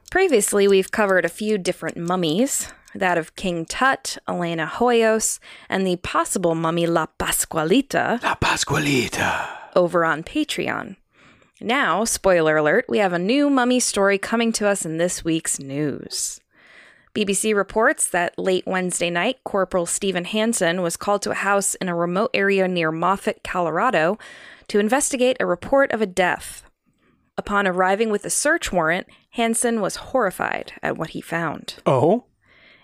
Previously, 0.09 0.69
we've 0.69 0.89
covered 0.89 1.25
a 1.25 1.29
few 1.29 1.57
different 1.57 1.97
mummies 1.97 2.71
that 2.95 3.17
of 3.17 3.35
King 3.35 3.65
Tut, 3.65 4.17
Elena 4.25 4.65
Hoyos, 4.65 5.39
and 5.67 5.85
the 5.85 5.97
possible 5.97 6.55
mummy 6.55 6.87
La 6.87 7.07
Pascualita 7.19 8.23
La 8.23 8.35
Pascualita. 8.35 9.49
over 9.75 10.05
on 10.05 10.23
Patreon. 10.23 10.95
Now, 11.59 12.05
spoiler 12.05 12.55
alert, 12.55 12.85
we 12.87 12.99
have 12.99 13.11
a 13.11 13.19
new 13.19 13.49
mummy 13.49 13.81
story 13.81 14.17
coming 14.17 14.53
to 14.53 14.67
us 14.67 14.85
in 14.85 14.97
this 14.97 15.25
week's 15.25 15.59
news. 15.59 16.39
BBC 17.13 17.53
reports 17.53 18.07
that 18.07 18.39
late 18.39 18.65
Wednesday 18.65 19.09
night, 19.09 19.43
Corporal 19.43 19.85
Stephen 19.85 20.23
Hansen 20.23 20.81
was 20.81 20.95
called 20.95 21.21
to 21.23 21.31
a 21.31 21.35
house 21.35 21.75
in 21.75 21.89
a 21.89 21.95
remote 21.95 22.31
area 22.33 22.65
near 22.69 22.93
Moffat, 22.93 23.43
Colorado, 23.43 24.17
to 24.69 24.79
investigate 24.79 25.35
a 25.41 25.45
report 25.45 25.91
of 25.91 26.01
a 26.01 26.05
death. 26.05 26.63
Upon 27.41 27.65
arriving 27.65 28.11
with 28.11 28.23
a 28.23 28.29
search 28.29 28.71
warrant, 28.71 29.07
Hansen 29.31 29.81
was 29.81 29.95
horrified 29.95 30.73
at 30.83 30.95
what 30.95 31.09
he 31.09 31.21
found. 31.21 31.77
Oh? 31.87 32.25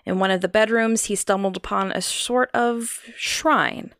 In 0.04 0.18
one 0.18 0.32
of 0.32 0.40
the 0.40 0.48
bedrooms, 0.48 1.04
he 1.04 1.14
stumbled 1.14 1.56
upon 1.56 1.92
a 1.92 2.02
sort 2.02 2.50
of 2.50 3.02
shrine, 3.16 3.94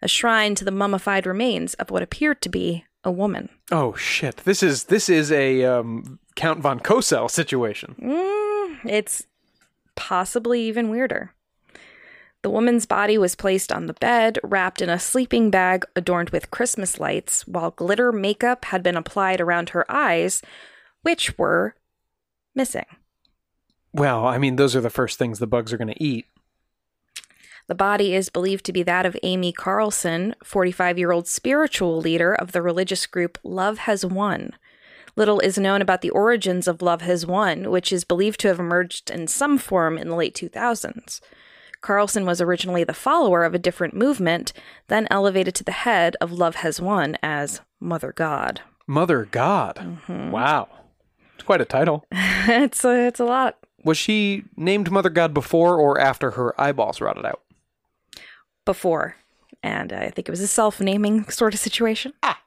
a 0.00 0.06
shrine 0.06 0.54
to 0.54 0.64
the 0.64 0.70
mummified 0.70 1.26
remains 1.26 1.74
of 1.74 1.90
what 1.90 2.04
appeared 2.04 2.40
to 2.42 2.48
be 2.48 2.84
a 3.02 3.10
woman. 3.10 3.48
Oh 3.72 3.96
shit! 3.96 4.36
This 4.44 4.62
is 4.62 4.84
this 4.84 5.08
is 5.08 5.32
a 5.32 5.64
um, 5.64 6.20
Count 6.36 6.60
von 6.60 6.78
Cosel 6.78 7.28
situation. 7.28 7.96
Mm, 8.00 8.88
it's 8.88 9.26
possibly 9.96 10.62
even 10.62 10.90
weirder. 10.90 11.34
The 12.42 12.50
woman's 12.50 12.86
body 12.86 13.18
was 13.18 13.34
placed 13.34 13.72
on 13.72 13.86
the 13.86 13.94
bed, 13.94 14.38
wrapped 14.44 14.80
in 14.80 14.88
a 14.88 14.98
sleeping 14.98 15.50
bag 15.50 15.84
adorned 15.96 16.30
with 16.30 16.50
Christmas 16.50 17.00
lights, 17.00 17.46
while 17.48 17.72
glitter 17.72 18.12
makeup 18.12 18.66
had 18.66 18.82
been 18.82 18.96
applied 18.96 19.40
around 19.40 19.70
her 19.70 19.90
eyes, 19.90 20.40
which 21.02 21.36
were 21.36 21.74
missing. 22.54 22.86
Well, 23.92 24.24
I 24.24 24.38
mean, 24.38 24.56
those 24.56 24.76
are 24.76 24.80
the 24.80 24.90
first 24.90 25.18
things 25.18 25.38
the 25.38 25.46
bugs 25.46 25.72
are 25.72 25.78
going 25.78 25.92
to 25.92 26.02
eat. 26.02 26.26
The 27.66 27.74
body 27.74 28.14
is 28.14 28.30
believed 28.30 28.64
to 28.66 28.72
be 28.72 28.82
that 28.84 29.04
of 29.04 29.16
Amy 29.22 29.52
Carlson, 29.52 30.34
45 30.42 30.96
year 30.96 31.12
old 31.12 31.26
spiritual 31.26 31.98
leader 31.98 32.34
of 32.34 32.52
the 32.52 32.62
religious 32.62 33.06
group 33.06 33.38
Love 33.42 33.78
Has 33.78 34.06
Won. 34.06 34.52
Little 35.16 35.40
is 35.40 35.58
known 35.58 35.82
about 35.82 36.00
the 36.00 36.10
origins 36.10 36.68
of 36.68 36.80
Love 36.80 37.02
Has 37.02 37.26
Won, 37.26 37.70
which 37.70 37.92
is 37.92 38.04
believed 38.04 38.40
to 38.40 38.48
have 38.48 38.60
emerged 38.60 39.10
in 39.10 39.26
some 39.26 39.58
form 39.58 39.98
in 39.98 40.08
the 40.08 40.14
late 40.14 40.34
2000s. 40.34 41.20
Carlson 41.80 42.26
was 42.26 42.40
originally 42.40 42.84
the 42.84 42.92
follower 42.94 43.44
of 43.44 43.54
a 43.54 43.58
different 43.58 43.94
movement, 43.94 44.52
then 44.88 45.06
elevated 45.10 45.54
to 45.56 45.64
the 45.64 45.72
head 45.72 46.16
of 46.20 46.32
Love 46.32 46.56
Has 46.56 46.80
Won 46.80 47.16
as 47.22 47.60
Mother 47.80 48.12
God. 48.12 48.62
Mother 48.86 49.26
God. 49.30 49.76
Mm-hmm. 49.76 50.30
Wow. 50.30 50.68
It's 51.34 51.44
quite 51.44 51.60
a 51.60 51.64
title. 51.64 52.04
it's 52.12 52.84
a, 52.84 53.06
it's 53.06 53.20
a 53.20 53.24
lot. 53.24 53.58
Was 53.84 53.96
she 53.96 54.44
named 54.56 54.90
Mother 54.90 55.10
God 55.10 55.32
before 55.32 55.76
or 55.78 56.00
after 56.00 56.32
her 56.32 56.58
eyeballs 56.60 57.00
rotted 57.00 57.24
out? 57.24 57.42
before. 58.68 59.16
And 59.62 59.94
I 59.94 60.10
think 60.10 60.28
it 60.28 60.30
was 60.30 60.42
a 60.42 60.46
self 60.46 60.78
naming 60.78 61.28
sort 61.30 61.54
of 61.54 61.58
situation. 61.60 62.12
Ah. 62.22 62.38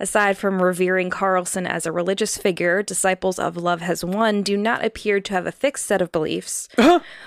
Aside 0.00 0.38
from 0.38 0.62
revering 0.62 1.10
Carlson 1.10 1.66
as 1.66 1.84
a 1.84 1.92
religious 1.92 2.38
figure, 2.38 2.82
disciples 2.82 3.38
of 3.38 3.58
Love 3.58 3.82
Has 3.82 4.02
Won 4.02 4.42
do 4.42 4.56
not 4.56 4.82
appear 4.82 5.20
to 5.20 5.34
have 5.34 5.46
a 5.46 5.52
fixed 5.52 5.84
set 5.84 6.00
of 6.00 6.10
beliefs, 6.10 6.68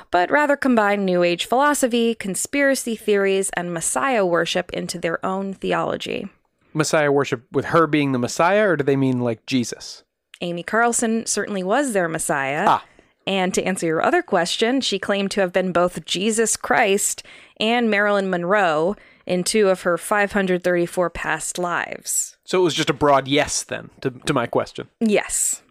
but 0.10 0.32
rather 0.32 0.58
combine 0.58 1.06
New 1.06 1.22
Age 1.22 1.45
philosophy, 1.45 2.16
conspiracy 2.16 2.95
theories, 2.95 3.52
and 3.52 3.72
Messiah 3.72 4.26
worship 4.26 4.74
into 4.74 4.98
their 4.98 5.24
own 5.24 5.54
theology. 5.54 6.28
Messiah 6.74 7.12
worship 7.12 7.45
with 7.52 7.66
her 7.66 7.86
being 7.86 8.12
the 8.12 8.18
Messiah, 8.18 8.70
or 8.70 8.76
do 8.76 8.84
they 8.84 8.95
mean 8.95 9.20
like 9.22 9.45
Jesus? 9.45 10.04
Amy 10.41 10.64
Carlson 10.64 11.28
certainly 11.28 11.62
was 11.62 11.94
their 11.94 12.08
Messiah. 12.08 12.66
Ah. 12.68 12.86
And 13.28 13.54
to 13.54 13.64
answer 13.64 13.86
your 13.86 14.02
other 14.02 14.24
question, 14.24 14.82
she 14.82 14.98
claimed 14.98 15.30
to 15.32 15.41
have 15.41 15.54
been 15.54 15.72
both 15.72 16.04
Jesus 16.06 16.58
Christ 16.58 17.24
and 17.58 17.90
Marilyn 17.90 18.32
Monroe 18.32 18.95
in 19.26 19.44
two 19.44 19.70
of 19.70 19.82
her 19.82 19.98
534 19.98 21.10
past 21.10 21.58
lives. 21.58 22.38
So 22.45 22.60
it 22.60 22.64
was 22.64 22.74
just 22.74 22.90
a 22.90 22.94
broad 22.94 23.28
yes 23.28 23.64
then 23.64 23.90
to, 24.02 24.12
to 24.12 24.34
my 24.34 24.48
question. 24.48 24.90
Yes. 25.00 25.62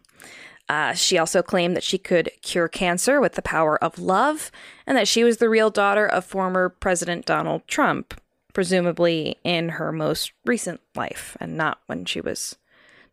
Uh, 0.68 0.94
she 0.94 1.18
also 1.18 1.42
claimed 1.42 1.76
that 1.76 1.82
she 1.82 1.98
could 1.98 2.30
cure 2.40 2.68
cancer 2.68 3.20
with 3.20 3.34
the 3.34 3.42
power 3.42 3.82
of 3.84 3.98
love 3.98 4.50
and 4.86 4.96
that 4.96 5.08
she 5.08 5.24
was 5.24 5.36
the 5.36 5.48
real 5.48 5.70
daughter 5.70 6.06
of 6.06 6.24
former 6.24 6.68
President 6.68 7.26
Donald 7.26 7.66
Trump, 7.68 8.18
presumably 8.54 9.36
in 9.44 9.70
her 9.70 9.92
most 9.92 10.32
recent 10.46 10.80
life 10.94 11.36
and 11.40 11.56
not 11.56 11.80
when 11.86 12.04
she 12.04 12.20
was 12.20 12.56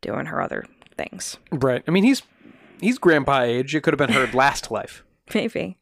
doing 0.01 0.27
her 0.27 0.41
other 0.41 0.65
things. 0.95 1.37
Right. 1.51 1.83
I 1.87 1.91
mean, 1.91 2.03
he's 2.03 2.21
he's 2.79 2.97
grandpa 2.97 3.41
age. 3.41 3.75
It 3.75 3.81
could 3.81 3.93
have 3.93 3.97
been 3.97 4.15
her 4.15 4.27
last 4.27 4.71
life. 4.71 5.03
Maybe. 5.33 5.77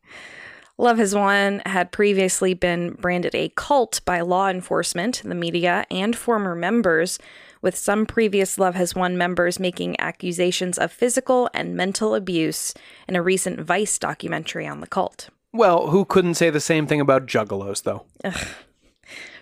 Love 0.80 1.00
Has 1.00 1.16
Won 1.16 1.64
had 1.66 1.92
previously 1.92 2.54
been 2.54 2.92
branded 2.92 3.34
a 3.34 3.50
cult 3.56 4.00
by 4.06 4.22
law 4.22 4.48
enforcement, 4.48 5.24
the 5.26 5.34
media, 5.34 5.86
and 5.90 6.16
former 6.16 6.54
members, 6.54 7.18
with 7.64 7.76
some 7.76 8.06
previous 8.06 8.60
Love 8.60 8.76
Has 8.76 8.94
Won 8.94 9.18
members 9.18 9.60
making 9.60 10.00
accusations 10.00 10.78
of 10.78 10.92
physical 10.92 11.50
and 11.52 11.76
mental 11.76 12.14
abuse 12.14 12.76
in 13.08 13.16
a 13.16 13.24
recent 13.24 13.60
Vice 13.60 13.98
documentary 13.98 14.68
on 14.68 14.82
the 14.82 14.86
cult. 14.86 15.30
Well, 15.52 15.88
who 15.88 16.06
couldn't 16.06 16.36
say 16.36 16.52
the 16.52 16.60
same 16.60 16.86
thing 16.86 17.02
about 17.02 17.26
juggalos, 17.26 17.82
though? 17.82 18.06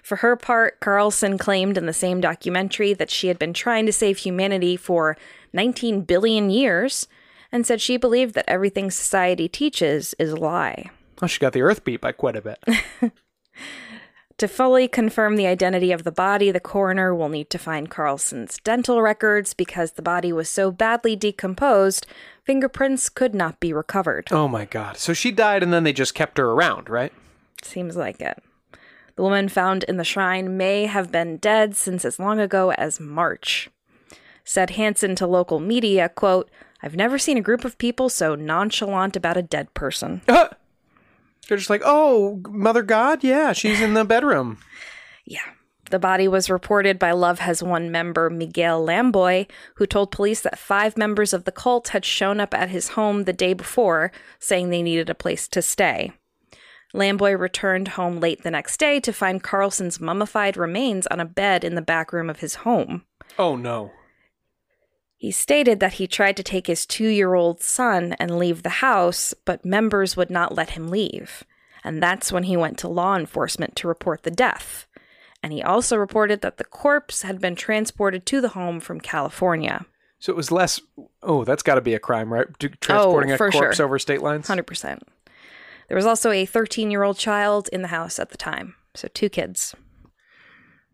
For 0.01 0.17
her 0.17 0.37
part, 0.37 0.79
Carlson 0.79 1.37
claimed 1.37 1.77
in 1.77 1.85
the 1.85 1.91
same 1.91 2.21
documentary 2.21 2.93
that 2.93 3.11
she 3.11 3.27
had 3.27 3.37
been 3.37 3.53
trying 3.53 3.85
to 3.87 3.91
save 3.91 4.19
humanity 4.19 4.77
for 4.77 5.17
19 5.51 6.01
billion 6.01 6.49
years 6.49 7.09
and 7.51 7.67
said 7.67 7.81
she 7.81 7.97
believed 7.97 8.35
that 8.35 8.45
everything 8.47 8.89
society 8.89 9.49
teaches 9.49 10.15
is 10.17 10.31
a 10.31 10.37
lie. 10.37 10.91
Oh, 11.21 11.27
she 11.27 11.39
got 11.39 11.53
the 11.53 11.61
earth 11.61 11.83
beat 11.83 12.01
by 12.01 12.11
quite 12.11 12.35
a 12.35 12.41
bit. 12.41 12.63
To 14.39 14.49
fully 14.49 14.89
confirm 14.89 15.37
the 15.37 15.47
identity 15.47 15.93
of 15.93 16.03
the 16.03 16.11
body, 16.11 16.51
the 16.51 16.59
coroner 16.59 17.15
will 17.15 17.29
need 17.29 17.49
to 17.51 17.57
find 17.57 17.89
Carlson's 17.89 18.57
dental 18.65 19.01
records 19.01 19.53
because 19.53 19.93
the 19.93 20.01
body 20.01 20.33
was 20.33 20.49
so 20.49 20.71
badly 20.71 21.15
decomposed, 21.15 22.05
fingerprints 22.43 23.07
could 23.07 23.33
not 23.33 23.61
be 23.61 23.71
recovered. 23.71 24.27
oh 24.31 24.49
my 24.49 24.65
god. 24.65 24.97
So 24.97 25.13
she 25.13 25.31
died 25.31 25.63
and 25.63 25.71
then 25.71 25.85
they 25.85 25.93
just 25.93 26.13
kept 26.13 26.37
her 26.37 26.51
around, 26.51 26.89
right? 26.89 27.13
Seems 27.61 27.95
like 27.95 28.19
it. 28.19 28.43
The 29.15 29.21
woman 29.23 29.47
found 29.47 29.85
in 29.85 29.95
the 29.95 30.03
shrine 30.03 30.57
may 30.57 30.85
have 30.85 31.13
been 31.13 31.37
dead 31.37 31.77
since 31.77 32.03
as 32.03 32.19
long 32.19 32.37
ago 32.41 32.71
as 32.71 32.99
March. 32.99 33.69
Said 34.43 34.71
Hansen 34.71 35.15
to 35.15 35.25
local 35.25 35.61
media, 35.61 36.09
quote, 36.09 36.51
I've 36.83 36.97
never 36.97 37.17
seen 37.17 37.37
a 37.37 37.41
group 37.41 37.63
of 37.63 37.77
people 37.77 38.09
so 38.09 38.35
nonchalant 38.35 39.15
about 39.15 39.37
a 39.37 39.41
dead 39.41 39.73
person. 39.73 40.21
Uh, 40.27 40.49
They're 41.47 41.57
just 41.57 41.69
like, 41.69 41.83
oh, 41.85 42.41
Mother 42.49 42.83
God? 42.83 43.23
Yeah, 43.23 43.53
she's 43.53 43.81
in 43.81 43.93
the 43.93 44.05
bedroom. 44.05 44.57
Yeah. 45.25 45.41
The 45.91 45.99
body 45.99 46.27
was 46.27 46.49
reported 46.49 46.97
by 46.97 47.11
Love 47.11 47.39
Has 47.39 47.61
Won 47.61 47.91
member 47.91 48.29
Miguel 48.31 48.83
Lamboy, 48.83 49.47
who 49.75 49.85
told 49.85 50.11
police 50.11 50.41
that 50.41 50.57
five 50.57 50.97
members 50.97 51.31
of 51.31 51.43
the 51.43 51.51
cult 51.51 51.89
had 51.89 52.03
shown 52.03 52.39
up 52.39 52.55
at 52.55 52.69
his 52.69 52.89
home 52.89 53.25
the 53.25 53.33
day 53.33 53.53
before, 53.53 54.11
saying 54.39 54.69
they 54.69 54.81
needed 54.81 55.11
a 55.11 55.15
place 55.15 55.47
to 55.49 55.61
stay. 55.61 56.11
Lamboy 56.95 57.37
returned 57.37 57.89
home 57.89 58.19
late 58.19 58.41
the 58.41 58.49
next 58.49 58.77
day 58.77 58.99
to 59.01 59.13
find 59.13 59.43
Carlson's 59.43 59.99
mummified 59.99 60.57
remains 60.57 61.05
on 61.07 61.19
a 61.19 61.25
bed 61.25 61.63
in 61.63 61.75
the 61.75 61.81
back 61.81 62.11
room 62.11 62.29
of 62.29 62.39
his 62.39 62.55
home. 62.55 63.03
Oh 63.37 63.55
no. 63.55 63.91
He 65.17 65.31
stated 65.31 65.79
that 65.79 65.93
he 65.93 66.07
tried 66.07 66.37
to 66.37 66.43
take 66.43 66.67
his 66.67 66.85
two 66.85 67.07
year 67.07 67.33
old 67.33 67.61
son 67.61 68.13
and 68.19 68.37
leave 68.37 68.63
the 68.63 68.69
house, 68.69 69.33
but 69.45 69.65
members 69.65 70.17
would 70.17 70.29
not 70.29 70.53
let 70.53 70.71
him 70.71 70.89
leave. 70.89 71.43
And 71.83 72.01
that's 72.01 72.31
when 72.31 72.43
he 72.43 72.57
went 72.57 72.77
to 72.79 72.87
law 72.87 73.15
enforcement 73.15 73.75
to 73.77 73.87
report 73.87 74.23
the 74.23 74.31
death. 74.31 74.87
And 75.43 75.53
he 75.53 75.61
also 75.61 75.95
reported 75.95 76.41
that 76.41 76.57
the 76.57 76.63
corpse 76.63 77.21
had 77.21 77.39
been 77.39 77.55
transported 77.55 78.25
to 78.25 78.41
the 78.41 78.49
home 78.49 78.79
from 78.79 78.99
California. 78.99 79.85
So 80.19 80.33
it 80.33 80.35
was 80.35 80.51
less. 80.51 80.81
Oh, 81.21 81.43
that's 81.43 81.61
got 81.61 81.75
to 81.75 81.81
be 81.81 81.93
a 81.93 81.99
crime, 81.99 82.33
right? 82.33 82.47
Transporting 82.81 83.31
oh, 83.31 83.35
a 83.35 83.37
for 83.37 83.51
corpse 83.51 83.77
sure. 83.77 83.85
over 83.85 83.99
state 83.99 84.21
lines. 84.23 84.47
100%. 84.47 85.01
There 85.87 85.95
was 85.95 86.05
also 86.07 86.31
a 86.31 86.45
13 86.45 86.89
year 86.89 87.03
old 87.03 87.17
child 87.17 87.69
in 87.71 87.83
the 87.83 87.89
house 87.89 88.17
at 88.17 88.29
the 88.29 88.37
time. 88.37 88.75
So, 88.95 89.07
two 89.13 89.29
kids 89.29 89.75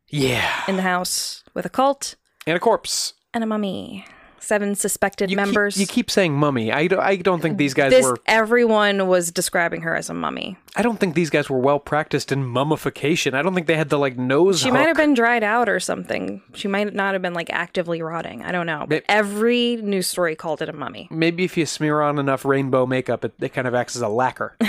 Yeah. 0.10 0.64
in 0.68 0.76
the 0.76 0.82
house 0.82 1.44
with 1.54 1.66
a 1.66 1.70
cult 1.70 2.16
And 2.46 2.58
a 2.58 2.60
corpse. 2.60 3.14
And 3.34 3.44
a 3.44 3.48
mummy. 3.48 4.06
Seven 4.40 4.74
suspected 4.74 5.30
You 5.30 5.36
members. 5.36 5.76
Keep, 5.76 5.82
you 5.82 5.88
keep 5.88 6.10
saying 6.10 6.34
mummy. 6.34 6.72
I, 6.72 6.88
do, 6.88 7.00
I 7.00 7.16
don't 7.18 7.42
think 7.42 7.60
these 7.60 7.76
guys 7.76 7.92
this 7.92 8.04
were. 8.04 8.18
everyone 8.26 9.08
was 9.08 9.32
describing 9.32 9.82
her 9.82 9.96
as 9.96 10.10
a 10.10 10.16
mummy. 10.16 10.58
I 10.76 10.82
don't 10.82 11.00
think 11.00 11.14
these 11.14 11.30
guys 11.30 11.48
were 11.48 11.60
well 11.60 11.80
practiced 11.80 12.32
in 12.32 12.44
mummification. 12.44 13.36
I 13.36 13.44
don't 13.44 13.54
think 13.54 13.68
they 13.68 13.78
had 13.78 13.90
the 13.90 14.00
like 14.00 14.18
nose. 14.18 14.60
She 14.60 14.70
hook. 14.70 14.74
might 14.74 14.88
have 14.88 14.98
been 14.98 15.14
dried 15.14 15.44
out 15.44 15.70
or 15.70 15.80
something. 15.80 16.42
She 16.56 16.68
might 16.68 16.92
not 16.96 17.14
have 17.14 17.22
been 17.22 17.36
like 17.36 17.52
actively 17.52 18.02
rotting. 18.02 18.44
I 18.44 18.52
don't 18.52 18.66
know. 18.66 18.88
But 18.90 19.04
every 19.08 19.76
news 19.76 20.08
story 20.08 20.36
called 20.36 20.64
it 20.64 20.70
a 20.70 20.74
mummy. 20.74 21.08
Maybe 21.12 21.44
if 21.44 21.56
you 21.56 21.68
smear 21.68 22.02
on 22.02 22.18
enough 22.18 22.44
rainbow 22.44 22.88
makeup, 22.88 23.24
it, 23.24 23.34
it 23.40 23.54
kind 23.54 23.68
of 23.68 23.76
acts 23.76 23.96
as 23.96 24.02
a 24.02 24.10
lacquer. 24.10 24.58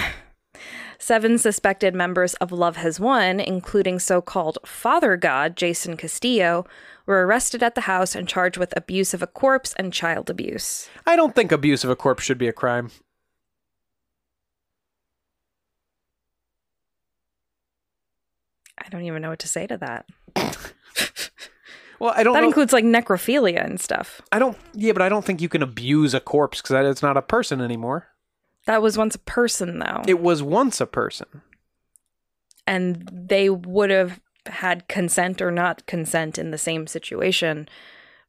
Seven 0.99 1.37
suspected 1.37 1.97
members 1.97 2.35
of 2.35 2.53
Love 2.53 2.77
Has 2.77 3.01
Won, 3.01 3.41
including 3.41 3.99
so 3.99 4.21
called 4.21 4.59
Father 4.65 5.17
God 5.17 5.57
Jason 5.57 5.97
Castillo, 5.97 6.65
were 7.07 7.27
arrested 7.27 7.63
at 7.63 7.75
the 7.75 7.83
house 7.83 8.15
and 8.15 8.29
charged 8.29 8.57
with 8.57 8.77
abuse 8.77 9.13
of 9.15 9.23
a 9.23 9.27
corpse 9.27 9.75
and 9.79 9.93
child 9.93 10.31
abuse. 10.31 10.89
I 11.07 11.17
don't 11.17 11.35
think 11.35 11.53
abuse 11.53 11.85
of 11.85 11.91
a 11.91 11.97
corpse 11.97 12.23
should 12.25 12.39
be 12.39 12.49
a 12.49 12.53
crime. 12.53 12.91
I 18.79 18.89
don't 18.89 19.03
even 19.05 19.23
know 19.23 19.31
what 19.31 19.39
to 19.41 19.49
say 19.49 19.67
to 19.67 19.77
that. 19.79 20.07
Well, 21.99 22.13
I 22.17 22.25
don't 22.25 22.33
That 22.35 22.41
know. 22.41 22.49
includes 22.49 22.73
like 22.73 22.85
necrophilia 22.85 23.65
and 23.65 23.81
stuff. 23.81 24.21
I 24.33 24.41
don't. 24.41 24.59
Yeah, 24.75 24.93
but 24.93 25.03
I 25.03 25.09
don't 25.09 25.25
think 25.25 25.41
you 25.41 25.49
can 25.49 25.63
abuse 25.63 26.15
a 26.15 26.19
corpse 26.21 26.61
because 26.61 26.85
it's 26.91 27.01
not 27.01 27.17
a 27.17 27.23
person 27.23 27.61
anymore. 27.61 28.09
That 28.67 28.83
was 28.83 28.99
once 28.99 29.15
a 29.15 29.21
person, 29.21 29.79
though. 29.79 30.03
It 30.09 30.21
was 30.21 30.43
once 30.43 30.81
a 30.81 30.87
person. 30.87 31.29
and 32.67 33.09
they 33.13 33.49
would 33.51 33.91
have 33.91 34.19
had 34.47 34.89
consent 34.89 35.41
or 35.43 35.51
not 35.51 35.87
consent 35.87 36.39
in 36.39 36.51
the 36.51 36.59
same 36.59 36.87
situation, 36.87 37.69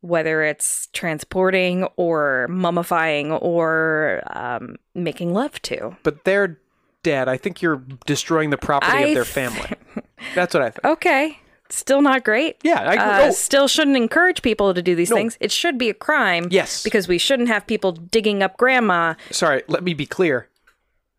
whether 0.02 0.44
it's 0.44 0.88
transporting 0.94 1.84
or 1.96 2.48
mummifying 2.50 3.38
or 3.42 4.22
um, 4.28 4.76
making 4.94 5.34
love 5.34 5.62
to. 5.64 5.96
But 6.04 6.24
they're 6.26 6.60
dead. 7.04 7.28
I 7.28 7.38
think 7.38 7.62
you're 7.62 7.84
destroying 8.06 8.50
the 8.50 8.58
property 8.58 8.92
I 8.98 9.00
of 9.02 9.14
their 9.16 9.24
th- 9.24 9.34
family. 9.34 9.72
That's 10.36 10.54
what 10.54 10.64
I 10.64 10.70
think. 10.70 10.86
Okay. 10.86 11.40
Still 11.70 12.02
not 12.02 12.24
great. 12.24 12.58
Yeah, 12.64 12.82
I. 12.82 12.96
Uh, 12.98 13.28
Oh. 13.28 13.32
Still 13.32 13.68
shouldn't 13.68 13.98
encourage 13.98 14.42
people 14.42 14.74
to 14.74 14.82
do 14.82 14.94
these 14.96 15.10
No. 15.10 15.16
things. 15.16 15.38
It 15.40 15.52
should 15.52 15.78
be 15.78 15.90
a 15.90 15.94
crime. 15.94 16.48
Yes. 16.52 16.84
Because 16.84 17.08
we 17.08 17.18
shouldn't 17.18 17.48
have 17.48 17.66
people 17.66 17.94
digging 17.94 18.44
up 18.44 18.58
grandma. 18.58 19.16
Sorry, 19.32 19.64
let 19.68 19.84
me 19.84 19.94
be 19.96 20.06
clear. 20.06 20.50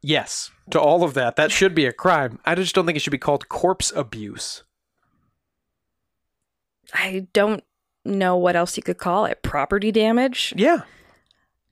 Yes, 0.01 0.51
to 0.71 0.79
all 0.79 1.03
of 1.03 1.15
that. 1.15 1.37
That 1.37 1.51
should 1.51 1.75
be 1.75 1.87
a 1.87 1.93
crime. 1.93 2.39
I 2.45 2.55
just 2.55 2.75
don't 2.75 2.85
think 2.87 2.95
it 2.97 3.01
should 3.01 3.11
be 3.11 3.19
called 3.19 3.49
corpse 3.49 3.91
abuse. 3.97 4.63
I 6.93 7.27
don't 7.33 7.63
know 8.05 8.37
what 8.37 8.57
else 8.57 8.77
you 8.77 8.83
could 8.83 8.99
call 8.99 9.25
it. 9.25 9.43
Property 9.43 9.91
damage? 9.93 10.53
Yeah, 10.57 10.83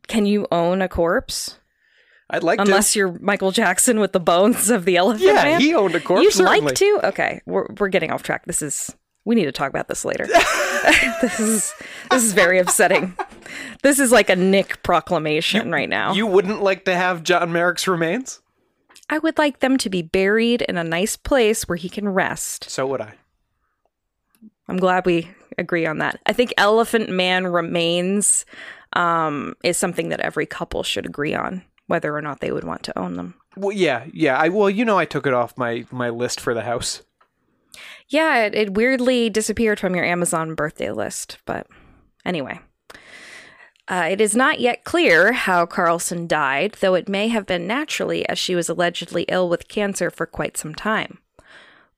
Can 0.08 0.26
you 0.26 0.46
own 0.50 0.80
a 0.82 0.88
corpse? 0.88 1.58
I'd 2.30 2.42
like 2.42 2.60
Unless 2.60 2.94
to. 2.94 2.98
you're 2.98 3.18
Michael 3.20 3.50
Jackson 3.50 4.00
with 4.00 4.12
the 4.12 4.20
bones 4.20 4.70
of 4.70 4.86
the 4.86 4.96
elephant 4.96 5.24
Yeah, 5.26 5.42
man. 5.42 5.60
he 5.60 5.74
owned 5.74 5.94
a 5.94 6.00
corpse. 6.00 6.22
You'd 6.22 6.32
certainly. 6.32 6.60
like 6.60 6.74
to? 6.76 7.00
Okay, 7.04 7.40
we're 7.44 7.66
we're 7.78 7.88
getting 7.88 8.10
off 8.10 8.22
track. 8.22 8.46
This 8.46 8.62
is 8.62 8.90
we 9.26 9.34
need 9.34 9.44
to 9.44 9.52
talk 9.52 9.68
about 9.68 9.88
this 9.88 10.04
later. 10.04 10.26
this 11.20 11.38
is 11.40 11.74
this 12.10 12.24
is 12.24 12.32
very 12.32 12.58
upsetting. 12.58 13.14
This 13.82 13.98
is 13.98 14.10
like 14.10 14.30
a 14.30 14.36
Nick 14.36 14.82
proclamation 14.82 15.70
right 15.70 15.88
now. 15.88 16.14
You 16.14 16.26
wouldn't 16.26 16.62
like 16.62 16.86
to 16.86 16.94
have 16.94 17.22
John 17.22 17.52
Merrick's 17.52 17.86
remains? 17.86 18.40
I 19.10 19.18
would 19.18 19.36
like 19.36 19.60
them 19.60 19.76
to 19.78 19.90
be 19.90 20.00
buried 20.00 20.62
in 20.62 20.78
a 20.78 20.84
nice 20.84 21.16
place 21.18 21.68
where 21.68 21.76
he 21.76 21.90
can 21.90 22.08
rest. 22.08 22.70
So 22.70 22.86
would 22.86 23.02
I. 23.02 23.14
I'm 24.68 24.76
glad 24.76 25.06
we 25.06 25.28
agree 25.58 25.86
on 25.86 25.98
that. 25.98 26.20
I 26.26 26.32
think 26.32 26.52
Elephant 26.56 27.10
Man 27.10 27.46
remains 27.46 28.44
um, 28.94 29.54
is 29.62 29.76
something 29.76 30.08
that 30.10 30.20
every 30.20 30.46
couple 30.46 30.82
should 30.82 31.06
agree 31.06 31.34
on, 31.34 31.62
whether 31.86 32.14
or 32.14 32.22
not 32.22 32.40
they 32.40 32.52
would 32.52 32.64
want 32.64 32.82
to 32.84 32.98
own 32.98 33.14
them. 33.14 33.34
Well, 33.56 33.72
yeah, 33.72 34.06
yeah. 34.12 34.36
I 34.36 34.48
well, 34.48 34.70
you 34.70 34.84
know, 34.84 34.98
I 34.98 35.04
took 35.04 35.26
it 35.26 35.34
off 35.34 35.58
my 35.58 35.84
my 35.90 36.10
list 36.10 36.40
for 36.40 36.54
the 36.54 36.62
house. 36.62 37.02
Yeah, 38.08 38.44
it, 38.44 38.54
it 38.54 38.74
weirdly 38.74 39.30
disappeared 39.30 39.80
from 39.80 39.94
your 39.94 40.04
Amazon 40.04 40.54
birthday 40.54 40.90
list, 40.90 41.38
but 41.46 41.66
anyway. 42.24 42.60
Uh, 43.88 44.08
it 44.10 44.20
is 44.20 44.36
not 44.36 44.60
yet 44.60 44.84
clear 44.84 45.32
how 45.32 45.66
Carlson 45.66 46.26
died, 46.26 46.76
though 46.80 46.94
it 46.94 47.08
may 47.08 47.28
have 47.28 47.46
been 47.46 47.66
naturally, 47.66 48.26
as 48.28 48.38
she 48.38 48.54
was 48.54 48.68
allegedly 48.68 49.24
ill 49.28 49.48
with 49.48 49.68
cancer 49.68 50.08
for 50.08 50.24
quite 50.24 50.56
some 50.56 50.74
time. 50.74 51.18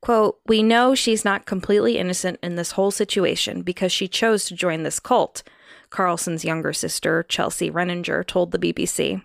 Quote, 0.05 0.39
We 0.47 0.63
know 0.63 0.95
she's 0.95 1.25
not 1.25 1.47
completely 1.47 1.97
innocent 1.97 2.39
in 2.43 2.57
this 2.57 2.73
whole 2.73 2.91
situation 2.91 3.63
because 3.63 3.91
she 3.91 4.07
chose 4.07 4.45
to 4.45 4.55
join 4.55 4.83
this 4.83 5.01
cult, 5.01 5.43
Carlson's 5.89 6.45
younger 6.45 6.75
sister, 6.75 7.23
Chelsea 7.23 7.71
Renninger, 7.71 8.27
told 8.27 8.51
the 8.51 8.59
BBC. 8.59 9.23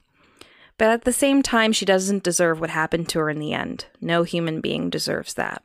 But 0.77 0.87
at 0.87 1.03
the 1.03 1.11
same 1.11 1.43
time, 1.43 1.73
she 1.73 1.83
doesn't 1.83 2.23
deserve 2.23 2.61
what 2.61 2.69
happened 2.69 3.09
to 3.09 3.19
her 3.19 3.29
in 3.29 3.39
the 3.39 3.51
end. 3.51 3.87
No 3.99 4.23
human 4.23 4.61
being 4.61 4.89
deserves 4.89 5.33
that. 5.33 5.63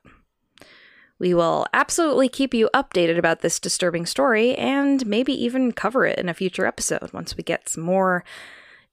We 1.20 1.32
will 1.32 1.64
absolutely 1.72 2.28
keep 2.28 2.52
you 2.52 2.68
updated 2.74 3.16
about 3.16 3.40
this 3.40 3.60
disturbing 3.60 4.06
story 4.06 4.56
and 4.56 5.06
maybe 5.06 5.32
even 5.32 5.70
cover 5.70 6.04
it 6.04 6.18
in 6.18 6.28
a 6.28 6.34
future 6.34 6.66
episode 6.66 7.12
once 7.12 7.36
we 7.36 7.44
get 7.44 7.68
some 7.68 7.84
more 7.84 8.24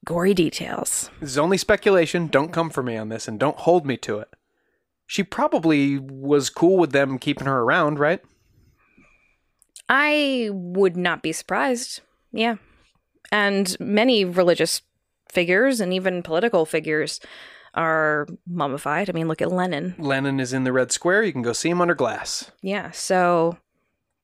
gory 0.04 0.34
details. 0.34 1.10
This 1.18 1.30
is 1.30 1.38
only 1.38 1.58
speculation. 1.58 2.28
Don't 2.28 2.52
come 2.52 2.70
for 2.70 2.84
me 2.84 2.96
on 2.96 3.08
this 3.08 3.26
and 3.26 3.40
don't 3.40 3.56
hold 3.56 3.84
me 3.84 3.96
to 3.96 4.20
it. 4.20 4.28
She 5.12 5.22
probably 5.22 5.98
was 5.98 6.48
cool 6.48 6.78
with 6.78 6.92
them 6.92 7.18
keeping 7.18 7.46
her 7.46 7.58
around, 7.58 7.98
right? 7.98 8.22
I 9.86 10.48
would 10.50 10.96
not 10.96 11.22
be 11.22 11.32
surprised. 11.32 12.00
Yeah. 12.32 12.54
And 13.30 13.76
many 13.78 14.24
religious 14.24 14.80
figures 15.30 15.82
and 15.82 15.92
even 15.92 16.22
political 16.22 16.64
figures 16.64 17.20
are 17.74 18.26
mummified. 18.46 19.10
I 19.10 19.12
mean, 19.12 19.28
look 19.28 19.42
at 19.42 19.52
Lenin. 19.52 19.96
Lenin 19.98 20.40
is 20.40 20.54
in 20.54 20.64
the 20.64 20.72
Red 20.72 20.92
Square. 20.92 21.24
You 21.24 21.32
can 21.32 21.42
go 21.42 21.52
see 21.52 21.68
him 21.68 21.82
under 21.82 21.94
glass. 21.94 22.50
Yeah. 22.62 22.90
So 22.92 23.58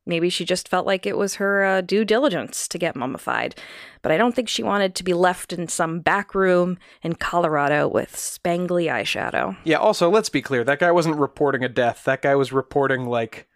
maybe 0.08 0.28
she 0.30 0.44
just 0.44 0.68
felt 0.68 0.86
like 0.86 1.06
it 1.06 1.16
was 1.16 1.36
her 1.36 1.64
uh, 1.64 1.80
due 1.82 2.04
diligence 2.04 2.66
to 2.68 2.78
get 2.78 2.96
mummified. 2.96 3.54
But 4.02 4.10
I 4.10 4.16
don't 4.16 4.34
think 4.34 4.48
she 4.48 4.62
wanted 4.62 4.94
to 4.96 5.04
be 5.04 5.14
left 5.14 5.52
in 5.52 5.68
some 5.68 6.00
back 6.00 6.34
room 6.34 6.78
in 7.02 7.14
Colorado 7.14 7.86
with 7.86 8.12
spangly 8.16 8.90
eyeshadow. 8.90 9.56
Yeah, 9.64 9.76
also, 9.76 10.08
let's 10.10 10.28
be 10.30 10.42
clear. 10.42 10.64
That 10.64 10.80
guy 10.80 10.90
wasn't 10.90 11.16
reporting 11.16 11.62
a 11.62 11.68
death. 11.68 12.02
That 12.04 12.22
guy 12.22 12.34
was 12.34 12.52
reporting, 12.52 13.04
like, 13.06 13.46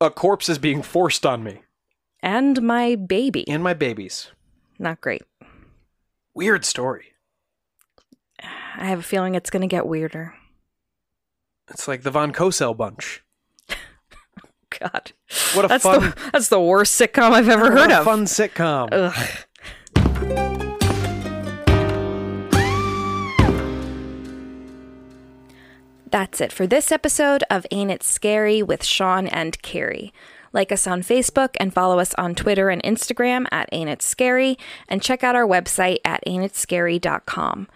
a 0.00 0.10
corpse 0.10 0.48
is 0.48 0.58
being 0.58 0.80
forced 0.82 1.26
on 1.26 1.42
me 1.44 1.62
And 2.22 2.62
my 2.62 2.94
baby. 2.94 3.46
and 3.48 3.62
my 3.62 3.74
babies. 3.74 4.30
Not 4.78 5.00
great. 5.00 5.22
Weird 6.34 6.64
story. 6.64 7.12
I 8.40 8.84
have 8.84 9.00
a 9.00 9.02
feeling 9.02 9.34
it's 9.34 9.50
going 9.50 9.62
to 9.62 9.66
get 9.66 9.88
weirder. 9.88 10.34
It's 11.68 11.88
like 11.88 12.02
the 12.02 12.12
Von 12.12 12.32
Cosel 12.32 12.74
bunch. 12.74 13.22
God. 14.80 15.12
What 15.54 15.64
a 15.64 15.68
That's 15.68 15.82
fun, 15.84 16.00
the 16.00 16.16
that's 16.32 16.48
the 16.48 16.60
worst 16.60 17.00
sitcom 17.00 17.30
I've 17.32 17.48
ever 17.48 17.64
what 17.64 17.72
heard 17.72 17.90
a 17.90 17.98
of. 18.00 18.04
fun 18.04 18.24
sitcom. 18.24 18.88
Ugh. 18.92 20.34
That's 26.10 26.40
it 26.40 26.52
for 26.52 26.66
this 26.66 26.90
episode 26.90 27.44
of 27.50 27.66
Ain't 27.70 27.90
It 27.90 28.02
Scary 28.02 28.62
with 28.62 28.82
Sean 28.84 29.26
and 29.26 29.60
Carrie. 29.62 30.12
Like 30.54 30.72
us 30.72 30.86
on 30.86 31.02
Facebook 31.02 31.50
and 31.60 31.74
follow 31.74 31.98
us 31.98 32.14
on 32.14 32.34
Twitter 32.34 32.70
and 32.70 32.82
Instagram 32.82 33.46
at 33.52 33.68
Ain't 33.72 33.90
It 33.90 34.00
Scary, 34.00 34.56
and 34.88 35.02
check 35.02 35.22
out 35.22 35.36
our 35.36 35.46
website 35.46 35.98
at 36.06 36.22
ain'titscary.com. 36.26 37.68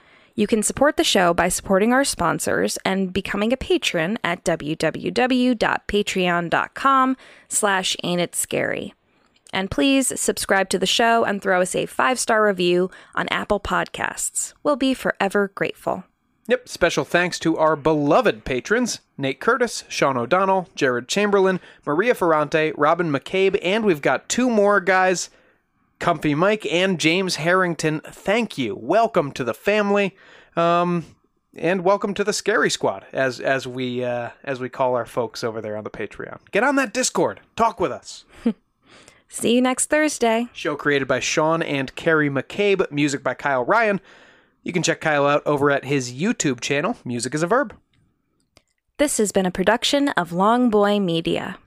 You 0.43 0.49
can 0.49 0.65
support 0.65 0.97
the 0.97 1.05
show 1.05 1.33
by 1.33 1.49
supporting 1.49 1.93
our 1.93 2.03
sponsors 2.03 2.77
and 2.85 3.13
becoming 3.13 3.53
a 3.53 3.57
patron 3.57 4.19
at 4.25 4.43
www.patreon.com 4.43 7.17
slash 7.47 7.97
ain'titscary. 8.03 8.93
And 9.53 9.71
please 9.71 10.21
subscribe 10.21 10.69
to 10.71 10.81
the 10.81 10.85
show 10.85 11.23
and 11.23 11.41
throw 11.41 11.61
us 11.61 11.77
a 11.77 11.87
five-star 11.87 12.45
review 12.45 12.91
on 13.15 13.29
Apple 13.29 13.61
Podcasts. 13.61 14.53
We'll 14.65 14.75
be 14.75 14.95
forever 14.95 15.53
grateful. 15.55 16.03
Yep, 16.49 16.69
special 16.69 17.05
thanks 17.05 17.39
to 17.39 17.57
our 17.57 17.77
beloved 17.77 18.45
patrons 18.45 18.99
Nate 19.17 19.39
Curtis, 19.39 19.85
Sean 19.89 20.17
O'Donnell, 20.17 20.69
Jared 20.75 21.07
Chamberlain, 21.07 21.61
Maria 21.87 22.17
Ferrante, 22.17 22.73
Robin 22.77 23.13
McCabe, 23.13 23.61
and 23.63 23.85
we've 23.85 24.03
got 24.03 24.29
two 24.29 24.51
more 24.51 24.81
guys 24.81 25.31
Comfy 26.03 26.35
Mike 26.35 26.67
and 26.67 26.99
James 26.99 27.37
Harrington. 27.37 28.01
Thank 28.01 28.59
you. 28.59 28.75
Welcome 28.75 29.31
to 29.31 29.45
the 29.45 29.55
family. 29.55 30.17
Um, 30.57 31.05
and 31.55 31.85
welcome 31.85 32.13
to 32.15 32.25
the 32.25 32.33
Scary 32.33 32.71
Squad, 32.71 33.07
as 33.13 33.39
as 33.39 33.69
we 33.69 34.03
uh, 34.03 34.31
as 34.43 34.59
we 34.59 34.69
call 34.69 34.97
our 34.97 35.07
folks 35.07 35.45
over 35.45 35.61
there 35.61 35.77
on 35.77 35.85
the 35.85 35.91
Patreon. 35.91 36.41
Get 36.51 36.65
on 36.65 36.75
that 36.75 36.93
Discord. 36.93 37.41
Talk 37.55 37.79
with 37.79 37.93
us. 37.93 38.25
See 39.29 39.55
you 39.55 39.63
next 39.63 39.91
Thursday. 39.91 40.49
Show 40.53 40.75
created 40.75 41.07
by 41.07 41.21
Sean 41.21 41.63
and 41.63 41.95
Carrie 41.95 42.29
McCabe, 42.29 42.91
music 42.91 43.23
by 43.23 43.35
Kyle 43.35 43.65
Ryan. 43.65 44.01
You 44.65 44.73
can 44.73 44.83
check 44.83 45.01
Kyle 45.01 45.29
out 45.29 45.47
over 45.47 45.71
at 45.71 45.85
his 45.85 46.13
YouTube 46.13 46.59
channel, 46.59 46.97
Music 47.05 47.33
is 47.33 47.45
a 47.45 47.47
Verb. 47.47 47.77
This 48.99 49.19
has 49.19 49.31
been 49.31 49.47
a 49.47 49.53
production 49.53 50.09
of 50.09 50.33
Long 50.33 50.69
Boy 50.69 50.99
Media. 50.99 51.59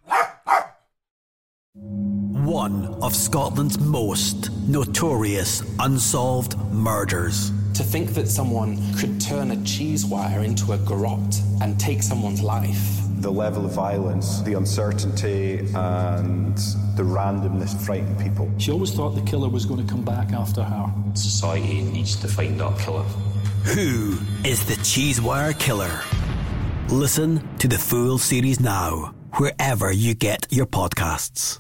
One 1.78 2.86
of 3.02 3.14
Scotland's 3.14 3.78
most 3.80 4.50
notorious 4.68 5.62
unsolved 5.80 6.58
murders. 6.72 7.52
To 7.74 7.84
think 7.84 8.14
that 8.14 8.30
someone 8.30 8.78
could 8.96 9.20
turn 9.20 9.52
a 9.52 9.62
cheese 9.64 10.06
wire 10.06 10.40
into 10.42 10.72
a 10.72 10.78
garrote 10.78 11.42
and 11.62 11.78
take 11.78 12.02
someone's 12.02 12.42
life. 12.42 13.02
The 13.18 13.32
level 13.32 13.66
of 13.66 13.74
violence, 13.74 14.42
the 14.44 14.54
uncertainty, 14.54 15.60
and 15.74 16.56
the 16.96 17.04
randomness 17.04 17.76
frightened 17.86 18.20
people. 18.20 18.50
She 18.58 18.72
always 18.72 18.94
thought 18.94 19.16
the 19.16 19.30
killer 19.30 19.50
was 19.50 19.66
going 19.66 19.86
to 19.86 19.92
come 19.92 20.04
back 20.04 20.32
after 20.32 20.64
her. 20.64 20.94
Society 21.14 21.82
needs 21.82 22.16
to 22.18 22.28
find 22.30 22.58
that 22.62 22.80
killer. 22.80 23.04
Who 23.64 24.18
is 24.46 24.66
the 24.66 24.82
cheese 24.84 25.20
wire 25.20 25.54
Killer? 25.54 26.00
Listen 26.90 27.58
to 27.58 27.68
the 27.68 27.78
full 27.78 28.18
series 28.18 28.60
now, 28.60 29.14
wherever 29.38 29.92
you 29.92 30.14
get 30.14 30.48
your 30.52 30.68
podcasts. 30.68 31.60